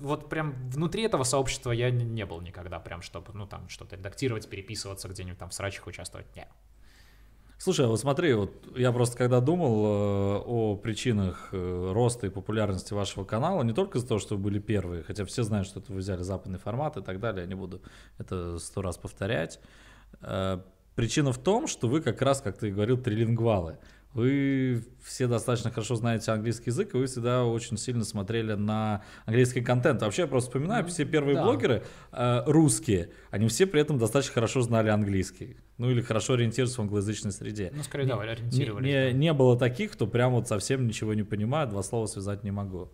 вот 0.00 0.28
прям 0.28 0.54
внутри 0.70 1.02
этого 1.02 1.24
сообщества 1.24 1.72
я 1.72 1.90
не- 1.90 2.26
был 2.26 2.40
никогда, 2.40 2.78
прям, 2.78 3.02
чтобы, 3.02 3.32
ну, 3.34 3.46
там, 3.46 3.68
что-то 3.68 3.96
редактировать, 3.96 4.48
переписываться 4.48 5.08
где-нибудь 5.08 5.38
там 5.38 5.50
в 5.50 5.54
срачах 5.54 5.86
участвовать, 5.86 6.26
нет. 6.36 6.48
Слушай, 7.58 7.86
а 7.86 7.88
вот 7.90 8.00
смотри, 8.00 8.34
вот 8.34 8.76
я 8.76 8.90
просто 8.90 9.16
когда 9.16 9.40
думал 9.40 9.84
э, 9.86 10.42
о 10.46 10.76
причинах 10.76 11.50
э, 11.52 11.92
роста 11.92 12.26
и 12.26 12.30
популярности 12.30 12.92
вашего 12.92 13.24
канала, 13.24 13.62
не 13.62 13.72
только 13.72 13.98
из-за 13.98 14.08
того, 14.08 14.18
что 14.18 14.34
вы 14.34 14.42
были 14.42 14.58
первые, 14.58 15.04
хотя 15.04 15.24
все 15.24 15.44
знают, 15.44 15.68
что 15.68 15.78
это 15.78 15.92
вы 15.92 16.00
взяли 16.00 16.22
западный 16.22 16.58
формат 16.58 16.96
и 16.96 17.02
так 17.02 17.20
далее, 17.20 17.42
я 17.42 17.46
не 17.46 17.54
буду 17.54 17.80
это 18.18 18.58
сто 18.58 18.82
раз 18.82 18.98
повторять. 18.98 19.60
Э, 20.22 20.60
причина 20.96 21.32
в 21.32 21.38
том, 21.38 21.68
что 21.68 21.86
вы 21.86 22.00
как 22.00 22.20
раз, 22.20 22.40
как 22.40 22.58
ты 22.58 22.72
говорил, 22.72 22.98
трилингвалы. 22.98 23.78
Вы 24.14 24.84
все 25.02 25.26
достаточно 25.26 25.70
хорошо 25.70 25.94
знаете 25.94 26.30
английский 26.32 26.70
язык, 26.70 26.94
и 26.94 26.98
вы 26.98 27.06
всегда 27.06 27.44
очень 27.44 27.78
сильно 27.78 28.04
смотрели 28.04 28.52
на 28.52 29.02
английский 29.24 29.62
контент. 29.62 30.02
Вообще, 30.02 30.22
я 30.22 30.28
просто 30.28 30.50
вспоминаю, 30.50 30.86
все 30.86 31.04
первые 31.06 31.36
да. 31.36 31.44
блогеры 31.44 31.82
э, 32.12 32.42
русские, 32.46 33.10
они 33.30 33.48
все 33.48 33.66
при 33.66 33.80
этом 33.80 33.98
достаточно 33.98 34.34
хорошо 34.34 34.60
знали 34.60 34.90
английский. 34.90 35.56
Ну 35.78 35.90
или 35.90 36.02
хорошо 36.02 36.34
ориентировались 36.34 36.76
в 36.76 36.80
англоязычной 36.80 37.32
среде. 37.32 37.72
Ну, 37.74 37.82
скорее, 37.82 38.06
да, 38.06 38.16
Не- 38.16 38.30
ориентировались. 38.30 38.86
Не, 38.86 39.04
да. 39.04 39.12
не 39.12 39.32
было 39.32 39.58
таких, 39.58 39.92
кто 39.92 40.06
прям 40.06 40.32
вот 40.32 40.46
совсем 40.46 40.86
ничего 40.86 41.14
не 41.14 41.22
понимает, 41.22 41.70
два 41.70 41.82
слова 41.82 42.06
связать 42.06 42.44
не 42.44 42.50
могу. 42.50 42.90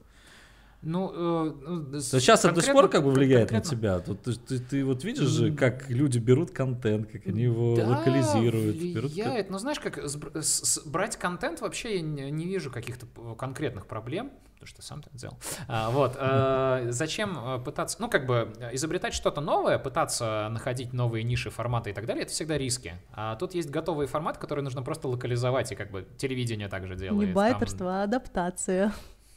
Ну, 0.81 1.11
э, 1.13 1.53
ну, 1.91 2.01
сейчас 2.01 2.45
это 2.45 2.55
до 2.55 2.63
сих 2.63 2.73
пор 2.73 2.89
как 2.89 3.03
бы 3.03 3.11
влияет 3.11 3.51
конкретно- 3.51 3.71
на 3.73 3.77
тебя. 3.77 3.99
Тут 3.99 4.23
ты, 4.23 4.33
ты- 4.35 4.59
ты 4.61 4.85
вот 4.85 5.03
видишь 5.03 5.27
же, 5.29 5.53
как 5.53 5.91
люди 5.91 6.19
берут 6.19 6.53
контент, 6.53 7.11
как 7.11 7.27
они 7.27 7.43
его 7.43 7.75
Да, 7.77 7.87
локализируют. 7.89 8.77
берут 8.77 9.13
влияет. 9.13 9.51
Но 9.51 9.59
знаешь, 9.59 9.81
как 9.81 9.99
с- 9.99 10.17
с- 10.41 10.87
брать 10.87 11.17
контент 11.17 11.61
вообще 11.61 11.97
я 11.97 12.01
не, 12.03 12.31
не 12.31 12.45
вижу 12.47 12.71
каких-то 12.71 13.07
конкретных 13.37 13.87
проблем. 13.87 14.31
Потому 14.55 14.69
что 14.71 14.83
сам 14.83 15.03
так 15.03 15.13
сделал. 15.15 15.39
А, 15.69 15.89
вот. 15.91 16.17
э, 16.19 16.89
зачем 16.91 17.39
э, 17.39 17.59
пытаться, 17.65 17.97
ну, 18.01 18.11
как 18.11 18.27
бы, 18.27 18.53
э, 18.59 18.75
изобретать 18.75 19.15
что-то 19.15 19.41
новое, 19.41 19.79
пытаться 19.79 20.49
находить 20.51 20.93
новые 20.93 21.23
ниши, 21.23 21.51
форматы 21.51 21.91
и 21.91 21.93
так 21.93 22.07
далее, 22.07 22.25
это 22.25 22.33
всегда 22.33 22.59
риски. 22.59 22.95
А 23.13 23.37
тут 23.37 23.55
есть 23.55 23.71
готовый 23.71 24.09
формат, 24.09 24.37
который 24.39 24.65
нужно 24.65 24.83
просто 24.83 25.07
локализовать, 25.07 25.71
и 25.71 25.77
как 25.77 25.93
бы 25.93 26.09
телевидение 26.17 26.67
также 26.67 26.97
делает. 26.97 27.21
Не 27.21 27.27
Там- 27.27 27.35
байперство, 27.35 28.01
а 28.01 28.03
адаптация. 28.03 28.93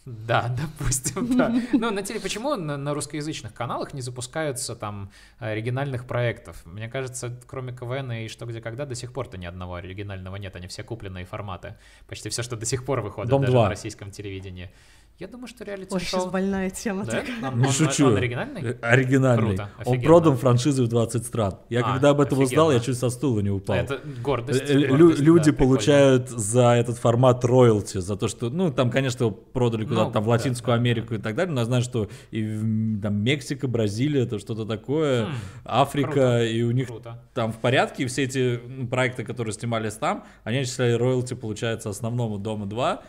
Да, 0.05 0.53
допустим, 0.79 1.37
да. 1.37 1.53
Ну, 1.73 1.91
на 1.91 2.01
теле 2.01 2.19
почему 2.19 2.55
на, 2.55 2.75
на 2.75 2.93
русскоязычных 2.93 3.53
каналах 3.53 3.93
не 3.93 4.01
запускаются 4.01 4.75
там 4.75 5.11
оригинальных 5.37 6.07
проектов? 6.07 6.65
Мне 6.65 6.89
кажется, 6.89 7.39
кроме 7.45 7.71
КВН 7.71 8.11
и 8.11 8.27
что 8.27 8.45
где 8.47 8.61
когда 8.61 8.85
до 8.85 8.95
сих 8.95 9.13
пор-то 9.13 9.37
ни 9.37 9.45
одного 9.45 9.75
оригинального 9.75 10.37
нет, 10.37 10.55
они 10.55 10.67
все 10.67 10.83
купленные 10.83 11.25
форматы. 11.25 11.75
Почти 12.07 12.29
все, 12.29 12.41
что 12.41 12.55
до 12.55 12.65
сих 12.65 12.83
пор 12.83 13.01
выходит 13.01 13.29
Дом 13.29 13.41
даже 13.41 13.53
2. 13.53 13.65
в 13.65 13.69
российском 13.69 14.09
телевидении. 14.09 14.71
Я 15.19 15.27
думаю, 15.27 15.47
что 15.47 15.63
Ой, 15.63 15.67
сейчас 15.77 15.91
реалити-шоу... 15.91 16.31
больная 16.31 16.69
тема 16.71 17.05
Да? 17.05 17.11
такая. 17.11 17.51
Он, 17.51 17.59
Не 17.59 17.67
он- 17.67 17.71
шучу. 17.71 18.07
он 18.07 18.15
оригинальный? 18.17 18.61
Э, 18.63 18.75
Оригинальный. 18.81 19.47
Круто, 19.49 19.69
Он 19.77 19.81
офигенно. 19.93 20.03
продан 20.07 20.37
франшизой 20.37 20.85
в 20.85 20.89
20 20.89 21.25
стран. 21.27 21.57
Я 21.69 21.81
А, 21.81 21.93
когда 21.93 22.09
об 22.09 22.21
этом 22.21 22.39
узнал, 22.39 22.71
я 22.71 22.77
офигенно. 22.77 22.93
чуть 22.95 22.99
со 22.99 23.09
стула 23.11 23.39
не 23.41 23.51
упал. 23.51 23.75
Это 23.75 23.99
гордость. 24.23 24.63
Э, 24.67 24.73
лю- 24.73 24.97
гордость, 24.97 25.19
люди 25.21 25.37
да, 25.37 25.43
прикольно. 25.51 25.57
получают 25.67 26.29
за 26.29 26.71
этот 26.73 26.97
формат 26.97 27.45
роялти, 27.45 27.99
за 27.99 28.15
то, 28.15 28.27
что, 28.27 28.49
ну, 28.49 28.71
там, 28.71 28.89
конечно, 28.89 29.29
продали 29.29 29.83
куда-то 29.83 30.05
Ну, 30.07 30.11
там 30.11 30.23
в 30.23 30.25
да, 30.25 30.31
Латинскую 30.31 30.73
да, 30.75 30.79
Америку 30.81 31.13
и 31.13 31.17
так 31.19 31.35
далее, 31.35 31.53
но 31.53 31.59
я 31.61 31.65
знаю, 31.65 31.83
что 31.83 32.09
и 32.31 32.41
в, 32.43 32.99
там 33.01 33.23
Мексика, 33.23 33.67
Бразилия, 33.67 34.23
это 34.23 34.39
что-то 34.39 34.65
такое, 34.65 35.25
Хм, 35.27 35.31
Африка, 35.65 36.11
круто, 36.13 36.43
и 36.45 36.63
у 36.63 36.71
них 36.71 36.87
Круто. 36.87 37.21
там 37.35 37.53
в 37.53 37.57
порядке, 37.57 38.03
и 38.03 38.05
все 38.07 38.23
эти 38.23 38.59
м, 38.65 38.87
проекты, 38.87 39.23
которые 39.23 39.53
снимались 39.53 39.93
там, 39.93 40.23
они 40.43 40.59
начисляли 40.61 40.93
роялти, 40.93 41.35
получается, 41.35 41.89
основному 41.89 42.39
Дома 42.39 42.65
2, 42.65 43.03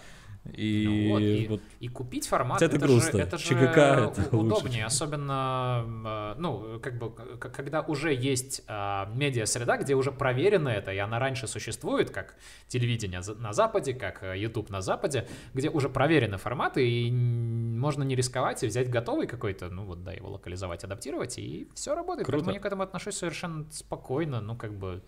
И, 0.54 0.84
Ну 0.88 1.08
вот, 1.10 1.20
и- 1.20 1.46
вот 1.48 1.60
И 1.78 1.86
купить 1.86 2.26
формат, 2.26 2.60
Это 2.60 2.74
это, 2.76 2.84
грустно. 2.84 3.12
же, 3.12 3.18
это 3.18 3.38
же 3.38 3.44
ЧГК 3.44 4.10
это 4.12 4.36
лучше, 4.36 4.56
удобнее, 4.56 4.78
чем- 4.78 4.86
особенно, 4.86 6.34
э, 6.36 6.40
ну, 6.40 6.80
как 6.80 6.98
бы, 6.98 7.12
когда 7.38 7.80
уже 7.82 8.12
есть 8.12 8.62
а, 8.66 9.08
медиа-среда, 9.14 9.76
где 9.76 9.94
уже 9.94 10.10
проверено 10.10 10.68
это, 10.68 10.92
и 10.92 10.98
она 10.98 11.20
раньше 11.20 11.46
существует, 11.46 12.10
как 12.10 12.34
телевидение 12.66 13.20
на 13.38 13.52
Западе, 13.52 13.94
как 13.94 14.24
э, 14.24 14.36
YouTube 14.36 14.68
на 14.70 14.80
Западе, 14.80 15.28
где 15.54 15.70
уже 15.70 15.88
проверены 15.88 16.38
форматы, 16.38 16.88
и 16.90 17.10
можно 17.12 18.02
не 18.02 18.16
рисковать 18.16 18.64
и 18.64 18.66
взять 18.66 18.90
готовый 18.90 19.28
какой-то, 19.28 19.68
ну 19.70 19.84
вот, 19.84 20.02
да, 20.02 20.12
его 20.12 20.28
локализовать, 20.28 20.82
адаптировать, 20.82 21.38
и 21.38 21.68
все 21.74 21.94
работает. 21.94 22.26
Круто. 22.26 22.40
Поэтому 22.46 22.54
я 22.56 22.60
к 22.60 22.66
этому 22.66 22.82
отношусь 22.82 23.14
совершенно 23.16 23.64
спокойно, 23.70 24.40
ну, 24.40 24.56
как 24.56 24.72
бы, 24.76 25.02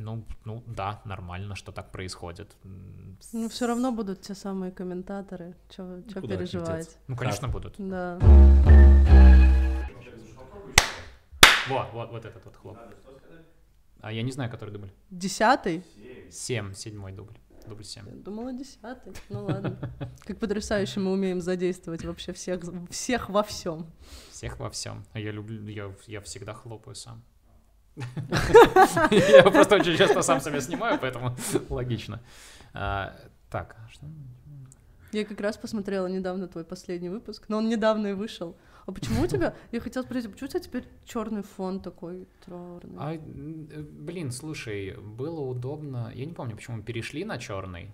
ну, 0.00 0.24
ну, 0.44 0.62
да, 0.66 1.00
нормально, 1.04 1.54
что 1.54 1.72
так 1.72 1.92
происходит. 1.92 2.56
Ну, 3.32 3.48
все 3.48 3.66
равно 3.66 3.92
будут 3.92 4.22
те 4.22 4.34
самые 4.34 4.72
комментаторы. 4.72 5.54
Че 5.68 6.02
Куда 6.14 6.36
переживать? 6.36 6.96
Ну, 7.08 7.16
конечно, 7.16 7.48
будут. 7.48 7.74
Да. 7.78 8.18
Вот, 11.68 11.92
вот, 11.92 12.10
вот 12.10 12.24
этот 12.24 12.44
вот 12.44 12.56
хлоп. 12.56 12.78
А 14.00 14.12
я 14.12 14.22
не 14.22 14.32
знаю, 14.32 14.50
который 14.50 14.70
дубль. 14.70 14.90
Десятый? 15.10 15.84
Семь, 16.30 16.74
седьмой 16.74 17.12
дубль. 17.12 17.36
Дубль 17.66 17.84
семь. 17.84 18.08
Я 18.08 18.14
думала, 18.14 18.52
десятый. 18.52 19.12
Ну 19.28 19.44
ладно. 19.44 19.78
Как 20.20 20.38
потрясающе 20.38 21.00
мы 21.00 21.12
умеем 21.12 21.40
задействовать 21.40 22.04
вообще 22.04 22.32
всех, 22.32 22.62
всех 22.90 23.28
во 23.28 23.42
всем. 23.42 23.86
Всех 24.30 24.58
во 24.58 24.70
всем. 24.70 25.04
А 25.12 25.20
я 25.20 25.30
люблю, 25.30 25.62
я, 25.66 25.94
я 26.06 26.20
всегда 26.22 26.54
хлопаю 26.54 26.94
сам. 26.94 27.22
Я 29.10 29.42
просто 29.42 29.76
очень 29.76 29.96
часто 29.96 30.22
сам 30.22 30.40
себя 30.40 30.60
снимаю, 30.60 30.98
поэтому 31.00 31.36
логично. 31.68 32.20
А, 32.72 33.16
Так, 33.50 33.76
а 33.84 33.88
что? 33.88 34.06
Я 35.12 35.24
как 35.24 35.40
раз 35.40 35.56
посмотрела 35.56 36.06
недавно 36.06 36.46
твой 36.46 36.64
последний 36.64 37.08
выпуск, 37.08 37.46
но 37.48 37.58
он 37.58 37.68
недавно 37.68 38.08
и 38.08 38.12
вышел. 38.12 38.56
А 38.86 38.92
почему 38.92 39.22
у 39.22 39.26
тебя, 39.26 39.54
я 39.72 39.80
хотела 39.80 40.04
спросить, 40.04 40.30
почему 40.30 40.46
у 40.46 40.50
тебя 40.50 40.60
теперь 40.60 40.84
черный 41.04 41.42
фон 41.42 41.80
такой 41.80 42.28
траурный? 42.44 42.96
А, 42.98 43.14
э, 43.14 43.18
блин, 43.18 44.30
слушай, 44.30 44.96
было 44.96 45.40
удобно. 45.40 46.12
Я 46.14 46.26
не 46.26 46.32
помню, 46.32 46.56
почему 46.56 46.78
мы 46.78 46.82
перешли 46.82 47.24
на 47.24 47.38
черный. 47.38 47.92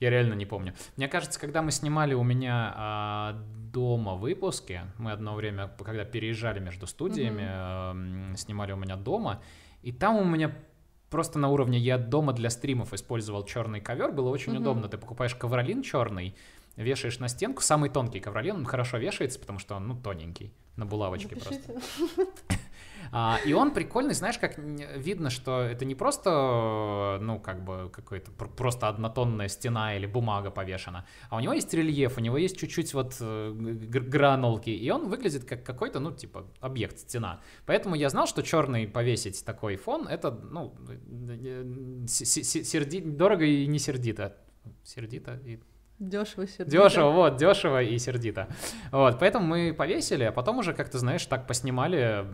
Я 0.00 0.10
реально 0.10 0.34
не 0.34 0.46
помню. 0.46 0.74
Мне 0.96 1.08
кажется, 1.08 1.38
когда 1.40 1.62
мы 1.62 1.70
снимали 1.70 2.14
у 2.14 2.22
меня 2.22 2.72
а, 2.76 3.42
дома 3.72 4.14
выпуски, 4.14 4.82
мы 4.98 5.12
одно 5.12 5.34
время, 5.34 5.68
когда 5.84 6.04
переезжали 6.04 6.58
между 6.60 6.86
студиями, 6.86 7.42
м, 8.30 8.36
снимали 8.36 8.72
у 8.72 8.76
меня 8.76 8.96
дома, 8.96 9.40
и 9.82 9.92
там 9.92 10.16
у 10.16 10.24
меня 10.24 10.54
просто 11.10 11.38
на 11.38 11.48
уровне 11.48 11.78
я 11.78 11.96
дома 11.96 12.32
для 12.32 12.50
стримов 12.50 12.92
использовал 12.92 13.44
черный 13.44 13.80
ковер, 13.80 14.10
было 14.12 14.28
очень 14.30 14.52
Мгм. 14.52 14.62
удобно. 14.62 14.88
Ты 14.88 14.98
покупаешь 14.98 15.34
ковролин 15.34 15.82
черный, 15.82 16.34
вешаешь 16.76 17.20
на 17.20 17.28
стенку, 17.28 17.62
самый 17.62 17.88
тонкий 17.88 18.18
ковролин, 18.20 18.56
он 18.56 18.64
хорошо 18.66 18.98
вешается, 18.98 19.38
потому 19.38 19.60
что 19.60 19.76
он, 19.76 19.86
ну, 19.86 19.94
тоненький, 19.96 20.52
на 20.76 20.86
булавочке 20.86 21.36
просто. 21.36 21.74
А, 23.12 23.38
и 23.44 23.52
он 23.52 23.72
прикольный, 23.72 24.14
знаешь, 24.14 24.38
как 24.38 24.58
видно, 24.58 25.30
что 25.30 25.60
это 25.60 25.84
не 25.84 25.94
просто, 25.94 27.18
ну, 27.20 27.38
как 27.38 27.64
бы, 27.64 27.90
какой-то 27.90 28.30
пр- 28.32 28.48
просто 28.48 28.88
однотонная 28.88 29.48
стена 29.48 29.96
или 29.96 30.06
бумага 30.06 30.50
повешена, 30.50 31.06
а 31.30 31.36
у 31.36 31.40
него 31.40 31.52
есть 31.52 31.72
рельеф, 31.74 32.18
у 32.18 32.20
него 32.20 32.38
есть 32.38 32.58
чуть-чуть 32.58 32.94
вот 32.94 33.16
э, 33.20 33.52
гранулки, 33.52 34.70
и 34.70 34.90
он 34.90 35.08
выглядит 35.08 35.44
как 35.44 35.64
какой-то, 35.64 36.00
ну, 36.00 36.12
типа, 36.12 36.46
объект, 36.60 36.98
стена. 36.98 37.40
Поэтому 37.66 37.94
я 37.94 38.08
знал, 38.08 38.26
что 38.26 38.42
черный 38.42 38.86
повесить 38.86 39.44
такой 39.44 39.76
фон, 39.76 40.06
это, 40.06 40.30
ну, 40.30 40.74
э, 40.88 42.04
серди... 42.06 43.00
дорого 43.00 43.44
и 43.44 43.66
не 43.66 43.78
сердито. 43.78 44.36
Сердито 44.82 45.40
и 45.44 45.60
Дешево 45.98 46.46
сердито. 46.46 46.70
Дешево, 46.70 47.10
вот, 47.10 47.36
дешево 47.36 47.82
и 47.82 47.98
сердито. 47.98 48.48
Вот, 48.90 49.18
поэтому 49.20 49.46
мы 49.46 49.72
повесили, 49.72 50.24
а 50.24 50.32
потом 50.32 50.58
уже 50.58 50.74
как-то, 50.74 50.98
знаешь, 50.98 51.24
так 51.26 51.46
поснимали. 51.46 52.26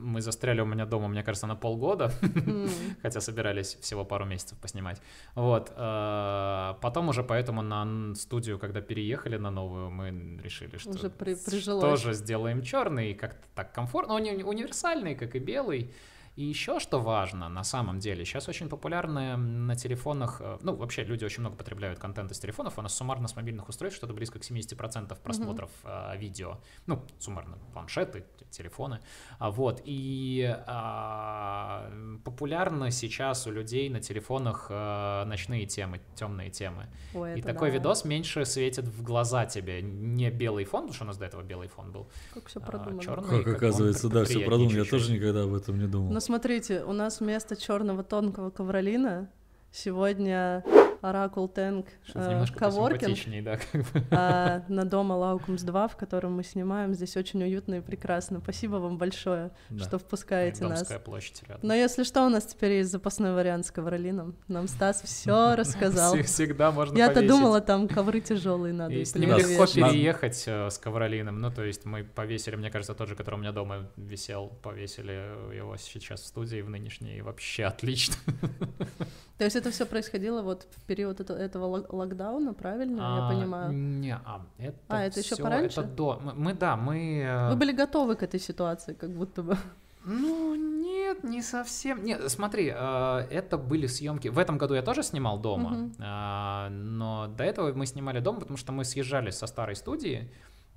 Мы 0.00 0.20
застряли 0.20 0.60
у 0.60 0.66
меня 0.66 0.84
дома, 0.86 1.08
мне 1.08 1.22
кажется, 1.22 1.46
на 1.46 1.56
полгода, 1.56 2.10
хотя 3.02 3.20
собирались 3.20 3.76
всего 3.80 4.04
пару 4.04 4.24
месяцев 4.24 4.58
поснимать. 4.58 5.00
Вот. 5.34 5.72
э, 5.76 6.74
Потом 6.80 7.08
уже 7.08 7.22
поэтому 7.22 7.62
на 7.62 8.14
студию, 8.14 8.58
когда 8.58 8.80
переехали 8.80 9.36
на 9.38 9.50
новую, 9.50 9.90
мы 9.90 10.40
решили, 10.42 10.78
что 10.78 10.90
Уже 10.90 11.10
при- 11.10 11.34
с- 11.34 11.44
прижилось. 11.44 11.82
тоже 11.84 12.12
сделаем 12.14 12.62
черный, 12.62 13.14
как-то 13.14 13.46
так 13.54 13.72
комфортно. 13.72 14.14
Он 14.14 14.22
уни- 14.22 14.42
универсальный, 14.44 15.14
как 15.14 15.34
и 15.36 15.38
белый. 15.38 15.90
И 16.36 16.44
еще 16.44 16.80
что 16.80 17.00
важно, 17.00 17.48
на 17.48 17.64
самом 17.64 17.98
деле, 17.98 18.22
сейчас 18.26 18.46
очень 18.46 18.68
популярны 18.68 19.36
на 19.36 19.74
телефонах, 19.74 20.36
э, 20.40 20.58
ну, 20.60 20.76
вообще 20.76 21.02
люди 21.02 21.24
очень 21.24 21.40
много 21.40 21.56
потребляют 21.56 21.98
контент 21.98 22.30
из 22.30 22.38
телефонов, 22.38 22.78
у 22.78 22.82
нас 22.82 22.94
суммарно 22.94 23.26
с 23.26 23.36
мобильных 23.36 23.70
устройств 23.70 23.96
что-то 23.96 24.12
близко 24.12 24.38
к 24.38 24.42
70% 24.42 25.18
просмотров 25.22 25.70
э, 25.84 26.18
видео, 26.18 26.58
ну, 26.86 27.02
суммарно, 27.18 27.56
планшеты, 27.72 28.26
телефоны, 28.50 29.00
А 29.38 29.50
вот, 29.50 29.80
и 29.84 30.56
а, 30.66 31.90
популярно 32.24 32.90
сейчас 32.90 33.46
у 33.46 33.50
людей 33.50 33.88
на 33.88 34.00
телефонах 34.00 34.66
э, 34.70 35.24
ночные 35.24 35.66
темы, 35.66 36.00
темные 36.14 36.50
темы, 36.50 36.86
Ой, 37.14 37.38
и 37.38 37.42
такой 37.42 37.70
да. 37.70 37.76
видос 37.78 38.04
меньше 38.04 38.44
светит 38.44 38.86
в 38.88 39.02
глаза 39.02 39.46
тебе, 39.46 39.80
не 39.82 40.30
белый 40.30 40.64
фон, 40.64 40.82
потому 40.82 40.94
что 40.94 41.04
у 41.04 41.06
нас 41.06 41.16
до 41.16 41.24
этого 41.24 41.42
белый 41.42 41.68
фон 41.68 41.92
был, 41.92 42.08
Как 42.34 42.46
все 42.46 42.60
а, 42.60 42.62
продумано. 42.62 43.02
чёрный. 43.02 43.28
как 43.28 43.44
как 43.44 43.46
он 43.46 43.54
оказывается, 43.54 44.08
при- 44.08 44.14
да, 44.14 44.24
все 44.24 44.40
продумал. 44.40 44.72
Я 44.72 44.84
тоже 44.84 45.12
никогда 45.12 45.42
об 45.44 45.54
этом 45.54 45.78
не 45.78 45.86
думал. 45.86 46.12
Ну 46.12 46.20
смотрите, 46.26 46.82
у 46.82 46.92
нас 46.92 47.20
вместо 47.20 47.54
черного 47.54 48.02
тонкого 48.02 48.50
ковролина 48.50 49.30
сегодня 49.70 50.64
OraculeTang 51.02 51.86
что-то 52.04 52.46
э, 52.48 52.58
коворкинг 52.58 53.44
да, 53.44 53.56
как 53.56 53.82
бы. 53.82 54.02
а, 54.10 54.62
на 54.68 54.84
Doma 54.84 55.14
laukums 55.14 55.62
2, 55.62 55.88
в 55.88 55.96
котором 55.96 56.32
мы 56.36 56.42
снимаем. 56.44 56.94
Здесь 56.94 57.16
очень 57.16 57.42
уютно 57.42 57.74
и 57.76 57.80
прекрасно. 57.80 58.40
Спасибо 58.40 58.76
вам 58.76 58.98
большое, 58.98 59.50
Да. 59.70 59.84
что 59.84 59.98
впускаете 59.98 60.64
нас. 60.66 60.86
Площадь 61.04 61.42
рядом. 61.48 61.60
Но 61.62 61.74
если 61.74 62.02
что, 62.04 62.24
у 62.26 62.28
нас 62.28 62.44
теперь 62.46 62.72
есть 62.72 62.90
запасной 62.90 63.34
вариант 63.34 63.66
с 63.66 63.70
ковролином. 63.70 64.36
Нам 64.48 64.68
Стас 64.68 65.02
все 65.04 65.54
рассказал. 65.54 66.16
Вс- 66.16 66.22
Всегда 66.24 66.70
можно 66.72 66.96
Я-то 66.96 67.26
думала, 67.26 67.60
там 67.60 67.88
ковры 67.88 68.20
тяжелые 68.20 68.72
надо. 68.74 68.94
И 68.94 69.04
с 69.04 69.14
ним 69.14 69.30
легко 69.36 69.66
переехать 69.66 70.44
э, 70.46 70.70
с 70.70 70.78
ковролином. 70.78 71.40
Ну, 71.40 71.50
то 71.50 71.64
есть 71.64 71.84
мы 71.84 72.04
повесили, 72.04 72.56
мне 72.56 72.70
кажется, 72.70 72.94
тот 72.94 73.08
же, 73.08 73.14
который 73.14 73.36
у 73.36 73.38
меня 73.38 73.52
дома 73.52 73.88
висел, 73.96 74.48
повесили 74.62 75.12
его 75.56 75.76
сейчас 75.76 76.20
в 76.22 76.26
студии, 76.26 76.60
в 76.62 76.70
нынешней, 76.70 77.20
вообще 77.22 77.64
отлично. 77.64 78.14
То 79.38 79.44
есть 79.44 79.56
это 79.56 79.70
все 79.70 79.84
происходило 79.84 80.40
вот 80.42 80.66
в 80.76 80.82
период 80.86 81.20
это- 81.20 81.34
этого 81.34 81.66
лок- 81.78 81.92
локдауна, 81.92 82.54
правильно? 82.54 82.96
Я 83.00 83.26
А, 83.26 83.28
понимаю. 83.30 83.72
Не, 83.72 84.14
а, 84.24 84.40
это 84.58 84.78
А, 84.88 85.02
это 85.04 85.20
всё- 85.22 85.36
пораньше? 85.42 85.80
Это 85.80 85.88
до. 85.88 86.18
Мы, 86.24 86.32
мы, 86.34 86.54
да, 86.54 86.76
мы... 86.76 87.20
э, 87.20 87.50
Вы 87.50 87.56
были 87.56 87.72
готовы 87.72 88.16
к 88.16 88.22
этой 88.22 88.40
ситуации, 88.40 88.94
как 88.94 89.10
будто 89.10 89.42
бы. 89.42 89.56
Ну, 90.04 90.54
нет, 90.54 91.24
не 91.24 91.42
совсем. 91.42 92.04
Нет, 92.04 92.30
смотри, 92.30 92.72
э, 92.74 93.26
это 93.30 93.58
были 93.58 93.86
съемки. 93.88 94.28
В 94.28 94.38
этом 94.38 94.56
году 94.56 94.74
я 94.74 94.82
тоже 94.82 95.02
снимал 95.02 95.38
дома, 95.38 95.90
а, 96.00 96.68
но 96.70 97.26
до 97.36 97.42
этого 97.44 97.72
мы 97.74 97.86
снимали 97.86 98.20
дома, 98.20 98.38
потому 98.40 98.56
что 98.56 98.72
мы 98.72 98.84
съезжали 98.84 99.30
со 99.30 99.46
старой 99.46 99.74
студии, 99.76 100.30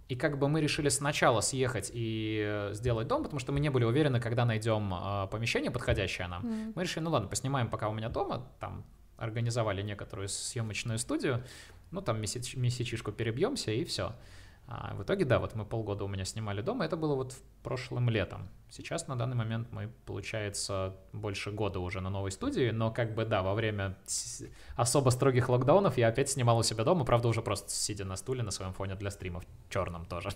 и 0.10 0.16
как 0.16 0.40
бы 0.40 0.50
мы 0.50 0.60
решили 0.60 0.90
сначала 0.90 1.40
съехать 1.40 1.92
и 1.94 2.44
э, 2.44 2.74
сделать 2.74 3.08
дом, 3.08 3.24
потому 3.24 3.40
что 3.40 3.52
мы 3.52 3.60
не 3.60 3.70
были 3.70 3.86
уверены, 3.86 4.20
когда 4.20 4.44
найдем 4.44 4.92
э, 4.92 5.28
помещение 5.28 5.70
подходящее 5.70 6.28
нам. 6.28 6.46
М. 6.46 6.74
Мы 6.76 6.84
решили, 6.84 7.04
ну 7.04 7.12
ладно, 7.12 7.30
поснимаем 7.30 7.70
пока 7.70 7.90
у 7.90 7.94
меня 7.94 8.10
дома, 8.10 8.48
там 8.60 8.84
организовали 9.18 9.84
некоторую 9.84 10.28
съемочную 10.28 10.98
студию, 10.98 11.44
ну 11.92 12.02
там 12.02 12.20
месяч, 12.20 12.56
месячишку 12.56 13.12
перебьемся 13.12 13.72
и 13.72 13.86
все. 13.86 14.16
А 14.72 14.94
в 14.94 15.02
итоге, 15.02 15.26
да, 15.26 15.40
вот 15.40 15.56
мы 15.56 15.66
полгода 15.66 16.04
у 16.04 16.08
меня 16.08 16.26
снимали 16.26 16.62
дома, 16.62 16.86
это 16.86 16.96
было 16.96 17.16
вот 17.16 17.34
прошлым 17.64 18.08
летом. 18.08 18.48
Сейчас 18.70 19.08
на 19.08 19.16
данный 19.18 19.36
момент 19.36 19.70
мы, 19.72 19.90
получается, 20.06 20.96
больше 21.12 21.50
года 21.52 21.80
уже 21.80 22.02
на 22.02 22.12
новой 22.12 22.32
студии, 22.32 22.70
но 22.70 22.92
как 22.92 23.16
бы, 23.16 23.26
да, 23.26 23.42
во 23.42 23.56
время 23.56 23.98
особо 24.76 25.10
строгих 25.10 25.50
локдаунов 25.50 25.98
я 25.98 26.08
опять 26.10 26.30
снимал 26.30 26.60
у 26.60 26.64
себя 26.64 26.84
дома, 26.84 27.04
правда, 27.04 27.30
уже 27.30 27.42
просто 27.42 27.72
сидя 27.72 28.06
на 28.06 28.16
стуле 28.16 28.44
на 28.44 28.52
своем 28.52 28.74
фоне 28.74 28.94
для 28.94 29.10
стримов, 29.10 29.44
черном 29.70 30.06
тоже. 30.06 30.30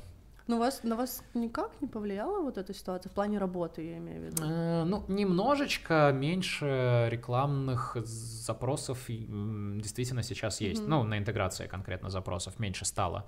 Ну, 0.47 0.60
вас, 0.60 0.84
на 0.84 0.97
вас 0.97 1.23
никак 1.34 1.72
не 1.80 1.88
повлияла 1.88 2.41
вот 2.41 2.57
эта 2.57 2.73
ситуация 2.73 3.10
в 3.10 3.14
плане 3.14 3.38
работы, 3.38 3.81
я 3.81 3.97
имею 3.97 4.19
в 4.19 4.26
виду? 4.26 4.43
Э, 4.43 4.84
Ну, 4.84 5.05
немножечко 5.07 6.11
меньше 6.14 7.07
рекламных 7.10 7.95
запросов 8.03 9.05
действительно 9.07 10.22
сейчас 10.22 10.60
есть. 10.60 10.81
Мгм. 10.81 10.89
Ну, 10.89 11.03
на 11.03 11.18
интеграции 11.18 11.68
конкретно 11.68 12.10
запросов 12.10 12.60
меньше 12.60 12.84
стало. 12.84 13.26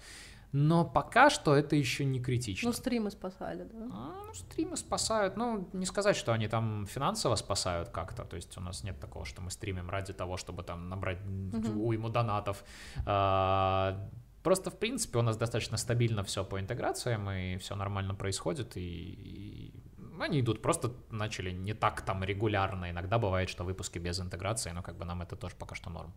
Но 0.57 0.85
пока 0.85 1.29
что 1.29 1.53
это 1.53 1.75
еще 1.75 2.05
не 2.05 2.21
критично. 2.21 2.69
Ну, 2.69 2.73
стримы 2.73 3.11
спасали, 3.11 3.63
да? 3.63 3.87
А, 3.91 4.13
ну, 4.27 4.33
стримы 4.33 4.77
спасают. 4.77 5.35
Ну, 5.35 5.67
не 5.73 5.85
сказать, 5.85 6.15
что 6.15 6.31
они 6.31 6.47
там 6.47 6.85
финансово 6.85 7.35
спасают 7.35 7.89
как-то. 7.89 8.23
То 8.23 8.37
есть 8.37 8.57
у 8.57 8.61
нас 8.61 8.83
нет 8.83 8.97
такого, 8.99 9.25
что 9.25 9.41
мы 9.41 9.51
стримим 9.51 9.89
ради 9.89 10.13
того, 10.13 10.37
чтобы 10.37 10.63
там 10.63 10.87
набрать 10.87 11.19
Мгм. 11.25 11.81
уйму 11.81 12.09
донатов. 12.09 12.63
А, 13.05 14.09
Просто, 14.43 14.69
в 14.69 14.77
принципе, 14.77 15.17
у 15.19 15.23
нас 15.23 15.37
достаточно 15.37 15.75
стабильно 15.77 16.21
все 16.23 16.45
по 16.45 16.59
интеграциям, 16.59 17.29
и 17.31 17.57
все 17.57 17.75
нормально 17.75 18.13
происходит, 18.15 18.77
и, 18.77 18.79
и 18.79 19.73
они 20.21 20.39
идут. 20.39 20.61
Просто 20.61 20.91
начали 21.11 21.51
не 21.51 21.73
так 21.73 22.01
там 22.01 22.23
регулярно. 22.23 22.91
Иногда 22.91 23.17
бывает, 23.17 23.49
что 23.49 23.63
выпуски 23.65 23.99
без 23.99 24.19
интеграции, 24.19 24.71
но 24.71 24.83
как 24.83 24.97
бы 24.97 25.05
нам 25.05 25.21
это 25.21 25.35
тоже 25.35 25.55
пока 25.59 25.75
что 25.75 25.89
норм. 25.89 26.13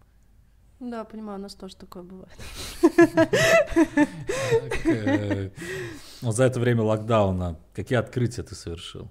Да, 0.81 1.05
понимаю, 1.05 1.39
у 1.39 1.43
нас 1.43 1.55
тоже 1.55 1.75
такое 1.77 2.03
бывает. 2.05 2.39
Э, 4.89 5.51
вот 6.23 6.37
за 6.37 6.45
это 6.45 6.61
время 6.61 6.83
локдауна 6.83 7.59
какие 7.75 7.99
открытия 7.99 8.43
ты 8.43 8.55
совершил 8.55 9.11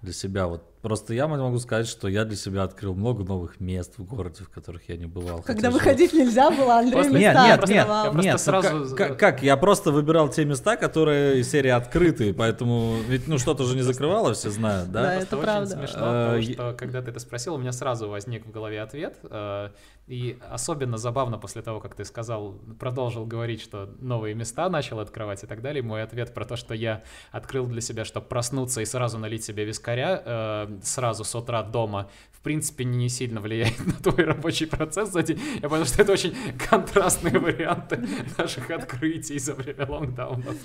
для 0.00 0.12
себя? 0.12 0.46
Вот 0.46 0.71
Просто 0.82 1.14
я 1.14 1.28
могу 1.28 1.58
сказать, 1.58 1.86
что 1.86 2.08
я 2.08 2.24
для 2.24 2.36
себя 2.36 2.64
открыл 2.64 2.96
много 2.96 3.22
новых 3.22 3.60
мест 3.60 3.94
в 3.98 4.04
городе, 4.04 4.42
в 4.42 4.48
которых 4.48 4.88
я 4.88 4.96
не 4.96 5.06
бывал. 5.06 5.40
Когда 5.42 5.70
выходить 5.70 6.10
жил. 6.10 6.24
нельзя 6.24 6.50
было, 6.50 6.78
Андрей 6.78 6.94
просто, 6.94 7.12
Нет, 7.12 7.34
нет, 7.36 7.68
нет, 7.68 8.14
нет, 8.14 8.40
сразу... 8.40 8.76
Ну, 8.76 8.96
как, 8.96 9.16
как, 9.16 9.42
я 9.44 9.56
просто 9.56 9.92
выбирал 9.92 10.28
те 10.28 10.44
места, 10.44 10.76
которые 10.76 11.38
из 11.38 11.50
серии 11.50 11.70
открытые, 11.70 12.34
поэтому 12.34 12.96
ведь 13.06 13.28
ну 13.28 13.38
что-то 13.38 13.62
же 13.62 13.76
не 13.76 13.82
закрывало, 13.82 14.34
все 14.34 14.50
знают, 14.50 14.90
да? 14.90 15.02
Да, 15.02 15.14
это 15.14 15.36
правда. 15.36 15.62
очень 15.62 15.78
смешно, 15.78 16.00
потому 16.00 16.38
э, 16.38 16.42
что 16.42 16.74
когда 16.76 17.00
ты 17.00 17.10
это 17.10 17.20
спросил, 17.20 17.54
у 17.54 17.58
меня 17.58 17.70
сразу 17.70 18.08
возник 18.08 18.44
в 18.44 18.50
голове 18.50 18.82
ответ, 18.82 19.18
э, 19.22 19.70
и 20.08 20.38
особенно 20.50 20.96
забавно 20.98 21.38
после 21.38 21.62
того, 21.62 21.80
как 21.80 21.94
ты 21.94 22.04
сказал, 22.04 22.58
продолжил 22.78 23.24
говорить, 23.24 23.62
что 23.62 23.88
новые 24.00 24.34
места 24.34 24.68
начал 24.68 24.98
открывать 24.98 25.44
и 25.44 25.46
так 25.46 25.62
далее, 25.62 25.82
мой 25.82 26.02
ответ 26.02 26.34
про 26.34 26.44
то, 26.44 26.56
что 26.56 26.74
я 26.74 27.02
открыл 27.30 27.66
для 27.66 27.80
себя, 27.80 28.04
чтобы 28.04 28.26
проснуться 28.26 28.80
и 28.80 28.84
сразу 28.84 29.18
налить 29.18 29.44
себе 29.44 29.64
вискаря, 29.64 30.22
э, 30.24 30.71
сразу 30.82 31.24
с 31.24 31.34
утра 31.34 31.62
дома, 31.62 32.08
в 32.42 32.44
принципе, 32.44 32.82
не 32.82 33.08
сильно 33.08 33.40
влияет 33.40 33.78
на 33.86 33.92
твой 33.92 34.24
рабочий 34.24 34.66
процесс 34.66 35.12
за 35.12 35.22
день. 35.22 35.38
Я 35.62 35.68
понял, 35.68 35.84
что 35.84 36.02
это 36.02 36.12
очень 36.12 36.34
контрастные 36.70 37.38
варианты 37.38 38.04
наших 38.36 38.68
открытий 38.68 39.38
за 39.38 39.54
время 39.54 39.86
лонгдаунов. 39.88 40.56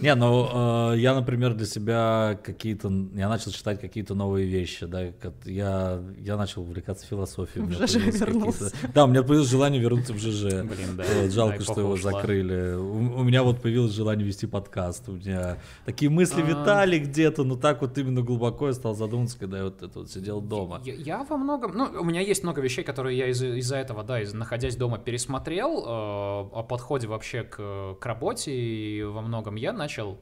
Не, 0.00 0.16
ну, 0.16 0.92
э, 0.92 0.98
я, 0.98 1.14
например, 1.14 1.54
для 1.54 1.66
себя 1.66 2.36
какие-то... 2.42 2.92
Я 3.14 3.28
начал 3.28 3.52
читать 3.52 3.80
какие-то 3.80 4.16
новые 4.16 4.48
вещи, 4.48 4.84
да, 4.86 5.12
я, 5.44 6.02
я 6.18 6.36
начал 6.36 6.62
увлекаться 6.62 7.06
философией. 7.06 7.64
В 7.64 7.72
ЖЖ 7.72 7.94
вернулся. 8.18 8.72
Да, 8.92 9.04
у 9.04 9.06
меня 9.06 9.22
появилось 9.22 9.48
желание 9.48 9.80
вернуться 9.80 10.12
в 10.12 10.18
ЖЖ. 10.18 10.64
Блин, 10.64 10.96
да. 10.96 11.04
Вот, 11.20 11.30
жалко, 11.30 11.62
что 11.62 11.80
его 11.80 11.92
ушла. 11.92 12.10
закрыли. 12.10 12.74
У, 12.74 13.20
у 13.20 13.22
меня 13.22 13.44
вот 13.44 13.62
появилось 13.62 13.92
желание 13.92 14.26
вести 14.26 14.48
подкаст. 14.48 15.08
У 15.08 15.12
меня 15.12 15.58
такие 15.84 16.10
мысли 16.10 16.42
а... 16.42 16.44
витали 16.44 16.98
где-то, 16.98 17.44
но 17.44 17.54
так 17.54 17.80
вот 17.80 17.96
именно 17.96 18.13
глубоко 18.22 18.68
я 18.68 18.72
стал 18.72 18.94
задумываться, 18.94 19.38
когда 19.38 19.58
я 19.58 19.64
вот 19.64 19.82
это 19.82 20.00
вот 20.00 20.10
сидел 20.10 20.40
дома. 20.40 20.80
Я, 20.84 20.94
я 20.94 21.24
во 21.24 21.36
многом, 21.36 21.72
ну, 21.76 21.84
у 22.00 22.04
меня 22.04 22.20
есть 22.20 22.42
много 22.42 22.60
вещей, 22.60 22.84
которые 22.84 23.16
я 23.18 23.28
из- 23.28 23.42
из-за 23.42 23.76
этого, 23.76 24.02
да, 24.04 24.20
из 24.20 24.32
находясь 24.34 24.76
дома 24.76 24.98
пересмотрел 24.98 25.78
э, 25.80 25.84
о 25.86 26.62
подходе 26.68 27.06
вообще 27.06 27.42
к, 27.42 27.94
к 28.00 28.06
работе, 28.06 28.52
и 28.54 29.02
во 29.02 29.22
многом 29.22 29.56
я 29.56 29.72
начал 29.72 30.18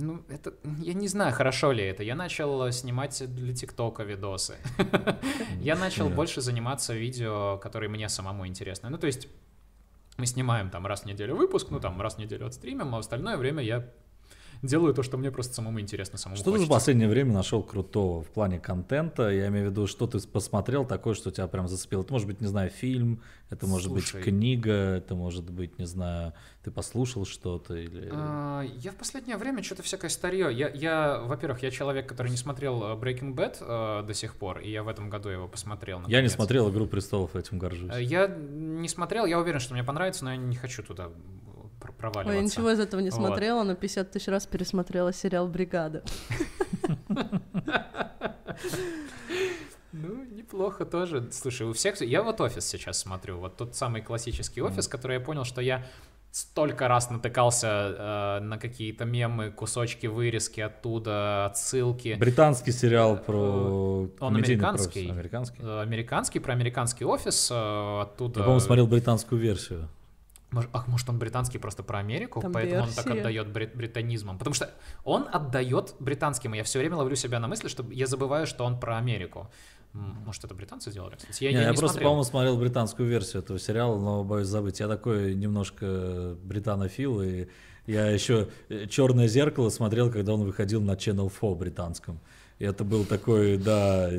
ну, 0.00 0.22
это, 0.28 0.54
я 0.80 0.94
не 0.94 1.08
знаю, 1.08 1.32
хорошо 1.32 1.72
ли 1.72 1.82
это. 1.84 2.04
Я 2.04 2.14
начал 2.14 2.70
снимать 2.70 3.20
для 3.34 3.52
ТикТока 3.52 4.04
видосы. 4.04 4.54
Я 5.60 5.74
начал 5.74 6.08
больше 6.08 6.40
заниматься 6.40 6.94
видео, 6.94 7.58
которые 7.58 7.90
мне 7.90 8.08
самому 8.08 8.46
интересны. 8.46 8.90
Ну, 8.90 8.98
то 8.98 9.08
есть 9.08 9.26
мы 10.16 10.26
снимаем 10.26 10.70
там 10.70 10.86
раз 10.86 11.02
в 11.02 11.06
неделю 11.06 11.34
выпуск, 11.34 11.68
ну, 11.70 11.80
там 11.80 12.00
раз 12.00 12.14
в 12.14 12.18
неделю 12.18 12.46
отстримим, 12.46 12.94
а 12.94 12.98
остальное 12.98 13.36
время 13.36 13.62
я 13.62 13.90
делаю 14.62 14.94
то, 14.94 15.02
что 15.02 15.16
мне 15.16 15.30
просто 15.30 15.54
самому 15.54 15.80
интересно, 15.80 16.18
самому 16.18 16.36
Что 16.36 16.50
хочется. 16.50 16.66
ты 16.66 16.72
в 16.72 16.74
последнее 16.74 17.08
время 17.08 17.32
нашел 17.32 17.62
крутого 17.62 18.22
в 18.22 18.28
плане 18.28 18.58
контента? 18.58 19.30
Я 19.30 19.48
имею 19.48 19.68
в 19.68 19.70
виду, 19.70 19.86
что 19.86 20.06
ты 20.06 20.20
посмотрел 20.20 20.84
такое, 20.84 21.14
что 21.14 21.30
тебя 21.30 21.46
прям 21.46 21.68
зацепило? 21.68 22.02
Это 22.02 22.12
может 22.12 22.26
быть, 22.26 22.40
не 22.40 22.46
знаю, 22.46 22.70
фильм, 22.70 23.20
это 23.50 23.66
может 23.66 23.88
Слушай, 23.88 24.16
быть 24.16 24.24
книга, 24.24 24.72
это 24.72 25.14
может 25.14 25.50
быть, 25.50 25.78
не 25.78 25.86
знаю, 25.86 26.34
ты 26.62 26.70
послушал 26.70 27.24
что-то 27.24 27.74
или... 27.76 28.08
А, 28.12 28.62
я 28.62 28.92
в 28.92 28.96
последнее 28.96 29.36
время 29.36 29.62
что-то 29.62 29.82
всякое 29.82 30.10
старье. 30.10 30.48
Я, 30.52 30.68
я, 30.68 31.20
во-первых, 31.20 31.62
я 31.62 31.70
человек, 31.70 32.08
который 32.08 32.30
не 32.30 32.36
смотрел 32.36 32.82
э, 32.82 32.94
Breaking 32.96 33.34
Bad 33.34 33.56
э, 33.60 34.06
до 34.06 34.14
сих 34.14 34.36
пор, 34.36 34.58
и 34.58 34.70
я 34.70 34.82
в 34.82 34.88
этом 34.88 35.08
году 35.08 35.28
его 35.28 35.48
посмотрел. 35.48 35.98
Наконец. 35.98 36.16
Я 36.16 36.22
не 36.22 36.28
смотрел 36.28 36.70
«Игру 36.70 36.86
престолов», 36.86 37.36
этим 37.36 37.58
горжусь. 37.58 37.90
Э, 37.92 38.02
я 38.02 38.26
не 38.26 38.88
смотрел, 38.88 39.24
я 39.24 39.38
уверен, 39.38 39.60
что 39.60 39.74
мне 39.74 39.84
понравится, 39.84 40.24
но 40.24 40.32
я 40.32 40.36
не 40.36 40.56
хочу 40.56 40.82
туда 40.82 41.10
проваливаться. 41.78 42.30
Ой, 42.30 42.36
я 42.36 42.42
ничего 42.42 42.70
из 42.70 42.80
этого 42.80 43.00
не 43.00 43.10
вот. 43.10 43.16
смотрела, 43.16 43.62
но 43.62 43.74
50 43.74 44.10
тысяч 44.10 44.28
раз 44.28 44.46
пересмотрела 44.46 45.12
сериал 45.12 45.48
«Бригада». 45.48 46.02
Ну, 49.92 50.24
неплохо 50.24 50.84
тоже. 50.84 51.28
Слушай, 51.32 51.66
у 51.66 51.72
всех... 51.72 52.00
Я 52.02 52.22
вот 52.22 52.40
офис 52.40 52.66
сейчас 52.66 52.98
смотрю, 52.98 53.38
вот 53.38 53.56
тот 53.56 53.74
самый 53.74 54.02
классический 54.02 54.60
офис, 54.60 54.86
который 54.86 55.14
я 55.14 55.20
понял, 55.20 55.44
что 55.44 55.60
я 55.60 55.84
столько 56.30 56.88
раз 56.88 57.10
натыкался 57.10 57.66
э, 57.66 58.40
на 58.40 58.58
какие-то 58.58 59.04
мемы, 59.04 59.50
кусочки, 59.50 60.06
вырезки 60.06 60.60
оттуда, 60.60 61.46
отсылки. 61.46 62.16
Британский 62.18 62.72
сериал 62.72 63.16
про... 63.16 64.08
Он 64.20 64.36
американский. 64.36 65.06
Про... 65.06 65.14
Американский? 65.14 65.58
Э, 65.60 65.80
американский, 65.80 66.38
про 66.38 66.52
американский 66.52 67.04
офис. 67.04 67.50
Э, 67.50 68.02
оттуда... 68.02 68.40
Я, 68.40 68.44
по-моему, 68.44 68.60
смотрел 68.60 68.86
британскую 68.86 69.40
версию. 69.40 69.88
Ах, 70.72 70.88
может, 70.88 71.08
он 71.10 71.18
британский 71.18 71.58
просто 71.58 71.82
про 71.82 71.98
Америку, 71.98 72.40
Там 72.40 72.52
поэтому 72.52 72.84
версия. 72.86 73.00
он 73.00 73.04
так 73.04 73.16
отдает 73.18 73.48
брит- 73.48 73.76
британизмом. 73.76 74.38
Потому 74.38 74.54
что 74.54 74.70
он 75.04 75.28
отдает 75.30 75.94
британским, 75.98 76.54
и 76.54 76.56
я 76.56 76.64
все 76.64 76.78
время 76.78 76.96
ловлю 76.96 77.16
себя 77.16 77.38
на 77.38 77.48
мысли, 77.48 77.68
что 77.68 77.84
я 77.90 78.06
забываю, 78.06 78.46
что 78.46 78.64
он 78.64 78.80
про 78.80 78.96
Америку. 78.96 79.50
Может, 79.92 80.44
это 80.44 80.54
британцы 80.54 80.90
делали? 80.90 81.16
Кстати, 81.16 81.44
я, 81.44 81.50
не, 81.50 81.56
я, 81.56 81.62
я 81.64 81.70
не 81.70 81.76
просто, 81.76 81.98
по-моему, 82.00 82.24
смотрел 82.24 82.56
британскую 82.58 83.08
версию 83.08 83.42
этого 83.42 83.58
сериала, 83.58 83.98
но 83.98 84.24
боюсь 84.24 84.46
забыть. 84.46 84.80
Я 84.80 84.88
такой 84.88 85.34
немножко 85.34 86.36
британофил, 86.42 87.20
и 87.22 87.48
я 87.86 88.06
еще 88.06 88.48
«Черное 88.88 89.28
зеркало» 89.28 89.70
смотрел, 89.70 90.10
когда 90.10 90.34
он 90.34 90.44
выходил 90.44 90.80
на 90.82 90.92
Channel 90.92 91.30
4 91.32 91.54
британском. 91.54 92.20
Это 92.58 92.82
был 92.82 93.04
такой, 93.04 93.56
да, 93.56 94.10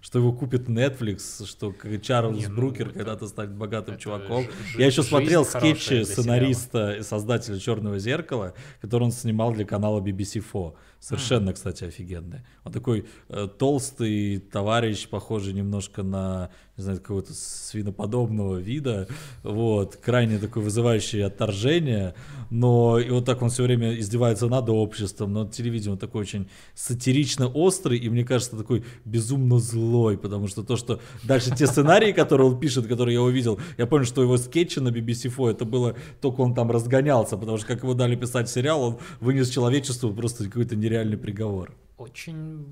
что 0.00 0.18
его 0.18 0.32
купит 0.32 0.68
Netflix, 0.68 1.46
что 1.46 1.74
Чарльз 2.00 2.38
Не, 2.38 2.46
ну, 2.46 2.56
Брукер 2.56 2.90
когда-то 2.90 3.26
станет 3.26 3.52
богатым 3.52 3.98
чуваком. 3.98 4.46
Я 4.76 4.86
еще 4.86 5.02
смотрел 5.02 5.44
скетчи 5.44 6.04
сценариста 6.04 6.96
и 6.96 7.02
создателя 7.02 7.58
Черного 7.58 7.98
зеркала, 7.98 8.54
который 8.80 9.04
он 9.04 9.12
снимал 9.12 9.52
для 9.52 9.66
канала 9.66 10.00
BBC 10.00 10.42
4. 10.42 10.72
Совершенно, 11.00 11.52
кстати, 11.52 11.84
офигенный. 11.84 12.40
Он 12.64 12.72
такой 12.72 13.06
э, 13.28 13.48
толстый 13.56 14.38
товарищ, 14.38 15.06
похожий 15.08 15.52
немножко 15.52 16.02
на, 16.02 16.50
не 16.76 16.82
знаю, 16.82 16.98
какого-то 16.98 17.32
свиноподобного 17.34 18.56
вида, 18.56 19.06
вот, 19.44 19.94
крайне 19.94 20.38
такой 20.38 20.62
вызывающий 20.62 21.24
отторжение, 21.24 22.14
но 22.50 22.98
и 22.98 23.10
вот 23.10 23.26
так 23.26 23.42
он 23.42 23.50
все 23.50 23.62
время 23.62 23.96
издевается 23.96 24.48
над 24.48 24.68
обществом, 24.70 25.32
но 25.32 25.46
телевидение 25.46 25.92
он 25.92 25.98
такой 25.98 26.22
очень 26.22 26.48
сатирично 26.74 27.46
острый, 27.58 27.98
и 27.98 28.08
мне 28.08 28.24
кажется, 28.24 28.56
такой 28.56 28.84
безумно 29.04 29.58
злой, 29.58 30.16
потому 30.16 30.48
что 30.48 30.62
то, 30.62 30.76
что 30.76 31.00
дальше 31.24 31.54
те 31.54 31.66
сценарии, 31.66 32.12
которые 32.12 32.48
он 32.48 32.60
пишет, 32.60 32.86
которые 32.86 33.14
я 33.14 33.22
увидел, 33.22 33.58
я 33.78 33.86
понял, 33.86 34.04
что 34.04 34.22
его 34.22 34.36
скетчи 34.36 34.80
на 34.80 34.88
BBC 34.88 35.30
4, 35.30 35.50
это 35.50 35.64
было 35.64 35.94
только 36.20 36.40
он 36.40 36.54
там 36.54 36.70
разгонялся, 36.70 37.36
потому 37.36 37.58
что 37.58 37.66
как 37.66 37.82
его 37.82 37.94
дали 37.94 38.16
писать 38.16 38.48
сериал, 38.48 38.82
он 38.82 38.98
вынес 39.20 39.50
человечеству 39.50 40.12
просто 40.12 40.44
какой-то 40.44 40.76
нереальный 40.76 41.16
приговор. 41.18 41.72
Очень 41.96 42.64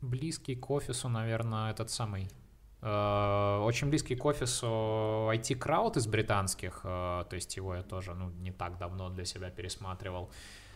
близкий 0.00 0.54
к 0.54 0.70
офису, 0.70 1.08
наверное, 1.08 1.70
этот 1.70 1.90
самый 1.90 2.28
э, 2.82 3.60
очень 3.64 3.88
близкий 3.88 4.16
к 4.16 4.24
офису 4.24 4.66
IT 4.66 5.58
Crowd 5.58 5.98
из 5.98 6.06
британских, 6.06 6.80
э, 6.84 7.24
то 7.28 7.34
есть 7.34 7.56
его 7.56 7.74
я 7.74 7.82
тоже 7.82 8.14
ну, 8.14 8.30
не 8.40 8.52
так 8.52 8.78
давно 8.78 9.10
для 9.10 9.24
себя 9.24 9.50
пересматривал. 9.50 10.30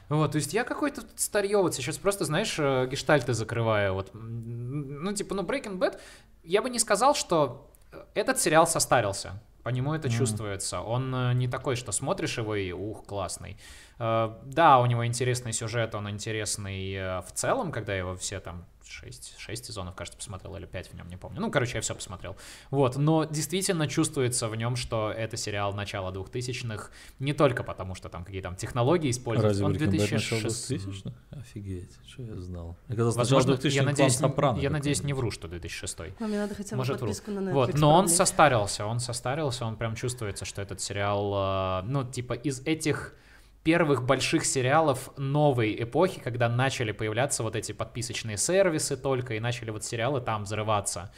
Вот, 0.08 0.32
то 0.32 0.36
есть 0.36 0.52
я 0.52 0.64
какой-то 0.64 1.02
старье 1.16 1.58
вот 1.58 1.74
сейчас 1.74 1.98
просто, 1.98 2.24
знаешь, 2.24 2.56
э, 2.58 2.86
гештальты 2.90 3.34
закрываю. 3.34 3.94
Вот, 3.94 4.10
ну, 4.12 5.12
типа, 5.12 5.34
ну, 5.34 5.42
Breaking 5.42 5.78
Bad, 5.78 5.98
я 6.42 6.62
бы 6.62 6.70
не 6.70 6.78
сказал, 6.78 7.14
что 7.14 7.70
этот 8.14 8.38
сериал 8.38 8.66
состарился. 8.66 9.40
По 9.62 9.68
нему 9.68 9.94
это 9.94 10.08
mm. 10.08 10.10
чувствуется. 10.10 10.80
Он 10.80 11.38
не 11.38 11.46
такой, 11.46 11.76
что 11.76 11.92
смотришь 11.92 12.36
его 12.36 12.56
и 12.56 12.72
ух, 12.72 13.06
классный. 13.06 13.56
Э, 13.98 14.34
да, 14.44 14.80
у 14.80 14.86
него 14.86 15.06
интересный 15.06 15.52
сюжет, 15.52 15.94
он 15.94 16.10
интересный 16.10 16.92
э, 16.94 17.20
в 17.20 17.32
целом, 17.32 17.70
когда 17.70 17.94
его 17.94 18.16
все 18.16 18.40
там 18.40 18.64
6, 18.92 19.38
6 19.38 19.64
сезонов, 19.64 19.94
кажется, 19.94 20.18
посмотрел, 20.18 20.56
или 20.56 20.66
5 20.66 20.92
в 20.92 20.94
нем, 20.94 21.08
не 21.08 21.16
помню. 21.16 21.40
Ну, 21.40 21.50
короче, 21.50 21.78
я 21.78 21.80
все 21.80 21.94
посмотрел. 21.94 22.36
Вот, 22.70 22.96
но 22.96 23.24
действительно 23.24 23.88
чувствуется 23.88 24.48
в 24.48 24.56
нем, 24.56 24.76
что 24.76 25.10
это 25.10 25.36
сериал 25.36 25.72
начала 25.72 26.12
2000-х, 26.12 26.90
не 27.18 27.32
только 27.32 27.64
потому, 27.64 27.94
что 27.94 28.08
там 28.08 28.24
какие-то 28.24 28.48
там 28.48 28.56
технологии 28.56 29.10
используются. 29.10 29.64
Разве 29.64 29.66
он 29.66 29.72
2006... 29.72 30.68
2000 30.68 31.12
Офигеть, 31.30 31.92
что 32.06 32.22
я 32.22 32.36
знал. 32.36 32.76
Я 32.88 32.96
когда 32.96 33.10
Возможно, 33.10 33.58
я 33.62 33.82
надеюсь, 33.82 34.20
я 34.60 34.70
надеюсь, 34.70 35.02
не 35.02 35.12
вру, 35.12 35.30
что 35.30 35.48
2006. 35.48 35.98
Но 36.20 36.28
мне 36.28 36.38
надо 36.38 36.54
хотя 36.54 36.70
бы 36.70 36.78
Может, 36.78 37.00
подписку 37.00 37.30
вру. 37.30 37.40
на 37.40 37.48
Netflix 37.48 37.52
Вот, 37.52 37.74
но 37.74 37.94
он 37.94 38.08
состарился, 38.08 38.86
он 38.86 39.00
состарился, 39.00 39.64
он 39.64 39.76
прям 39.76 39.94
чувствуется, 39.94 40.44
что 40.44 40.62
этот 40.62 40.80
сериал, 40.80 41.82
э, 41.82 41.88
ну, 41.88 42.04
типа, 42.04 42.34
из 42.34 42.60
этих 42.60 43.14
первых 43.62 44.04
больших 44.04 44.44
сериалов 44.44 45.10
новой 45.16 45.82
эпохи, 45.82 46.20
когда 46.20 46.48
начали 46.48 46.92
появляться 46.92 47.42
вот 47.42 47.56
эти 47.56 47.72
подписочные 47.72 48.36
сервисы 48.36 48.96
только, 48.96 49.34
и 49.34 49.40
начали 49.40 49.70
вот 49.70 49.84
сериалы 49.84 50.20
там 50.20 50.44
взрываться. 50.44 51.12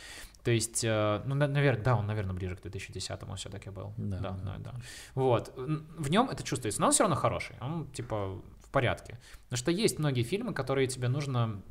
То 0.44 0.50
есть, 0.50 0.84
э, 0.84 1.22
ну, 1.24 1.34
наверное, 1.34 1.82
да, 1.82 1.96
он, 1.96 2.06
наверное, 2.06 2.34
ближе 2.34 2.54
к 2.56 2.60
2010-му 2.60 3.34
все-таки 3.36 3.70
был. 3.70 3.94
Да. 3.96 4.18
да, 4.18 4.30
да, 4.44 4.56
да. 4.58 4.74
Вот. 5.14 5.54
В 5.56 6.10
нем 6.10 6.28
это 6.28 6.42
чувствуется, 6.42 6.82
но 6.82 6.88
он 6.88 6.92
все 6.92 7.04
равно 7.04 7.16
хороший. 7.16 7.56
Он, 7.62 7.90
типа, 7.90 8.42
в 8.60 8.70
порядке. 8.70 9.18
Потому 9.44 9.56
что 9.56 9.70
есть 9.70 9.98
многие 9.98 10.22
фильмы, 10.22 10.52
которые 10.52 10.86
тебе 10.86 11.08
нужно... 11.08 11.62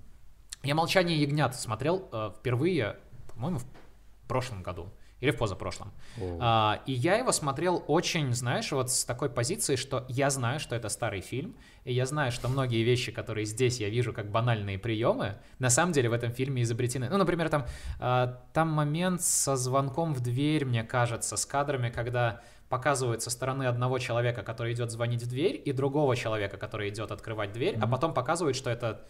Я 0.63 0.73
«Молчание 0.73 1.21
ягнят» 1.21 1.55
смотрел 1.55 2.09
э, 2.11 2.31
впервые, 2.39 2.97
по-моему, 3.31 3.59
в 3.59 3.65
прошлом 4.27 4.63
году. 4.63 4.91
Или 5.23 5.31
в 5.31 5.37
позапрошлом. 5.37 5.93
О. 6.19 6.37
А, 6.41 6.81
и 6.85 6.91
я 6.91 7.15
его 7.15 7.31
смотрел 7.31 7.81
очень, 7.87 8.33
знаешь, 8.33 8.71
вот 8.73 8.91
с 8.91 9.05
такой 9.05 9.29
позиции, 9.29 9.77
что 9.77 10.05
я 10.09 10.29
знаю, 10.29 10.59
что 10.59 10.75
это 10.75 10.89
старый 10.89 11.21
фильм, 11.21 11.55
и 11.85 11.93
я 11.93 12.05
знаю, 12.05 12.31
что 12.31 12.49
многие 12.49 12.83
вещи, 12.83 13.11
которые 13.13 13.45
здесь 13.45 13.79
я 13.79 13.89
вижу 13.89 14.11
как 14.11 14.29
банальные 14.29 14.77
приемы, 14.77 15.35
на 15.59 15.69
самом 15.69 15.93
деле 15.93 16.09
в 16.09 16.13
этом 16.13 16.33
фильме 16.33 16.61
изобретены. 16.63 17.07
Ну, 17.09 17.17
например, 17.17 17.47
там, 17.47 17.65
а, 17.99 18.41
там 18.51 18.67
момент 18.67 19.21
со 19.21 19.55
звонком 19.55 20.13
в 20.13 20.19
дверь, 20.19 20.65
мне 20.65 20.83
кажется, 20.83 21.37
с 21.37 21.45
кадрами, 21.45 21.89
когда 21.89 22.41
показывают 22.67 23.21
со 23.21 23.29
стороны 23.29 23.63
одного 23.63 23.99
человека, 23.99 24.41
который 24.41 24.73
идет 24.73 24.91
звонить 24.91 25.23
в 25.23 25.29
дверь, 25.29 25.61
и 25.63 25.71
другого 25.71 26.17
человека, 26.17 26.57
который 26.57 26.89
идет 26.89 27.11
открывать 27.11 27.53
дверь, 27.53 27.75
а 27.75 27.85
Мгм. 27.85 27.91
потом 27.91 28.13
показывают, 28.13 28.57
что 28.57 28.69
это 28.69 29.05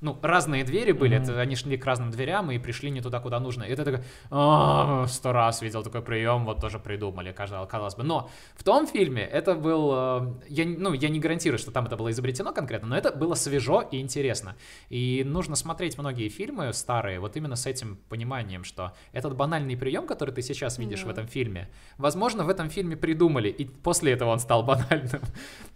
ну, 0.00 0.16
разные 0.22 0.62
двери 0.64 0.92
были, 0.92 1.14
Мгм. 1.16 1.24
это 1.24 1.40
они 1.40 1.56
шли 1.56 1.76
к 1.76 1.84
разным 1.84 2.10
дверям 2.10 2.50
и 2.50 2.58
пришли 2.58 2.90
не 2.90 3.00
туда, 3.00 3.20
куда 3.20 3.40
нужно. 3.40 3.64
И 3.64 3.74
ты 3.74 3.84
такой, 3.84 4.00
«А, 4.30 5.06
сто 5.08 5.32
раз 5.32 5.60
видел 5.62 5.82
такой 5.82 6.02
прием, 6.02 6.44
вот 6.44 6.60
тоже 6.60 6.78
придумали, 6.78 7.32
казалось 7.32 7.94
бы. 7.96 8.04
Но 8.04 8.30
в 8.54 8.62
том 8.62 8.86
фильме 8.86 9.22
это 9.22 9.54
был, 9.54 9.90
э, 9.92 10.34
я, 10.48 10.64
ну, 10.66 10.92
я 10.92 11.08
не 11.08 11.18
гарантирую, 11.18 11.58
что 11.58 11.70
там 11.72 11.86
это 11.86 11.96
было 11.96 12.10
изобретено 12.10 12.52
конкретно, 12.52 12.88
но 12.88 12.96
это 12.96 13.10
было 13.12 13.34
свежо 13.34 13.80
и 13.82 14.00
интересно. 14.00 14.54
И 14.88 15.22
нужно 15.26 15.56
смотреть 15.56 15.98
многие 15.98 16.28
фильмы 16.28 16.72
старые 16.72 17.18
вот 17.20 17.36
именно 17.36 17.56
с 17.56 17.66
этим 17.66 17.96
пониманием, 18.08 18.64
что 18.64 18.92
этот 19.12 19.34
банальный 19.34 19.76
прием, 19.76 20.06
который 20.06 20.32
ты 20.32 20.42
сейчас 20.42 20.78
видишь 20.78 21.02
в 21.02 21.06
Да. 21.06 21.12
этом 21.12 21.26
фильме, 21.26 21.68
возможно, 21.98 22.44
в 22.44 22.48
этом 22.48 22.70
фильме 22.70 22.96
придумали, 22.96 23.48
и 23.48 23.64
после 23.64 24.12
этого 24.12 24.30
он 24.30 24.38
стал 24.38 24.62
банальным. 24.64 25.20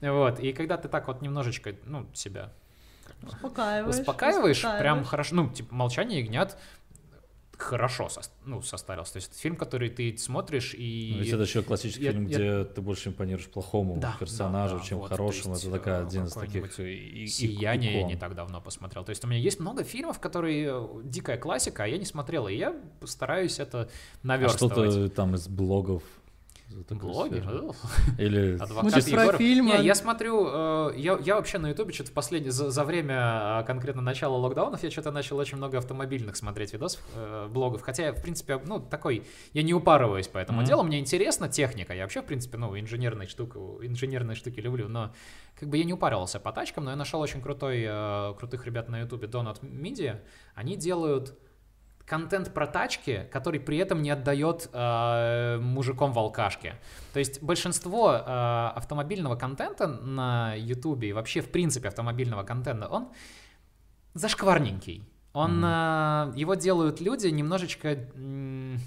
Вот, 0.00 0.38
и 0.40 0.52
когда 0.52 0.76
ты 0.76 0.88
так 0.88 1.08
вот 1.08 1.22
немножечко, 1.22 1.74
ну, 1.86 2.06
себя 2.14 2.52
Успокаиваешь. 3.22 3.94
успокаиваешь, 4.00 4.62
прям 4.78 5.04
хорошо, 5.04 5.34
ну, 5.36 5.50
типа, 5.50 5.74
«Молчание 5.74 6.20
ягнят» 6.20 6.58
хорошо 7.58 8.06
сос- 8.08 8.30
ну, 8.44 8.60
состарился. 8.60 9.12
То 9.12 9.16
есть 9.18 9.30
это 9.30 9.38
фильм, 9.38 9.54
который 9.54 9.88
ты 9.88 10.16
смотришь 10.18 10.74
и... 10.76 11.12
Ну, 11.16 11.22
Ведь 11.22 11.32
это 11.32 11.42
еще 11.42 11.62
классический 11.62 12.02
я- 12.04 12.10
фильм, 12.10 12.26
я- 12.26 12.36
где 12.36 12.64
ты 12.64 12.80
больше 12.80 13.10
импонируешь 13.10 13.46
плохому 13.46 13.98
Да, 14.00 14.16
персонажу, 14.18 14.76
да, 14.76 14.80
да, 14.80 14.86
чем 14.88 14.98
вот, 14.98 15.10
хорошему. 15.10 15.54
есть, 15.54 15.64
это 15.66 15.72
такая 15.78 16.00
э, 16.02 16.06
один 16.06 16.24
из 16.24 16.32
таких 16.32 16.80
и- 16.80 17.22
и- 17.22 17.26
«Сияние» 17.28 18.00
я 18.00 18.02
не 18.04 18.16
так 18.16 18.34
давно 18.34 18.60
посмотрел. 18.60 19.04
То 19.04 19.10
есть 19.10 19.24
у 19.24 19.28
меня 19.28 19.38
есть 19.38 19.60
много 19.60 19.84
фильмов, 19.84 20.18
которые 20.18 20.70
э, 20.72 20.88
дикая 21.04 21.38
классика, 21.38 21.84
а 21.84 21.86
я 21.86 21.98
не 21.98 22.04
смотрел. 22.04 22.48
И 22.48 22.54
я 22.56 22.74
стараюсь 23.04 23.60
это 23.60 23.82
А 23.82 24.26
наверстывать. 24.26 24.90
что-то 24.92 25.08
там 25.14 25.36
из 25.36 25.46
блогов. 25.46 26.02
Ugh. 26.72 27.76
Или 28.18 28.58
Адвокат 28.58 29.10
про 29.10 29.38
фильмы. 29.38 29.72
Не, 29.72 29.84
я 29.84 29.94
смотрю, 29.94 30.48
э, 30.48 30.92
я, 30.96 31.18
я 31.18 31.36
вообще 31.36 31.58
на 31.58 31.70
Ютубе 31.70 31.92
что-то 31.92 32.12
последнее, 32.12 32.52
за, 32.52 32.70
за 32.70 32.84
время 32.84 33.60
э, 33.60 33.64
конкретно 33.64 34.02
начала 34.02 34.36
локдаунов, 34.36 34.82
я 34.82 34.90
что-то 34.90 35.10
начал 35.10 35.38
очень 35.38 35.58
много 35.58 35.78
автомобильных 35.78 36.36
смотреть 36.36 36.72
видосов, 36.72 37.02
э, 37.14 37.48
блогов. 37.48 37.82
Хотя, 37.82 38.06
я, 38.06 38.12
в 38.12 38.22
принципе, 38.22 38.60
ну, 38.64 38.80
такой, 38.80 39.24
я 39.52 39.62
не 39.62 39.74
упарываюсь 39.74 40.28
по 40.28 40.38
этому 40.38 40.62
делу, 40.62 40.82
мне 40.82 40.98
интересна 40.98 41.48
техника. 41.48 41.94
Я 41.94 42.02
вообще, 42.02 42.22
в 42.22 42.26
принципе, 42.26 42.58
ну, 42.58 42.78
инженерные 42.78 43.28
штуки, 43.28 43.56
инженерные 43.86 44.34
штуки 44.34 44.60
люблю, 44.60 44.88
но 44.88 45.12
как 45.58 45.68
бы 45.68 45.76
я 45.76 45.84
не 45.84 45.92
упарывался 45.92 46.40
по 46.40 46.52
тачкам, 46.52 46.84
но 46.84 46.90
я 46.90 46.96
нашел 46.96 47.20
очень 47.20 47.40
крутой, 47.40 47.84
э, 47.86 48.34
крутых 48.38 48.66
ребят 48.66 48.88
на 48.88 49.00
Ютубе, 49.00 49.28
Donut 49.28 49.60
Media. 49.60 50.20
Они 50.54 50.76
делают 50.76 51.38
контент 52.12 52.52
про 52.52 52.66
тачки, 52.66 53.26
который 53.32 53.58
при 53.58 53.78
этом 53.78 54.02
не 54.02 54.10
отдает 54.10 54.68
э, 54.74 55.58
мужиком 55.62 56.12
в 56.12 56.18
алкашке. 56.18 56.74
То 57.14 57.20
есть 57.20 57.42
большинство 57.42 58.12
э, 58.12 58.72
автомобильного 58.76 59.34
контента 59.34 59.86
на 59.86 60.52
Ютубе 60.54 61.08
и 61.08 61.12
вообще 61.14 61.40
в 61.40 61.48
принципе 61.48 61.88
автомобильного 61.88 62.42
контента, 62.42 62.86
он 62.86 63.08
зашкварненький. 64.12 65.08
Он, 65.32 65.64
э, 65.64 66.34
его 66.36 66.54
делают 66.54 67.00
люди 67.00 67.28
немножечко, 67.28 67.88
м, 67.88 68.78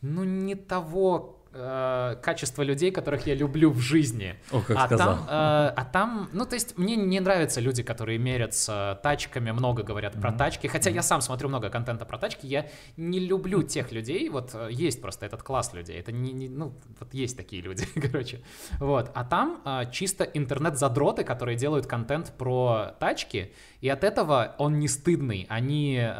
ну 0.00 0.24
не 0.24 0.56
того 0.56 1.45
э, 1.56 2.16
качества 2.22 2.62
людей, 2.62 2.90
которых 2.90 3.26
я 3.26 3.34
люблю 3.34 3.70
в 3.70 3.78
жизни. 3.80 4.36
О, 4.52 4.60
как 4.60 4.76
а 4.76 4.86
сказал. 4.86 5.06
там, 5.16 5.18
э, 5.28 5.72
а 5.76 5.88
там, 5.92 6.28
ну 6.32 6.44
то 6.44 6.54
есть 6.54 6.76
мне 6.78 6.96
не 6.96 7.20
нравятся 7.20 7.60
люди, 7.60 7.82
которые 7.82 8.18
мерятся 8.18 9.00
тачками, 9.02 9.50
много 9.52 9.82
говорят 9.82 10.12
про 10.20 10.30
Мгм. 10.30 10.38
тачки. 10.38 10.66
Хотя 10.66 10.90
я 10.90 11.02
сам 11.02 11.20
смотрю 11.20 11.48
много 11.48 11.70
контента 11.70 12.04
про 12.04 12.18
тачки, 12.18 12.46
я 12.46 12.66
не 12.96 13.18
люблю 13.20 13.62
тех 13.62 13.92
людей. 13.92 14.28
Вот 14.28 14.50
э, 14.54 14.68
есть 14.70 15.00
просто 15.00 15.26
этот 15.26 15.42
класс 15.42 15.72
людей. 15.74 15.98
Это 15.98 16.12
не, 16.12 16.32
не- 16.32 16.48
ну 16.48 16.74
вот 17.00 17.14
есть 17.14 17.36
такие 17.36 17.62
люди, 17.62 17.86
короче. 18.00 18.40
Вот. 18.78 19.10
А 19.14 19.24
там 19.24 19.60
э, 19.64 19.90
чисто 19.92 20.24
интернет-задроты, 20.24 21.24
которые 21.24 21.56
делают 21.56 21.86
контент 21.86 22.32
про 22.36 22.94
тачки, 23.00 23.52
и 23.80 23.88
от 23.88 24.04
этого 24.04 24.54
он 24.58 24.78
не 24.78 24.88
стыдный. 24.88 25.46
Они 25.48 25.96
э, 26.00 26.10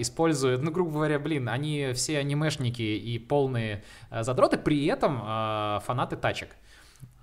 используют, 0.00 0.62
ну 0.62 0.70
грубо 0.70 0.92
говоря, 0.92 1.18
блин, 1.18 1.48
они 1.48 1.92
все 1.94 2.18
анимешники 2.18 2.82
и 2.82 3.18
полные 3.18 3.82
задроты, 4.10 4.58
при 4.58 4.86
этом 4.86 5.20
э, 5.22 5.80
фанаты 5.84 6.16
тачек. 6.16 6.56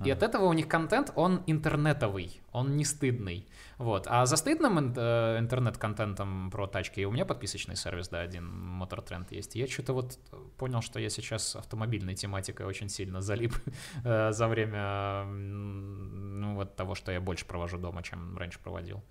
И 0.05 0.09
А. 0.09 0.13
от 0.13 0.23
этого 0.23 0.45
у 0.45 0.53
них 0.53 0.67
контент, 0.67 1.11
он 1.15 1.43
интернетовый, 1.47 2.41
он 2.51 2.75
не 2.75 2.83
стыдный. 2.83 3.47
Вот. 3.77 4.05
А 4.09 4.25
за 4.25 4.37
стыдным 4.37 4.93
э, 4.95 5.37
интернет-контентом 5.39 6.51
про 6.51 6.67
тачки 6.67 7.05
у 7.05 7.11
меня 7.11 7.25
подписочный 7.25 7.75
сервис, 7.75 8.09
да, 8.09 8.19
один 8.21 8.45
Мотортренд 8.45 9.31
есть. 9.31 9.55
Я 9.55 9.67
что-то 9.67 9.93
вот 9.93 10.19
понял, 10.57 10.81
что 10.81 10.99
я 10.99 11.09
сейчас 11.09 11.55
автомобильной 11.55 12.15
тематикой 12.15 12.65
очень 12.65 12.89
сильно 12.89 13.21
залип 13.21 13.53
э, 14.03 14.31
за 14.31 14.47
время 14.47 15.25
ну, 15.25 16.55
вот 16.55 16.75
того, 16.75 16.95
что 16.95 17.11
я 17.11 17.21
больше 17.21 17.45
провожу 17.45 17.77
дома, 17.77 18.03
чем 18.03 18.37
раньше 18.37 18.59
проводил. 18.59 19.03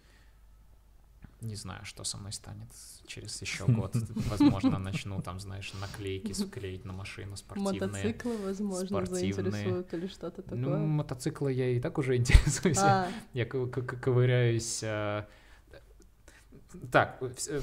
Не 1.42 1.56
знаю, 1.56 1.84
что 1.84 2.04
со 2.04 2.16
мной 2.18 2.32
станет 2.32 2.68
через 3.06 3.40
еще 3.42 3.64
год. 3.68 3.94
Возможно, 4.30 4.78
начну 4.78 5.20
там, 5.20 5.40
знаешь, 5.40 5.72
наклейки 5.80 6.32
склеить 6.32 6.84
на 6.84 6.92
машину 6.92 7.36
спортивные. 7.36 7.80
Мотоциклы, 7.80 8.36
возможно, 8.38 8.86
спортивные. 9.04 9.34
заинтересуют 9.34 9.94
или 9.94 10.06
что-то 10.06 10.42
такое. 10.42 10.58
Ну, 10.58 10.86
мотоциклы 10.86 11.52
я 11.52 11.68
и 11.70 11.80
так 11.80 11.98
уже 11.98 12.16
интересуюсь. 12.18 12.78
А, 12.78 13.08
Я 13.34 13.44
ко- 13.44 13.66
ко- 13.66 13.82
ко- 13.82 13.96
ковыряюсь. 13.96 14.82
э, 14.82 15.24
Так, 16.90 17.18
э, 17.20 17.32
э, 17.48 17.60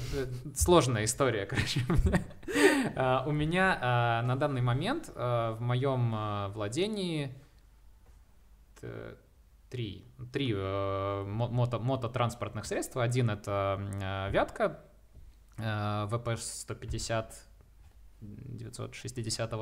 сложная 0.54 1.04
история, 1.04 1.46
короче. 1.50 1.80
у 1.88 1.92
меня. 1.94 3.22
У 3.26 3.32
меня 3.32 4.22
на 4.24 4.36
данный 4.36 4.62
момент 4.62 5.08
в 5.14 5.56
моем 5.60 6.52
владении 6.52 7.34
три, 9.70 10.04
три 10.32 10.52
э, 10.54 11.24
мо- 11.26 11.48
мото- 11.48 11.78
мототранспортных 11.78 12.64
средства. 12.66 13.02
Один 13.02 13.30
это 13.30 13.80
э, 14.02 14.30
Вятка, 14.30 14.80
э, 15.58 16.06
ВП-150 16.10 17.26
960 18.20 19.52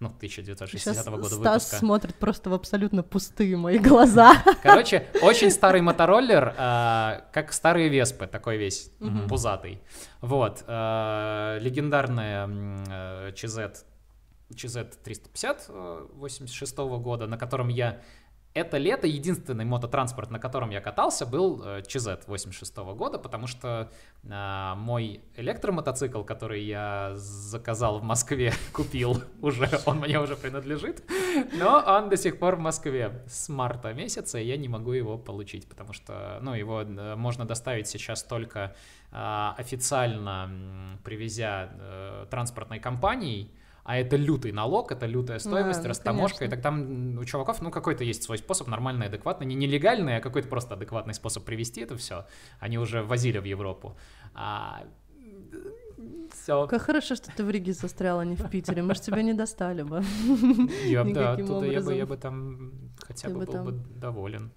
ну, 0.00 0.08
1960 0.08 0.94
сейчас 0.94 1.08
года 1.08 1.24
Стас 1.24 1.38
выпуска. 1.38 1.76
смотрит 1.76 2.14
просто 2.16 2.50
в 2.50 2.54
абсолютно 2.54 3.02
пустые 3.02 3.56
мои 3.56 3.78
глаза. 3.78 4.34
Короче, 4.62 5.06
очень 5.22 5.50
старый 5.50 5.80
мотороллер, 5.80 6.54
а, 6.58 7.24
как 7.32 7.52
старые 7.52 7.88
веспы, 7.88 8.26
такой 8.26 8.58
весь 8.58 8.90
Мгм. 8.98 9.28
пузатый. 9.28 9.80
Вот. 10.20 10.64
а, 10.66 11.58
Легендарная 11.60 12.48
э, 13.28 13.32
ЧЗ, 13.34 13.84
ЧЗ 14.54 14.76
350 15.02 15.66
э, 15.68 16.06
86 16.14 16.76
года, 16.76 17.26
на 17.26 17.38
котором 17.38 17.68
я... 17.68 18.02
Это 18.54 18.78
лето. 18.78 19.08
Единственный 19.08 19.64
мототранспорт, 19.64 20.30
на 20.30 20.38
котором 20.38 20.70
я 20.70 20.80
катался, 20.80 21.26
был 21.26 21.60
э, 21.64 21.82
ЧЗ 21.82 22.24
86 22.24 22.76
года, 22.76 23.18
потому 23.18 23.48
что 23.48 23.90
а, 24.30 24.76
мой 24.76 25.22
электромотоцикл, 25.34 26.22
который 26.22 26.62
я 26.62 27.14
заказал 27.16 27.98
в 27.98 28.04
Москве, 28.04 28.52
купил 28.72 29.20
уже, 29.42 29.68
он 29.86 29.98
мне 29.98 30.20
уже 30.20 30.36
принадлежит, 30.36 31.02
но 31.52 31.82
он 31.84 32.08
до 32.08 32.16
сих 32.16 32.38
пор 32.38 32.54
в 32.54 32.60
Москве. 32.60 33.24
С 33.26 33.48
марта 33.48 33.92
месяца, 33.92 34.38
и 34.38 34.46
я 34.46 34.56
не 34.56 34.68
могу 34.68 34.92
его 34.92 35.18
получить, 35.18 35.68
потому 35.68 35.92
что, 35.92 36.38
ну, 36.40 36.54
его 36.54 36.82
э, 36.82 37.16
можно 37.16 37.44
доставить 37.46 37.88
сейчас 37.88 38.22
только 38.22 38.76
а, 39.10 39.56
официально 39.58 40.96
привезя 41.02 41.70
э, 41.72 42.26
транспортной 42.30 42.78
компанией, 42.78 43.50
а 43.84 43.98
это 43.98 44.16
лютый 44.16 44.50
налог, 44.50 44.90
это 44.90 45.04
лютая 45.06 45.38
стоимость, 45.38 45.82
ну, 45.82 45.90
растаможка, 45.90 46.44
и 46.44 46.48
конечно. 46.48 46.56
так 46.56 46.62
там 46.62 47.18
у 47.18 47.24
чуваков, 47.24 47.60
ну, 47.60 47.70
какой-то 47.70 48.02
есть 48.02 48.22
свой 48.22 48.38
способ, 48.38 48.66
нормальный, 48.66 49.06
адекватный, 49.06 49.46
не 49.46 49.54
нелегальный, 49.54 50.16
а 50.16 50.20
какой-то 50.20 50.48
просто 50.48 50.74
адекватный 50.74 51.12
способ 51.12 51.44
привезти 51.44 51.82
это 51.82 51.96
все. 51.96 52.26
Они 52.60 52.78
уже 52.78 53.02
возили 53.02 53.38
в 53.38 53.44
Европу. 53.44 53.96
все. 56.32 56.66
Как 56.66 56.82
хорошо, 56.82 57.14
что 57.14 57.30
ты 57.36 57.44
в 57.44 57.50
Риге 57.50 57.74
застрял, 57.74 58.18
а 58.20 58.24
не 58.24 58.36
в 58.36 58.48
Питере. 58.48 58.82
Мы 58.82 58.94
же 58.94 59.02
тебя 59.02 59.22
не 59.22 59.34
достали 59.34 59.82
бы. 59.82 60.02
Я, 60.84 61.04
да, 61.04 61.32
оттуда 61.32 61.66
я 61.66 61.80
бы, 61.82 61.94
я 61.94 62.06
бы 62.06 62.16
там 62.16 62.72
хотя 62.98 63.28
бы 63.28 63.40
бы 63.40 63.44
был 63.44 63.52
там- 63.52 63.64
бы 63.66 63.72
доволен. 64.00 64.50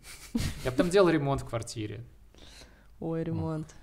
Я 0.63 0.71
бы 0.71 0.77
там 0.77 0.89
делал 0.89 1.09
ремонт 1.09 1.41
в 1.41 1.45
квартире. 1.45 2.05
Ой, 2.99 3.23
ремонт. 3.23 3.75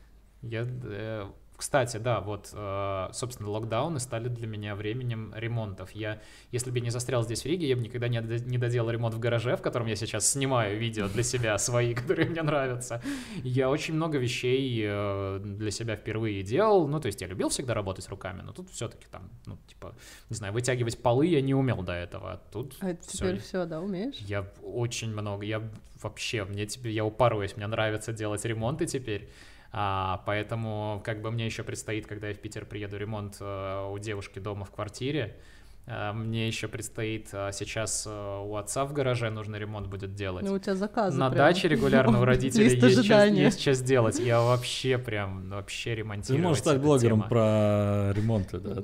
Я, 0.42 0.66
э, 0.66 1.26
кстати, 1.56 1.96
да, 1.98 2.20
вот, 2.20 2.50
э, 2.52 3.08
собственно, 3.12 3.48
локдауны 3.50 4.00
стали 4.00 4.28
для 4.28 4.46
меня 4.46 4.74
временем 4.74 5.32
ремонтов. 5.36 5.92
Я, 5.92 6.20
если 6.50 6.70
бы 6.70 6.80
не 6.80 6.90
застрял 6.90 7.22
здесь 7.22 7.42
в 7.42 7.46
Риге, 7.46 7.68
я 7.68 7.76
бы 7.76 7.82
никогда 7.82 8.08
не, 8.08 8.20
до- 8.20 8.38
не 8.44 8.58
доделал 8.58 8.90
ремонт 8.90 9.14
в 9.14 9.18
гараже, 9.18 9.56
в 9.56 9.62
котором 9.62 9.86
я 9.86 9.96
сейчас 9.96 10.28
снимаю 10.30 10.78
видео 10.78 11.08
для 11.08 11.22
себя, 11.22 11.56
свои, 11.58 11.94
которые 11.94 12.28
мне 12.28 12.42
нравятся. 12.42 13.02
Я 13.42 13.70
очень 13.70 13.94
много 13.94 14.18
вещей 14.18 14.82
э, 14.84 15.40
для 15.44 15.70
себя 15.70 15.96
впервые 15.96 16.42
делал. 16.42 16.88
Ну, 16.88 17.00
то 17.00 17.06
есть 17.06 17.20
я 17.20 17.26
любил 17.28 17.48
всегда 17.48 17.74
работать 17.74 18.08
руками, 18.08 18.42
но 18.42 18.52
тут 18.52 18.70
все-таки 18.70 19.06
там, 19.10 19.30
ну, 19.46 19.56
типа, 19.68 19.94
не 20.30 20.36
знаю, 20.36 20.52
вытягивать 20.52 21.00
полы 21.02 21.26
я 21.26 21.40
не 21.40 21.54
умел 21.54 21.82
до 21.82 21.92
этого. 21.92 22.32
А 22.32 22.36
тут 22.52 22.74
А 22.80 22.96
всё, 22.96 23.18
теперь 23.18 23.38
все, 23.40 23.64
да, 23.64 23.80
умеешь? 23.80 24.16
я 24.18 24.46
очень 24.62 25.12
много, 25.12 25.44
я 25.44 25.62
вообще, 26.02 26.44
мне 26.44 26.66
теперь, 26.66 26.92
я 26.92 27.04
упарываюсь, 27.04 27.56
мне 27.56 27.66
нравится 27.66 28.12
делать 28.12 28.44
ремонты 28.44 28.86
теперь, 28.86 29.28
а, 29.76 30.22
поэтому 30.24 31.02
как 31.04 31.20
бы 31.20 31.32
мне 31.32 31.46
еще 31.46 31.64
предстоит, 31.64 32.06
когда 32.06 32.28
я 32.28 32.34
в 32.34 32.38
Питер 32.38 32.64
приеду, 32.64 32.96
ремонт 32.96 33.38
э, 33.40 33.90
у 33.90 33.98
девушки 33.98 34.38
дома 34.38 34.64
в 34.64 34.70
квартире, 34.70 35.36
мне 35.86 36.46
еще 36.46 36.66
предстоит 36.66 37.28
а, 37.32 37.52
сейчас 37.52 38.04
э, 38.06 38.40
у 38.42 38.56
отца 38.56 38.86
в 38.86 38.94
гараже 38.94 39.28
нужно 39.28 39.56
ремонт 39.56 39.86
будет 39.86 40.14
делать. 40.14 40.42
Ну, 40.42 40.54
у 40.54 40.58
тебя 40.58 40.74
заказы 40.76 41.18
На 41.18 41.28
прям. 41.28 41.38
даче 41.46 41.68
регулярно 41.68 42.22
у 42.22 42.24
родителей 42.24 42.64
есть 42.64 42.78
что, 42.78 42.86
ожидания. 42.86 43.42
есть 43.42 43.60
что 43.60 43.74
сделать. 43.74 44.18
Я 44.18 44.40
вообще 44.40 44.96
прям, 44.96 45.50
вообще 45.50 45.94
ремонтирую. 45.94 46.38
Ты 46.38 46.42
можешь 46.42 46.62
стать 46.62 46.80
блогером 46.80 47.22
про 47.28 48.12
ремонты, 48.14 48.60
да. 48.60 48.82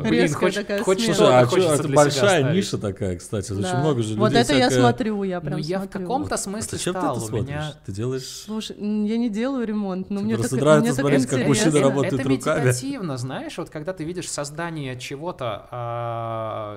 Блин, 0.00 0.32
хоть, 0.34 0.54
что-то 0.54 1.38
а 1.38 1.46
хочется 1.46 1.76
для 1.78 1.84
себя 1.84 1.94
большая 1.94 2.52
ниша 2.52 2.78
такая, 2.78 3.16
кстати. 3.16 3.52
Очень 3.52 3.78
много 3.78 4.02
же 4.02 4.08
людей. 4.08 4.18
Вот 4.18 4.32
это 4.32 4.54
я 4.54 4.70
смотрю, 4.72 5.22
я 5.22 5.40
прям 5.40 5.52
Ну, 5.52 5.58
я 5.58 5.78
в 5.78 5.88
каком-то 5.88 6.34
А 6.34 6.38
смысле 6.38 6.78
зачем 6.78 6.94
ты 6.94 7.00
стал. 7.00 7.16
это 7.16 7.26
смотришь? 7.26 7.46
меня 7.48 7.74
Ты 7.86 7.92
делаешь... 7.92 8.42
Слушай, 8.44 8.76
я 8.76 9.16
не 9.18 9.30
делаю 9.30 9.64
ремонт, 9.64 10.10
но 10.10 10.20
мне 10.20 10.34
просто 10.36 10.56
так, 10.58 10.84
смотреть, 10.94 11.26
как 11.26 11.46
мужчины 11.46 11.68
интересно. 11.68 11.80
работают 11.90 12.20
это 12.20 12.28
руками. 12.28 12.60
медитативно, 12.66 13.16
знаешь, 13.18 13.56
вот 13.56 13.70
когда 13.70 13.92
ты 13.92 14.02
видишь 14.02 14.28
создание 14.28 14.98
чего-то, 14.98 15.68
а, 15.70 16.23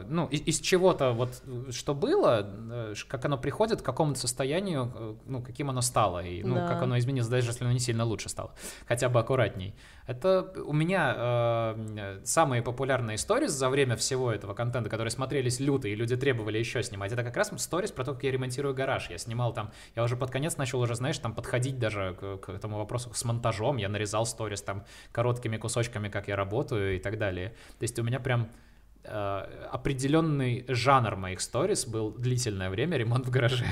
ну, 0.10 0.28
из, 0.28 0.42
из 0.42 0.60
чего-то 0.60 1.12
вот, 1.12 1.44
что 1.72 1.94
было, 1.94 2.48
э, 2.72 2.94
как 3.08 3.26
оно 3.26 3.38
приходит 3.38 3.82
к 3.82 3.86
какому-то 3.86 4.20
состоянию, 4.20 4.92
э, 4.96 5.16
ну, 5.26 5.42
каким 5.42 5.70
оно 5.70 5.82
стало, 5.82 6.24
и, 6.24 6.44
ну, 6.44 6.56
Да. 6.56 6.68
как 6.68 6.82
оно 6.82 6.98
изменилось, 6.98 7.28
даже 7.28 7.50
если 7.50 7.64
оно 7.64 7.74
не 7.74 7.80
сильно 7.80 8.04
лучше 8.06 8.30
стало, 8.30 8.52
хотя 8.88 9.10
бы 9.10 9.20
аккуратней. 9.20 9.76
Это 10.08 10.54
у 10.66 10.74
меня 10.74 11.16
э, 11.18 12.22
самые 12.24 12.62
популярные 12.62 13.18
сторис 13.18 13.52
за 13.52 13.70
время 13.70 13.96
всего 13.96 14.32
этого 14.32 14.54
контента, 14.54 14.90
которые 14.90 15.12
смотрелись 15.12 15.60
люто, 15.60 15.88
и 15.88 15.96
люди 15.96 16.16
требовали 16.16 16.58
еще 16.58 16.82
снимать, 16.84 17.12
это 17.12 17.24
как 17.24 17.36
раз 17.36 17.52
сторис 17.58 17.92
про 17.92 18.06
то, 18.06 18.14
как 18.14 18.24
я 18.24 18.32
ремонтирую 18.32 18.74
гараж. 18.74 19.10
Я 19.10 19.18
снимал 19.18 19.54
там, 19.54 19.72
я 19.96 20.04
уже 20.04 20.16
под 20.16 20.32
конец 20.32 20.58
начал 20.58 20.80
уже, 20.80 20.96
знаешь, 20.96 21.18
там 21.20 21.34
подходить 21.34 21.78
даже 21.80 22.16
к, 22.20 22.38
к 22.38 22.50
этому 22.50 22.78
вопросу 22.78 23.12
с 23.14 23.26
монтажом, 23.26 23.78
я 23.78 23.90
нарезал 23.90 24.26
сторис 24.26 24.62
там 24.62 24.86
короткими 25.12 25.58
кусочками, 25.58 26.10
как 26.10 26.28
я 26.28 26.36
работаю 26.36 26.96
и 26.96 27.00
так 27.00 27.18
далее. 27.18 27.50
То 27.80 27.84
есть 27.84 28.00
у 28.00 28.04
меня 28.04 28.20
прям 28.20 28.44
э, 28.44 28.67
определенный 29.08 30.66
жанр 30.68 31.16
моих 31.16 31.42
сторис 31.42 31.86
был 31.86 32.12
длительное 32.12 32.70
время 32.70 32.98
ремонт 32.98 33.26
в 33.26 33.30
гараже. 33.30 33.66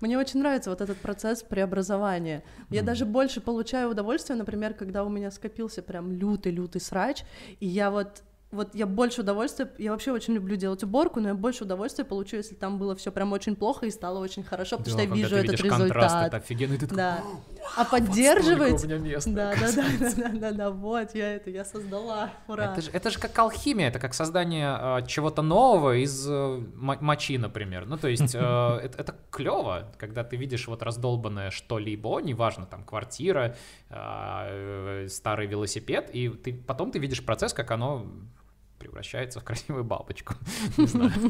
Мне 0.00 0.18
очень 0.18 0.40
нравится 0.40 0.70
вот 0.70 0.80
этот 0.80 0.98
процесс 0.98 1.42
преобразования. 1.44 2.42
Я 2.70 2.82
даже 2.82 3.04
больше 3.04 3.40
получаю 3.40 3.90
удовольствие, 3.90 4.36
например, 4.36 4.74
когда 4.74 5.04
у 5.04 5.08
меня 5.08 5.30
скопился 5.30 5.80
прям 5.82 6.10
лютый-лютый 6.12 6.80
срач, 6.80 7.22
и 7.60 7.66
я 7.66 7.90
вот 7.90 8.22
вот 8.52 8.74
я 8.74 8.86
больше 8.86 9.22
удовольствия, 9.22 9.70
я 9.78 9.92
вообще 9.92 10.12
очень 10.12 10.34
люблю 10.34 10.56
делать 10.56 10.82
уборку, 10.84 11.20
но 11.20 11.28
я 11.28 11.34
больше 11.34 11.64
удовольствия 11.64 12.04
получу, 12.04 12.36
если 12.36 12.54
там 12.54 12.78
было 12.78 12.94
все 12.94 13.10
прям 13.10 13.32
очень 13.32 13.56
плохо 13.56 13.86
и 13.86 13.90
стало 13.90 14.18
очень 14.18 14.44
хорошо, 14.44 14.76
потому 14.76 14.92
что 14.92 15.02
я 15.02 15.14
вижу 15.14 15.36
этот 15.36 15.60
контраст, 15.62 16.14
это 16.14 16.18
результат. 16.18 16.34
офигенно, 16.34 16.74
и 16.74 16.76
ты 16.76 16.86
такой, 16.86 16.96
Да. 16.96 17.22
А 17.74 17.80
«Вот 17.80 17.90
поддерживать... 17.90 18.84
у 18.84 18.86
меня 18.86 18.98
места, 18.98 19.30
Да, 19.30 19.54
да, 19.58 19.72
да, 19.72 19.84
да, 19.98 20.10
да, 20.16 20.28
да, 20.28 20.52
да, 20.52 20.70
вот 20.70 21.14
я 21.14 21.34
это, 21.34 21.48
я 21.48 21.64
создала, 21.64 22.30
ура. 22.46 22.72
Это 22.72 22.82
же, 22.82 22.90
это 22.92 23.10
же 23.10 23.18
как 23.18 23.38
алхимия, 23.38 23.88
это 23.88 23.98
как 23.98 24.12
создание 24.12 24.76
э, 24.78 25.06
чего-то 25.06 25.40
нового 25.40 25.96
из 25.96 26.28
э, 26.28 26.62
мо- 26.74 26.98
мочи, 27.00 27.38
например. 27.38 27.86
Ну, 27.86 27.96
то 27.96 28.08
есть, 28.08 28.34
э, 28.34 28.38
это, 28.82 28.98
это 28.98 29.14
клево, 29.30 29.92
когда 29.96 30.24
ты 30.24 30.36
видишь 30.36 30.68
вот 30.68 30.82
раздолбанное 30.82 31.50
что-либо, 31.50 32.20
неважно, 32.20 32.66
там, 32.66 32.84
квартира, 32.84 33.56
э, 33.88 33.94
э, 33.96 35.08
старый 35.08 35.46
велосипед, 35.46 36.10
и 36.12 36.28
ты, 36.28 36.52
потом 36.52 36.90
ты 36.90 36.98
видишь 36.98 37.24
процесс, 37.24 37.54
как 37.54 37.70
оно 37.70 38.06
превращается 38.82 39.40
в 39.40 39.44
красивую 39.44 39.84
бабочку. 39.84 40.34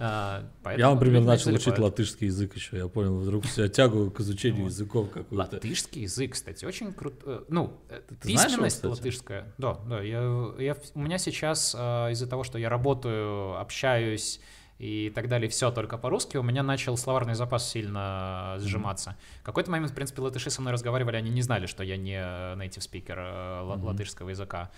А, 0.00 0.44
Я, 0.76 0.90
например, 0.90 1.22
начал 1.22 1.52
учить 1.52 1.78
латышский 1.78 2.26
язык 2.26 2.54
еще. 2.56 2.76
Я 2.76 2.88
понял 2.88 3.18
вдруг 3.18 3.46
себя 3.46 3.68
тягу 3.68 4.10
к 4.10 4.20
изучению 4.20 4.66
языков 4.66 5.08
какую-то. 5.10 5.34
Латышский 5.56 6.02
язык, 6.02 6.32
кстати, 6.32 6.64
очень 6.64 6.92
круто. 6.92 7.44
Ну, 7.48 7.72
э, 7.88 8.00
знаешь 8.22 8.52
его, 8.52 8.64
письменность 8.66 8.84
латышская. 8.84 9.52
Да, 9.58 9.74
да. 9.86 9.96
У 9.98 11.00
меня 11.00 11.18
сейчас 11.18 11.74
э, 11.78 12.12
из-за 12.12 12.26
того, 12.26 12.44
что 12.44 12.58
я 12.58 12.68
работаю, 12.68 13.58
общаюсь 13.60 14.40
и 14.78 15.10
так 15.14 15.28
далее, 15.28 15.48
все 15.48 15.70
только 15.72 15.98
по-русски, 15.98 16.36
у 16.36 16.42
меня 16.44 16.62
начал 16.62 16.96
словарный 16.96 17.34
запас 17.34 17.68
сильно 17.68 18.56
сжиматься. 18.60 19.16
В 19.40 19.44
какой-то 19.44 19.70
момент, 19.72 19.90
в 19.90 19.94
принципе, 19.94 20.22
латыши 20.22 20.50
со 20.50 20.60
мной 20.60 20.72
разговаривали, 20.72 21.16
они 21.16 21.30
не 21.30 21.42
знали, 21.42 21.66
что 21.66 21.82
я 21.82 21.96
не 21.96 22.14
native 22.14 22.78
speaker 22.88 23.16
э, 23.16 23.64
Мгм. 23.64 23.84
латышского 23.84 24.28
языка. 24.30 24.70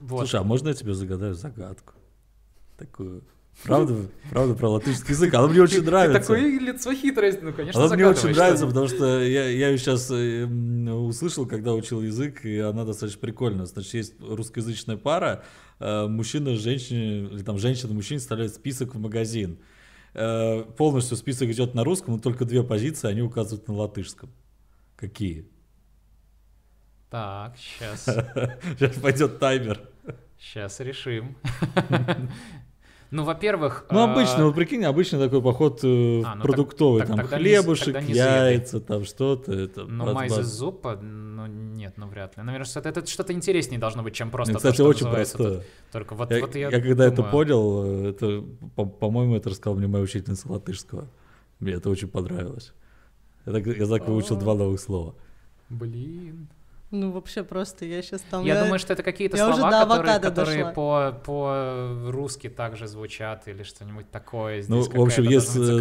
Вот. 0.00 0.20
Слушай, 0.20 0.40
а 0.40 0.44
можно 0.44 0.68
я 0.68 0.74
тебе 0.74 0.94
загадаю 0.94 1.34
загадку? 1.34 1.94
Такую. 2.78 3.22
Правда, 3.64 3.94
правда 4.30 4.54
про 4.54 4.70
латышский 4.70 5.10
язык. 5.10 5.34
Она 5.34 5.48
мне 5.48 5.60
очень 5.60 5.82
нравится. 5.82 6.20
Такое 6.20 6.58
лицо 6.58 6.94
хитрость, 6.94 7.42
ну, 7.42 7.52
конечно, 7.52 7.84
Она 7.84 7.94
мне 7.94 8.06
очень 8.06 8.30
нравится, 8.30 8.66
потому 8.66 8.88
что 8.88 9.22
я, 9.22 9.48
я 9.48 9.68
ее 9.68 9.76
сейчас 9.76 10.10
услышал, 10.10 11.46
когда 11.46 11.74
учил 11.74 12.00
язык, 12.00 12.44
и 12.46 12.58
она 12.58 12.84
достаточно 12.84 13.20
прикольная. 13.20 13.66
Значит, 13.66 13.92
есть 13.92 14.14
русскоязычная 14.20 14.96
пара, 14.96 15.44
э, 15.78 16.06
мужчина, 16.06 16.56
женщина, 16.56 17.28
или 17.28 17.42
там 17.42 17.58
женщина, 17.58 17.92
мужчина 17.92 18.18
составляют 18.18 18.54
список 18.54 18.94
в 18.94 18.98
магазин. 18.98 19.58
Э, 20.14 20.62
полностью 20.78 21.18
список 21.18 21.50
идет 21.50 21.74
на 21.74 21.84
русском, 21.84 22.14
но 22.14 22.20
только 22.20 22.46
две 22.46 22.62
позиции 22.62 23.08
они 23.08 23.20
указывают 23.20 23.68
на 23.68 23.74
латышском. 23.74 24.30
Какие? 24.96 25.46
Так, 27.10 27.54
сейчас, 27.56 28.04
Сейчас 28.04 28.96
пойдет 29.02 29.38
таймер. 29.38 29.80
сейчас 30.38 30.80
решим. 30.80 31.36
Ну, 33.12 33.24
во-первых... 33.24 33.86
Ну, 33.90 33.98
а, 33.98 34.12
обычно, 34.12 34.46
вот 34.46 34.54
прикинь, 34.54 34.84
обычный 34.84 35.18
такой 35.18 35.42
поход 35.42 35.80
э, 35.82 36.22
А, 36.24 36.36
ну, 36.36 36.44
продуктовый, 36.44 37.04
там 37.04 37.18
хлебушек, 37.26 38.00
яйца, 38.02 38.78
там 38.78 39.04
что-то. 39.04 39.68
Ну, 39.88 40.04
раз- 40.04 40.14
майзе 40.14 40.44
зупа, 40.44 40.94
ну 40.94 41.46
нет, 41.46 41.94
ну 41.96 42.06
вряд 42.06 42.36
ли. 42.36 42.44
Наверное, 42.44 42.66
что-то, 42.66 42.88
это 42.88 43.04
что-то 43.04 43.32
интереснее 43.32 43.80
должно 43.80 44.04
быть, 44.04 44.14
чем 44.14 44.30
просто 44.30 44.52
то, 44.52 44.58
кстати, 44.58 44.80
очень 44.82 45.06
тут. 45.36 45.64
Только 45.90 46.14
вот, 46.14 46.30
Я, 46.30 46.38
я, 46.68 46.80
когда 46.80 47.04
это 47.04 47.24
понял, 47.24 47.82
э, 47.84 48.10
это, 48.10 48.44
по- 48.76 48.86
по-моему, 48.86 49.34
это 49.34 49.50
рассказала 49.50 49.76
мне 49.76 49.88
моя 49.88 50.04
учительница 50.04 50.48
латышского. 50.48 51.08
Мне 51.58 51.72
это 51.72 51.90
очень 51.90 52.06
понравилось. 52.06 52.72
Я 53.44 53.52
так, 53.54 53.66
я 53.66 53.86
так 53.88 54.06
выучил 54.06 54.36
два 54.36 54.54
новых 54.54 54.78
слова. 54.78 55.16
Блин. 55.68 56.46
Ну, 56.90 57.12
вообще 57.12 57.44
просто, 57.44 57.84
я 57.84 58.02
сейчас 58.02 58.20
там... 58.22 58.44
Я, 58.44 58.64
думаю, 58.64 58.80
что 58.80 58.92
это 58.94 59.04
какие-то 59.04 59.36
я 59.36 59.48
уже 59.48 59.58
слова, 59.58 59.84
до 59.84 59.94
которые, 59.96 60.18
которые 60.18 60.64
дошла. 60.64 60.72
по, 60.72 61.20
по-русски 61.24 62.48
также 62.48 62.88
звучат 62.88 63.46
или 63.46 63.62
что-нибудь 63.62 64.10
такое. 64.10 64.64
Ну, 64.66 64.82
Здесь 64.82 64.92
в 64.92 65.00
общем, 65.00 65.22
э, 65.22 65.32
есть 65.32 65.54
Нет, 65.54 65.80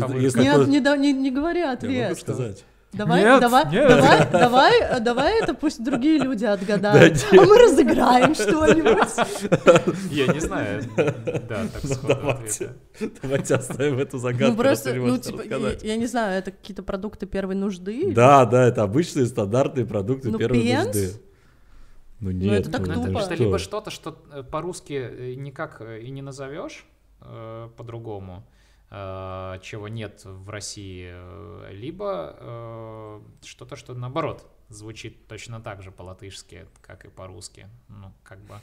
такой- 0.54 0.68
не, 0.68 0.80
не, 1.00 1.14
не 1.14 1.32
говори 1.32 1.62
Я 1.62 1.72
ответ. 1.72 2.10
могу 2.10 2.20
сказать. 2.20 2.64
Давай, 2.92 3.22
Нет, 3.22 3.40
давай, 3.40 3.72
нет. 3.72 3.88
давай, 3.88 4.32
давай, 4.32 5.00
давай 5.00 5.40
это 5.44 5.54
пусть 5.54 5.84
другие 5.84 6.18
люди 6.18 6.44
отгадают. 6.46 7.24
Да 7.32 7.42
а 7.44 7.46
мы 7.46 7.58
разыграем 7.60 8.34
что-нибудь. 8.34 10.12
Я 10.12 10.28
не 10.34 10.40
знаю. 10.40 10.84
Да, 10.96 11.68
так 11.72 11.84
Ну, 11.84 11.96
давайте. 12.08 12.72
ответа. 12.96 13.20
Давайте 13.22 13.56
оставим 13.56 14.00
эту 14.00 14.18
загадку, 14.18 14.52
Ну 14.52 14.58
просто, 14.58 14.94
ну 14.96 15.18
типа, 15.20 15.44
я, 15.44 15.78
я 15.84 15.96
не 15.98 16.08
знаю, 16.08 16.40
это 16.40 16.50
какие-то 16.52 16.82
продукты 16.82 17.28
первой 17.28 17.54
нужды? 17.56 18.12
Да, 18.14 18.46
да, 18.46 18.68
это 18.68 18.82
обычные 18.82 19.28
стандартные 19.28 19.86
продукты 19.86 20.32
Ну, 20.32 20.40
первой 20.40 20.62
пенс? 20.64 20.86
нужды. 20.88 21.12
Ну 22.22 22.32
нет, 22.32 22.62
это 22.62 22.72
так 22.72 22.88
Ну, 22.88 23.06
тупо. 23.06 23.20
это 23.20 23.36
что? 23.36 23.44
либо 23.44 23.60
что-то, 23.60 23.92
что 23.92 24.18
э, 24.34 24.44
по-русски 24.44 24.94
э, 24.94 25.34
никак 25.36 25.78
э, 25.80 26.02
и 26.02 26.10
не 26.10 26.22
назовешь 26.22 26.86
э, 27.22 27.70
по-другому, 27.78 28.44
чего 28.90 29.88
нет 29.88 30.22
в 30.26 30.50
России, 30.50 31.10
э, 31.12 31.70
либо 31.74 32.36
э, 32.40 33.22
что-то, 33.44 33.76
что 33.76 33.94
наоборот 33.94 34.50
звучит 34.70 35.28
точно 35.28 35.62
так 35.62 35.84
же 35.84 35.92
по-латышски, 35.92 36.66
как 36.82 37.06
и 37.06 37.10
по-русски. 37.10 37.68
Ну, 37.88 38.12
как 38.24 38.40
бы... 38.40 38.56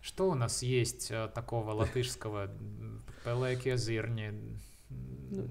Что 0.00 0.30
у 0.30 0.34
нас 0.34 0.62
есть 0.62 1.10
э, 1.10 1.28
такого 1.34 1.72
латышского? 1.72 2.50
Пелеке, 3.24 3.76
зирни. 3.76 4.32
Ну, 4.88 5.48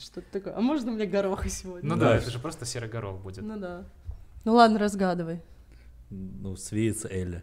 Что-то 0.00 0.26
такое. 0.32 0.56
А 0.56 0.60
можно 0.60 0.92
мне 0.92 1.04
гороха 1.06 1.48
сегодня? 1.48 1.88
Ну 1.88 1.96
Да. 1.96 2.16
это 2.16 2.30
же 2.30 2.38
просто 2.38 2.64
серый 2.64 2.88
горох 2.88 3.20
будет. 3.20 3.42
Ну 3.44 3.58
да. 3.58 3.84
Ну 4.44 4.54
ладно, 4.54 4.78
разгадывай. 4.78 5.42
Ну, 6.10 6.56
свеец 6.56 7.04
Эля. 7.04 7.42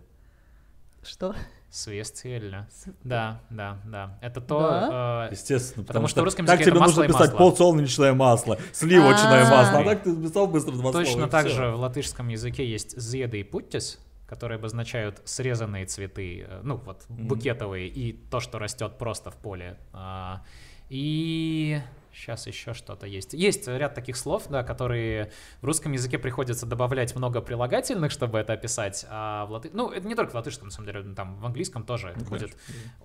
Что? 1.06 1.36
Свестельно. 1.70 2.68
С- 2.72 2.88
Да, 3.04 3.42
да, 3.50 3.80
да. 3.86 4.18
Это 4.22 4.40
то, 4.42 5.28
э, 5.28 5.34
Естественно, 5.34 5.86
Потому 5.86 6.08
что 6.08 6.22
в 6.22 6.24
русском 6.24 6.46
языке 6.46 6.66
тебе 6.66 6.80
нужно 6.80 7.06
писать 7.06 7.34
масло. 7.34 7.38
подсолнечное 7.38 8.14
масло, 8.14 8.58
сливочное 8.72 9.46
А. 9.46 9.50
масло, 9.52 9.80
а 9.80 9.84
так 9.84 10.04
ты 10.04 10.14
написал 10.14 10.48
быстро 10.48 10.72
два 10.72 10.92
слова, 10.92 11.06
Точно 11.06 11.28
так 11.28 11.50
же 11.50 11.72
в 11.72 11.80
латышском 11.80 12.30
языке 12.30 12.66
есть 12.66 12.98
зеды 13.00 13.42
и 13.42 13.44
путтис, 13.44 14.00
которые 14.26 14.56
обозначают 14.58 15.22
срезанные 15.26 15.86
цветы, 15.86 16.46
э, 16.48 16.62
ну 16.64 16.78
вот 16.78 17.04
букетовые, 17.10 17.88
и 17.90 18.14
то, 18.14 18.40
что 18.40 18.58
растет 18.58 18.98
просто 18.98 19.30
в 19.30 19.36
поле. 19.36 19.78
А, 19.92 20.44
и 20.90 21.82
Сейчас 22.16 22.48
еще 22.48 22.74
что-то 22.74 23.06
есть. 23.06 23.34
Есть 23.34 23.68
ряд 23.68 23.94
таких 23.94 24.16
слов, 24.16 24.44
да, 24.50 24.64
которые 24.64 25.32
в 25.62 25.66
русском 25.66 25.92
языке 25.92 26.18
приходится 26.18 26.66
добавлять 26.66 27.16
много 27.16 27.42
прилагательных, 27.42 28.12
чтобы 28.12 28.40
это 28.40 28.54
описать, 28.54 29.06
а 29.10 29.46
в 29.46 29.52
латы... 29.52 29.70
Ну, 29.74 29.92
это 29.92 30.08
не 30.08 30.16
только 30.16 30.32
в 30.32 30.36
латышском, 30.36 30.68
на 30.68 30.72
самом 30.72 30.88
деле, 30.88 31.14
там 31.14 31.36
в 31.40 31.46
английском 31.46 31.84
тоже 31.84 32.10
это 32.10 32.24
будет 32.26 32.56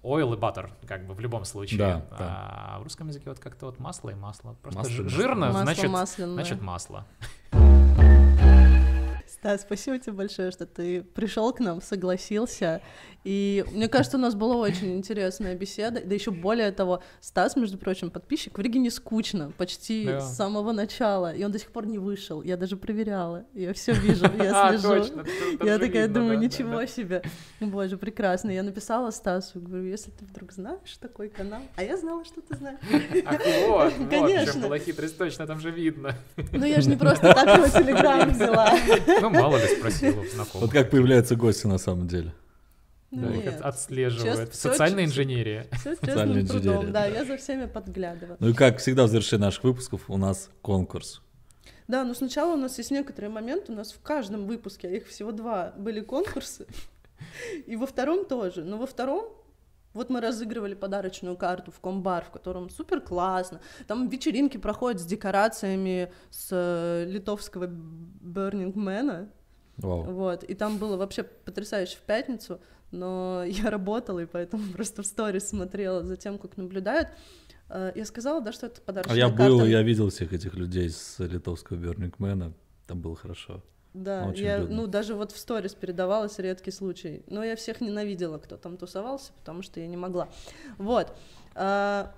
oil 0.03 0.35
и 0.35 0.39
butter, 0.39 0.71
как 0.87 1.07
бы 1.07 1.15
в 1.15 1.21
любом 1.21 1.45
случае. 1.45 1.79
Да, 1.79 2.07
а 2.13 2.79
в 2.81 2.85
русском 2.85 3.09
языке 3.09 3.29
вот 3.29 3.41
как-то 3.41 3.67
вот 3.67 3.79
масло 3.81 4.11
и 4.11 4.15
масло. 4.15 4.55
Просто 4.63 4.79
Масло 4.79 5.09
жирно, 5.09 5.47
Масло 5.47 5.63
значит, 5.63 5.91
значит 6.17 6.63
масло. 6.63 7.07
Стас, 9.31 9.61
спасибо 9.63 9.99
тебе 9.99 10.13
большое, 10.15 10.51
что 10.51 10.67
ты 10.67 11.03
пришел 11.03 11.53
к 11.53 11.61
нам, 11.61 11.81
согласился. 11.81 12.81
И 13.23 13.65
мне 13.73 13.87
кажется, 13.87 14.17
у 14.17 14.21
нас 14.21 14.35
была 14.35 14.57
очень 14.57 14.97
интересная 14.97 15.55
беседа. 15.55 16.01
Да 16.05 16.15
еще 16.15 16.31
более 16.31 16.73
того, 16.73 17.03
Стас, 17.21 17.55
между 17.55 17.77
прочим, 17.79 18.11
подписчик, 18.11 18.57
в 18.59 18.61
Риге 18.61 18.79
не 18.81 18.91
скучно, 18.91 19.53
почти 19.59 20.07
Да. 20.07 20.21
с 20.21 20.37
самого 20.37 20.73
начала. 20.73 21.33
И 21.35 21.45
он 21.45 21.53
до 21.53 21.59
сих 21.59 21.71
пор 21.71 21.87
не 21.87 21.99
вышел. 21.99 22.43
Я 22.43 22.57
даже 22.57 22.77
проверяла. 22.77 23.45
Я 23.55 23.73
все 23.75 23.93
вижу, 23.93 24.25
я 24.39 24.69
А, 24.69 24.77
слежу. 24.79 25.23
Я 25.63 25.79
такая 25.79 26.09
думаю, 26.09 26.39
ничего 26.39 26.85
себе. 26.87 27.23
Боже, 27.61 27.99
прекрасно. 27.99 28.51
Я 28.51 28.63
написала 28.63 29.11
Стасу, 29.11 29.61
говорю, 29.61 29.85
если 29.85 30.11
ты 30.11 30.25
вдруг 30.25 30.53
знаешь 30.53 30.97
такой 30.99 31.29
канал, 31.29 31.61
а 31.77 31.85
я 31.85 31.97
знала, 31.99 32.25
что 32.25 32.41
ты 32.41 32.57
знаешь. 32.57 32.79
Вот, 33.69 33.93
вот, 33.99 34.09
Конечно. 34.09 34.63
была 34.63 34.79
хитрость, 34.79 35.19
точно, 35.19 35.47
там 35.47 35.61
же 35.61 35.71
видно. 35.71 36.15
Ну 36.53 36.65
я 36.65 36.81
же 36.81 36.89
не 36.89 36.97
просто 36.97 37.33
так 37.35 37.59
его 37.59 37.69
телеграм 37.85 38.31
взяла. 38.31 38.73
Ну, 39.21 39.31
мало 39.31 39.57
ли 39.57 39.67
спросил 39.77 40.21
у 40.21 40.25
знакомых. 40.27 40.63
Вот 40.63 40.71
как 40.73 40.91
появляются 40.91 41.37
гости 41.37 41.67
на 41.67 41.79
самом 41.79 42.09
деле. 42.09 42.33
Да, 43.11 43.29
их 43.29 43.45
Нет. 43.45 43.57
от- 43.57 43.63
отслеживают. 43.63 44.55
Социальная 44.55 45.05
инженерия. 45.05 45.67
Все 45.73 45.97
Социальная 45.97 46.43
честным 46.43 46.47
трудом, 46.47 46.75
инженерия, 46.77 46.93
да, 46.93 47.01
да. 47.01 47.07
я 47.07 47.25
за 47.25 47.37
всеми 47.37 47.67
подглядываю. 47.67 48.37
Ну 48.39 48.49
и 48.49 48.53
как 48.55 48.79
всегда 48.79 49.05
в 49.05 49.09
завершении 49.09 49.43
наших 49.43 49.65
выпусков 49.65 50.09
у 50.09 50.17
нас 50.17 50.51
конкурс. 50.63 51.21
Да, 51.89 52.05
но 52.05 52.15
сначала 52.15 52.55
у 52.55 52.57
нас 52.57 52.79
есть 52.79 52.93
некоторые 52.93 53.31
моменты, 53.31 53.73
у 53.73 53.75
нас 53.75 53.91
в 53.93 54.01
каждом 54.01 54.47
выпуске, 54.47 54.87
а 54.87 54.91
их 54.93 55.09
всего 55.09 55.33
два, 55.33 55.75
были 55.77 56.01
конкурсы, 56.01 56.67
и 57.67 57.75
во 57.75 57.87
втором 57.87 58.25
тоже. 58.25 58.63
Но 58.63 58.79
во 58.79 58.87
втором 58.87 59.25
вот 59.93 60.11
мы 60.11 60.21
разыгрывали 60.21 60.75
подарочную 60.75 61.37
карту 61.37 61.71
в 61.73 61.81
комбар, 61.81 62.25
в 62.25 62.31
котором 62.31 62.71
супер 62.71 63.01
классно. 63.01 63.61
Там 63.87 64.09
вечеринки 64.09 64.57
проходят 64.57 65.01
с 65.01 65.05
декорациями 65.05 66.13
с 66.31 66.49
э, 66.53 67.05
литовского 67.11 67.67
Burning 67.67 68.75
Man. 68.75 69.29
Вау. 69.79 70.03
Вот, 70.05 70.45
и 70.45 70.55
там 70.55 70.77
было 70.79 70.97
вообще 70.97 71.23
потрясающе 71.23 71.97
в 71.97 72.01
пятницу, 72.03 72.61
но 72.91 73.43
я 73.47 73.71
работала, 73.71 74.21
и 74.21 74.27
поэтому 74.27 74.73
просто 74.73 75.03
в 75.03 75.07
сторис 75.07 75.49
смотрела 75.49 76.05
за 76.05 76.17
тем, 76.17 76.39
как 76.39 76.57
наблюдают. 76.57 77.09
Э, 77.69 77.93
Я 77.95 78.05
сказала, 78.05 78.41
да, 78.41 78.53
что 78.53 78.67
это 78.67 78.81
А 78.81 78.85
подарочная 78.87 79.17
я 79.17 79.29
карта. 79.29 79.45
был, 79.45 79.65
я 79.65 79.83
видел 79.83 80.11
всех 80.11 80.33
этих 80.33 80.55
людей 80.55 80.91
с 80.91 81.19
литовского 81.19 81.77
Бернингмена. 81.77 82.53
Там 82.87 83.01
было 83.01 83.17
хорошо. 83.17 83.63
Да, 83.93 84.27
Очень 84.29 84.45
я, 84.45 84.59
ну, 84.59 84.87
даже 84.87 85.15
вот 85.15 85.33
в 85.33 85.39
сторис 85.39 85.75
передавалась 85.75 86.39
редкий 86.39 86.71
случай. 86.71 87.25
Но 87.27 87.43
я 87.43 87.57
всех 87.57 87.81
ненавидела, 87.81 88.39
кто 88.39 88.57
там 88.57 88.77
тусовался, 88.77 89.33
потому 89.39 89.63
что 89.63 89.81
я 89.81 89.87
не 89.89 89.97
могла. 89.97 90.29
Вот. 90.79 91.13
А, 91.55 92.15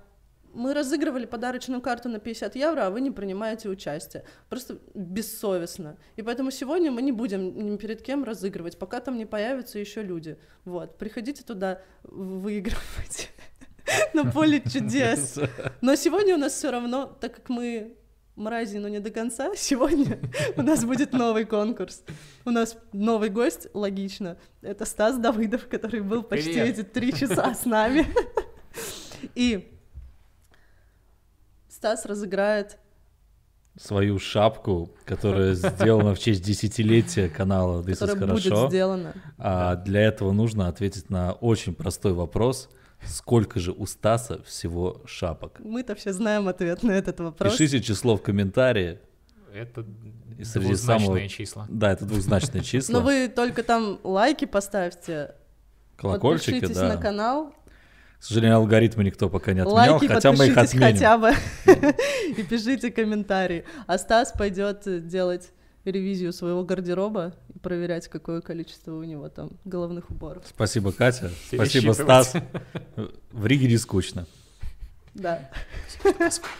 Мы 0.53 0.75
разыгрывали 0.75 1.25
подарочную 1.25 1.81
карту 1.81 2.09
на 2.09 2.19
50 2.19 2.55
евро, 2.55 2.85
а 2.85 2.89
вы 2.91 3.01
не 3.01 3.09
принимаете 3.09 3.69
участие. 3.69 4.23
Просто 4.49 4.77
бессовестно. 4.93 5.97
И 6.15 6.21
поэтому 6.21 6.51
сегодня 6.51 6.91
мы 6.91 7.01
не 7.01 7.11
будем 7.11 7.71
ни 7.71 7.75
перед 7.77 8.03
кем 8.03 8.23
разыгрывать, 8.23 8.77
пока 8.77 8.99
там 8.99 9.17
не 9.17 9.25
появятся 9.25 9.79
еще 9.79 10.03
люди. 10.03 10.37
Вот. 10.65 10.99
Приходите 10.99 11.43
туда 11.43 11.81
выигрывать 12.03 13.31
на 14.13 14.29
поле 14.31 14.61
чудес. 14.61 15.39
Но 15.81 15.95
сегодня 15.95 16.35
у 16.35 16.37
нас 16.37 16.53
все 16.53 16.69
равно, 16.69 17.07
так 17.19 17.33
как 17.33 17.49
мы 17.49 17.97
мрази, 18.35 18.77
но 18.77 18.87
не 18.87 18.99
до 18.99 19.11
конца, 19.11 19.51
сегодня 19.55 20.19
у 20.55 20.61
нас 20.61 20.83
будет 20.85 21.13
новый 21.13 21.45
конкурс. 21.45 22.03
У 22.45 22.51
нас 22.51 22.77
новый 22.91 23.29
гость, 23.29 23.67
логично. 23.73 24.37
Это 24.61 24.85
Стас 24.85 25.17
Давыдов, 25.17 25.67
который 25.67 26.01
был 26.01 26.23
почти 26.23 26.53
Привет. 26.53 26.79
эти 26.79 26.83
три 26.83 27.13
часа 27.13 27.53
с 27.53 27.65
нами. 27.65 28.07
И 29.35 29.71
Стас 31.69 32.05
разыграет 32.05 32.77
Свою 33.75 34.19
шапку, 34.19 34.91
которая 35.03 35.55
сделана 35.55 36.13
в 36.13 36.19
честь 36.19 36.43
десятилетия 36.43 37.27
канала 37.27 37.81
This 37.81 37.93
is 37.93 38.07
которое 38.07 38.33
будет 38.33 38.43
хорошо. 38.43 38.67
сделано. 38.69 39.13
А 39.39 39.75
для 39.77 40.01
этого 40.01 40.31
нужно 40.31 40.67
ответить 40.67 41.09
на 41.09 41.31
очень 41.31 41.73
простой 41.73 42.13
вопрос. 42.13 42.69
Сколько 43.07 43.59
же 43.59 43.71
у 43.71 43.85
Стаса 43.85 44.41
всего 44.43 45.01
шапок? 45.05 45.59
Мы-то 45.59 45.95
все 45.95 46.13
знаем 46.13 46.47
ответ 46.47 46.83
на 46.83 46.91
этот 46.91 47.19
вопрос. 47.19 47.53
Пишите 47.53 47.81
число 47.81 48.15
в 48.17 48.21
комментарии. 48.21 48.99
Это 49.53 49.85
И 50.39 50.43
среди 50.43 50.67
двузначные 50.67 51.07
самого- 51.09 51.27
числа. 51.29 51.65
Да, 51.69 51.91
это 51.91 52.05
двузначные 52.05 52.63
числа. 52.63 52.93
Но 52.93 53.01
вы 53.01 53.27
только 53.27 53.61
там 53.63 53.99
лайки 54.03 54.45
поставьте, 54.45 55.35
Колокольчики, 55.97 56.51
подпишитесь 56.59 56.77
да. 56.77 56.95
на 56.95 56.97
канал, 57.01 57.53
К 58.19 58.23
сожалению, 58.23 58.57
алгоритмы 58.57 59.03
никто 59.03 59.29
пока 59.29 59.53
не 59.53 59.59
отменял, 59.59 59.91
лайки 59.93 60.07
хотя 60.07 60.31
мы 60.31 60.47
их 60.47 60.57
отменим. 60.57 60.93
хотя 60.93 61.17
бы 61.19 61.31
и 62.37 62.43
пишите 62.43 62.89
комментарии. 62.91 63.65
А 63.85 63.97
Стас 63.99 64.31
пойдет 64.31 65.07
делать 65.07 65.51
ревизию 65.85 66.33
своего 66.33 66.63
гардероба 66.63 67.35
проверять, 67.63 68.07
какое 68.07 68.41
количество 68.41 68.93
у 68.93 69.03
него 69.03 69.29
там 69.29 69.51
головных 69.65 70.11
уборов. 70.11 70.43
Спасибо, 70.47 70.91
Катя. 70.91 71.31
Спасибо. 71.47 71.93
Стас. 71.93 72.33
В 73.31 73.45
Риге 73.47 73.67
не 73.67 73.77
скучно. 73.77 74.27
Да. 75.15 75.49
Господи. 76.03 76.51